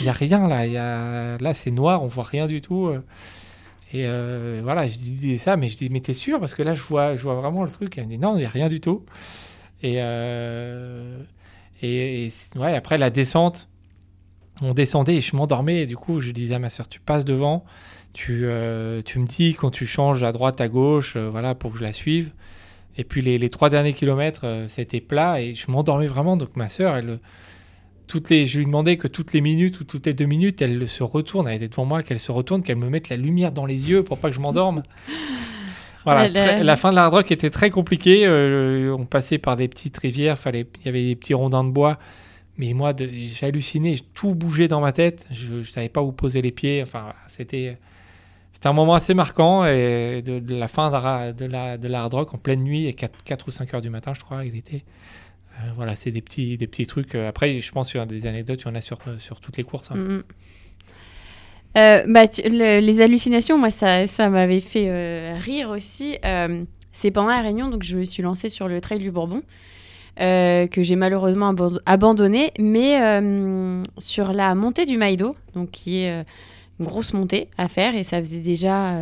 Il 0.00 0.04
n'y 0.04 0.08
a 0.10 0.12
rien 0.12 0.46
là. 0.46 0.66
Y 0.66 0.76
a... 0.76 1.38
Là, 1.38 1.54
c'est 1.54 1.70
noir, 1.70 2.02
on 2.02 2.08
voit 2.08 2.24
rien 2.24 2.46
du 2.46 2.60
tout. 2.60 2.90
Et 3.94 4.06
euh, 4.06 4.60
voilà, 4.64 4.88
je 4.88 4.96
disais 4.96 5.38
ça, 5.38 5.56
mais 5.56 5.68
je 5.68 5.76
dis, 5.76 5.88
mais 5.88 6.00
t'es 6.00 6.14
sûr? 6.14 6.40
Parce 6.40 6.52
que 6.56 6.64
là, 6.64 6.74
je 6.74 6.82
vois, 6.82 7.14
je 7.14 7.22
vois 7.22 7.36
vraiment 7.36 7.62
le 7.62 7.70
truc. 7.70 7.96
Elle 7.96 8.06
me 8.06 8.10
dit, 8.10 8.18
non, 8.18 8.34
il 8.34 8.40
n'y 8.40 8.44
a 8.44 8.48
rien 8.48 8.68
du 8.68 8.80
tout. 8.80 9.06
Et, 9.84 9.98
euh, 9.98 11.16
et, 11.80 12.28
ouais, 12.56 12.74
après 12.74 12.98
la 12.98 13.10
descente, 13.10 13.68
on 14.62 14.74
descendait 14.74 15.14
et 15.14 15.20
je 15.20 15.36
m'endormais. 15.36 15.82
Et 15.82 15.86
du 15.86 15.96
coup, 15.96 16.20
je 16.20 16.32
disais 16.32 16.56
à 16.56 16.58
ma 16.58 16.70
soeur, 16.70 16.88
tu 16.88 16.98
passes 16.98 17.24
devant, 17.24 17.64
tu, 18.12 18.46
euh, 18.46 19.00
tu 19.00 19.20
me 19.20 19.26
dis 19.28 19.54
quand 19.54 19.70
tu 19.70 19.86
changes 19.86 20.24
à 20.24 20.32
droite, 20.32 20.60
à 20.60 20.66
gauche, 20.66 21.16
voilà, 21.16 21.54
pour 21.54 21.70
que 21.70 21.78
je 21.78 21.84
la 21.84 21.92
suive. 21.92 22.32
Et 22.96 23.04
puis 23.04 23.22
les, 23.22 23.38
les 23.38 23.48
trois 23.48 23.70
derniers 23.70 23.94
kilomètres, 23.94 24.64
c'était 24.66 25.00
plat 25.00 25.40
et 25.40 25.54
je 25.54 25.70
m'endormais 25.70 26.08
vraiment. 26.08 26.36
Donc 26.36 26.56
ma 26.56 26.68
sœur, 26.68 26.96
elle, 26.96 27.20
toutes 28.06 28.30
les, 28.30 28.46
je 28.46 28.58
lui 28.58 28.66
demandais 28.66 28.96
que 28.96 29.08
toutes 29.08 29.32
les 29.32 29.40
minutes 29.40 29.80
ou 29.80 29.84
toutes 29.84 30.06
les 30.06 30.12
deux 30.14 30.26
minutes, 30.26 30.62
elle 30.62 30.88
se 30.88 31.02
retourne, 31.02 31.48
elle 31.48 31.56
était 31.56 31.68
devant 31.68 31.84
moi, 31.84 32.02
qu'elle 32.02 32.20
se 32.20 32.32
retourne, 32.32 32.62
qu'elle 32.62 32.76
me 32.76 32.88
mette 32.88 33.08
la 33.08 33.16
lumière 33.16 33.52
dans 33.52 33.66
les 33.66 33.90
yeux 33.90 34.02
pour 34.02 34.18
pas 34.18 34.28
que 34.28 34.34
je 34.34 34.40
m'endorme. 34.40 34.82
Voilà, 36.04 36.26
Elle, 36.26 36.36
euh, 36.36 36.62
la 36.62 36.76
fin 36.76 36.90
de 36.90 36.96
la 36.96 37.04
hard 37.04 37.14
rock 37.14 37.32
était 37.32 37.48
très 37.48 37.70
compliquée. 37.70 38.26
euh, 38.26 38.94
on 38.94 39.06
passait 39.06 39.38
par 39.38 39.56
des 39.56 39.68
petites 39.68 39.96
rivières, 39.96 40.38
fallait, 40.38 40.66
il 40.80 40.86
y 40.86 40.88
avait 40.90 41.02
des 41.02 41.16
petits 41.16 41.32
rondins 41.32 41.64
de 41.64 41.70
bois. 41.70 41.98
Mais 42.58 42.74
moi, 42.74 42.92
j'hallucinais, 42.98 43.96
tout 44.12 44.34
bougeait 44.34 44.68
dans 44.68 44.80
ma 44.80 44.92
tête. 44.92 45.26
Je 45.32 45.54
ne 45.54 45.62
savais 45.62 45.88
pas 45.88 46.02
où 46.02 46.12
poser 46.12 46.42
les 46.42 46.52
pieds. 46.52 46.82
Enfin, 46.82 47.00
voilà, 47.00 47.16
c'était, 47.28 47.78
c'était 48.52 48.66
un 48.68 48.74
moment 48.74 48.94
assez 48.94 49.14
marquant. 49.14 49.64
Et 49.64 50.22
de, 50.22 50.38
de 50.40 50.54
la 50.54 50.68
fin 50.68 50.88
de 50.88 50.92
la, 50.94 51.32
de 51.32 51.46
la, 51.46 51.78
de 51.78 51.88
la 51.88 52.02
hard 52.02 52.14
rock 52.14 52.34
en 52.34 52.38
pleine 52.38 52.62
nuit, 52.62 52.86
et 52.86 52.92
4, 52.92 53.24
4 53.24 53.48
ou 53.48 53.50
5 53.50 53.72
heures 53.74 53.80
du 53.80 53.90
matin, 53.90 54.12
je 54.14 54.20
crois, 54.20 54.44
il 54.44 54.56
était. 54.56 54.84
Euh, 55.60 55.70
voilà, 55.76 55.94
c'est 55.94 56.10
des 56.10 56.20
petits, 56.20 56.56
des 56.56 56.66
petits 56.66 56.86
trucs. 56.86 57.14
Euh, 57.14 57.28
Après, 57.28 57.60
je 57.60 57.72
pense 57.72 57.90
qu'il 57.90 58.00
y 58.00 58.02
a 58.02 58.06
des 58.06 58.26
anecdotes, 58.26 58.60
il 58.62 58.66
y 58.66 58.70
en 58.70 58.74
a 58.74 58.80
sur, 58.80 58.98
euh, 59.06 59.18
sur 59.18 59.40
toutes 59.40 59.56
les 59.56 59.62
courses. 59.64 59.90
hein. 59.90 59.96
Mm, 59.96 60.16
mm. 60.16 62.12
Bah, 62.12 62.24
les 62.48 63.00
hallucinations, 63.00 63.58
moi, 63.58 63.70
ça, 63.70 64.06
ça 64.06 64.28
m'avait 64.28 64.60
fait 64.60 65.36
rire 65.38 65.70
aussi. 65.70 66.16
C'est 66.92 67.10
pendant 67.10 67.28
la 67.30 67.40
réunion, 67.40 67.68
donc 67.68 67.82
je 67.82 67.98
me 67.98 68.04
suis 68.04 68.22
lancée 68.22 68.48
sur 68.48 68.68
le 68.68 68.80
trail 68.80 68.98
du 68.98 69.10
Bourbon, 69.10 69.42
que 70.16 70.68
j'ai 70.76 70.94
malheureusement 70.94 71.52
aband- 71.52 71.80
abandonné. 71.84 72.52
Mais 72.60 72.96
sur 73.98 74.32
la 74.32 74.54
montée 74.54 74.86
du 74.86 74.96
Maïdo, 74.98 75.34
donc 75.56 75.72
qui 75.72 75.98
est 75.98 76.24
une 76.78 76.86
grosse 76.86 77.12
montée 77.12 77.48
à 77.58 77.66
faire, 77.68 77.96
et 77.96 78.04
ça 78.04 78.20
faisait 78.20 78.38
déjà 78.38 78.92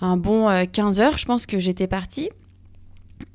un 0.00 0.16
bon 0.16 0.48
euh, 0.48 0.64
15 0.70 1.00
heures, 1.00 1.18
je 1.18 1.24
pense 1.24 1.44
que 1.46 1.58
j'étais 1.58 1.88
partie. 1.88 2.30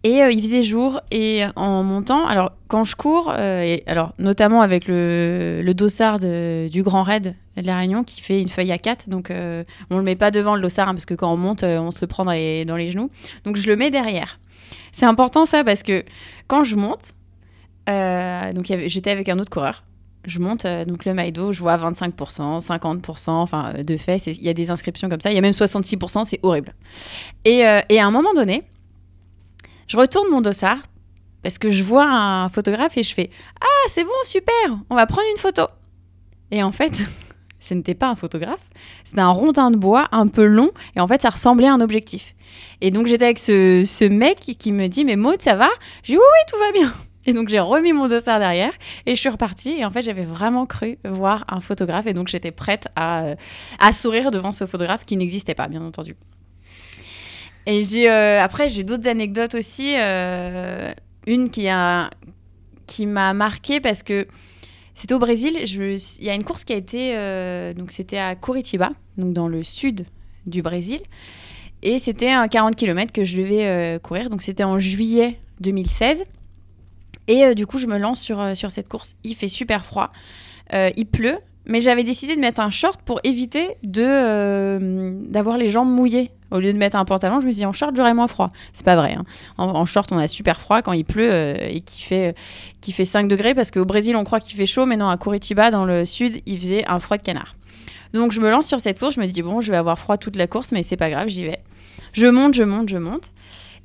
Et 0.05 0.21
euh, 0.21 0.31
il 0.31 0.41
faisait 0.41 0.63
jour 0.63 0.99
et 1.11 1.43
en 1.55 1.81
montant, 1.83 2.25
alors 2.25 2.51
quand 2.67 2.83
je 2.83 2.95
cours, 2.95 3.31
euh, 3.35 3.61
et, 3.61 3.83
alors 3.87 4.13
notamment 4.19 4.61
avec 4.61 4.87
le, 4.87 5.61
le 5.63 5.73
dossard 5.73 6.19
de- 6.19 6.67
du 6.69 6.83
Grand 6.83 7.03
Raid 7.03 7.35
de 7.55 7.65
la 7.67 7.77
Réunion 7.77 8.03
qui 8.03 8.21
fait 8.21 8.41
une 8.41 8.49
feuille 8.49 8.71
à 8.73 8.77
4, 8.77 9.09
donc 9.09 9.31
euh, 9.31 9.63
on 9.89 9.97
le 9.97 10.03
met 10.03 10.15
pas 10.15 10.29
devant 10.31 10.55
le 10.55 10.61
dossard 10.61 10.89
hein, 10.89 10.93
parce 10.93 11.05
que 11.05 11.13
quand 11.13 11.31
on 11.31 11.37
monte, 11.37 11.63
euh, 11.63 11.79
on 11.79 11.91
se 11.91 12.05
prend 12.05 12.23
dans 12.25 12.31
les, 12.33 12.65
dans 12.65 12.75
les 12.75 12.91
genoux, 12.91 13.09
donc 13.45 13.55
je 13.55 13.67
le 13.67 13.75
mets 13.77 13.91
derrière. 13.91 14.39
C'est 14.91 15.05
important 15.05 15.45
ça 15.45 15.63
parce 15.63 15.83
que 15.83 16.03
quand 16.47 16.63
je 16.65 16.75
monte, 16.75 17.13
euh, 17.89 18.53
donc 18.53 18.71
j'étais 18.87 19.11
avec 19.11 19.29
un 19.29 19.39
autre 19.39 19.49
coureur, 19.49 19.83
je 20.25 20.39
monte 20.39 20.65
euh, 20.65 20.85
donc 20.85 21.05
le 21.05 21.13
Maïdo, 21.13 21.51
je 21.51 21.59
vois 21.59 21.77
25%, 21.77 22.65
50%, 22.65 23.29
enfin 23.31 23.73
euh, 23.75 23.83
de 23.83 23.97
fait, 23.97 24.17
il 24.27 24.41
y 24.43 24.49
a 24.49 24.53
des 24.53 24.71
inscriptions 24.71 25.09
comme 25.09 25.21
ça, 25.21 25.31
il 25.31 25.35
y 25.35 25.37
a 25.37 25.41
même 25.41 25.51
66%, 25.51 26.25
c'est 26.25 26.39
horrible. 26.43 26.73
Et, 27.45 27.65
euh, 27.67 27.81
et 27.89 27.99
à 27.99 28.05
un 28.05 28.11
moment 28.11 28.33
donné, 28.33 28.63
je 29.87 29.97
retourne 29.97 30.29
mon 30.29 30.41
dossard 30.41 30.79
parce 31.41 31.57
que 31.57 31.69
je 31.69 31.83
vois 31.83 32.05
un 32.05 32.49
photographe 32.49 32.97
et 32.97 33.03
je 33.03 33.13
fais 33.13 33.29
Ah, 33.61 33.87
c'est 33.87 34.03
bon, 34.03 34.11
super, 34.23 34.79
on 34.89 34.95
va 34.95 35.05
prendre 35.05 35.27
une 35.31 35.39
photo. 35.39 35.63
Et 36.51 36.63
en 36.63 36.71
fait, 36.71 36.93
ce 37.59 37.73
n'était 37.73 37.95
pas 37.95 38.09
un 38.09 38.15
photographe, 38.15 38.63
c'était 39.03 39.21
un 39.21 39.29
rondin 39.29 39.71
de 39.71 39.77
bois 39.77 40.07
un 40.11 40.27
peu 40.27 40.45
long 40.45 40.71
et 40.95 40.99
en 40.99 41.07
fait, 41.07 41.21
ça 41.21 41.29
ressemblait 41.29 41.67
à 41.67 41.73
un 41.73 41.81
objectif. 41.81 42.33
Et 42.81 42.91
donc, 42.91 43.07
j'étais 43.07 43.25
avec 43.25 43.39
ce, 43.39 43.83
ce 43.85 44.05
mec 44.05 44.37
qui 44.37 44.71
me 44.71 44.87
dit 44.87 45.05
Mais 45.05 45.15
Maud, 45.15 45.41
ça 45.41 45.55
va? 45.55 45.69
J'ai 46.03 46.13
dit 46.13 46.19
Oui, 46.19 46.23
oui, 46.23 46.51
tout 46.51 46.59
va 46.59 46.71
bien. 46.71 46.93
Et 47.25 47.31
donc, 47.31 47.47
j'ai 47.47 47.61
remis 47.61 47.93
mon 47.93 48.07
dossard 48.07 48.39
derrière 48.39 48.73
et 49.05 49.15
je 49.15 49.19
suis 49.19 49.29
repartie. 49.29 49.77
Et 49.79 49.85
en 49.85 49.91
fait, 49.91 50.01
j'avais 50.01 50.25
vraiment 50.25 50.65
cru 50.65 50.97
voir 51.05 51.45
un 51.47 51.61
photographe 51.61 52.05
et 52.05 52.13
donc 52.13 52.27
j'étais 52.27 52.51
prête 52.51 52.89
à, 52.97 53.23
euh, 53.23 53.35
à 53.79 53.93
sourire 53.93 54.29
devant 54.29 54.51
ce 54.51 54.65
photographe 54.65 55.05
qui 55.05 55.15
n'existait 55.15 55.55
pas, 55.55 55.69
bien 55.69 55.81
entendu. 55.81 56.17
Et 57.65 57.83
j'ai 57.83 58.09
euh, 58.09 58.41
après 58.41 58.69
j'ai 58.69 58.83
d'autres 58.83 59.07
anecdotes 59.07 59.55
aussi. 59.55 59.95
euh, 59.97 60.93
une 61.25 61.49
qui 61.49 61.69
a 61.69 62.09
qui 62.87 63.05
m'a 63.05 63.33
marqué 63.33 63.79
parce 63.79 64.03
que 64.03 64.27
c'était 64.93 65.13
au 65.13 65.19
Brésil. 65.19 65.53
Il 65.57 66.25
y 66.25 66.29
a 66.29 66.33
une 66.33 66.43
course 66.43 66.63
qui 66.65 66.73
a 66.73 66.75
été 66.75 67.15
euh, 67.15 67.73
donc 67.73 67.91
c'était 67.91 68.17
à 68.17 68.35
Curitiba, 68.35 68.91
donc 69.17 69.33
dans 69.33 69.47
le 69.47 69.63
sud 69.63 70.05
du 70.45 70.61
Brésil, 70.61 70.99
et 71.81 71.99
c'était 71.99 72.29
un 72.29 72.47
40 72.49 72.75
km 72.75 73.13
que 73.13 73.23
je 73.23 73.37
devais 73.41 73.99
courir. 74.03 74.29
Donc 74.29 74.41
c'était 74.41 74.65
en 74.65 74.79
juillet 74.79 75.39
2016. 75.61 76.23
Et 77.29 77.55
du 77.55 77.65
coup 77.65 77.79
je 77.79 77.87
me 77.87 77.97
lance 77.97 78.19
sur 78.21 78.57
sur 78.57 78.71
cette 78.71 78.89
course. 78.89 79.15
Il 79.23 79.35
fait 79.35 79.47
super 79.47 79.85
froid, 79.85 80.11
il 80.73 81.05
pleut. 81.05 81.37
Mais 81.65 81.79
j'avais 81.79 82.03
décidé 82.03 82.35
de 82.35 82.41
mettre 82.41 82.59
un 82.61 82.69
short 82.69 83.01
pour 83.03 83.19
éviter 83.23 83.77
euh, 83.97 85.11
d'avoir 85.29 85.57
les 85.57 85.69
jambes 85.69 85.89
mouillées. 85.89 86.31
Au 86.51 86.59
lieu 86.59 86.71
de 86.71 86.77
mettre 86.77 86.97
un 86.97 87.05
pantalon, 87.05 87.39
je 87.39 87.47
me 87.47 87.51
dit 87.51 87.65
en 87.65 87.71
short 87.71 87.95
j'aurais 87.95 88.13
moins 88.13 88.27
froid. 88.27 88.51
C'est 88.73 88.85
pas 88.85 88.95
vrai. 88.95 89.13
hein. 89.13 89.25
En, 89.57 89.85
short 89.85 90.11
on 90.11 90.17
a 90.17 90.27
super 90.27 90.59
froid 90.59 90.81
quand 90.81 90.91
il 90.91 91.05
pleut 91.05 91.31
euh, 91.31 91.55
et 91.59 91.81
qu'il 91.81 92.03
fait 92.03 92.35
fait 92.81 93.05
5 93.05 93.27
degrés 93.27 93.55
parce 93.55 93.71
qu'au 93.71 93.85
Brésil 93.85 94.15
on 94.15 94.23
croit 94.23 94.39
qu'il 94.39 94.55
fait 94.55 94.65
chaud, 94.65 94.85
mais 94.85 94.97
non 94.97 95.07
à 95.07 95.17
Curitiba 95.17 95.71
dans 95.71 95.85
le 95.85 96.05
sud 96.05 96.41
il 96.45 96.59
faisait 96.59 96.85
un 96.87 96.99
froid 96.99 97.17
de 97.17 97.23
canard. 97.23 97.55
Donc 98.13 98.31
je 98.33 98.39
me 98.39 98.51
lance 98.51 98.67
sur 98.67 98.79
cette 98.79 98.99
course, 98.99 99.15
je 99.15 99.21
me 99.21 99.25
dis 99.25 99.41
bon 99.41 99.61
je 99.61 99.71
vais 99.71 99.77
avoir 99.77 99.97
froid 99.97 100.17
toute 100.17 100.35
la 100.35 100.47
course, 100.47 100.71
mais 100.71 100.83
c'est 100.83 100.97
pas 100.97 101.09
grave, 101.09 101.29
j'y 101.29 101.43
vais. 101.43 101.59
Je 102.11 102.27
monte, 102.27 102.53
je 102.53 102.63
monte, 102.63 102.89
je 102.89 102.97
monte. 102.97 103.31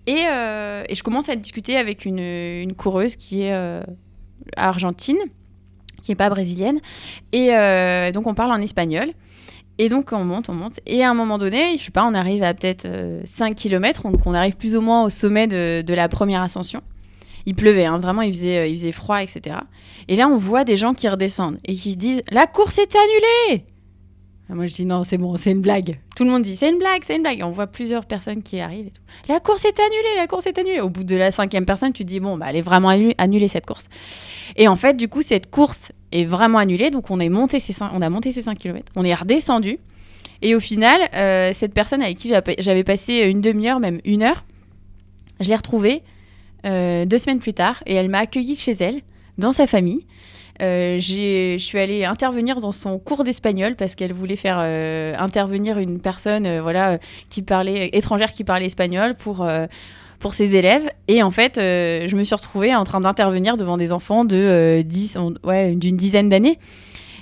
Et, 0.07 0.27
euh, 0.27 0.85
je 0.91 1.03
commence 1.03 1.29
à 1.29 1.37
discuter 1.37 1.77
avec 1.77 2.05
une, 2.05 2.73
coureuse 2.77 3.17
qui 3.17 3.43
est 3.43 3.53
euh, 3.53 3.83
argentine 4.57 5.19
qui 6.03 6.13
est 6.13 6.17
pas 6.17 6.31
brésilienne. 6.31 6.81
Et 7.33 7.55
euh, 7.55 8.13
donc 8.13 8.27
on 8.27 8.35
parle 8.35 8.53
en 8.53 8.61
espagnol. 8.61 9.09
Et 9.79 9.89
donc 9.89 10.13
on 10.13 10.25
monte, 10.25 10.49
on 10.49 10.55
monte. 10.55 10.81
Et 10.87 11.05
à 11.05 11.11
un 11.11 11.15
moment 11.15 11.39
donné, 11.39 11.77
je 11.79 11.85
sais 11.85 11.91
pas, 11.91 12.05
on 12.05 12.15
arrive 12.15 12.43
à 12.43 12.53
peut-être 12.55 12.87
5 13.25 13.55
km, 13.55 14.03
donc 14.11 14.27
on 14.27 14.35
arrive 14.35 14.57
plus 14.57 14.77
ou 14.77 14.81
moins 14.81 15.05
au 15.05 15.11
sommet 15.11 15.47
de, 15.47 15.95
la 15.95 16.09
première 16.09 16.43
ascension. 16.43 16.83
Il 17.47 17.55
pleuvait, 17.55 17.85
hein, 17.87 17.99
vraiment, 17.99 18.23
il 18.23 18.33
faisait, 18.33 18.71
il 18.71 18.77
faisait 18.77 18.93
froid, 18.93 19.23
etc. 19.23 19.57
Et 20.09 20.17
là, 20.17 20.29
on 20.29 20.37
voit 20.37 20.65
des 20.65 20.77
gens 20.77 20.95
qui 20.95 21.09
redescendent 21.09 21.59
et 21.65 21.75
qui 21.75 21.97
disent 21.97 22.23
La 22.31 22.47
course 22.47 22.79
est 22.79 22.95
annulée 22.97 23.65
Moi, 24.49 24.67
je 24.67 24.73
dis 24.75 24.87
Non, 24.87 25.05
c'est 25.05 25.19
bon, 25.19 25.37
c'est 25.37 25.51
une 25.51 25.61
blague. 25.61 25.99
Tout 26.17 26.25
le 26.25 26.31
monde 26.31 26.43
dit 26.43 26.57
C'est 26.57 26.71
une 26.71 26.79
blague, 26.79 27.03
c'est 27.07 27.17
une 27.17 27.23
blague. 27.23 27.43
On 27.45 27.51
voit 27.51 27.67
plusieurs 27.67 28.07
personnes 28.07 28.43
qui 28.43 28.61
arrivent 28.61 28.87
et 28.87 28.91
tout. 28.91 29.03
La 29.29 29.41
course 29.41 29.65
est 29.65 29.79
annulée, 29.79 30.17
la 30.17 30.27
course 30.27 30.47
est 30.47 30.59
annulée. 30.59 30.81
Au 30.81 30.89
bout 30.89 31.05
de 31.05 31.17
la 31.17 31.31
cinquième 31.31 31.67
personne, 31.67 31.93
tu 31.93 32.05
te 32.05 32.09
dis 32.09 32.21
Bon, 32.21 32.37
bah, 32.39 32.47
elle 32.49 32.57
est 32.57 32.63
vraiment 32.63 32.89
annu- 32.89 33.15
annulée, 33.19 33.49
cette 33.49 33.67
course. 33.67 33.89
Et 34.57 34.67
en 34.67 34.77
fait, 34.77 34.97
du 34.97 35.09
coup, 35.09 35.23
cette 35.23 35.51
course 35.51 35.93
est 36.13 36.25
vraiment 36.25 36.59
annulée. 36.59 36.91
Donc, 36.91 37.11
on, 37.11 37.21
est 37.21 37.29
monté 37.29 37.61
ces 37.61 37.75
on 37.83 38.01
a 38.01 38.09
monté 38.11 38.33
ces 38.33 38.43
5 38.43 38.59
km. 38.59 38.91
On 38.97 39.05
est 39.05 39.15
redescendu. 39.15 39.79
Et 40.41 40.55
au 40.55 40.61
final, 40.61 41.01
euh, 41.15 41.51
cette 41.53 41.75
personne 41.75 42.01
avec 42.01 42.17
qui 42.17 42.29
j'avais 42.29 42.57
j'avais 42.59 42.85
passé 42.85 43.19
une 43.19 43.41
demi-heure, 43.41 43.81
même 43.81 44.01
une 44.05 44.23
heure, 44.23 44.45
je 45.41 45.49
l'ai 45.49 45.57
retrouvée 45.57 46.03
euh, 46.65 47.05
deux 47.05 47.19
semaines 47.19 47.41
plus 47.41 47.53
tard 47.55 47.83
et 47.87 47.95
elle 47.95 48.09
m'a 48.09 48.19
accueillie 48.19 48.57
chez 48.57 48.73
elle, 48.81 49.01
dans 49.37 49.53
sa 49.53 49.67
famille. 49.67 50.07
Euh, 50.61 50.99
je 50.99 51.57
suis 51.59 51.79
allée 51.79 52.05
intervenir 52.05 52.59
dans 52.61 52.73
son 52.73 52.99
cours 52.99 53.25
d'espagnol 53.25 53.77
parce 53.77 53.95
qu'elle 53.95 54.13
voulait 54.13 54.37
faire 54.37 54.59
euh, 54.61 55.15
intervenir 55.19 55.79
une 55.79 56.01
personne 56.01 56.47
euh, 56.47 56.61
voilà, 56.63 56.99
qui 57.29 57.43
parlait, 57.43 57.91
étrangère 57.93 58.33
qui 58.33 58.45
parlait 58.45 58.67
espagnol 58.67 59.15
pour, 59.15 59.49
pour 60.19 60.35
ses 60.35 60.57
élèves. 60.57 60.89
Et 61.07 61.23
en 61.23 61.31
fait, 61.31 61.53
je 61.57 62.15
me 62.17 62.25
suis 62.25 62.35
retrouvée 62.35 62.75
en 62.75 62.85
train 62.85 63.01
d'intervenir 63.01 63.57
devant 63.57 63.77
des 63.77 63.93
enfants 63.93 64.25
de 64.25 64.37
euh, 64.37 64.83
10, 64.83 65.17
on- 65.17 65.35
ouais, 65.45 65.75
d'une 65.75 65.97
dizaine 65.97 66.29
d'années. 66.29 66.59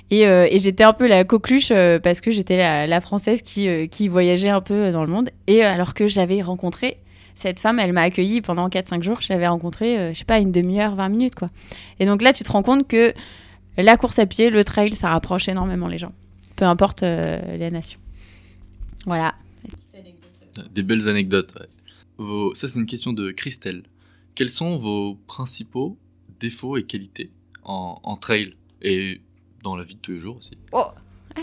Et, 0.09 0.25
j'étais 0.57 0.85
un 0.85 0.93
peu 0.93 1.05
la 1.05 1.25
coqueluche 1.25 1.73
parce 2.01 2.21
que 2.21 2.31
j'étais 2.31 2.55
la, 2.55 2.87
la 2.87 3.01
française 3.01 3.41
qui, 3.41 3.89
qui 3.89 4.07
voyageait 4.07 4.49
un 4.49 4.61
peu 4.61 4.91
dans 4.91 5.03
le 5.03 5.11
monde. 5.11 5.29
Et 5.47 5.63
alors 5.63 5.93
que 5.93 6.07
j'avais 6.07 6.41
rencontré 6.41 6.97
cette 7.37 7.59
femme, 7.59 7.79
elle 7.79 7.93
m'a 7.93 8.01
accueillie 8.01 8.41
pendant 8.41 8.67
4-5 8.67 9.03
jours. 9.03 9.21
Je 9.21 9.31
l'avais 9.31 9.47
rencontrée, 9.47 9.97
euh, 9.99 10.13
je 10.13 10.17
sais 10.19 10.25
pas, 10.25 10.39
une 10.39 10.51
demi-heure, 10.51 10.95
20 10.95 11.09
minutes, 11.09 11.35
quoi. 11.35 11.49
Et 11.99 12.05
donc 12.05 12.21
là, 12.23 12.33
tu 12.33 12.43
te 12.43 12.51
rends 12.51 12.63
compte 12.63 12.87
que 12.87 13.13
la 13.77 13.95
course 13.95 14.17
à 14.19 14.25
pied, 14.25 14.49
le 14.49 14.63
trail, 14.63 14.95
ça 14.95 15.09
rapproche 15.09 15.47
énormément 15.47 15.87
les 15.87 15.99
gens. 15.99 16.13
Peu 16.55 16.65
importe 16.65 17.03
euh, 17.03 17.39
la 17.57 17.69
nation. 17.69 17.99
Voilà. 19.05 19.35
Des 20.73 20.81
belles 20.83 21.07
anecdotes. 21.07 21.53
ouais. 21.59 21.67
Vos- 22.17 22.53
Ça, 22.55 22.67
c'est 22.67 22.79
une 22.79 22.85
question 22.87 23.13
de 23.13 23.31
Christelle. 23.31 23.83
Quels 24.33 24.49
sont 24.49 24.77
vos 24.77 25.15
principaux 25.27 25.97
défauts 26.39 26.77
et 26.77 26.83
qualités 26.83 27.29
en, 27.63 27.99
en 28.03 28.15
trail 28.17 28.55
et 28.81 29.21
dans 29.63 29.75
la 29.75 29.83
vie 29.83 29.95
de 29.95 29.99
tous 29.99 30.13
les 30.13 30.19
jours 30.19 30.37
aussi? 30.37 30.57
Ah, 30.73 30.93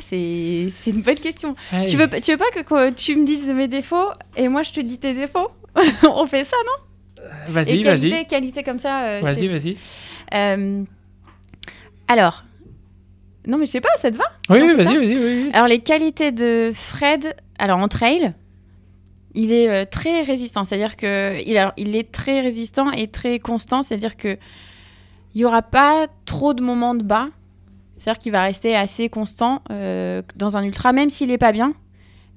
c'est 0.00 0.68
une 0.88 1.02
bonne 1.02 1.14
question. 1.18 1.54
Hey. 1.72 1.88
Tu 1.88 1.96
veux, 1.96 2.08
tu 2.20 2.32
veux 2.32 2.36
pas 2.36 2.50
que, 2.52 2.60
que 2.62 2.90
tu 2.90 3.14
me 3.14 3.24
dises 3.24 3.46
mes 3.46 3.68
défauts 3.68 4.08
et 4.36 4.48
moi 4.48 4.64
je 4.64 4.72
te 4.72 4.80
dis 4.80 4.98
tes 4.98 5.14
défauts? 5.14 5.48
On 6.10 6.26
fait 6.26 6.44
ça, 6.44 6.56
non? 6.66 7.22
Vas-y, 7.52 7.80
Et 7.80 7.82
vas-y. 7.82 8.00
qualité, 8.10 8.24
qualité 8.26 8.62
comme 8.62 8.78
ça. 8.78 9.04
euh, 9.04 9.20
Vas-y, 9.22 9.48
vas-y. 9.48 9.76
Euh, 10.34 10.82
alors. 12.08 12.44
Non, 13.46 13.58
mais 13.58 13.66
je 13.66 13.72
sais 13.72 13.80
pas, 13.80 13.90
ça 14.00 14.10
te 14.10 14.16
va? 14.16 14.24
Oui, 14.48 14.58
oui, 14.62 14.74
vas-y, 14.74 14.96
vas-y. 14.96 15.16
Oui, 15.16 15.18
oui. 15.44 15.50
Alors, 15.52 15.66
les 15.68 15.80
qualités 15.80 16.32
de 16.32 16.72
Fred, 16.74 17.36
alors 17.58 17.78
en 17.78 17.88
trail, 17.88 18.32
il 19.34 19.52
est 19.52 19.68
euh, 19.68 19.84
très 19.84 20.22
résistant. 20.22 20.64
C'est-à-dire 20.64 20.96
que 20.96 21.42
il, 21.46 21.56
alors, 21.58 21.72
il 21.76 21.94
est 21.94 22.10
très 22.10 22.40
résistant 22.40 22.90
et 22.90 23.08
très 23.08 23.38
constant. 23.38 23.82
C'est-à-dire 23.82 24.16
que 24.16 24.38
il 25.34 25.40
y 25.40 25.44
aura 25.44 25.60
pas 25.62 26.06
trop 26.24 26.54
de 26.54 26.62
moments 26.62 26.94
de 26.94 27.02
bas. 27.02 27.28
C'est-à-dire 27.96 28.18
qu'il 28.18 28.32
va 28.32 28.42
rester 28.42 28.74
assez 28.76 29.08
constant 29.08 29.62
euh, 29.70 30.22
dans 30.36 30.56
un 30.56 30.62
ultra, 30.64 30.92
même 30.92 31.10
s'il 31.10 31.30
est 31.30 31.38
pas 31.38 31.52
bien. 31.52 31.74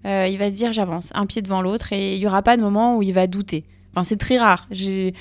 Euh, 0.05 0.27
il 0.27 0.37
va 0.37 0.49
se 0.49 0.55
dire 0.55 0.71
j'avance 0.73 1.11
un 1.15 1.25
pied 1.25 1.41
devant 1.41 1.61
l'autre 1.61 1.91
et 1.93 2.15
il 2.15 2.21
y 2.21 2.27
aura 2.27 2.41
pas 2.41 2.55
de 2.57 2.61
moment 2.61 2.97
où 2.97 3.01
il 3.03 3.13
va 3.13 3.27
douter. 3.27 3.63
Enfin, 3.91 4.03
c'est 4.03 4.17
très 4.17 4.37
rare. 4.37 4.65
J'ai 4.71 5.13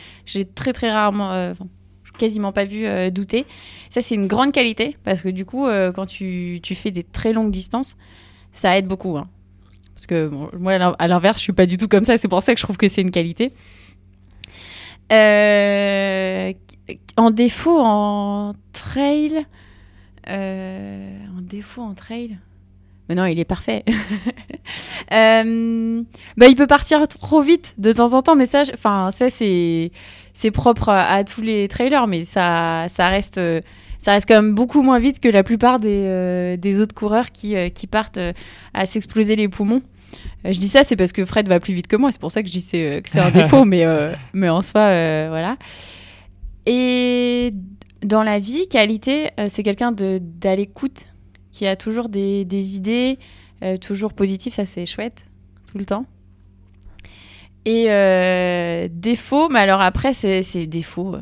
très 0.55 0.73
très 0.73 0.91
rarement, 0.93 1.33
euh, 1.33 1.55
quasiment 2.19 2.53
pas 2.53 2.65
vu 2.65 2.87
euh, 2.87 3.11
douter. 3.11 3.47
Ça, 3.91 4.03
c'est 4.03 4.15
une 4.15 4.27
grande 4.27 4.53
qualité 4.53 4.97
parce 5.05 5.23
que 5.23 5.29
du 5.29 5.45
coup, 5.45 5.67
quand 5.95 6.07
tu, 6.07 6.61
tu 6.63 6.75
fais 6.75 6.91
des 6.91 7.03
très 7.03 7.33
longues 7.33 7.51
distances, 7.51 7.97
ça 8.53 8.77
aide 8.77 8.87
beaucoup. 8.87 9.17
hein. 9.17 9.29
Parce 9.95 10.07
que 10.07 10.31
moi, 10.59 10.73
à 10.75 10.79
l'in- 10.79 10.97
à 10.99 11.09
l'inverse, 11.09 11.39
je 11.39 11.43
suis 11.45 11.53
pas 11.55 11.65
du 11.67 11.79
tout 11.79 11.89
comme 11.89 12.05
ça. 12.05 12.19
C'est 12.19 12.29
pour 12.29 12.43
ça 12.43 12.53
que 12.53 12.61
je 12.61 12.65
trouve 12.65 12.77
que 12.77 12.89
c'est 12.89 13.01
une 13.01 13.11
qualité. 13.11 13.51
En 17.17 17.31
défaut 17.31 17.79
en 17.81 18.55
trail, 18.73 19.47
en 20.29 21.41
défaut 21.41 21.83
en 21.83 21.95
trail. 21.95 22.39
Mais 23.09 23.15
non, 23.15 23.25
il 23.27 23.39
est 23.39 23.45
parfait. 23.45 23.85
Euh, 25.13 26.03
bah, 26.37 26.47
il 26.49 26.57
peut 26.57 26.67
partir 26.67 27.07
trop 27.07 27.41
vite 27.41 27.77
de 27.79 27.93
temps 27.93 28.15
en 28.15 28.23
temps, 28.23 28.35
mais 28.35 28.47
ça, 28.47 28.65
enfin, 28.75 29.11
ça 29.13 29.31
c'est 29.31 29.93
c'est 30.35 30.51
propre 30.51 30.89
à, 30.89 31.05
à 31.05 31.23
tous 31.23 31.41
les 31.41 31.69
trailers, 31.69 32.09
mais 32.09 32.25
ça 32.25 32.87
ça 32.89 33.09
reste 33.09 33.39
ça 34.07 34.13
reste 34.13 34.29
quand 34.29 34.41
même 34.41 34.55
beaucoup 34.55 34.83
moins 34.83 34.99
vite 34.99 35.21
que 35.21 35.29
la 35.29 35.43
plupart 35.43 35.79
des, 35.79 36.03
euh, 36.05 36.57
des 36.57 36.81
autres 36.81 36.95
coureurs 36.95 37.33
qui, 37.33 37.57
euh, 37.57 37.69
qui 37.69 37.87
partent 37.87 38.19
à 38.75 38.87
s'exploser 38.87 39.37
les 39.37 39.49
poumons. 39.49 39.83
Je 40.45 40.59
dis 40.59 40.69
ça, 40.69 40.85
c'est 40.85 40.97
parce 40.97 41.13
que 41.13 41.25
Fred 41.25 41.49
va 41.49 41.61
plus 41.61 41.75
vite 41.75 41.89
que 41.89 41.97
moi, 41.97 42.13
c'est 42.13 42.21
pour 42.21 42.31
ça 42.31 42.43
que 42.43 42.49
je 42.49 42.53
dis 42.53 42.61
c'est, 42.61 43.03
que 43.03 43.11
c'est 43.11 43.21
un 43.21 43.31
défaut, 43.33 43.65
mais, 43.65 43.85
mais 44.33 44.49
en 44.49 44.63
soi, 44.63 45.29
voilà. 45.29 45.57
Et 46.67 47.53
dans 48.05 48.23
la 48.23 48.39
vie, 48.39 48.69
qualité, 48.69 49.31
c'est 49.49 49.63
quelqu'un 49.63 49.93
de, 49.93 50.21
d'à 50.21 50.55
l'écoute, 50.55 51.07
qui 51.57 51.67
a 51.67 51.75
toujours 51.75 52.11
des, 52.11 52.45
des 52.45 52.77
idées, 52.77 53.19
euh, 53.63 53.79
toujours 53.79 54.13
positives, 54.13 54.53
ça 54.53 54.67
c'est 54.67 54.85
chouette, 54.85 55.25
tout 55.73 55.79
le 55.79 55.87
temps. 55.87 56.05
Et 57.65 57.87
euh, 57.89 58.89
défaut, 58.91 59.49
mais 59.49 59.61
alors 59.61 59.81
après, 59.81 60.13
c'est, 60.13 60.67
défaut. 60.67 61.17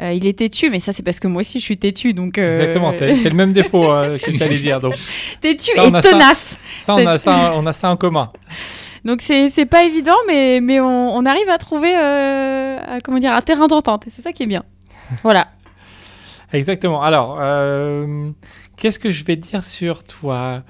euh, 0.00 0.12
il 0.12 0.26
est 0.26 0.38
têtu, 0.38 0.68
mais 0.70 0.80
ça 0.80 0.92
c'est 0.92 1.02
parce 1.02 1.18
que 1.18 1.28
moi 1.28 1.40
aussi 1.40 1.60
je 1.60 1.64
suis 1.64 1.78
têtu, 1.78 2.12
donc 2.12 2.36
euh, 2.36 2.56
Exactement, 2.60 2.92
c'est 2.96 3.30
le 3.30 3.34
même 3.34 3.52
défaut 3.54 3.90
euh, 3.90 4.18
que 4.18 4.30
tu 4.36 4.42
allais 4.42 4.56
dire. 4.58 4.80
Donc, 4.80 4.94
têtu 5.40 5.70
Ça, 5.74 5.84
et 5.86 5.92
ça. 5.92 6.00
tenace. 6.02 6.58
ça, 6.78 6.94
on 6.94 7.06
a 7.06 7.16
ça, 7.18 7.52
on 7.56 7.64
a 7.66 7.72
ça 7.72 7.90
en 7.90 7.96
commun. 7.96 8.30
Donc 9.04 9.20
c'est 9.22 9.48
c'est 9.48 9.66
pas 9.66 9.84
évident, 9.84 10.16
mais, 10.26 10.60
mais 10.60 10.78
on, 10.80 11.16
on 11.16 11.24
arrive 11.26 11.48
à 11.48 11.56
trouver 11.58 11.92
euh, 11.96 12.76
à- 12.86 13.00
comment 13.02 13.18
dire, 13.18 13.32
un 13.32 13.42
terrain 13.42 13.66
d'entente. 13.66 14.06
Et 14.06 14.10
c'est 14.10 14.22
ça 14.22 14.32
qui 14.32 14.42
est 14.42 14.46
bien. 14.46 14.62
Voilà. 15.22 15.48
Exactement. 16.52 17.02
Alors, 17.02 17.38
euh, 17.40 18.30
qu'est-ce 18.76 18.98
que 18.98 19.10
je 19.10 19.24
vais 19.24 19.36
dire 19.36 19.64
sur 19.64 20.04
toi? 20.04 20.62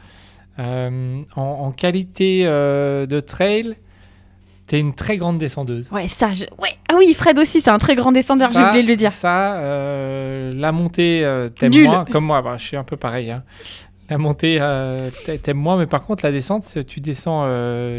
Euh, 0.59 1.23
en, 1.37 1.43
en 1.43 1.71
qualité 1.73 2.43
euh, 2.45 3.07
de 3.07 3.19
trail, 3.21 3.75
tu 4.69 4.77
es 4.77 4.81
une 4.81 4.95
très 4.95 5.17
grande 5.17 5.39
descendeuse. 5.39 5.91
Ouais, 5.91 6.07
ça. 6.09 6.33
je- 6.33 6.45
Ouais. 6.59 6.69
Ah 6.89 6.95
oui, 6.97 7.13
Fred 7.15 7.39
aussi, 7.39 7.61
c'est 7.61 7.71
un 7.71 7.79
très 7.79 7.97
grand 7.97 8.13
descendeur, 8.13 8.53
j'ai 8.53 8.61
oublié 8.69 8.83
de 8.85 8.89
le 8.89 8.97
dire. 8.97 9.11
Ça, 9.13 9.57
euh, 9.59 10.53
la 10.55 10.71
montée, 10.71 11.23
t'aimes 11.59 11.73
moins, 11.87 12.05
comme 12.13 12.25
moi. 12.25 12.41
Bah, 12.43 12.57
je 12.57 12.65
suis 12.65 12.77
un 12.77 12.85
peu 12.85 12.97
pareil. 12.97 13.31
hein. 13.31 13.43
La 14.11 14.19
montée, 14.19 14.59
t'a- 14.59 15.39
t'aimes 15.39 15.57
moins, 15.59 15.77
mais 15.79 15.87
par 15.87 16.03
contre, 16.03 16.25
la 16.25 16.31
descente, 16.31 16.65
tu 16.87 17.01
descends, 17.01 17.47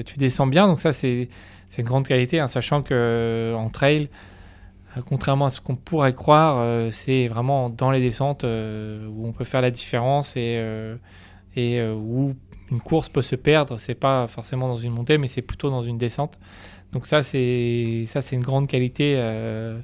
tu 0.05 0.17
descends 0.17 0.47
bien. 0.47 0.67
Donc 0.67 0.79
ça, 0.79 0.93
c'est 0.93 1.27
une 1.77 1.83
grande 1.83 2.07
qualité, 2.07 2.39
hein, 2.39 2.47
sachant 2.47 2.83
que 2.83 3.53
en 3.57 3.69
trail, 3.69 4.07
contrairement 5.05 5.45
à 5.45 5.49
ce 5.49 5.61
qu'on 5.61 5.75
pourrait 5.75 6.13
croire, 6.13 6.57
euh, 6.59 6.89
c'est 6.91 7.27
vraiment 7.27 7.69
dans 7.69 7.91
les 7.91 7.99
descentes 8.01 8.43
euh, 8.43 9.07
où 9.09 9.27
on 9.27 9.31
peut 9.31 9.43
faire 9.43 9.61
la 9.61 9.71
différence 9.71 10.35
et, 10.37 10.55
euh, 10.57 10.95
et 11.55 11.79
euh, 11.79 11.93
où 11.93 12.35
une 12.71 12.79
course 12.81 13.09
peut 13.09 13.21
se 13.21 13.35
perdre. 13.35 13.77
C'est 13.79 13.95
pas 13.95 14.27
forcément 14.27 14.67
dans 14.67 14.77
une 14.77 14.91
montée, 14.93 15.17
mais 15.17 15.27
c'est 15.27 15.41
plutôt 15.41 15.69
dans 15.69 15.83
une 15.83 15.97
descente. 15.97 16.37
Donc 16.93 17.07
ça, 17.07 17.23
c'est 17.23 18.05
ça, 18.07 18.21
c'est 18.21 18.35
une 18.35 18.43
grande 18.43 18.67
qualité. 18.67 19.15
euh. 19.17 19.77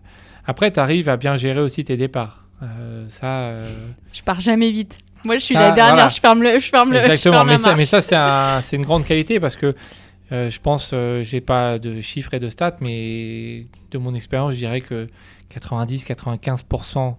Après, 0.45 0.71
tu 0.71 0.79
arrives 0.79 1.09
à 1.09 1.17
bien 1.17 1.35
gérer 1.37 1.59
aussi 1.61 1.83
tes 1.83 1.97
départs. 1.97 2.45
Euh, 2.63 3.05
ça, 3.09 3.25
euh, 3.41 3.69
Je 4.13 4.21
pars 4.23 4.39
jamais 4.39 4.71
vite. 4.71 4.97
Moi, 5.25 5.37
je 5.37 5.43
suis 5.45 5.53
Ça, 5.53 5.61
la 5.67 5.71
dernière, 5.71 5.93
voilà. 5.95 6.09
je 6.09 6.19
ferme 6.19 6.41
le, 6.41 6.57
je 6.59 6.67
ferme 6.69 6.91
le, 6.93 6.97
exactement. 6.99 7.35
ferme 7.35 7.47
la 7.47 7.53
Mais 7.53 7.57
ça, 7.59 7.67
marche. 7.69 7.77
mais 7.79 7.85
ça, 7.85 8.01
c'est 8.01 8.15
un- 8.15 8.61
c'est 8.61 8.75
une 8.75 8.81
grande 8.83 9.05
qualité 9.05 9.39
parce 9.39 9.55
que 9.55 9.75
euh, 10.31 10.49
je 10.49 10.59
pense, 10.59 10.91
euh, 10.93 11.23
j'ai 11.23 11.41
pas 11.41 11.77
de 11.79 11.99
chiffres 12.01 12.33
et 12.33 12.39
de 12.39 12.49
stats, 12.49 12.77
mais 12.81 13.65
de 13.91 13.97
mon 13.97 14.13
expérience, 14.13 14.53
je 14.53 14.57
dirais 14.59 14.81
que 14.81 15.07
90-95% 15.53 17.15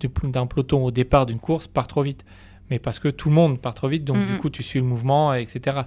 du 0.00 0.08
pl- 0.08 0.30
d'un 0.30 0.46
peloton 0.46 0.84
au 0.84 0.90
départ 0.90 1.26
d'une 1.26 1.38
course 1.38 1.66
part 1.66 1.86
trop 1.86 2.02
vite. 2.02 2.24
Mais 2.70 2.78
parce 2.78 2.98
que 2.98 3.08
tout 3.08 3.28
le 3.28 3.34
monde 3.34 3.60
part 3.60 3.74
trop 3.74 3.88
vite, 3.88 4.04
donc 4.04 4.16
du 4.26 4.36
coup, 4.38 4.50
tu 4.50 4.62
suis 4.62 4.80
le 4.80 4.84
mouvement, 4.84 5.32
etc. 5.34 5.82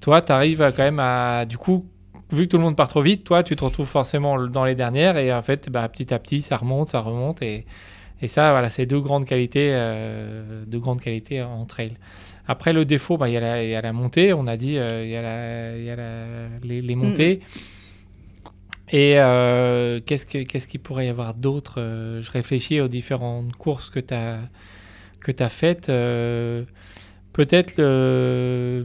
Toi, 0.00 0.22
tu 0.22 0.30
arrives 0.32 0.72
quand 0.76 0.82
même 0.84 1.00
à, 1.00 1.44
du 1.44 1.58
coup, 1.58 1.84
vu 2.30 2.44
que 2.46 2.50
tout 2.52 2.56
le 2.58 2.62
monde 2.62 2.76
part 2.76 2.88
trop 2.88 3.02
vite, 3.02 3.24
toi, 3.24 3.42
tu 3.42 3.56
te 3.56 3.64
retrouves 3.64 3.86
forcément 3.88 4.46
dans 4.46 4.64
les 4.64 4.74
dernières 4.76 5.16
et 5.16 5.32
en 5.32 5.42
fait, 5.42 5.68
bah, 5.70 5.88
petit 5.88 6.14
à 6.14 6.18
petit, 6.20 6.40
ça 6.42 6.56
remonte, 6.56 6.88
ça 6.88 7.00
remonte 7.00 7.42
et, 7.42 7.66
et 8.22 8.28
ça, 8.28 8.52
voilà, 8.52 8.70
c'est 8.70 8.86
deux 8.86 9.00
grandes 9.00 9.24
qualités, 9.26 9.70
euh, 9.72 10.64
deux 10.66 10.78
grandes 10.78 11.00
qualités 11.00 11.42
en 11.42 11.64
trail. 11.64 11.94
Après, 12.46 12.72
le 12.72 12.84
défaut, 12.84 13.16
bah, 13.16 13.28
il 13.28 13.32
y, 13.34 13.36
a 13.36 13.40
la- 13.40 13.62
il 13.64 13.70
y 13.70 13.74
a 13.74 13.80
la 13.80 13.92
montée, 13.92 14.32
on 14.34 14.46
a 14.46 14.56
dit, 14.56 14.76
euh, 14.78 15.04
il 15.04 15.10
y 15.10 15.16
a, 15.16 15.22
la- 15.22 15.76
il 15.78 15.84
y 15.84 15.90
a 15.90 15.96
la- 15.96 16.48
les, 16.62 16.82
les 16.82 16.94
montées. 16.94 17.40
Et 18.92 19.18
euh, 19.18 20.00
qu'est-ce 20.04 20.26
que- 20.26 20.42
qu'est-ce 20.42 20.68
qu'il 20.68 20.80
pourrait 20.80 21.06
y 21.06 21.08
avoir 21.08 21.34
d'autre 21.34 21.76
Euh, 21.78 22.20
Je 22.22 22.30
réfléchis 22.30 22.80
aux 22.80 22.88
différentes 22.88 23.52
courses 23.56 23.88
que 23.90 23.98
tu 24.00 24.12
as, 24.14 24.40
que 25.20 25.32
tu 25.32 25.42
as 25.42 25.48
faites. 25.48 25.86
peut-être 27.32 27.76
le, 27.78 28.84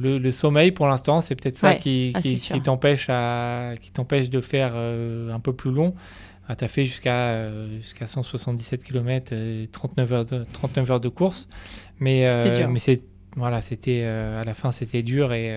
le, 0.00 0.18
le 0.18 0.30
sommeil 0.32 0.72
pour 0.72 0.88
l'instant, 0.88 1.20
c'est 1.20 1.36
peut-être 1.36 1.58
ça 1.58 1.68
Ouais. 1.68 1.78
qui, 1.78 2.10
Ah, 2.14 2.20
qui, 2.20 2.60
t'empêche 2.62 3.06
à- 3.08 3.74
qui 3.80 3.92
t'empêche 3.92 4.28
de 4.30 4.40
faire 4.40 4.74
un 4.74 5.38
peu 5.38 5.52
plus 5.52 5.70
long. 5.70 5.94
Ah, 6.50 6.56
tu 6.56 6.64
as 6.64 6.68
fait 6.68 6.84
jusqu'à 6.84 7.28
euh, 7.28 7.80
jusqu'à 7.80 8.08
177 8.08 8.82
km, 8.82 9.32
39 9.70 10.12
heures 10.12 10.24
de, 10.24 10.44
39 10.52 10.90
heures 10.90 11.00
de 11.00 11.08
course. 11.08 11.48
Mais, 12.00 12.28
euh, 12.28 12.66
mais 12.68 12.80
c'est 12.80 13.02
voilà, 13.36 13.62
c'était 13.62 14.00
euh, 14.02 14.40
à 14.40 14.42
la 14.42 14.54
fin 14.54 14.72
c'était 14.72 15.02
dur 15.02 15.32
et 15.32 15.56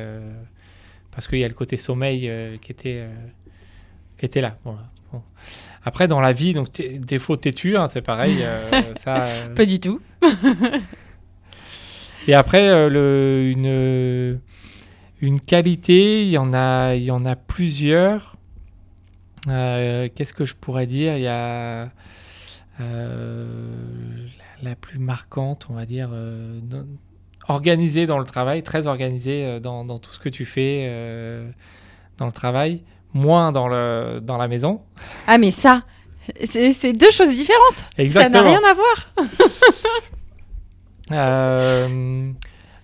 parce 1.10 1.28
qu'il 1.28 1.40
y 1.40 1.44
a 1.44 1.48
le 1.48 1.56
côté 1.56 1.78
sommeil 1.78 2.32
qui 2.62 2.72
était 2.72 3.08
qui 4.20 4.26
était 4.28 4.42
là. 4.42 4.60
Voilà. 4.64 4.82
Bon. 5.12 5.24
Après 5.86 6.08
dans 6.08 6.22
la 6.22 6.32
vie, 6.32 6.54
donc 6.54 6.70
défaut 7.00 7.36
têtu, 7.36 7.78
hein, 7.78 7.90
c'est 7.92 8.02
pareil. 8.02 8.38
euh, 8.42 8.82
ça, 9.04 9.26
euh, 9.26 9.54
Pas 9.54 9.66
du 9.66 9.80
tout. 9.80 10.00
et 12.28 12.34
après, 12.34 12.70
euh, 12.70 12.90
le, 12.90 13.52
une, 13.52 14.40
une 15.22 15.40
qualité, 15.42 16.24
il 16.24 16.30
y 16.30 16.38
en 16.38 16.54
a, 16.54 16.96
il 16.96 17.04
y 17.04 17.12
en 17.12 17.26
a 17.26 17.36
plusieurs. 17.36 18.33
Euh, 19.48 20.08
Qu'est-ce 20.16 20.34
que 20.34 20.46
je 20.46 20.54
pourrais 20.56 20.86
dire? 20.88 21.18
Il 21.18 21.24
y 21.24 21.28
a 21.28 21.90
euh, 22.80 24.28
la, 24.62 24.70
la 24.70 24.76
plus 24.76 25.00
marquante, 25.00 25.68
on 25.70 25.74
va 25.74 25.86
dire, 25.86 26.10
euh, 26.14 26.60
dans- 26.62 26.86
organisée 27.50 28.06
dans 28.06 28.20
le 28.20 28.26
travail, 28.26 28.64
très 28.64 28.88
organisée 28.88 29.60
dans, 29.60 29.84
dans 29.86 30.00
tout 30.00 30.12
ce 30.14 30.20
que 30.20 30.30
tu 30.30 30.46
fais 30.46 30.88
dans 32.18 32.26
le 32.26 32.32
travail, 32.32 32.84
moins 33.14 33.52
dans, 33.52 33.68
le, 33.68 34.20
dans 34.22 34.38
la 34.38 34.48
maison. 34.48 34.82
Ah, 35.28 35.38
mais 35.38 35.52
ça, 35.52 35.82
c'est 36.46 36.94
deux 36.94 37.12
choses 37.12 37.32
différentes. 37.32 37.86
Ça 38.24 38.30
n'a 38.30 38.42
rien 38.50 38.62
à 38.66 38.74
voir. 38.74 39.14
Euh, 41.12 42.32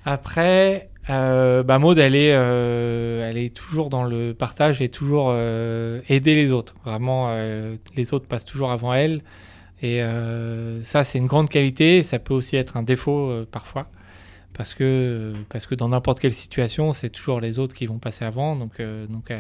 après, 0.06 0.90
euh, 1.10 1.64
bah 1.64 1.80
Maud, 1.80 1.98
elle 1.98 2.16
est, 2.16 2.34
euh, 2.34 3.28
elle 3.28 3.38
est 3.38 3.54
toujours 3.56 3.90
dans 3.90 4.04
le 4.04 4.34
partage 4.34 4.82
et 4.82 4.90
toujours 4.90 5.30
euh, 5.32 6.02
aider 6.08 6.36
les 6.36 6.52
autres. 6.52 6.76
Vraiment, 6.86 7.28
euh, 7.30 7.76
les 7.96 8.14
autres 8.14 8.28
passent 8.28 8.46
toujours 8.46 8.72
avant 8.72 8.94
elle. 8.94 9.22
Et 9.82 10.02
ça, 10.84 11.06
c'est 11.06 11.20
une 11.20 11.28
grande 11.28 11.50
qualité. 11.50 12.04
Ça 12.04 12.20
peut 12.20 12.34
aussi 12.34 12.58
être 12.58 12.76
un 12.76 12.84
défaut 12.84 13.32
parfois. 13.50 13.88
Parce 14.52 14.74
que, 14.74 15.34
parce 15.48 15.68
que 15.68 15.76
dans 15.76 15.88
n'importe 15.88 16.20
quelle 16.20 16.34
situation, 16.34 16.92
c'est 16.92 17.10
toujours 17.10 17.40
les 17.40 17.60
autres 17.60 17.74
qui 17.74 17.86
vont 17.86 17.98
passer 17.98 18.26
avant. 18.26 18.58
Donc, 18.58 18.82
donc 19.10 19.32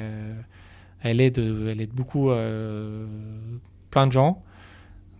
elle, 1.01 1.19
aide, 1.19 1.39
elle 1.39 1.81
aide 1.81 1.93
beaucoup 1.93 2.29
plein 3.91 4.07
de 4.07 4.13
gens. 4.13 4.41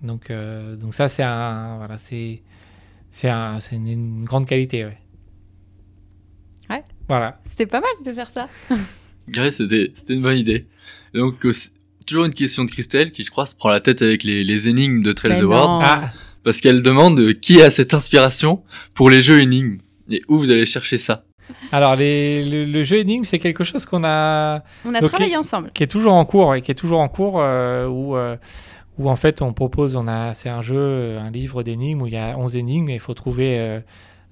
Donc, 0.03 0.31
donc 0.31 0.93
ça, 0.95 1.09
c'est 1.09 1.23
un. 1.23 1.75
Voilà, 1.79 1.97
un, 3.25 3.59
une, 3.73 3.87
une 3.87 4.23
grande 4.23 4.45
qualité. 4.45 4.87
Voilà. 7.09 7.39
C'était 7.45 7.65
pas 7.65 7.81
mal 7.81 7.89
de 8.05 8.13
faire 8.13 8.31
ça. 8.31 8.47
Ouais, 9.35 9.51
c'était, 9.51 9.91
c'était 9.93 10.13
une 10.13 10.21
bonne 10.21 10.37
idée. 10.37 10.65
Donc, 11.13 11.45
euh, 11.45 11.51
c'est 11.53 11.71
toujours 12.07 12.25
une 12.25 12.33
question 12.33 12.63
de 12.65 12.71
Christelle 12.71 13.11
qui, 13.11 13.23
je 13.23 13.29
crois, 13.31 13.45
se 13.45 13.55
prend 13.55 13.69
la 13.69 13.79
tête 13.81 14.01
avec 14.01 14.23
les, 14.23 14.43
les 14.43 14.69
énigmes 14.69 15.01
de 15.01 15.11
Trails 15.11 15.39
the 15.39 15.43
World. 15.43 15.81
Ah, 15.85 16.11
Parce 16.43 16.61
qu'elle 16.61 16.81
demande 16.81 17.19
euh, 17.19 17.33
qui 17.33 17.61
a 17.61 17.69
cette 17.69 17.93
inspiration 17.93 18.63
pour 18.93 19.09
les 19.09 19.21
jeux 19.21 19.41
énigmes? 19.41 19.79
Et 20.09 20.21
où 20.27 20.37
vous 20.39 20.49
allez 20.49 20.65
chercher 20.65 20.97
ça? 20.97 21.25
Alors, 21.71 21.95
les, 21.95 22.43
le, 22.43 22.65
le 22.65 22.83
jeu 22.83 22.97
énigme, 22.97 23.23
c'est 23.23 23.39
quelque 23.39 23.63
chose 23.63 23.85
qu'on 23.85 24.03
a, 24.03 24.63
On 24.85 24.93
a 24.95 25.01
Donc, 25.01 25.09
travaillé 25.11 25.35
ensemble. 25.37 25.71
qui 25.73 25.83
est 25.83 25.87
toujours 25.87 26.13
en 26.13 26.25
cours, 26.25 26.55
et 26.55 26.61
qui 26.61 26.71
est 26.71 26.75
toujours 26.75 26.99
en 26.99 27.09
cours, 27.09 27.39
euh, 27.39 27.87
où, 27.87 28.15
euh, 28.15 28.35
où 28.97 29.09
en 29.09 29.15
fait 29.15 29.41
on 29.43 29.53
propose, 29.53 29.95
on 29.95 30.07
a, 30.07 30.33
c'est 30.35 30.49
un 30.49 30.61
jeu, 30.63 31.17
un 31.19 31.29
livre 31.31 31.61
d'énigmes 31.63 32.01
où 32.01 32.07
il 32.07 32.13
y 32.13 32.17
a 32.17 32.37
11 32.37 32.55
énigmes 32.55 32.89
et 32.89 32.95
il 32.95 32.99
faut 32.99 33.13
trouver 33.15 33.81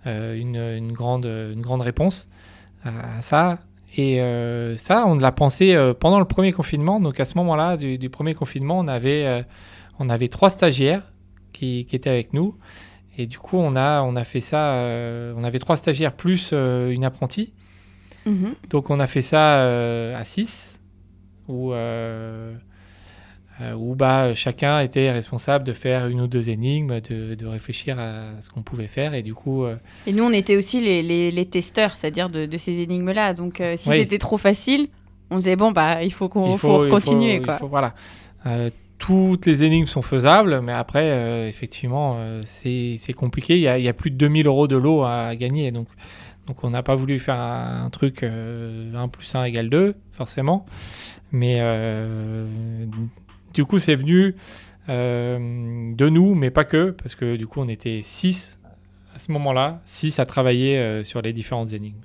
euh, 0.05 0.35
une, 0.35 0.55
une 0.57 0.91
grande, 0.93 1.25
une 1.25 1.61
grande 1.61 1.81
réponse 1.81 2.27
à, 2.87 3.21
ça. 3.21 3.59
Et 3.95 4.21
euh, 4.21 4.75
ça, 4.77 5.05
on 5.07 5.15
l'a 5.15 5.31
pensé 5.31 5.73
euh, 5.73 5.93
pendant 5.93 6.19
le 6.19 6.25
premier 6.25 6.51
confinement. 6.51 6.99
Donc 6.99 7.19
à 7.19 7.25
ce 7.25 7.37
moment-là, 7.37 7.77
du, 7.77 7.97
du 7.97 8.09
premier 8.09 8.33
confinement, 8.33 8.79
on 8.79 8.87
avait, 8.87 9.25
euh, 9.25 9.41
on 9.99 10.09
avait 10.09 10.27
trois 10.27 10.49
stagiaires 10.49 11.11
qui, 11.53 11.85
qui 11.85 11.95
étaient 11.95 12.09
avec 12.09 12.33
nous. 12.33 12.55
Et 13.17 13.25
du 13.25 13.39
coup, 13.39 13.57
on 13.57 13.75
a, 13.75 14.01
on 14.03 14.15
a 14.15 14.23
fait 14.23 14.41
ça. 14.41 14.75
on 15.35 15.43
avait 15.43 15.57
trois 15.57 15.75
stagiaires 15.75 16.13
plus 16.13 16.51
une 16.51 17.03
apprentie. 17.03 17.53
Mhm. 18.27 18.53
Donc 18.69 18.91
on 18.91 18.99
a 18.99 19.07
fait 19.07 19.23
ça 19.23 19.63
à 20.15 20.23
6, 20.23 20.77
où, 21.47 21.73
euh, 21.73 22.53
où 23.75 23.95
bah, 23.95 24.35
chacun 24.35 24.79
était 24.81 25.11
responsable 25.11 25.63
de 25.65 25.73
faire 25.73 26.07
une 26.07 26.21
ou 26.21 26.27
deux 26.27 26.49
énigmes, 26.49 26.99
de, 27.01 27.35
de 27.35 27.45
réfléchir 27.47 27.97
à 27.99 28.39
ce 28.41 28.49
qu'on 28.49 28.61
pouvait 28.61 28.87
faire. 28.87 29.13
Et 29.13 29.23
du 29.23 29.33
coup, 29.33 29.65
euh, 29.65 29.75
Et 30.05 30.13
nous, 30.13 30.23
on 30.23 30.31
était 30.31 30.55
aussi 30.55 30.79
les, 30.79 31.01
les, 31.01 31.31
les 31.31 31.45
testeurs, 31.45 31.97
c'est-à-dire 31.97 32.29
de, 32.29 32.45
de 32.45 32.57
ces 32.57 32.79
énigmes-là. 32.81 33.33
Donc, 33.33 33.59
euh, 33.61 33.75
si 33.77 33.89
Oui. 33.89 33.97
c'était 33.97 34.19
trop 34.19 34.37
facile, 34.37 34.87
on 35.31 35.37
disait 35.37 35.55
bon, 35.55 35.71
bah, 35.71 36.03
il 36.03 36.13
faut 36.13 36.29
qu'on 36.29 36.55
voilà. 37.67 37.93
Euh, 38.45 38.69
toutes 38.99 39.45
les 39.45 39.63
énigmes 39.63 39.85
sont 39.87 40.01
faisables, 40.01 40.61
mais 40.61 40.71
après, 40.73 41.09
euh, 41.11 41.47
effectivement, 41.47 42.15
euh, 42.17 42.41
c'est 42.45 43.13
compliqué. 43.15 43.55
Il 43.55 43.61
y, 43.61 43.67
a, 43.67 43.77
il 43.77 43.83
y 43.83 43.87
a 43.89 43.93
plus 43.93 44.09
de 44.11 44.15
2000 44.15 44.47
euros 44.47 44.67
de 44.67 44.75
lot 44.75 45.03
à 45.03 45.35
gagner. 45.35 45.71
Donc, 45.71 45.87
donc 46.47 46.63
on 46.63 46.69
n'a 46.69 46.81
pas 46.81 46.95
voulu 46.95 47.19
faire 47.19 47.39
un, 47.39 47.85
un 47.85 47.89
truc 47.89 48.23
euh, 48.23 48.93
1 48.95 49.07
plus 49.09 49.35
1 49.35 49.43
égale 49.43 49.69
2, 49.69 49.95
forcément. 50.13 50.65
Mais 51.31 51.57
euh, 51.59 52.45
du 53.53 53.65
coup, 53.65 53.79
c'est 53.79 53.95
venu 53.95 54.35
euh, 54.89 55.93
de 55.95 56.09
nous, 56.09 56.35
mais 56.35 56.49
pas 56.51 56.63
que, 56.65 56.91
parce 56.91 57.15
que 57.15 57.35
du 57.35 57.47
coup, 57.47 57.59
on 57.61 57.67
était 57.67 58.01
6 58.03 58.59
à 59.15 59.19
ce 59.19 59.31
moment-là, 59.31 59.81
6 59.85 60.19
à 60.19 60.25
travailler 60.25 60.77
euh, 60.77 61.03
sur 61.03 61.21
les 61.21 61.33
différentes 61.33 61.73
énigmes. 61.73 62.01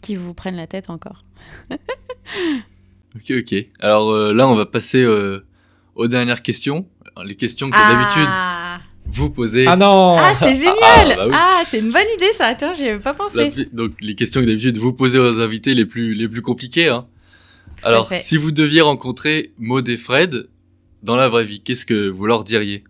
Qui 0.00 0.14
vous 0.14 0.34
prennent 0.34 0.56
la 0.56 0.66
tête 0.66 0.90
encore. 0.90 1.24
Ok, 3.14 3.32
ok. 3.38 3.54
Alors 3.80 4.10
euh, 4.10 4.32
là, 4.34 4.46
on 4.46 4.54
va 4.54 4.66
passer 4.66 5.02
euh, 5.02 5.44
aux 5.94 6.06
dernières 6.08 6.42
questions. 6.42 6.86
Les 7.24 7.34
questions 7.34 7.70
que 7.70 7.76
d'habitude 7.76 8.28
Ah, 8.30 8.80
vous 9.06 9.30
posez. 9.30 9.66
Ah 9.66 9.76
non 9.76 10.16
Ah, 10.18 10.34
c'est 10.38 10.52
génial 10.66 10.76
Ah, 11.12 11.14
bah 11.16 11.26
oui. 11.28 11.32
Ah, 11.34 11.62
c'est 11.66 11.78
une 11.78 11.92
bonne 11.92 12.04
idée 12.16 12.32
ça. 12.34 12.48
Attends, 12.48 12.74
j'y 12.74 12.88
avais 12.88 12.98
pas 13.00 13.14
pensé. 13.14 13.50
La- 13.56 13.64
donc 13.72 13.92
les 14.02 14.14
questions 14.14 14.42
que 14.42 14.46
d'habitude 14.46 14.76
vous 14.76 14.92
posez 14.92 15.18
aux 15.18 15.40
invités 15.40 15.72
les 15.74 15.86
plus 15.86 16.14
les 16.14 16.28
plus 16.28 16.42
compliquées. 16.42 16.88
Hein. 16.88 17.06
Alors 17.86 18.08
fait. 18.08 18.18
si 18.18 18.36
vous 18.36 18.50
deviez 18.52 18.80
rencontrer 18.80 19.52
Maud 19.58 19.88
et 19.88 19.96
Fred 19.96 20.48
dans 21.02 21.16
la 21.16 21.28
vraie 21.28 21.44
vie, 21.44 21.60
qu'est-ce 21.60 21.86
que 21.86 22.08
vous 22.08 22.26
leur 22.26 22.44
diriez 22.44 22.84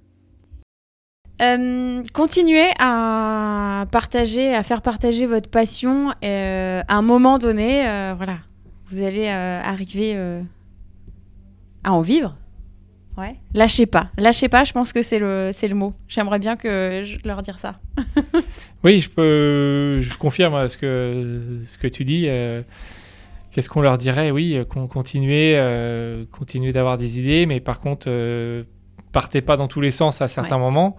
Euh, 1.42 2.02
continuez 2.14 2.70
à 2.78 3.86
partager, 3.92 4.54
à 4.54 4.62
faire 4.62 4.80
partager 4.82 5.26
votre 5.26 5.50
passion. 5.50 6.12
euh, 6.24 6.82
à 6.88 6.96
un 6.96 7.02
moment 7.02 7.38
donné, 7.38 7.86
euh, 7.86 8.14
voilà, 8.16 8.38
vous 8.86 9.02
allez 9.02 9.26
euh, 9.26 9.60
arriver 9.62 10.14
euh, 10.16 10.40
à 11.84 11.92
en 11.92 12.00
vivre. 12.00 12.36
Ouais. 13.18 13.36
Lâchez 13.54 13.86
pas, 13.86 14.10
lâchez 14.18 14.48
pas. 14.48 14.64
Je 14.64 14.72
pense 14.72 14.92
que 14.92 15.00
c'est 15.02 15.18
le, 15.18 15.50
c'est 15.52 15.68
le 15.68 15.74
mot. 15.74 15.94
J'aimerais 16.06 16.38
bien 16.38 16.54
que 16.56 17.02
je 17.04 17.16
leur 17.26 17.42
dire 17.42 17.58
ça. 17.58 17.80
Oui, 18.84 19.00
je 19.00 19.08
peux, 19.10 20.00
je 20.00 20.16
confirme 20.16 20.54
euh, 20.54 20.68
ce 20.68 20.76
que 20.76 21.60
ce 21.64 21.76
que 21.76 21.88
tu 21.88 22.04
dis. 22.04 22.26
euh, 22.28 22.62
Qu'est-ce 23.56 23.70
qu'on 23.70 23.80
leur 23.80 23.96
dirait? 23.96 24.30
Oui, 24.30 24.54
euh, 24.54 24.66
qu'on 24.66 24.86
continuer, 24.86 25.54
euh, 25.56 26.26
d'avoir 26.74 26.98
des 26.98 27.18
idées, 27.18 27.46
mais 27.46 27.58
par 27.58 27.80
contre, 27.80 28.04
euh, 28.06 28.64
partez 29.12 29.40
pas 29.40 29.56
dans 29.56 29.66
tous 29.66 29.80
les 29.80 29.92
sens 29.92 30.20
à 30.20 30.28
certains 30.28 30.58
moments. 30.58 30.98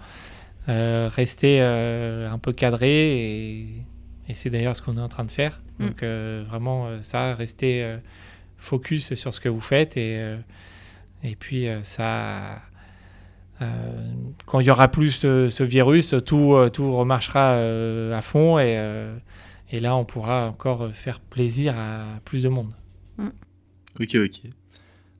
Euh, 0.67 1.07
restez 1.13 1.59
euh, 1.61 2.27
un 2.27 2.39
peu 2.39 2.53
cadré 2.53 2.89
et, 2.89 3.67
et 4.27 4.33
c'est 4.33 4.49
d'ailleurs 4.49 4.75
ce 4.75 4.81
qu'on 4.81 4.97
est 4.97 5.01
en 5.01 5.07
train 5.07 5.23
de 5.23 5.29
faire. 5.29 5.61
Mm. 5.77 5.85
Donc 5.85 6.03
vraiment 6.03 6.87
ça, 7.03 7.35
restez 7.35 7.95
focus 8.57 9.13
sur 9.13 9.35
ce 9.35 9.39
que 9.39 9.49
vous 9.49 9.61
faites 9.61 9.95
et 9.95 10.19
et 11.23 11.35
puis 11.35 11.67
ça. 11.83 12.57
Quand 14.47 14.61
il 14.61 14.65
y 14.65 14.71
aura 14.71 14.87
plus 14.87 15.11
ce, 15.11 15.49
ce 15.49 15.63
virus, 15.63 16.15
tout, 16.25 16.57
tout 16.73 16.91
remarchera 16.91 17.59
à 18.15 18.21
fond 18.21 18.57
et, 18.57 18.79
et 19.71 19.79
là 19.79 19.95
on 19.95 20.05
pourra 20.05 20.47
encore 20.47 20.89
faire 20.93 21.19
plaisir 21.19 21.75
à 21.77 22.05
plus 22.25 22.43
de 22.43 22.49
monde. 22.49 22.71
Ok, 23.99 24.15
ok. 24.15 24.41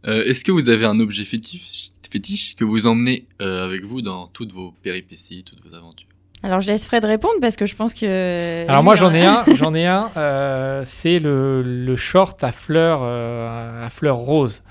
Euh, 0.08 0.24
Est-ce 0.24 0.46
que 0.46 0.52
vous 0.52 0.70
avez 0.70 0.86
un 0.86 1.00
objet 1.00 1.26
fétiche, 1.26 1.90
fétiche 2.10 2.56
que 2.56 2.64
vous 2.64 2.86
emmenez 2.88 3.26
euh, 3.42 3.66
avec 3.66 3.84
vous 3.84 4.02
dans 4.02 4.28
toutes 4.28 4.52
vos 4.54 4.72
péripéties, 4.84 5.44
toutes 5.44 5.66
vos 5.68 5.76
aventures? 5.76 6.08
Alors 6.44 6.62
je 6.62 6.68
laisse 6.68 6.86
Fred 6.86 7.04
répondre 7.04 7.34
parce 7.42 7.56
que 7.56 7.66
je 7.66 7.76
pense 7.76 7.96
que. 7.96 8.66
Alors 8.70 8.84
moi 8.84 8.96
j'en 8.96 9.12
ai 9.14 9.26
un, 9.26 9.44
j'en 9.56 9.74
ai 9.74 9.88
un, 9.88 10.12
euh, 10.18 10.84
c'est 10.86 11.18
le, 11.18 11.64
le 11.64 11.96
short 11.96 12.44
à 12.44 12.52
fleurs 12.52 13.00
euh, 13.02 13.84
à 13.86 13.90
fleurs 13.90 14.18
roses. 14.18 14.64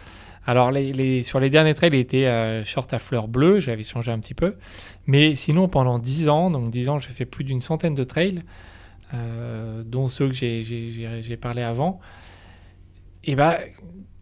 Alors 0.46 0.70
les, 0.70 0.92
les- 0.92 1.24
sur 1.24 1.40
les 1.40 1.50
derniers 1.50 1.74
trails, 1.74 1.90
il 1.92 1.98
était 1.98 2.26
euh, 2.26 2.64
short 2.64 2.94
à 2.94 3.00
fleurs 3.00 3.26
bleues, 3.26 3.58
j'avais 3.58 3.82
changé 3.82 4.12
un 4.12 4.20
petit 4.20 4.34
peu. 4.34 4.54
Mais 5.08 5.34
sinon 5.34 5.66
pendant 5.66 5.98
10 5.98 6.28
ans, 6.28 6.50
donc 6.52 6.70
10 6.70 6.88
ans, 6.88 6.98
j'ai 7.00 7.08
fait 7.10 7.24
plus 7.24 7.42
d'une 7.42 7.60
centaine 7.60 7.96
de 7.96 8.04
trails, 8.04 8.42
euh, 9.14 9.82
dont 9.84 10.08
ceux 10.08 10.28
que 10.28 10.34
j'ai- 10.34 11.38
parlé 11.40 11.62
avant. 11.62 12.00
Et 13.24 13.34
bah 13.34 13.58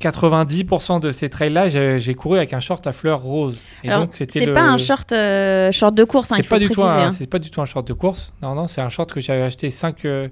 90% 0.01 1.01
de 1.01 1.13
ces 1.13 1.31
trails-là, 1.31 1.69
j'ai 1.99 2.15
couru 2.15 2.37
avec 2.39 2.53
un 2.53 2.61
short 2.61 2.87
à 2.87 2.93
fleurs 2.93 3.21
roses. 3.23 3.65
Et 3.83 3.89
Alors, 3.89 4.01
donc, 4.07 4.11
c'était 4.17 4.41
C'est 4.41 4.53
pas 4.53 4.63
un 4.63 4.77
short, 4.77 5.13
euh, 5.13 5.73
short 5.73 5.95
de 5.95 6.05
course, 6.05 6.31
hein, 6.33 6.37
il 6.39 6.43
c'est 6.43 6.49
faut 6.49 6.55
pas 6.57 6.59
du 6.59 6.67
préciser. 6.67 6.83
tout 6.87 6.89
un, 6.91 7.05
hein. 7.07 7.11
c'est 7.11 7.27
pas 7.31 7.39
du 7.39 7.51
tout 7.51 7.63
un 7.63 7.65
short 7.65 7.87
de 7.87 7.93
course. 7.93 8.35
Non, 8.43 8.55
non, 8.55 8.67
c'est 8.67 8.81
un 8.81 8.89
short 8.89 9.11
que 9.13 9.21
j'avais 9.21 9.43
acheté 9.43 9.71
5, 9.71 10.05
euh, 10.05 10.29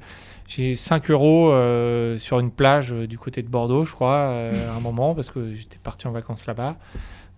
j'ai 0.48 0.74
5 0.74 1.10
euros 1.10 1.52
euh, 1.52 2.18
sur 2.18 2.38
une 2.40 2.50
plage 2.50 2.90
du 2.92 3.16
côté 3.18 3.42
de 3.42 3.48
Bordeaux, 3.48 3.84
je 3.84 3.92
crois, 3.92 4.26
à 4.26 4.76
un 4.76 4.80
moment, 4.80 5.14
parce 5.14 5.30
que 5.30 5.54
j'étais 5.54 5.78
parti 5.82 6.06
en 6.06 6.12
vacances 6.12 6.46
là-bas. 6.46 6.76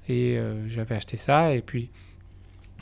Et 0.08 0.38
j'avais 0.66 0.96
acheté 0.96 1.16
ça. 1.16 1.54
Et 1.54 1.62
puis, 1.62 1.90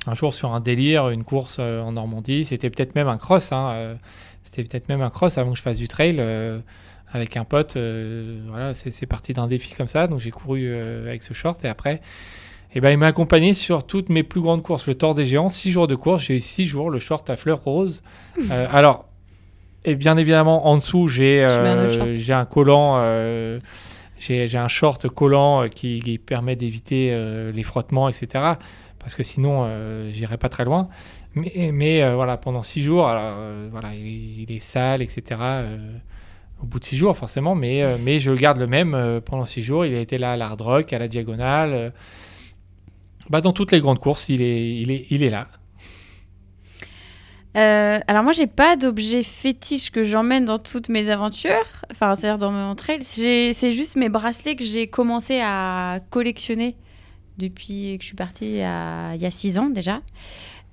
un 0.06 0.14
jour, 0.14 0.34
sur 0.34 0.52
un 0.52 0.60
délire, 0.60 1.10
une 1.10 1.24
course 1.24 1.56
euh, 1.60 1.80
en 1.80 1.92
Normandie, 1.92 2.44
c'était 2.44 2.70
peut-être 2.70 2.94
même 2.94 3.08
un 3.08 3.18
cross. 3.18 3.52
hein, 3.52 3.70
euh, 3.70 3.94
c'était 4.44 4.64
peut-être 4.64 4.88
même 4.88 5.00
un 5.02 5.10
cross 5.10 5.38
avant 5.38 5.52
que 5.52 5.58
je 5.58 5.62
fasse 5.62 5.78
du 5.78 5.88
trail. 5.88 6.16
euh, 6.18 6.58
avec 7.14 7.36
un 7.36 7.44
pote, 7.44 7.76
voilà, 8.48 8.72
c'est 8.74 9.04
parti 9.04 9.34
d'un 9.34 9.46
défi 9.46 9.74
comme 9.74 9.86
ça. 9.86 10.06
Donc 10.06 10.20
j'ai 10.20 10.30
couru 10.30 10.74
avec 10.74 11.22
ce 11.22 11.34
short 11.34 11.62
et 11.62 11.68
après, 11.68 12.00
eh 12.74 12.80
ben, 12.80 12.88
il 12.90 12.96
m'a 12.96 13.08
accompagné 13.08 13.52
sur 13.52 13.84
toutes 13.86 14.08
mes 14.08 14.22
plus 14.22 14.40
grandes 14.40 14.62
courses. 14.62 14.86
Le 14.86 14.94
Tour 14.94 15.14
des 15.14 15.26
Géants, 15.26 15.50
6 15.50 15.72
jours 15.72 15.86
de 15.86 15.94
course. 15.94 16.22
J'ai 16.22 16.36
eu 16.36 16.40
6 16.40 16.64
jours 16.64 16.88
le 16.88 16.98
short 16.98 17.28
à 17.28 17.36
fleurs 17.36 17.62
roses. 17.62 18.02
Euh, 18.50 18.66
alors, 18.72 19.04
et 19.84 19.94
bien 19.94 20.16
évidemment, 20.16 20.66
en 20.66 20.76
dessous, 20.76 21.06
j'ai 21.06 21.44
un 21.44 22.44
collant. 22.46 22.94
euh, 22.96 23.60
j'ai 24.18 24.48
j'ai 24.48 24.56
un 24.58 24.68
short 24.68 25.06
collant 25.08 25.68
qui, 25.68 26.00
qui 26.00 26.16
permet 26.16 26.56
d'éviter 26.56 27.14
les 27.52 27.62
frottements, 27.62 28.08
etc. 28.08 28.54
Parce 29.02 29.14
que 29.14 29.22
sinon, 29.22 29.64
euh, 29.64 30.10
j'irai 30.12 30.38
pas 30.38 30.48
très 30.48 30.64
loin. 30.64 30.88
Mais, 31.34 32.02
euh, 32.02 32.14
voilà, 32.14 32.36
pendant 32.36 32.62
6 32.62 32.82
jours, 32.82 33.08
euh, 33.08 33.68
voilà, 33.70 33.94
il, 33.94 34.50
est 34.50 34.58
sale, 34.58 35.02
etc. 35.02 35.22
euh, 35.40 35.78
au 36.62 36.66
bout 36.66 36.78
de 36.78 36.84
6 36.84 36.96
jours, 36.96 37.16
forcément. 37.16 37.54
Mais, 37.54 37.82
mais 38.04 38.20
je 38.20 38.32
garde 38.32 38.58
le 38.58 38.66
même 38.66 39.20
pendant 39.24 39.44
6 39.44 39.62
jours. 39.62 39.86
Il 39.86 39.94
a 39.94 40.00
été 40.00 40.18
là 40.18 40.32
à 40.32 40.36
l'hard 40.36 40.58
rock, 40.58 40.92
à 40.92 40.98
la 40.98 41.08
diagonale. 41.08 41.92
bah, 43.30 43.40
dans 43.40 43.52
toutes 43.52 43.72
les 43.72 43.80
grandes 43.80 43.98
courses, 43.98 44.28
il 44.28 44.42
est, 44.42 45.30
là. 45.30 45.46
Alors 47.54 48.22
moi, 48.22 48.32
j'ai 48.32 48.46
pas 48.46 48.76
d'objet 48.76 49.22
fétiche 49.22 49.90
que 49.90 50.04
j'emmène 50.04 50.44
dans 50.44 50.58
toutes 50.58 50.88
mes 50.90 51.10
aventures, 51.10 51.82
enfin, 51.90 52.14
c'est-à-dire 52.14 52.38
dans 52.38 52.52
mon 52.52 52.74
trail. 52.74 53.02
C'est 53.04 53.72
juste 53.72 53.96
mes 53.96 54.10
bracelets 54.10 54.54
que 54.54 54.64
j'ai 54.64 54.86
commencé 54.86 55.40
à 55.42 56.00
collectionner 56.10 56.76
depuis 57.38 57.96
que 57.98 58.02
je 58.02 58.06
suis 58.08 58.16
partie 58.16 58.46
il 58.46 58.56
y 58.56 58.62
a, 58.62 59.14
il 59.14 59.20
y 59.22 59.26
a 59.26 59.30
six 59.30 59.58
ans 59.58 59.68
déjà. 59.70 60.00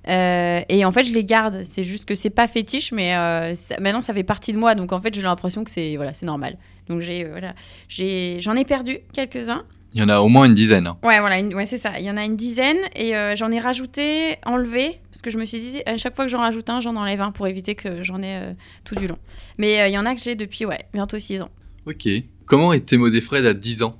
Euh, 0.08 0.60
et 0.68 0.84
en 0.84 0.92
fait, 0.92 1.04
je 1.04 1.12
les 1.12 1.24
garde. 1.24 1.62
C'est 1.64 1.84
juste 1.84 2.06
que 2.06 2.14
c'est 2.14 2.30
pas 2.30 2.48
fétiche, 2.48 2.90
mais 2.92 3.14
euh, 3.14 3.54
ça- 3.54 3.78
maintenant 3.80 4.02
ça 4.02 4.14
fait 4.14 4.22
partie 4.24 4.52
de 4.52 4.58
moi. 4.58 4.74
Donc 4.74 4.92
en 4.92 5.00
fait, 5.00 5.14
j'ai 5.14 5.22
l'impression 5.22 5.62
que 5.62 5.70
c'est 5.70 5.96
voilà, 5.96 6.14
c'est 6.14 6.26
normal. 6.26 6.56
Donc 6.88 7.00
j'ai 7.00 7.24
euh, 7.24 7.30
voilà, 7.32 7.54
j'ai 7.88 8.38
j'en 8.40 8.54
ai 8.56 8.64
perdu 8.64 8.98
quelques-uns. 9.12 9.64
Il 9.92 10.00
y 10.00 10.04
en 10.04 10.08
a 10.08 10.20
au 10.20 10.28
moins 10.28 10.44
une 10.46 10.54
dizaine. 10.54 10.86
hein. 10.86 10.96
Ouais, 11.02 11.18
voilà, 11.20 11.38
une- 11.40 11.52
ouais, 11.54 11.66
c'est 11.66 11.76
ça. 11.76 11.98
Il 11.98 12.04
y 12.04 12.10
en 12.10 12.16
a 12.16 12.24
une 12.24 12.36
dizaine 12.36 12.76
et 12.94 13.12
j'en 13.34 13.50
ai 13.50 13.58
rajouté, 13.58 14.36
enlevé, 14.46 15.00
parce 15.10 15.20
que 15.20 15.30
je 15.30 15.36
me 15.38 15.44
suis 15.44 15.58
dit, 15.58 15.82
à 15.84 15.96
chaque 15.98 16.14
fois 16.14 16.24
que 16.26 16.30
j'en 16.30 16.38
rajoute 16.38 16.70
un, 16.70 16.78
j'en 16.80 16.94
enlève 16.94 17.20
un 17.20 17.32
pour 17.32 17.48
éviter 17.48 17.74
que 17.74 18.00
j'en 18.00 18.22
ai 18.22 18.54
tout 18.84 18.94
du 18.94 19.08
long. 19.08 19.18
Mais 19.58 19.90
il 19.90 19.92
y 19.92 19.98
en 19.98 20.06
a 20.06 20.14
que 20.14 20.20
j'ai 20.22 20.36
depuis, 20.36 20.64
ouais, 20.64 20.78
bientôt 20.94 21.18
6 21.18 21.42
ans. 21.42 21.50
Ok. 21.86 22.08
Comment 22.46 22.72
était 22.72 22.98
Modéfred 22.98 23.44
à 23.44 23.52
10 23.52 23.82
ans? 23.82 23.96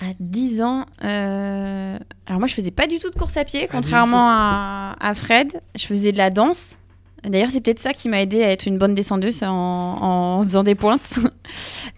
À 0.00 0.12
10 0.20 0.60
ans, 0.62 0.84
euh, 1.04 1.98
alors 2.26 2.38
moi 2.38 2.46
je 2.46 2.52
faisais 2.54 2.70
pas 2.70 2.86
du 2.86 2.98
tout 2.98 3.08
de 3.08 3.14
course 3.16 3.36
à 3.38 3.44
pied, 3.44 3.62
10 3.62 3.68
contrairement 3.70 4.28
à, 4.28 4.94
à 5.00 5.14
Fred. 5.14 5.60
Je 5.74 5.86
faisais 5.86 6.12
de 6.12 6.18
la 6.18 6.28
danse. 6.30 6.76
D'ailleurs, 7.24 7.50
c'est 7.50 7.60
peut-être 7.62 7.80
ça 7.80 7.92
qui 7.94 8.08
m'a 8.10 8.20
aidé 8.20 8.42
à 8.44 8.50
être 8.52 8.66
une 8.66 8.76
bonne 8.78 8.92
descendeuse 8.94 9.42
en, 9.42 9.48
en 9.50 10.42
faisant 10.44 10.62
des 10.62 10.74
pointes. 10.74 11.18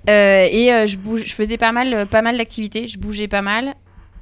Euh, 0.09 0.49
et 0.51 0.73
euh, 0.73 0.87
je, 0.87 0.97
bouge, 0.97 1.25
je 1.27 1.35
faisais 1.35 1.59
pas 1.59 1.71
mal, 1.71 2.07
pas 2.07 2.23
mal 2.23 2.39
d'activités. 2.39 2.87
Je 2.89 2.99
bougeais 2.99 3.29
pas 3.29 3.43
mal. 3.43 3.75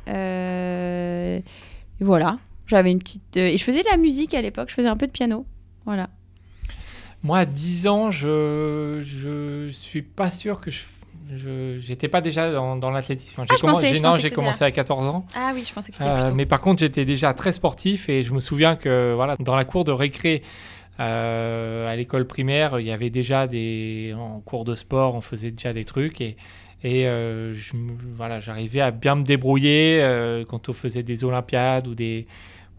Euh, 0.09 1.39
et 1.39 2.05
voilà. 2.05 2.39
J'avais 2.67 2.91
une 2.91 2.99
petite. 2.99 3.37
et 3.37 3.57
je 3.57 3.63
faisais 3.63 3.83
de 3.83 3.89
la 3.89 3.97
musique 3.97 4.35
à 4.35 4.41
l'époque. 4.43 4.69
Je 4.71 4.75
faisais 4.75 4.89
un 4.89 4.97
peu 4.97 5.07
de 5.07 5.13
piano. 5.13 5.47
Voilà. 5.85 6.09
Moi, 7.23 7.39
à 7.39 7.47
10 7.47 7.87
ans, 7.87 8.11
je 8.11 9.01
je 9.05 9.69
suis 9.71 10.03
pas 10.03 10.31
sûr 10.33 10.61
que 10.61 10.71
je- 10.73 10.83
j'étais 11.79 12.09
pas 12.09 12.21
déjà 12.21 12.53
dans, 12.53 12.77
dans 12.77 12.91
l'athlétisme. 12.91 13.43
J'ai 13.49 13.55
Ah, 13.67 13.81
j'ai- 13.81 14.01
non, 14.01 14.17
j'ai 14.19 14.31
commencé 14.31 14.65
à 14.65 14.71
14 14.71 15.07
ans. 15.07 15.27
Ah 15.35 15.53
oui, 15.55 15.65
je 15.67 15.73
pensais 15.73 15.91
que 15.93 15.99
c'était 15.99 16.09
Euh, 16.09 16.33
mais 16.35 16.47
par 16.47 16.61
contre, 16.61 16.81
j'étais 16.81 17.05
déjà 17.05 17.35
très 17.35 17.53
sportif 17.53 18.09
et 18.09 18.23
je 18.23 18.33
me 18.33 18.41
souviens 18.41 18.77
que 18.77 19.13
voilà, 19.15 19.37
dans 19.39 19.57
la 19.57 19.65
cour 19.65 19.85
de 19.85 19.93
récré 19.93 20.43
euh, 21.01 21.89
à 21.91 21.97
l'école 21.97 22.27
primaire, 22.27 22.81
il 22.81 22.87
y 22.87 22.91
avait 22.91 23.11
déjà 23.11 23.47
des 23.47 24.15
en 24.17 24.41
cours 24.41 24.65
de 24.65 24.75
sport, 24.75 25.15
on 25.15 25.21
faisait 25.21 25.51
déjà 25.51 25.73
des 25.73 25.85
trucs 25.85 26.21
et 26.21 26.37
et 26.85 27.07
euh, 27.07 27.55
je 27.55 27.73
voilà, 28.17 28.41
j'arrivais 28.41 28.81
à 28.81 28.91
bien 28.91 29.17
me 29.17 29.23
débrouiller 29.25 29.99
euh, 30.03 30.45
quand 30.47 30.69
on 30.69 30.73
faisait 30.73 31.03
des 31.03 31.25
olympiades 31.25 31.87
ou 31.89 31.95
des 31.95 32.27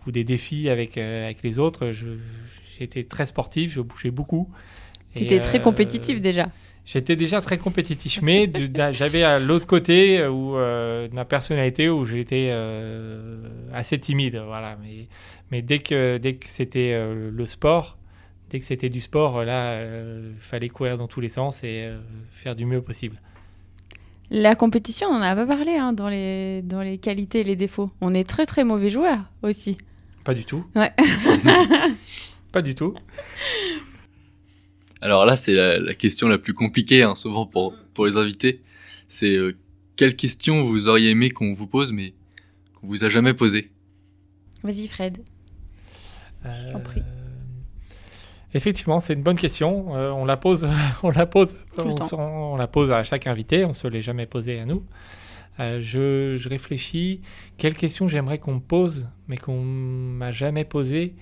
ou 0.05 0.11
des 0.11 0.23
défis 0.23 0.69
avec 0.69 0.97
avec 0.97 1.43
les 1.43 1.59
autres. 1.59 1.91
J'étais 2.79 3.03
très 3.03 3.25
sportif, 3.25 3.73
je 3.73 3.81
bougeais 3.81 4.11
beaucoup. 4.11 4.49
Et, 5.15 5.21
T'étais 5.21 5.39
très 5.39 5.61
compétitif 5.61 6.21
déjà. 6.21 6.47
J'étais 6.87 7.17
déjà 7.17 7.41
très 7.41 7.57
compétitif, 7.57 8.21
mais 8.21 8.49
j'avais 8.93 9.21
à 9.21 9.39
l'autre 9.39 9.67
côté 9.67 10.21
euh, 10.21 10.29
où, 10.29 10.55
euh, 10.55 11.09
de 11.09 11.13
ma 11.13 11.25
personnalité 11.25 11.89
où 11.89 12.05
j'étais 12.05 12.47
euh, 12.49 13.39
assez 13.73 13.99
timide. 13.99 14.41
Voilà. 14.47 14.77
Mais, 14.81 15.07
mais 15.51 15.61
dès 15.61 15.79
que, 15.79 16.17
dès 16.17 16.35
que 16.35 16.47
c'était 16.47 16.93
euh, 16.93 17.29
le 17.29 17.45
sport, 17.45 17.97
dès 18.49 18.61
que 18.61 18.65
c'était 18.65 18.87
du 18.87 19.01
sport, 19.01 19.43
là, 19.43 19.81
il 19.81 20.39
fallait 20.39 20.69
courir 20.69 20.97
dans 20.97 21.07
tous 21.07 21.19
les 21.19 21.27
sens 21.27 21.61
et 21.65 21.83
euh, 21.87 21.99
faire 22.31 22.55
du 22.55 22.65
mieux 22.65 22.81
possible. 22.81 23.19
La 24.31 24.55
compétition, 24.55 25.09
on 25.09 25.15
en 25.15 25.21
a 25.23 25.35
pas 25.35 25.45
parlé 25.45 25.75
hein, 25.75 25.91
dans, 25.91 26.07
les, 26.07 26.61
dans 26.61 26.81
les 26.81 26.99
qualités 26.99 27.41
et 27.41 27.43
les 27.43 27.57
défauts. 27.57 27.91
On 27.99 28.13
est 28.13 28.27
très 28.27 28.45
très 28.45 28.63
mauvais 28.63 28.91
joueurs 28.91 29.29
aussi. 29.43 29.77
Pas 30.23 30.33
du 30.33 30.45
tout. 30.45 30.65
Ouais. 30.73 30.93
Pas 32.53 32.61
du 32.61 32.75
tout. 32.75 32.95
Alors 35.01 35.25
là, 35.25 35.35
c'est 35.35 35.53
la, 35.53 35.79
la 35.79 35.93
question 35.93 36.27
la 36.27 36.37
plus 36.37 36.53
compliquée, 36.53 37.03
hein, 37.03 37.15
souvent 37.15 37.45
pour, 37.45 37.75
pour 37.93 38.05
les 38.05 38.17
invités. 38.17 38.61
C'est 39.07 39.35
euh, 39.35 39.55
quelle 39.95 40.15
question 40.15 40.63
vous 40.63 40.87
auriez 40.87 41.11
aimé 41.11 41.29
qu'on 41.29 41.53
vous 41.53 41.67
pose, 41.67 41.91
mais 41.91 42.13
qu'on 42.75 42.87
vous 42.87 43.03
a 43.03 43.09
jamais 43.09 43.33
posée 43.33 43.71
Vas-y 44.63 44.87
Fred. 44.87 45.19
Euh, 46.45 46.71
t'en 46.71 46.79
prie. 46.79 47.01
Effectivement, 48.53 48.99
c'est 48.99 49.13
une 49.13 49.23
bonne 49.23 49.37
question. 49.37 49.95
Euh, 49.95 50.09
on 50.11 50.25
la 50.25 50.37
pose, 50.37 50.67
on 51.03 51.11
la 51.11 51.25
pose, 51.25 51.55
Tout 51.77 51.83
le 51.85 51.91
on, 51.91 51.95
temps. 51.95 52.07
s'en- 52.07 52.53
on 52.53 52.55
la 52.55 52.67
pose 52.67 52.91
à 52.91 53.03
chaque 53.03 53.27
invité. 53.27 53.65
On 53.65 53.73
se 53.73 53.87
l'est 53.87 54.01
jamais 54.01 54.25
posée 54.25 54.59
à 54.59 54.65
nous. 54.65 54.83
Euh, 55.59 55.79
je, 55.81 56.35
je 56.37 56.49
réfléchis. 56.49 57.21
Quelle 57.57 57.75
question 57.75 58.07
j'aimerais 58.07 58.39
qu'on 58.39 58.55
me 58.55 58.59
pose, 58.59 59.07
mais 59.27 59.37
qu'on 59.37 59.61
m'a 59.61 60.31
jamais 60.31 60.65
posée. 60.65 61.13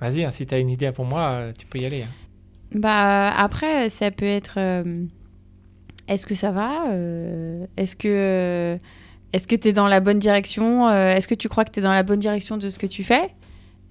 Vas-y, 0.00 0.24
hein, 0.24 0.30
si 0.30 0.46
tu 0.46 0.54
as 0.54 0.58
une 0.58 0.70
idée 0.70 0.92
pour 0.92 1.04
moi, 1.04 1.20
euh, 1.32 1.52
tu 1.58 1.66
peux 1.66 1.78
y 1.78 1.86
aller. 1.86 2.02
hein. 2.02 2.08
Bah 2.72 3.30
après, 3.36 3.88
ça 3.88 4.10
peut 4.10 4.24
être. 4.26 4.54
euh, 4.58 5.04
est-ce 6.06 6.26
que 6.26 6.34
ça 6.34 6.50
va 6.52 6.86
Euh, 6.90 7.66
Est-ce 7.76 7.96
que 7.96 8.78
est-ce 9.32 9.46
que 9.46 9.56
t'es 9.56 9.72
dans 9.72 9.88
la 9.88 10.00
bonne 10.00 10.18
direction 10.18 10.90
Est-ce 10.90 11.28
que 11.28 11.34
tu 11.34 11.48
crois 11.48 11.64
que 11.64 11.70
t'es 11.70 11.80
dans 11.82 11.92
la 11.92 12.02
bonne 12.02 12.18
direction 12.18 12.56
de 12.56 12.68
ce 12.70 12.78
que 12.78 12.86
tu 12.86 13.04
fais? 13.04 13.30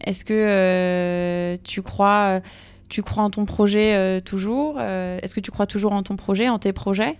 Est-ce 0.04 0.24
que 0.26 1.58
tu 1.64 1.82
crois 1.82 2.42
tu 2.90 3.02
crois 3.04 3.24
en 3.24 3.30
ton 3.30 3.46
projet 3.46 4.22
toujours 4.22 4.80
Est-ce 4.80 5.36
que 5.36 5.40
tu 5.42 5.52
crois 5.52 5.68
toujours 5.68 5.92
en 5.94 6.02
ton 6.04 6.16
projet, 6.16 6.50
en 6.50 6.58
tes 6.60 6.74
projets? 6.74 7.18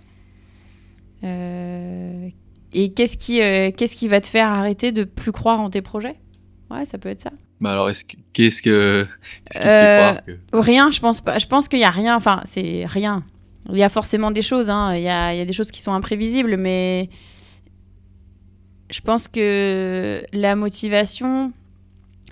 Et 1.22 2.92
qu'est-ce 2.94 3.16
qui 3.16 3.38
qu'est-ce 3.76 3.96
qui 3.96 4.08
va 4.08 4.20
te 4.20 4.28
faire 4.28 4.48
arrêter 4.48 4.92
de 4.92 5.04
plus 5.04 5.32
croire 5.32 5.60
en 5.60 5.70
tes 5.70 5.82
projets? 5.82 6.16
Ouais, 6.70 6.84
ça 6.84 6.98
peut 6.98 7.08
être 7.08 7.20
ça. 7.22 7.30
Bah 7.60 7.72
alors, 7.72 7.90
est-ce 7.90 8.04
que- 8.04 8.16
qu'est-ce 8.32 8.62
que 8.62 9.06
qu'est-ce 9.50 9.66
Euh, 9.66 10.14
Rien, 10.52 10.90
je 10.92 11.00
pense 11.00 11.20
pas. 11.20 11.38
Je 11.38 11.46
pense 11.46 11.68
qu'il 11.68 11.80
y 11.80 11.84
a 11.84 11.90
rien. 11.90 12.14
Enfin, 12.16 12.40
c'est 12.44 12.84
rien. 12.86 13.24
Il 13.70 13.76
y 13.78 13.82
a 13.82 13.88
forcément 13.88 14.30
des 14.30 14.42
choses. 14.42 14.70
hein. 14.70 14.94
Il 14.94 15.02
y, 15.02 15.08
a, 15.08 15.34
il 15.34 15.38
y 15.38 15.40
a 15.40 15.44
des 15.44 15.52
choses 15.52 15.70
qui 15.72 15.82
sont 15.82 15.92
imprévisibles, 15.92 16.56
mais 16.56 17.10
je 18.90 19.00
pense 19.00 19.28
que 19.28 20.22
la 20.32 20.56
motivation, 20.56 21.52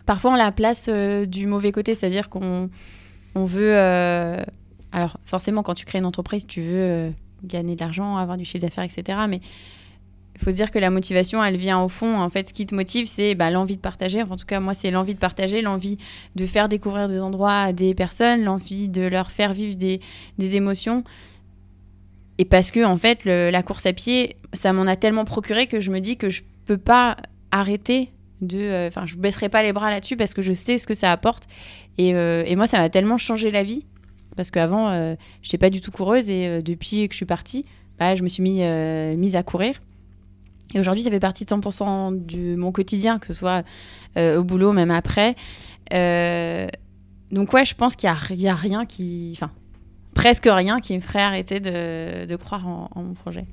parfois 0.07 0.33
on 0.33 0.37
la 0.37 0.53
place 0.53 0.87
euh, 0.89 1.27
du 1.27 1.47
mauvais 1.47 1.73
côté, 1.73 1.95
c'est-à-dire 1.95 2.29
qu'on 2.31 2.71
on 3.35 3.45
veut. 3.45 3.75
euh, 3.77 4.43
alors 4.93 5.19
forcément, 5.25 5.63
quand 5.63 5.75
tu 5.75 5.85
crées 5.85 5.99
une 5.99 6.07
entreprise, 6.07 6.47
tu 6.47 6.63
veux 6.63 7.13
gagner 7.45 7.75
de 7.75 7.81
l'argent, 7.81 8.17
avoir 8.17 8.39
du 8.39 8.45
chiffre 8.45 8.63
d'affaires, 8.63 8.85
etc. 8.85 9.19
Mais 9.29 9.41
il 10.39 10.45
faut 10.45 10.51
se 10.51 10.57
dire 10.57 10.71
que 10.71 10.79
la 10.79 10.91
motivation, 10.91 11.43
elle 11.43 11.57
vient 11.57 11.81
au 11.83 11.89
fond. 11.89 12.19
En 12.19 12.31
fait, 12.31 12.49
ce 12.49 12.55
qui 12.55 12.67
te 12.67 12.75
motive, 12.75 13.07
c'est 13.07 13.35
bah, 13.35 13.51
l'envie 13.51 13.77
de 13.77 13.81
partager. 13.81 14.23
Enfin, 14.23 14.35
en 14.35 14.37
tout 14.37 14.47
cas, 14.47 14.61
moi, 14.61 14.75
c'est 14.75 14.91
l'envie 14.91 15.15
de 15.15 15.19
partager, 15.19 15.63
l'envie 15.63 15.99
de 16.35 16.47
faire 16.47 16.69
découvrir 16.69 17.09
des 17.09 17.21
endroits 17.21 17.61
à 17.61 17.73
des 17.73 17.95
personnes, 17.95 18.45
l'envie 18.45 18.89
de 18.89 19.03
leur 19.03 19.33
faire 19.33 19.53
vivre 19.53 19.77
des, 19.77 20.01
émotions. 20.39 21.05
Et 22.39 22.45
parce 22.45 22.71
que, 22.71 22.85
en 22.85 22.99
fait, 22.99 23.25
la 23.25 23.63
course 23.63 23.87
à 23.87 23.93
pied, 23.93 24.37
ça 24.53 24.73
m'en 24.73 24.87
a 24.87 24.97
tellement 24.97 25.25
procuré 25.25 25.67
que 25.67 25.81
je 25.81 25.91
me 25.91 26.01
dis 26.01 26.17
que 26.17 26.29
je 26.29 26.43
peux 26.67 26.79
pas 26.79 27.17
arrêter 27.51 28.13
de. 28.43 28.59
euh, 28.59 28.89
Enfin, 28.89 29.07
je 29.07 29.17
baisserai 29.17 29.49
pas 29.49 29.63
les 29.63 29.73
bras 29.73 29.91
là-dessus 29.91 30.17
parce 30.17 30.35
que 30.35 30.43
je 30.43 30.53
sais 30.53 30.77
ce 30.77 30.87
que 30.87 30.95
ça 30.95 31.11
apporte. 31.13 31.45
Et, 31.99 32.15
euh, 32.15 32.45
moi, 32.57 32.67
ça 32.67 32.79
m'a 32.79 32.91
tellement 32.91 33.17
changé 33.19 33.51
la 33.51 33.63
vie. 33.63 33.85
Parce 34.37 34.51
qu'avant, 34.51 34.91
euh, 34.91 35.17
je 35.43 35.49
n'étais 35.49 35.59
pas 35.59 35.71
du 35.71 35.81
tout 35.81 35.91
coureuse 35.91 36.31
et 36.31 36.47
euh, 36.47 36.61
depuis 36.61 37.09
que 37.09 37.15
je 37.15 37.17
suis 37.17 37.27
partie, 37.27 37.65
bah, 37.99 38.15
je 38.15 38.23
me 38.23 38.29
suis 38.29 38.43
mis, 38.43 38.63
euh, 38.63 39.17
mise 39.17 39.35
à 39.35 39.43
courir. 39.43 39.81
Et 40.77 40.79
aujourd'hui, 40.79 41.03
ça 41.03 41.11
fait 41.11 41.21
partie 41.21 41.47
de 41.47 41.51
100% 41.51 42.27
de 42.27 42.55
mon 42.55 42.71
quotidien, 42.71 43.19
que 43.19 43.29
ce 43.29 43.33
soit 43.33 43.65
euh, 44.19 44.37
au 44.37 44.45
boulot, 44.45 44.73
même 44.73 44.91
après. 44.91 45.35
Euh, 45.95 46.69
donc 47.33 47.55
ouais, 47.55 47.65
je 47.65 47.75
pense 47.75 47.97
qu'il 47.97 48.11
n'y 48.11 48.47
a, 48.47 48.53
a, 48.53 48.55
rien 48.55 48.85
qui... 48.85 49.33
Enfin, 49.35 49.51
presque 50.13 50.47
rien 50.47 50.81
qui 50.81 50.95
me 50.95 51.01
ferait 51.01 51.23
arrêter 51.23 51.61
de, 51.61 52.27
de 52.27 52.37
croire 52.37 52.69
en, 52.69 52.91
en, 52.95 53.03
mon 53.03 53.15
projet. 53.15 53.47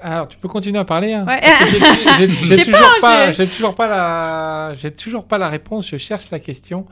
Alors, 0.00 0.28
tu 0.28 0.38
peux 0.38 0.48
continuer 0.48 0.78
à 0.78 0.86
parler 0.86 1.12
hein 1.12 1.26
ouais. 1.26 1.42
J'ai 2.44 2.64
toujours, 2.64 2.94
pas, 3.02 3.34
toujours, 3.34 3.74
pas 3.74 3.86
la... 3.86 4.90
toujours 4.92 5.24
pas 5.24 5.36
la 5.36 5.50
réponse, 5.50 5.90
je 5.90 5.98
cherche 5.98 6.30
la 6.30 6.38
question. 6.38 6.86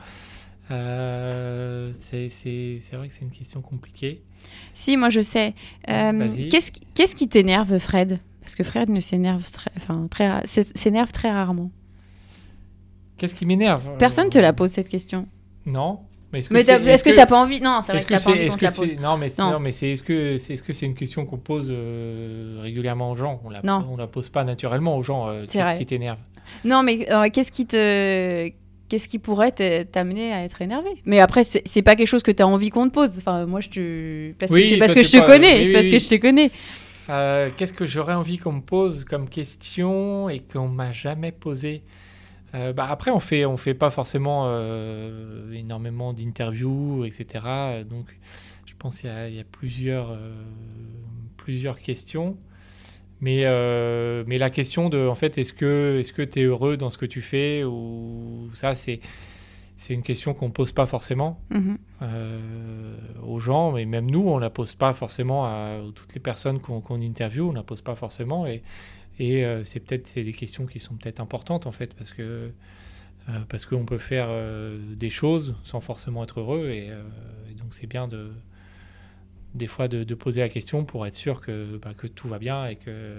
Euh, 0.69 1.91
c'est 1.97 2.27
vrai 2.93 3.07
que 3.07 3.13
c'est 3.13 3.21
une 3.21 3.31
question 3.31 3.61
compliquée. 3.61 4.21
Si, 4.75 4.95
moi 4.95 5.09
je 5.09 5.21
sais. 5.21 5.55
Euh, 5.89 6.29
Qu'est-ce 6.51 6.71
qui, 6.71 6.81
qu 6.93 7.03
qui 7.15 7.27
t'énerve, 7.27 7.79
Fred? 7.79 8.19
Parce 8.47 8.55
que 8.55 8.63
Fred 8.63 8.89
ne 8.89 9.01
s'énerve 9.01 9.43
très, 9.51 9.69
enfin, 9.75 10.07
très, 10.09 10.41
s'énerve 10.47 11.11
très 11.11 11.29
rarement. 11.29 11.69
Qu'est-ce 13.17 13.35
qui 13.35 13.45
m'énerve 13.45 13.97
Personne 13.99 14.29
te 14.29 14.37
la 14.37 14.53
pose 14.53 14.71
cette 14.71 14.87
question. 14.87 15.27
Non. 15.65 15.99
Mais 16.31 16.39
est-ce 16.39 16.47
que 17.03 17.09
tu 17.09 17.19
est, 17.19 17.25
pas 17.25 17.43
envie 17.43 17.59
Non, 17.59 17.81
c'est 17.85 17.91
vrai 17.91 18.01
que, 18.01 18.07
que 18.07 18.13
t'as 18.13 18.23
pas 18.23 18.31
envie 18.31 18.47
qu'on 18.47 18.55
te 18.55 18.63
la 18.63 18.71
pose. 18.71 18.95
Non, 19.01 19.17
mais 19.17 19.27
non. 19.37 19.59
mais 19.59 19.73
c'est 19.73 19.91
est-ce 19.91 20.01
que 20.01 20.37
c'est 20.37 20.55
-ce 20.55 20.63
que 20.63 20.71
c'est 20.71 20.85
une 20.85 20.95
question 20.95 21.25
qu'on 21.25 21.39
pose 21.39 21.67
euh, 21.69 22.59
régulièrement 22.61 23.11
aux 23.11 23.17
gens? 23.17 23.41
On 23.43 23.49
la, 23.49 23.59
non. 23.65 23.85
on 23.91 23.97
la 23.97 24.07
pose 24.07 24.29
pas 24.29 24.45
naturellement 24.45 24.95
aux 24.95 25.03
gens. 25.03 25.27
Euh, 25.27 25.43
qu'est-ce 25.51 25.77
qui 25.79 25.85
t'énerve? 25.85 26.19
Non, 26.63 26.83
mais 26.83 27.11
euh, 27.11 27.27
qu'est-ce 27.29 27.51
qui 27.51 27.65
te 27.65 28.49
qu'est-ce 28.87 29.09
qui 29.09 29.19
pourrait 29.19 29.51
t'amener 29.91 30.31
à 30.31 30.45
être 30.45 30.61
énervé? 30.61 30.91
Mais 31.03 31.19
après, 31.19 31.43
c'est 31.43 31.81
pas 31.81 31.97
quelque 31.97 32.07
chose 32.07 32.23
que 32.23 32.31
tu 32.31 32.41
as 32.41 32.47
envie 32.47 32.69
qu'on 32.69 32.87
te 32.87 32.93
pose. 32.93 33.11
Enfin, 33.17 33.45
moi, 33.45 33.59
je 33.59 33.69
te. 33.69 34.31
Parce 34.39 34.53
oui, 34.53 34.63
que 34.63 34.69
c'est 34.69 34.77
parce 34.77 34.93
que 34.93 35.03
je 35.03 35.11
te 35.11 35.25
connais. 35.25 35.65
Oui, 35.65 35.73
parce 35.73 35.85
que 35.85 35.99
je 35.99 36.07
te 36.07 36.15
connais. 36.15 36.49
Euh, 37.09 37.49
Qu'est-ce 37.55 37.73
que 37.73 37.85
j'aurais 37.85 38.13
envie 38.13 38.37
qu'on 38.37 38.53
me 38.53 38.61
pose 38.61 39.05
comme 39.05 39.29
question 39.29 40.29
et 40.29 40.39
qu'on 40.39 40.69
m'a 40.69 40.91
jamais 40.91 41.31
posé? 41.31 41.83
Euh, 42.55 42.73
bah 42.73 42.87
après, 42.89 43.11
on 43.11 43.19
fait, 43.19 43.45
on 43.45 43.57
fait 43.57 43.73
pas 43.73 43.89
forcément 43.89 44.43
euh, 44.47 45.51
énormément 45.51 46.13
d'interviews, 46.13 47.05
etc. 47.05 47.45
Donc, 47.89 48.07
je 48.65 48.73
pense 48.77 48.99
qu'il 49.01 49.09
y, 49.09 49.39
a 49.39 49.43
plusieurs, 49.43 50.17
plusieurs 51.37 51.79
questions. 51.79 52.37
Mais, 53.21 53.45
mais 54.27 54.37
la 54.37 54.49
question 54.49 54.89
de, 54.89 55.07
en 55.07 55.15
fait, 55.15 55.37
est-ce 55.37 55.53
que 55.53 56.23
tu 56.23 56.39
es 56.39 56.43
heureux 56.43 56.77
dans 56.77 56.89
ce 56.89 56.97
que 56.97 57.05
tu 57.05 57.21
fais 57.21 57.63
ou 57.63 58.49
ça, 58.53 58.75
c'est 58.75 58.99
c'est 59.77 59.93
une 59.93 60.03
question 60.03 60.33
qu'on 60.33 60.49
pose 60.51 60.71
pas 60.71 60.85
forcément 60.85 61.39
mm 61.49 61.59
-hmm. 61.59 63.23
aux 63.23 63.39
gens, 63.39 63.71
mais 63.73 63.85
même 63.85 64.09
nous, 64.09 64.27
on 64.27 64.39
la 64.39 64.49
pose 64.49 64.75
pas 64.75 64.93
forcément 64.93 65.45
à, 65.45 65.79
toutes 65.95 66.13
les 66.13 66.19
personnes 66.19 66.59
qu'on 66.59 66.81
qu 66.81 66.93
interviewe, 66.93 67.49
on 67.49 67.53
la 67.53 67.63
pose 67.63 67.81
pas 67.81 67.95
forcément 67.95 68.45
et 68.47 68.61
et 69.19 69.45
euh, 69.45 69.63
c'est 69.63 69.79
peut-être 69.79 70.13
des 70.15 70.33
questions 70.33 70.65
qui 70.65 70.79
sont 70.79 70.95
peut-être 70.95 71.19
importantes 71.19 71.65
en 71.65 71.71
fait 71.71 71.93
parce 71.93 72.11
que 72.11 72.51
euh, 73.29 73.39
parce 73.49 73.65
qu'on 73.65 73.85
peut 73.85 73.97
faire 73.97 74.27
euh, 74.29 74.79
des 74.95 75.09
choses 75.09 75.55
sans 75.63 75.81
forcément 75.81 76.23
être 76.23 76.39
heureux 76.39 76.69
et, 76.69 76.87
et 77.49 77.53
donc 77.55 77.73
c'est 77.73 77.87
bien 77.87 78.07
de 78.07 78.31
des 79.55 79.67
fois 79.67 79.87
de, 79.87 80.03
de, 80.03 80.15
poser 80.15 80.41
la 80.41 80.49
question 80.49 80.85
pour 80.85 81.07
être 81.07 81.15
sûr 81.15 81.41
que, 81.41 81.77
bah, 81.77 81.93
que 81.95 82.05
tout 82.05 82.27
va 82.27 82.37
bien 82.37 82.67
et 82.67 82.75
que 82.75 83.15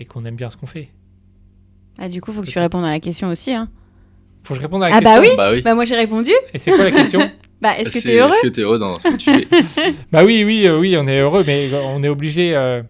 et 0.00 0.04
qu'on 0.04 0.24
aime 0.24 0.34
bien 0.36 0.50
ce 0.50 0.56
qu'on 0.56 0.66
fait. 0.66 0.90
Ah, 1.98 2.08
du 2.08 2.20
coup, 2.20 2.32
faut 2.32 2.42
que 2.42 2.48
tu 2.48 2.58
répondes 2.58 2.84
à 2.84 2.90
la 2.90 3.00
question 3.00 3.28
aussi. 3.28 3.52
Hein. 3.54 3.70
Faut 4.46 4.54
que 4.54 4.60
je 4.60 4.62
réponde 4.62 4.82
à 4.82 4.88
la 4.88 4.96
ah 4.96 5.00
question. 5.00 5.20
Bah 5.20 5.28
oui. 5.28 5.36
bah 5.36 5.50
oui. 5.52 5.62
Bah 5.62 5.74
moi 5.74 5.84
j'ai 5.84 5.96
répondu. 5.96 6.30
Et 6.54 6.58
c'est 6.58 6.70
quoi 6.70 6.84
la 6.84 6.92
question 6.92 7.20
Bah 7.60 7.78
est-ce 7.78 7.98
que 7.98 8.02
tu 8.02 8.10
es 8.10 8.18
heureux 8.18 8.30
Est-ce 8.30 8.42
que 8.42 8.48
tu 8.48 8.60
es 8.60 8.62
heureux 8.62 8.78
dans 8.78 8.98
ce 8.98 9.08
que 9.08 9.16
tu 9.16 9.30
fais 9.30 9.48
Bah 10.12 10.24
oui, 10.24 10.44
oui, 10.44 10.66
euh, 10.66 10.78
oui, 10.78 10.96
on 10.98 11.06
est 11.08 11.20
heureux, 11.20 11.42
mais 11.46 11.70
on 11.72 12.02
est 12.02 12.08
obligé 12.08 12.54
euh, 12.54 12.82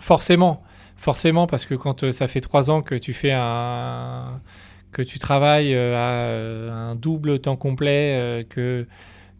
forcément 0.00 0.62
forcément 1.02 1.48
parce 1.48 1.66
que 1.66 1.74
quand 1.74 2.04
euh, 2.04 2.12
ça 2.12 2.28
fait 2.28 2.40
trois 2.40 2.70
ans 2.70 2.80
que 2.80 2.94
tu 2.94 3.12
fais 3.12 3.32
un 3.32 4.40
que 4.92 5.02
tu 5.02 5.18
travailles 5.18 5.74
euh, 5.74 5.96
à 5.96 6.10
euh, 6.28 6.90
un 6.90 6.94
double 6.94 7.40
temps 7.40 7.56
complet 7.56 8.16
euh, 8.16 8.44
que 8.48 8.86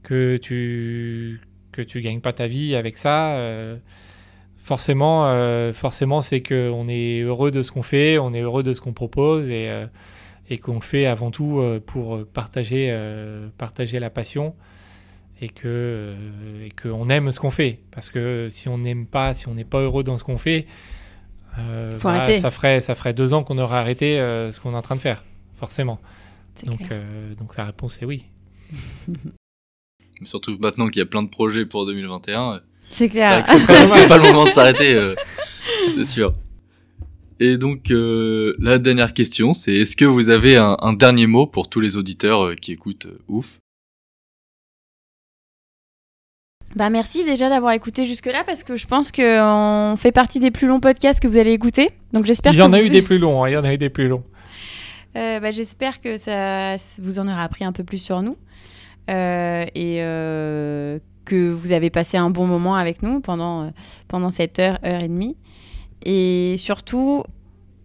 que 0.02 0.38
tu 0.38 1.40
que 1.70 1.82
tu 1.82 2.00
gagnes 2.00 2.20
pas 2.20 2.32
ta 2.32 2.48
vie 2.48 2.74
avec 2.74 2.98
ça 2.98 3.34
euh, 3.34 3.76
forcément 4.56 5.24
forcément 5.72 6.20
c'est 6.20 6.40
que 6.40 6.70
on 6.72 6.88
est 6.88 7.20
heureux 7.20 7.50
de 7.50 7.62
ce 7.62 7.70
qu'on 7.70 7.82
fait 7.82 8.18
on 8.18 8.34
est 8.34 8.40
heureux 8.40 8.62
de 8.64 8.74
ce 8.74 8.80
qu'on 8.80 8.92
propose 8.92 9.50
et 9.50 9.68
et 10.48 10.58
qu'on 10.58 10.80
fait 10.80 11.06
avant 11.06 11.30
tout 11.30 11.62
pour 11.86 12.26
partager 12.26 12.96
partager 13.58 14.00
la 14.00 14.10
passion 14.10 14.54
et 15.40 15.48
que 15.48 16.14
et 16.64 16.70
qu'on 16.70 17.08
aime 17.08 17.32
ce 17.32 17.40
qu'on 17.40 17.50
fait 17.50 17.80
parce 17.90 18.10
que 18.10 18.48
si 18.50 18.68
on 18.68 18.78
n'aime 18.78 19.06
pas 19.06 19.34
si 19.34 19.48
on 19.48 19.54
n'est 19.54 19.64
pas 19.64 19.80
heureux 19.80 20.04
dans 20.04 20.18
ce 20.18 20.24
qu'on 20.24 20.38
fait 20.38 20.66
euh, 21.58 21.98
bah. 22.02 22.38
Ça 22.38 22.50
ferait, 22.50 22.80
ça 22.80 22.94
ferait 22.94 23.14
deux 23.14 23.32
ans 23.32 23.44
qu'on 23.44 23.58
aurait 23.58 23.76
arrêté 23.76 24.18
euh, 24.18 24.52
ce 24.52 24.60
qu'on 24.60 24.72
est 24.72 24.76
en 24.76 24.82
train 24.82 24.96
de 24.96 25.00
faire, 25.00 25.24
forcément. 25.58 26.00
Donc, 26.64 26.80
euh, 26.90 27.34
donc 27.34 27.56
la 27.56 27.64
réponse 27.66 28.00
est 28.02 28.04
oui. 28.04 28.24
Surtout 30.22 30.56
maintenant 30.60 30.86
qu'il 30.86 30.98
y 30.98 31.02
a 31.02 31.06
plein 31.06 31.22
de 31.22 31.28
projets 31.28 31.66
pour 31.66 31.84
2021. 31.86 32.60
C'est 32.90 33.08
clair. 33.08 33.44
C'est 33.46 34.06
pas 34.06 34.18
le 34.18 34.22
moment 34.22 34.44
de 34.46 34.50
s'arrêter, 34.50 35.14
c'est 35.88 36.04
sûr. 36.04 36.34
Et 37.44 37.56
donc 37.56 37.86
la 37.90 38.78
dernière 38.78 39.14
question, 39.14 39.52
c'est 39.52 39.74
est-ce 39.74 39.96
que 39.96 40.04
vous 40.04 40.28
avez 40.28 40.56
un, 40.56 40.76
un, 40.80 40.92
dernier 40.92 41.26
mot 41.26 41.46
pour 41.46 41.68
tous 41.68 41.80
les 41.80 41.96
auditeurs 41.96 42.54
qui 42.54 42.70
écoutent 42.70 43.08
Ouf? 43.26 43.58
Bah 46.76 46.88
merci 46.88 47.24
déjà 47.24 47.48
d'avoir 47.48 47.72
écouté 47.72 48.06
jusque-là 48.06 48.44
parce 48.46 48.62
que 48.62 48.76
je 48.76 48.86
pense 48.86 49.10
qu'on 49.10 49.94
fait 49.98 50.12
partie 50.12 50.38
des 50.38 50.52
plus 50.52 50.68
longs 50.68 50.78
podcasts 50.78 51.20
que 51.20 51.26
vous 51.26 51.36
allez 51.36 51.52
écouter. 51.52 51.90
Donc 52.12 52.26
j'espère. 52.26 52.52
Il 52.52 52.58
y 52.58 52.62
en 52.62 52.72
a 52.72 52.80
vous... 52.80 52.86
eu 52.86 52.90
des 52.90 53.02
plus 53.10 53.18
longs. 53.18 53.42
Hein, 53.42 53.50
il 53.50 53.52
y 53.54 53.56
en 53.56 53.64
a 53.64 53.74
eu 53.74 53.78
des 53.78 53.90
plus 53.90 54.06
longs. 54.06 54.22
Euh, 55.16 55.40
bah, 55.40 55.50
j'espère 55.50 56.00
que 56.00 56.16
ça 56.16 56.76
vous 57.00 57.18
en 57.18 57.26
aura 57.26 57.42
appris 57.42 57.64
un 57.64 57.72
peu 57.72 57.82
plus 57.82 57.98
sur 57.98 58.22
nous 58.22 58.38
euh, 59.10 59.66
et 59.74 59.96
euh, 60.00 61.00
que 61.24 61.50
vous 61.50 61.72
avez 61.72 61.90
passé 61.90 62.16
un 62.16 62.30
bon 62.30 62.46
moment 62.46 62.76
avec 62.76 63.02
nous 63.02 63.20
pendant 63.20 63.72
pendant 64.06 64.30
cette 64.30 64.60
heure 64.60 64.78
heure 64.86 65.02
et 65.02 65.08
demie. 65.08 65.36
Et 66.04 66.56
surtout, 66.58 67.24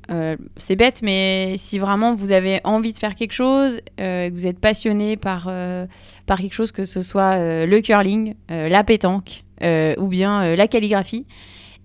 euh, 0.10 0.38
c'est 0.56 0.76
bête, 0.76 1.02
mais 1.04 1.56
si 1.58 1.80
vraiment 1.80 2.14
vous 2.14 2.32
avez 2.32 2.62
envie 2.64 2.94
de 2.94 2.98
faire 2.98 3.16
quelque 3.16 3.34
chose, 3.34 3.80
euh, 4.00 4.30
que 4.30 4.34
vous 4.34 4.48
êtes 4.48 4.60
passionné 4.60 5.18
par, 5.18 5.48
euh, 5.50 5.86
par 6.26 6.40
quelque 6.40 6.54
chose, 6.54 6.72
que 6.72 6.86
ce 6.86 7.02
soit 7.02 7.38
le 7.66 7.80
curling, 7.82 8.36
la 8.50 8.84
pétanque 8.84 9.44
ou 9.62 10.08
bien 10.08 10.56
la 10.56 10.68
calligraphie, 10.68 11.26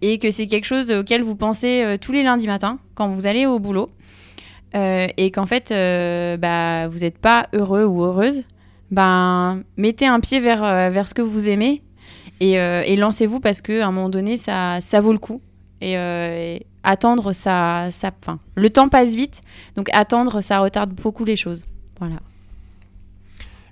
et 0.02 0.18
que 0.18 0.30
c'est 0.30 0.46
quelque 0.46 0.64
chose 0.64 0.92
auquel 0.92 1.22
vous 1.22 1.36
pensez 1.36 1.96
tous 2.00 2.12
les 2.12 2.22
lundis 2.22 2.46
matins 2.46 2.78
quand 2.94 3.08
vous 3.08 3.26
allez 3.26 3.46
au 3.46 3.58
boulot, 3.58 3.88
et 4.74 5.30
qu'en 5.32 5.46
fait 5.46 5.70
bah, 6.38 6.88
vous 6.88 6.98
n'êtes 6.98 7.18
pas 7.18 7.48
heureux 7.52 7.84
ou 7.84 8.02
heureuse, 8.02 8.42
ben, 8.90 9.62
mettez 9.76 10.06
un 10.06 10.20
pied 10.20 10.38
vers, 10.38 10.90
vers 10.90 11.08
ce 11.08 11.14
que 11.14 11.22
vous 11.22 11.48
aimez 11.48 11.82
et, 12.40 12.52
et 12.52 12.96
lancez-vous 12.96 13.40
parce 13.40 13.60
qu'à 13.60 13.86
un 13.86 13.90
moment 13.90 14.10
donné, 14.10 14.36
ça, 14.36 14.80
ça 14.80 15.00
vaut 15.00 15.12
le 15.12 15.18
coup. 15.18 15.40
Et, 15.82 15.92
et 15.92 16.66
attendre, 16.82 17.32
ça, 17.32 17.88
fin, 18.24 18.38
le 18.54 18.70
temps 18.70 18.88
passe 18.88 19.14
vite, 19.14 19.42
donc 19.76 19.88
attendre, 19.92 20.40
ça 20.40 20.60
retarde 20.60 20.92
beaucoup 20.94 21.24
les 21.24 21.36
choses. 21.36 21.66
Voilà. 21.98 22.16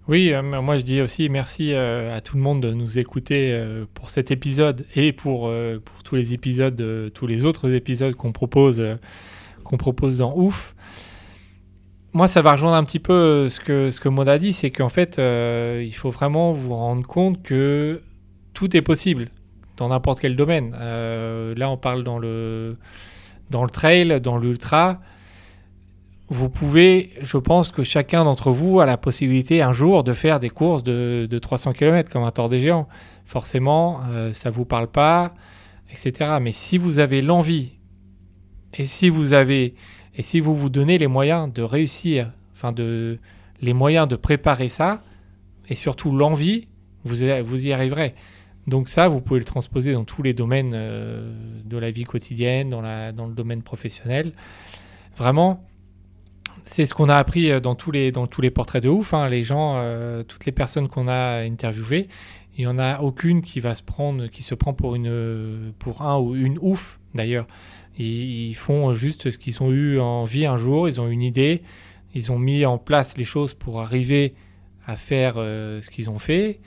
Oui, 0.09 0.32
euh, 0.32 0.43
moi 0.43 0.77
je 0.77 0.82
dis 0.82 1.01
aussi 1.01 1.28
merci 1.28 1.73
euh, 1.73 2.16
à 2.16 2.20
tout 2.20 2.37
le 2.37 2.43
monde 2.43 2.61
de 2.61 2.73
nous 2.73 2.99
écouter 2.99 3.53
euh, 3.53 3.85
pour 3.95 4.11
cet 4.11 4.31
épisode 4.31 4.85
et 4.97 5.12
pour, 5.12 5.53
pour 5.85 6.03
tous 6.03 6.16
les 6.16 6.35
épisodes, 6.35 7.11
tous 7.15 7.27
les 7.27 7.45
autres 7.45 7.70
épisodes 7.73 8.15
qu'on 8.15 8.32
propose, 8.32 8.82
qu'on 9.65 9.77
propose 9.77 10.19
dans 10.19 10.35
Ouf. 10.37 10.74
Moi, 12.12 12.27
ça 12.27 12.43
va 12.43 12.53
rejoindre 12.53 12.74
un 12.74 12.82
petit 12.82 12.99
peu 12.99 13.49
ce 13.49 13.61
que, 13.61 13.93
ce 13.93 14.01
que 14.01 14.09
Maud 14.09 14.28
a 14.28 14.37
dit, 14.37 14.53
c'est 14.53 14.73
qu'en 14.73 14.89
fait, 14.89 15.19
il 15.19 15.95
faut 15.95 16.11
vraiment 16.11 16.53
vous 16.53 16.74
rendre 16.74 17.07
compte 17.07 17.41
que 17.43 18.01
tout 18.53 18.77
est 18.77 18.82
possible 18.82 19.31
dans 19.81 19.89
n'importe 19.89 20.20
quel 20.20 20.36
domaine. 20.36 20.77
Euh, 20.78 21.55
là, 21.57 21.70
on 21.70 21.78
parle 21.78 22.05
dans 22.05 22.19
le, 22.19 22.77
dans 23.48 23.65
le 23.65 23.70
trail, 23.70 24.20
dans 24.20 24.36
l'ultra. 24.36 25.01
Vous 26.28 26.51
pouvez, 26.51 27.11
je 27.23 27.39
pense 27.39 27.73
que 27.73 27.82
chacun 27.82 28.24
d'entre 28.24 28.51
vous 28.52 28.78
a 28.81 28.86
la 28.86 28.98
possibilité 28.98 29.62
un 29.62 29.73
jour 29.73 30.05
de 30.05 30.12
faire 30.12 30.39
des 30.39 30.51
courses 30.51 30.85
de, 30.85 31.27
de 31.28 31.39
300 31.39 31.73
km 31.73 32.11
comme 32.11 32.23
un 32.23 32.31
Tour 32.31 32.51
des 32.51 32.61
Géants. 32.61 32.89
Forcément, 33.24 34.02
euh, 34.11 34.35
ça 34.35 34.51
ne 34.51 34.55
vous 34.55 34.66
parle 34.66 34.86
pas, 34.86 35.32
etc. 35.90 36.36
Mais 36.43 36.52
si 36.52 36.77
vous 36.77 36.98
avez 36.98 37.23
l'envie 37.23 37.73
et 38.74 38.85
si 38.85 39.09
vous 39.09 39.32
avez 39.32 39.74
et 40.15 40.23
si 40.23 40.40
vous 40.40 40.55
vous 40.55 40.69
donnez 40.69 40.98
les 40.98 41.07
moyens 41.07 41.51
de 41.51 41.62
réussir, 41.62 42.31
enfin 42.52 42.73
de 42.73 43.19
les 43.62 43.73
moyens 43.73 44.07
de 44.07 44.16
préparer 44.16 44.69
ça 44.69 45.02
et 45.70 45.74
surtout 45.74 46.15
l'envie, 46.15 46.69
vous, 47.05 47.16
vous 47.44 47.66
y 47.66 47.73
arriverez. 47.73 48.15
Donc 48.66 48.89
ça, 48.89 49.09
vous 49.09 49.20
pouvez 49.20 49.41
le 49.41 49.45
transposer 49.45 49.93
dans 49.93 50.05
tous 50.05 50.23
les 50.23 50.35
domaines 50.35 50.73
euh, 50.74 51.32
de 51.65 51.78
la 51.78 51.91
vie 51.91 52.05
quotidienne, 52.05 52.70
dans, 52.70 52.81
le 52.82 53.35
domaine 53.35 53.62
professionnel. 53.62 54.32
Vraiment, 55.16 55.65
c'est 56.65 56.87
ce 56.87 56.95
qu'on 56.95 57.09
a 57.09 57.16
appris 57.16 57.61
dans 57.61 57.74
tous 57.74 57.91
les, 57.91 58.12
dans 58.12 58.27
tous 58.27 58.41
les 58.41 58.51
portraits 58.51 58.82
de 58.82 58.89
ouf. 58.89 59.15
Hein. 59.15 59.28
Les 59.28 59.45
gens, 59.45 59.74
euh, 59.77 60.23
toutes 60.23 60.45
les 60.45 60.53
personnes 60.53 60.89
qu'on 60.89 61.09
a 61.09 61.41
interviewées, 61.43 62.09
il 62.57 62.65
y 62.65 62.66
en 62.66 62.78
a 62.78 63.01
aucune 63.01 63.43
qui 63.43 63.61
va 63.61 63.74
se 63.74 63.82
prendre, 63.82 64.27
qui 64.27 64.43
se 64.43 64.55
prend 64.55 64.74
pour 64.74 64.95
un 64.95 66.19
ou 66.19 66.37
une 66.37 66.59
ouf 66.61 67.01
d'ailleurs. 67.15 67.47
Ils, 67.99 68.55
font 68.55 68.95
juste 68.95 69.31
ce 69.31 69.39
qu'ils 69.39 69.62
ont 69.62 69.70
eu 69.70 70.01
en 70.01 70.24
vie 70.24 70.47
un 70.47 70.57
jour, 70.57 70.89
ils 70.89 71.01
ont 71.01 71.09
une 71.09 71.23
idée, 71.23 71.62
ils 72.15 72.32
ont 72.32 72.39
mis 72.39 72.65
en 72.65 72.78
place 72.78 73.16
les 73.16 73.24
choses 73.24 73.53
pour 73.55 73.81
arriver 73.81 74.35
à 74.87 74.97
faire 74.97 75.35
euh, 75.37 75.82
ce 75.82 75.91
qu'ils 75.91 76.09
ont 76.09 76.19
fait. 76.19 76.61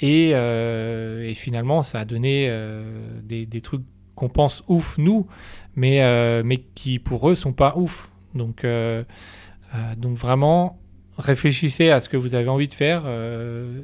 Et, 0.00 0.32
euh, 0.34 1.28
et 1.28 1.34
finalement, 1.34 1.82
ça 1.82 2.00
a 2.00 2.04
donné 2.04 2.46
euh, 2.48 2.84
des, 3.22 3.60
trucs 3.60 3.82
qu'on 4.14 4.28
pense 4.28 4.62
ouf, 4.68 4.98
nous, 4.98 5.26
mais, 5.74 6.02
euh, 6.02 6.42
mais 6.44 6.58
qui 6.74 6.98
pour 6.98 7.28
eux 7.30 7.34
sont 7.34 7.52
pas 7.52 7.74
ouf. 7.76 8.10
Donc, 8.34 8.66
donc 9.96 10.16
vraiment, 10.16 10.78
réfléchissez 11.16 11.88
à 11.88 12.02
ce 12.02 12.10
que 12.10 12.18
vous 12.18 12.34
avez 12.34 12.48
envie 12.48 12.68
de 12.68 12.74
faire 12.74 13.04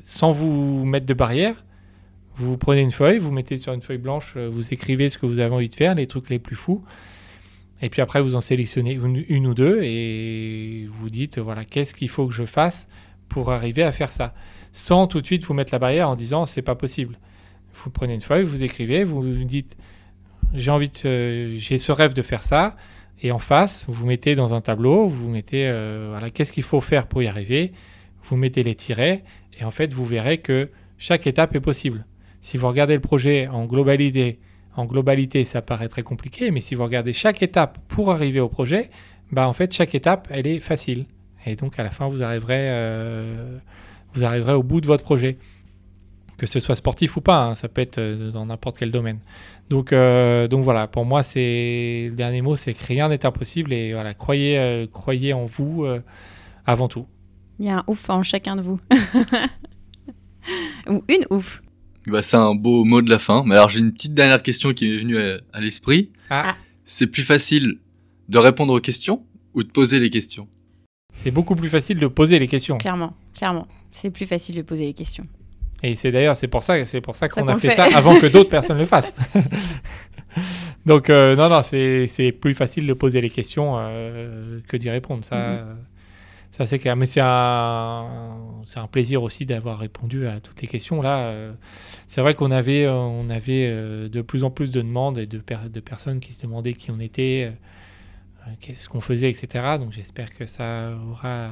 sans 0.04 0.30
vous 0.30 0.84
mettre 0.84 1.06
de 1.06 1.14
barrière. 1.14 1.64
Vous 2.36 2.58
prenez 2.58 2.82
une 2.82 2.90
feuille, 2.90 3.18
vous 3.18 3.32
mettez 3.32 3.56
sur 3.56 3.72
une 3.72 3.80
feuille 3.80 3.98
blanche, 3.98 4.36
vous 4.36 4.74
écrivez 4.74 5.08
ce 5.08 5.16
que 5.16 5.24
vous 5.24 5.40
avez 5.40 5.54
envie 5.54 5.70
de 5.70 5.74
faire, 5.74 5.94
les 5.94 6.06
trucs 6.06 6.28
les 6.28 6.38
plus 6.38 6.56
fous. 6.56 6.84
Et 7.80 7.88
puis 7.88 8.02
après, 8.02 8.20
vous 8.20 8.36
en 8.36 8.42
sélectionnez 8.42 8.92
une, 8.92 9.24
une 9.28 9.46
ou 9.46 9.54
deux 9.54 9.82
et 9.82 10.86
vous 10.90 11.08
dites, 11.08 11.38
voilà, 11.38 11.64
qu'est-ce 11.64 11.94
qu'il 11.94 12.10
faut 12.10 12.26
que 12.26 12.34
je 12.34 12.44
fasse 12.44 12.88
pour 13.28 13.52
arriver 13.52 13.82
à 13.82 13.90
faire 13.90 14.12
ça? 14.12 14.34
Sans 14.72 15.06
tout 15.06 15.20
de 15.20 15.26
suite 15.26 15.44
vous 15.44 15.54
mettre 15.54 15.72
la 15.72 15.78
barrière 15.78 16.08
en 16.08 16.16
disant, 16.16 16.46
c'est 16.46 16.62
pas 16.62 16.74
possible. 16.74 17.18
Vous 17.74 17.90
prenez 17.90 18.14
une 18.14 18.20
feuille, 18.20 18.44
vous 18.44 18.62
écrivez, 18.62 19.04
vous 19.04 19.22
dites, 19.44 19.76
j'ai 20.54 20.70
envie 20.70 20.88
de, 20.88 20.98
euh, 21.06 21.56
j'ai 21.56 21.78
ce 21.78 21.92
rêve 21.92 22.14
de 22.14 22.22
faire 22.22 22.44
ça. 22.44 22.76
Et 23.20 23.30
en 23.30 23.38
face, 23.38 23.84
vous 23.88 24.06
mettez 24.06 24.34
dans 24.34 24.52
un 24.52 24.60
tableau, 24.60 25.06
vous 25.06 25.28
mettez, 25.28 25.68
euh, 25.68 26.08
voilà, 26.10 26.30
qu'est-ce 26.30 26.52
qu'il 26.52 26.64
faut 26.64 26.80
faire 26.80 27.06
pour 27.06 27.22
y 27.22 27.28
arriver. 27.28 27.72
Vous 28.24 28.36
mettez 28.36 28.62
les 28.62 28.74
tirets 28.74 29.24
et 29.58 29.64
en 29.64 29.70
fait, 29.70 29.92
vous 29.92 30.04
verrez 30.04 30.38
que 30.38 30.70
chaque 30.98 31.26
étape 31.26 31.54
est 31.54 31.60
possible. 31.60 32.06
Si 32.40 32.56
vous 32.56 32.68
regardez 32.68 32.94
le 32.94 33.00
projet 33.00 33.48
en 33.48 33.66
globalité, 33.66 34.40
en 34.74 34.86
globalité, 34.86 35.44
ça 35.44 35.62
paraît 35.62 35.88
très 35.88 36.02
compliqué, 36.02 36.50
mais 36.50 36.60
si 36.60 36.74
vous 36.74 36.82
regardez 36.82 37.12
chaque 37.12 37.42
étape 37.42 37.78
pour 37.88 38.10
arriver 38.10 38.40
au 38.40 38.48
projet, 38.48 38.90
bah 39.30 39.48
en 39.48 39.52
fait, 39.52 39.72
chaque 39.72 39.94
étape, 39.94 40.28
elle 40.30 40.46
est 40.46 40.58
facile. 40.58 41.06
Et 41.46 41.56
donc, 41.56 41.78
à 41.78 41.82
la 41.82 41.90
fin, 41.90 42.08
vous 42.08 42.22
arriverez, 42.22 42.68
euh, 42.70 43.58
vous 44.14 44.24
arriverez 44.24 44.54
au 44.54 44.62
bout 44.62 44.80
de 44.80 44.86
votre 44.86 45.02
projet. 45.04 45.38
Que 46.38 46.46
ce 46.46 46.58
soit 46.58 46.74
sportif 46.74 47.16
ou 47.16 47.20
pas, 47.20 47.44
hein, 47.44 47.54
ça 47.54 47.68
peut 47.68 47.80
être 47.80 47.98
euh, 47.98 48.30
dans 48.32 48.46
n'importe 48.46 48.76
quel 48.78 48.90
domaine. 48.90 49.20
Donc, 49.70 49.92
euh, 49.92 50.48
donc 50.48 50.64
voilà, 50.64 50.88
pour 50.88 51.04
moi, 51.04 51.22
c'est 51.22 52.08
le 52.10 52.16
dernier 52.16 52.42
mot, 52.42 52.56
c'est 52.56 52.74
que 52.74 52.84
rien 52.84 53.08
n'est 53.08 53.24
impossible 53.24 53.72
et 53.72 53.92
voilà, 53.92 54.12
croyez, 54.12 54.58
euh, 54.58 54.86
croyez 54.86 55.32
en 55.32 55.44
vous 55.44 55.84
euh, 55.84 56.00
avant 56.66 56.88
tout. 56.88 57.06
Il 57.58 57.66
y 57.66 57.68
a 57.68 57.78
un 57.78 57.84
ouf 57.86 58.10
en 58.10 58.22
chacun 58.22 58.56
de 58.56 58.62
vous. 58.62 58.80
Ou 60.88 61.04
une 61.08 61.24
ouf. 61.30 61.62
Bah, 62.06 62.22
c'est 62.22 62.36
un 62.36 62.54
beau 62.54 62.84
mot 62.84 63.02
de 63.02 63.10
la 63.10 63.18
fin. 63.20 63.44
Mais 63.46 63.54
alors, 63.54 63.68
j'ai 63.68 63.78
une 63.78 63.92
petite 63.92 64.14
dernière 64.14 64.42
question 64.42 64.72
qui 64.74 64.88
m'est 64.88 64.98
venue 64.98 65.18
à, 65.18 65.38
à 65.52 65.60
l'esprit. 65.60 66.10
Ah, 66.28 66.56
C'est 66.84 67.06
plus 67.06 67.22
facile 67.22 67.78
de 68.28 68.38
répondre 68.38 68.74
aux 68.74 68.80
questions 68.80 69.24
ou 69.54 69.62
de 69.62 69.68
poser 69.68 70.00
les 70.00 70.10
questions? 70.10 70.48
C'est 71.14 71.30
beaucoup 71.30 71.54
plus 71.54 71.68
facile 71.68 71.98
de 71.98 72.06
poser 72.08 72.38
les 72.38 72.48
questions. 72.48 72.78
Clairement, 72.78 73.14
clairement. 73.34 73.68
C'est 73.92 74.10
plus 74.10 74.26
facile 74.26 74.56
de 74.56 74.62
poser 74.62 74.86
les 74.86 74.94
questions. 74.94 75.24
Et 75.82 75.94
c'est 75.96 76.12
d'ailleurs 76.12 76.36
c'est 76.36 76.48
pour 76.48 76.62
ça 76.62 76.84
c'est 76.84 77.00
pour 77.00 77.16
ça 77.16 77.28
qu'on 77.28 77.46
a 77.48 77.58
fait 77.58 77.68
fait. 77.70 77.74
ça 77.74 77.84
avant 77.94 78.18
que 78.18 78.26
d'autres 78.26 78.50
personnes 78.50 78.78
le 78.78 78.86
fassent. 78.86 79.14
Donc 80.86 81.10
euh, 81.10 81.36
non 81.36 81.48
non 81.48 81.60
c'est 81.62 82.32
plus 82.40 82.54
facile 82.54 82.86
de 82.86 82.92
poser 82.94 83.20
les 83.20 83.30
questions 83.30 83.74
euh, 83.76 84.60
que 84.68 84.76
d'y 84.76 84.90
répondre 84.90 85.24
ça 85.24 85.36
Mhm. 85.36 85.76
ça 86.52 86.66
c'est 86.66 86.78
clair 86.78 86.96
mais 86.96 87.06
c'est 87.06 87.20
un 87.22 88.38
c'est 88.66 88.78
un 88.78 88.86
plaisir 88.86 89.22
aussi 89.22 89.44
d'avoir 89.46 89.78
répondu 89.78 90.26
à 90.26 90.40
toutes 90.40 90.60
les 90.62 90.68
questions 90.68 91.00
là 91.02 91.18
euh, 91.26 91.52
c'est 92.06 92.20
vrai 92.20 92.34
qu'on 92.34 92.50
avait 92.50 92.84
euh, 92.84 92.92
on 92.94 93.28
avait 93.30 93.66
euh, 93.68 94.08
de 94.08 94.22
plus 94.22 94.42
en 94.44 94.50
plus 94.50 94.70
de 94.70 94.80
demandes 94.82 95.18
et 95.18 95.26
de 95.26 95.38
per- 95.38 95.68
de 95.72 95.80
personnes 95.80 96.20
qui 96.20 96.32
se 96.32 96.40
demandaient 96.42 96.74
qui 96.74 96.90
on 96.90 96.98
était 97.00 97.52
qu'est-ce 98.60 98.88
qu'on 98.88 99.00
faisait 99.00 99.30
etc 99.30 99.46
donc 99.78 99.92
j'espère 99.92 100.34
que 100.36 100.46
ça 100.46 100.90
aura 101.10 101.50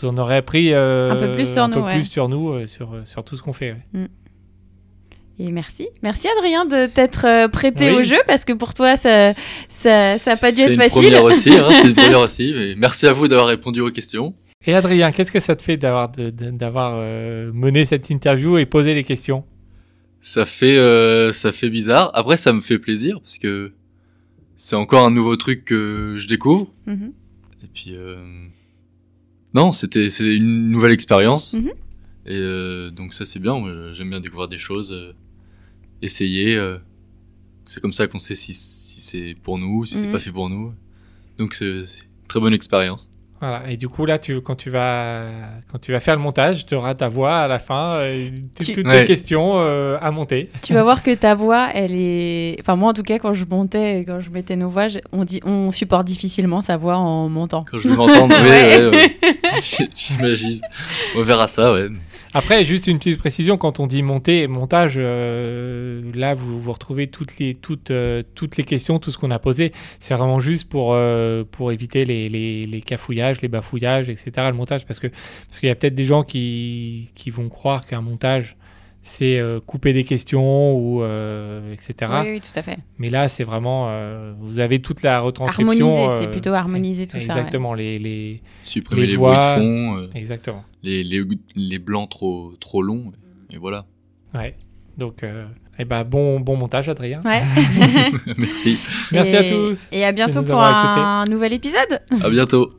vous 0.00 0.08
en 0.08 0.16
aurez 0.18 0.36
appris 0.36 0.72
euh, 0.72 1.10
Un 1.12 1.16
peu 1.16 1.32
plus 1.32 1.50
sur 1.52 1.62
un 1.62 1.68
nous, 1.68 1.74
peu 1.74 1.80
ouais. 1.80 1.94
plus 1.94 2.04
sur 2.04 2.28
nous 2.28 2.50
euh, 2.50 2.66
sur 2.66 2.94
sur 3.04 3.24
tout 3.24 3.36
ce 3.36 3.42
qu'on 3.42 3.52
fait 3.52 3.72
ouais. 3.94 4.08
Et 5.38 5.50
merci. 5.50 5.88
Merci 6.02 6.28
Adrien 6.38 6.66
de 6.66 6.86
t'être 6.86 7.26
euh, 7.26 7.48
prêté 7.48 7.90
Oui. 7.90 7.96
au 7.98 8.02
jeu 8.02 8.18
parce 8.26 8.44
que 8.44 8.52
pour 8.52 8.74
toi, 8.74 8.96
ça 8.96 9.32
ça, 9.68 10.18
ça 10.18 10.32
a 10.32 10.36
pas 10.36 10.50
dû 10.50 10.58
C'est 10.58 10.64
être 10.64 10.72
une 10.72 10.76
facile. 10.78 11.02
première 11.02 11.24
aussi, 11.24 11.50
hein, 11.56 11.68
c'est 11.72 11.88
une 11.88 11.94
première 11.94 12.20
aussi. 12.24 12.52
mais 12.54 12.74
merci 12.76 13.06
à 13.06 13.12
vous 13.12 13.28
d'avoir 13.28 13.48
répondu 13.48 13.80
aux 13.80 13.90
questions. 13.90 14.34
Et 14.66 14.74
Adrien, 14.74 15.10
qu'est-ce 15.10 15.32
que 15.32 15.40
ça 15.40 15.56
te 15.56 15.62
fait 15.62 15.76
d'avoir 15.76 16.12
euh, 16.18 17.50
mené 17.52 17.84
cette 17.84 18.10
interview 18.10 18.58
et 18.58 18.66
posé 18.66 18.94
les 18.94 19.02
questions? 19.04 19.44
Ça 20.20 20.44
fait, 20.44 20.76
euh, 20.76 21.32
ça 21.32 21.50
fait 21.50 21.68
bizarre. 21.70 22.12
Après, 22.14 22.36
ça 22.36 22.52
me 22.52 22.60
fait 22.60 22.78
plaisir 22.78 23.18
parce 23.20 23.38
que 23.38 23.72
c'est 24.54 24.76
encore 24.76 25.04
un 25.04 25.10
nouveau 25.10 25.34
truc 25.34 25.64
que 25.64 26.14
je 26.18 26.28
découvre. 26.28 26.68
Mhm. 26.86 27.12
Et 27.64 27.66
puis, 27.74 27.94
euh... 27.96 28.16
non, 29.54 29.72
c'était, 29.72 30.08
c'est 30.10 30.34
une 30.36 30.70
nouvelle 30.70 30.92
expérience. 30.92 31.54
Mhm. 31.54 31.68
Et 32.26 32.36
euh, 32.36 32.90
donc 32.90 33.14
ça, 33.14 33.24
c'est 33.24 33.38
bien. 33.40 33.54
J'aime 33.92 34.10
bien 34.10 34.20
découvrir 34.20 34.48
des 34.48 34.58
choses, 34.58 34.92
euh, 34.92 35.12
essayer. 36.02 36.54
euh. 36.56 36.78
C'est 37.64 37.80
comme 37.80 37.92
ça 37.92 38.06
qu'on 38.08 38.18
sait 38.18 38.34
si, 38.34 38.54
si 38.54 39.00
c'est 39.00 39.36
pour 39.42 39.58
nous, 39.58 39.84
si 39.84 39.94
c'est 39.96 40.06
Mhm. 40.06 40.12
pas 40.12 40.18
fait 40.18 40.32
pour 40.32 40.48
nous. 40.48 40.72
Donc 41.38 41.54
c'est 41.54 41.82
c'est 41.82 42.02
une 42.04 42.26
très 42.28 42.40
bonne 42.40 42.54
expérience. 42.54 43.10
Voilà. 43.42 43.62
Et 43.68 43.76
du 43.76 43.88
coup 43.88 44.06
là, 44.06 44.18
tu, 44.20 44.40
quand 44.40 44.54
tu 44.54 44.70
vas 44.70 45.24
quand 45.70 45.78
tu 45.80 45.90
vas 45.90 45.98
faire 45.98 46.14
le 46.14 46.22
montage, 46.22 46.64
tu 46.64 46.76
auras 46.76 46.94
ta 46.94 47.08
voix 47.08 47.38
à 47.38 47.48
la 47.48 47.58
fin, 47.58 47.96
euh, 47.96 48.30
Tu- 48.64 48.70
toutes 48.72 48.86
Ouais. 48.86 49.00
tes 49.00 49.04
questions 49.04 49.54
euh, 49.56 49.98
à 50.00 50.12
monter. 50.12 50.48
Tu 50.62 50.72
vas 50.74 50.84
voir 50.84 51.02
que 51.02 51.12
ta 51.12 51.34
voix, 51.34 51.68
elle 51.74 51.90
est. 51.92 52.56
Enfin, 52.60 52.76
moi 52.76 52.90
en 52.90 52.92
tout 52.94 53.02
cas, 53.02 53.18
quand 53.18 53.32
je 53.32 53.44
montais 53.44 53.98
et 54.00 54.04
quand 54.04 54.20
je 54.20 54.30
mettais 54.30 54.54
nos 54.54 54.68
voix, 54.68 54.86
on, 55.12 55.24
dit, 55.24 55.40
on 55.44 55.72
supporte 55.72 56.06
difficilement 56.06 56.60
sa 56.60 56.76
voix 56.76 56.96
en 56.98 57.28
montant. 57.28 57.64
Quand 57.68 57.78
je 57.78 57.88
vais 57.88 57.96
m'entendre, 57.96 58.32
ouais, 58.42 58.86
Ouais. 58.86 59.16
j'imagine. 59.96 60.60
On 61.16 61.22
verra 61.22 61.48
ça, 61.48 61.72
ouais. 61.72 61.88
Après, 62.34 62.64
juste 62.64 62.86
une 62.86 62.96
petite 62.96 63.18
précision, 63.18 63.58
quand 63.58 63.78
on 63.78 63.86
dit 63.86 64.02
monter, 64.02 64.46
montage, 64.46 64.94
euh, 64.96 66.00
là, 66.14 66.32
vous, 66.32 66.58
vous 66.58 66.72
retrouvez 66.72 67.08
toutes 67.08 67.38
les, 67.38 67.54
toutes, 67.54 67.90
euh, 67.90 68.22
toutes 68.34 68.56
les 68.56 68.64
questions, 68.64 68.98
tout 68.98 69.10
ce 69.10 69.18
qu'on 69.18 69.30
a 69.30 69.38
posé. 69.38 69.72
C'est 70.00 70.14
vraiment 70.14 70.40
juste 70.40 70.66
pour, 70.66 70.94
euh, 70.94 71.44
pour 71.44 71.72
éviter 71.72 72.06
les, 72.06 72.30
les, 72.30 72.64
les 72.64 72.80
cafouillages, 72.80 73.42
les 73.42 73.48
bafouillages, 73.48 74.08
etc. 74.08 74.30
Le 74.46 74.52
montage, 74.54 74.86
parce 74.86 74.98
que 74.98 75.08
parce 75.08 75.60
qu'il 75.60 75.68
y 75.68 75.72
a 75.72 75.74
peut-être 75.74 75.94
des 75.94 76.04
gens 76.04 76.22
qui, 76.22 77.10
qui 77.14 77.28
vont 77.28 77.50
croire 77.50 77.86
qu'un 77.86 78.00
montage, 78.00 78.56
c'est 79.04 79.38
euh, 79.38 79.58
couper 79.60 79.92
des 79.92 80.04
questions 80.04 80.74
ou 80.76 81.02
euh, 81.02 81.72
etc. 81.72 82.10
Oui, 82.24 82.30
oui, 82.32 82.40
tout 82.40 82.56
à 82.56 82.62
fait. 82.62 82.78
Mais 82.98 83.08
là, 83.08 83.28
c'est 83.28 83.42
vraiment, 83.44 83.86
euh, 83.88 84.32
vous 84.38 84.60
avez 84.60 84.80
toute 84.80 85.02
la 85.02 85.20
retranscription. 85.20 85.88
Harmoniser, 85.90 86.12
euh, 86.14 86.20
c'est 86.20 86.30
plutôt 86.30 86.52
harmoniser 86.54 87.06
tout 87.06 87.18
ça. 87.18 87.34
ouais. 87.34 87.40
Exactement, 87.40 87.74
les, 87.74 87.98
les, 87.98 88.40
Supprimer 88.60 89.02
Les 89.02 89.06
les, 89.08 89.16
voix. 89.16 89.38
bruits 89.38 89.48
de 89.48 89.60
fond, 89.60 89.96
euh, 89.98 90.06
exactement. 90.14 90.64
les, 90.82 91.02
les, 91.02 91.20
les 91.56 91.78
blancs 91.78 92.08
trop, 92.10 92.52
trop 92.60 92.82
longs. 92.82 93.12
Et 93.50 93.58
voilà. 93.58 93.86
Ouais. 94.34 94.56
Donc, 94.96 95.22
euh, 95.24 95.46
eh 95.78 95.84
ben, 95.84 96.04
bon, 96.04 96.38
bon 96.40 96.56
montage, 96.56 96.88
Adrien. 96.88 97.20
Ouais. 97.24 97.42
Merci. 98.38 98.78
Merci 99.10 99.32
Et- 99.32 99.36
à 99.36 99.44
tous. 99.44 99.88
Et 99.92 100.04
à 100.04 100.12
bientôt 100.12 100.42
pour 100.42 100.60
un 100.60 101.24
nouvel 101.26 101.52
épisode. 101.54 102.00
À 102.22 102.30
bientôt. 102.30 102.70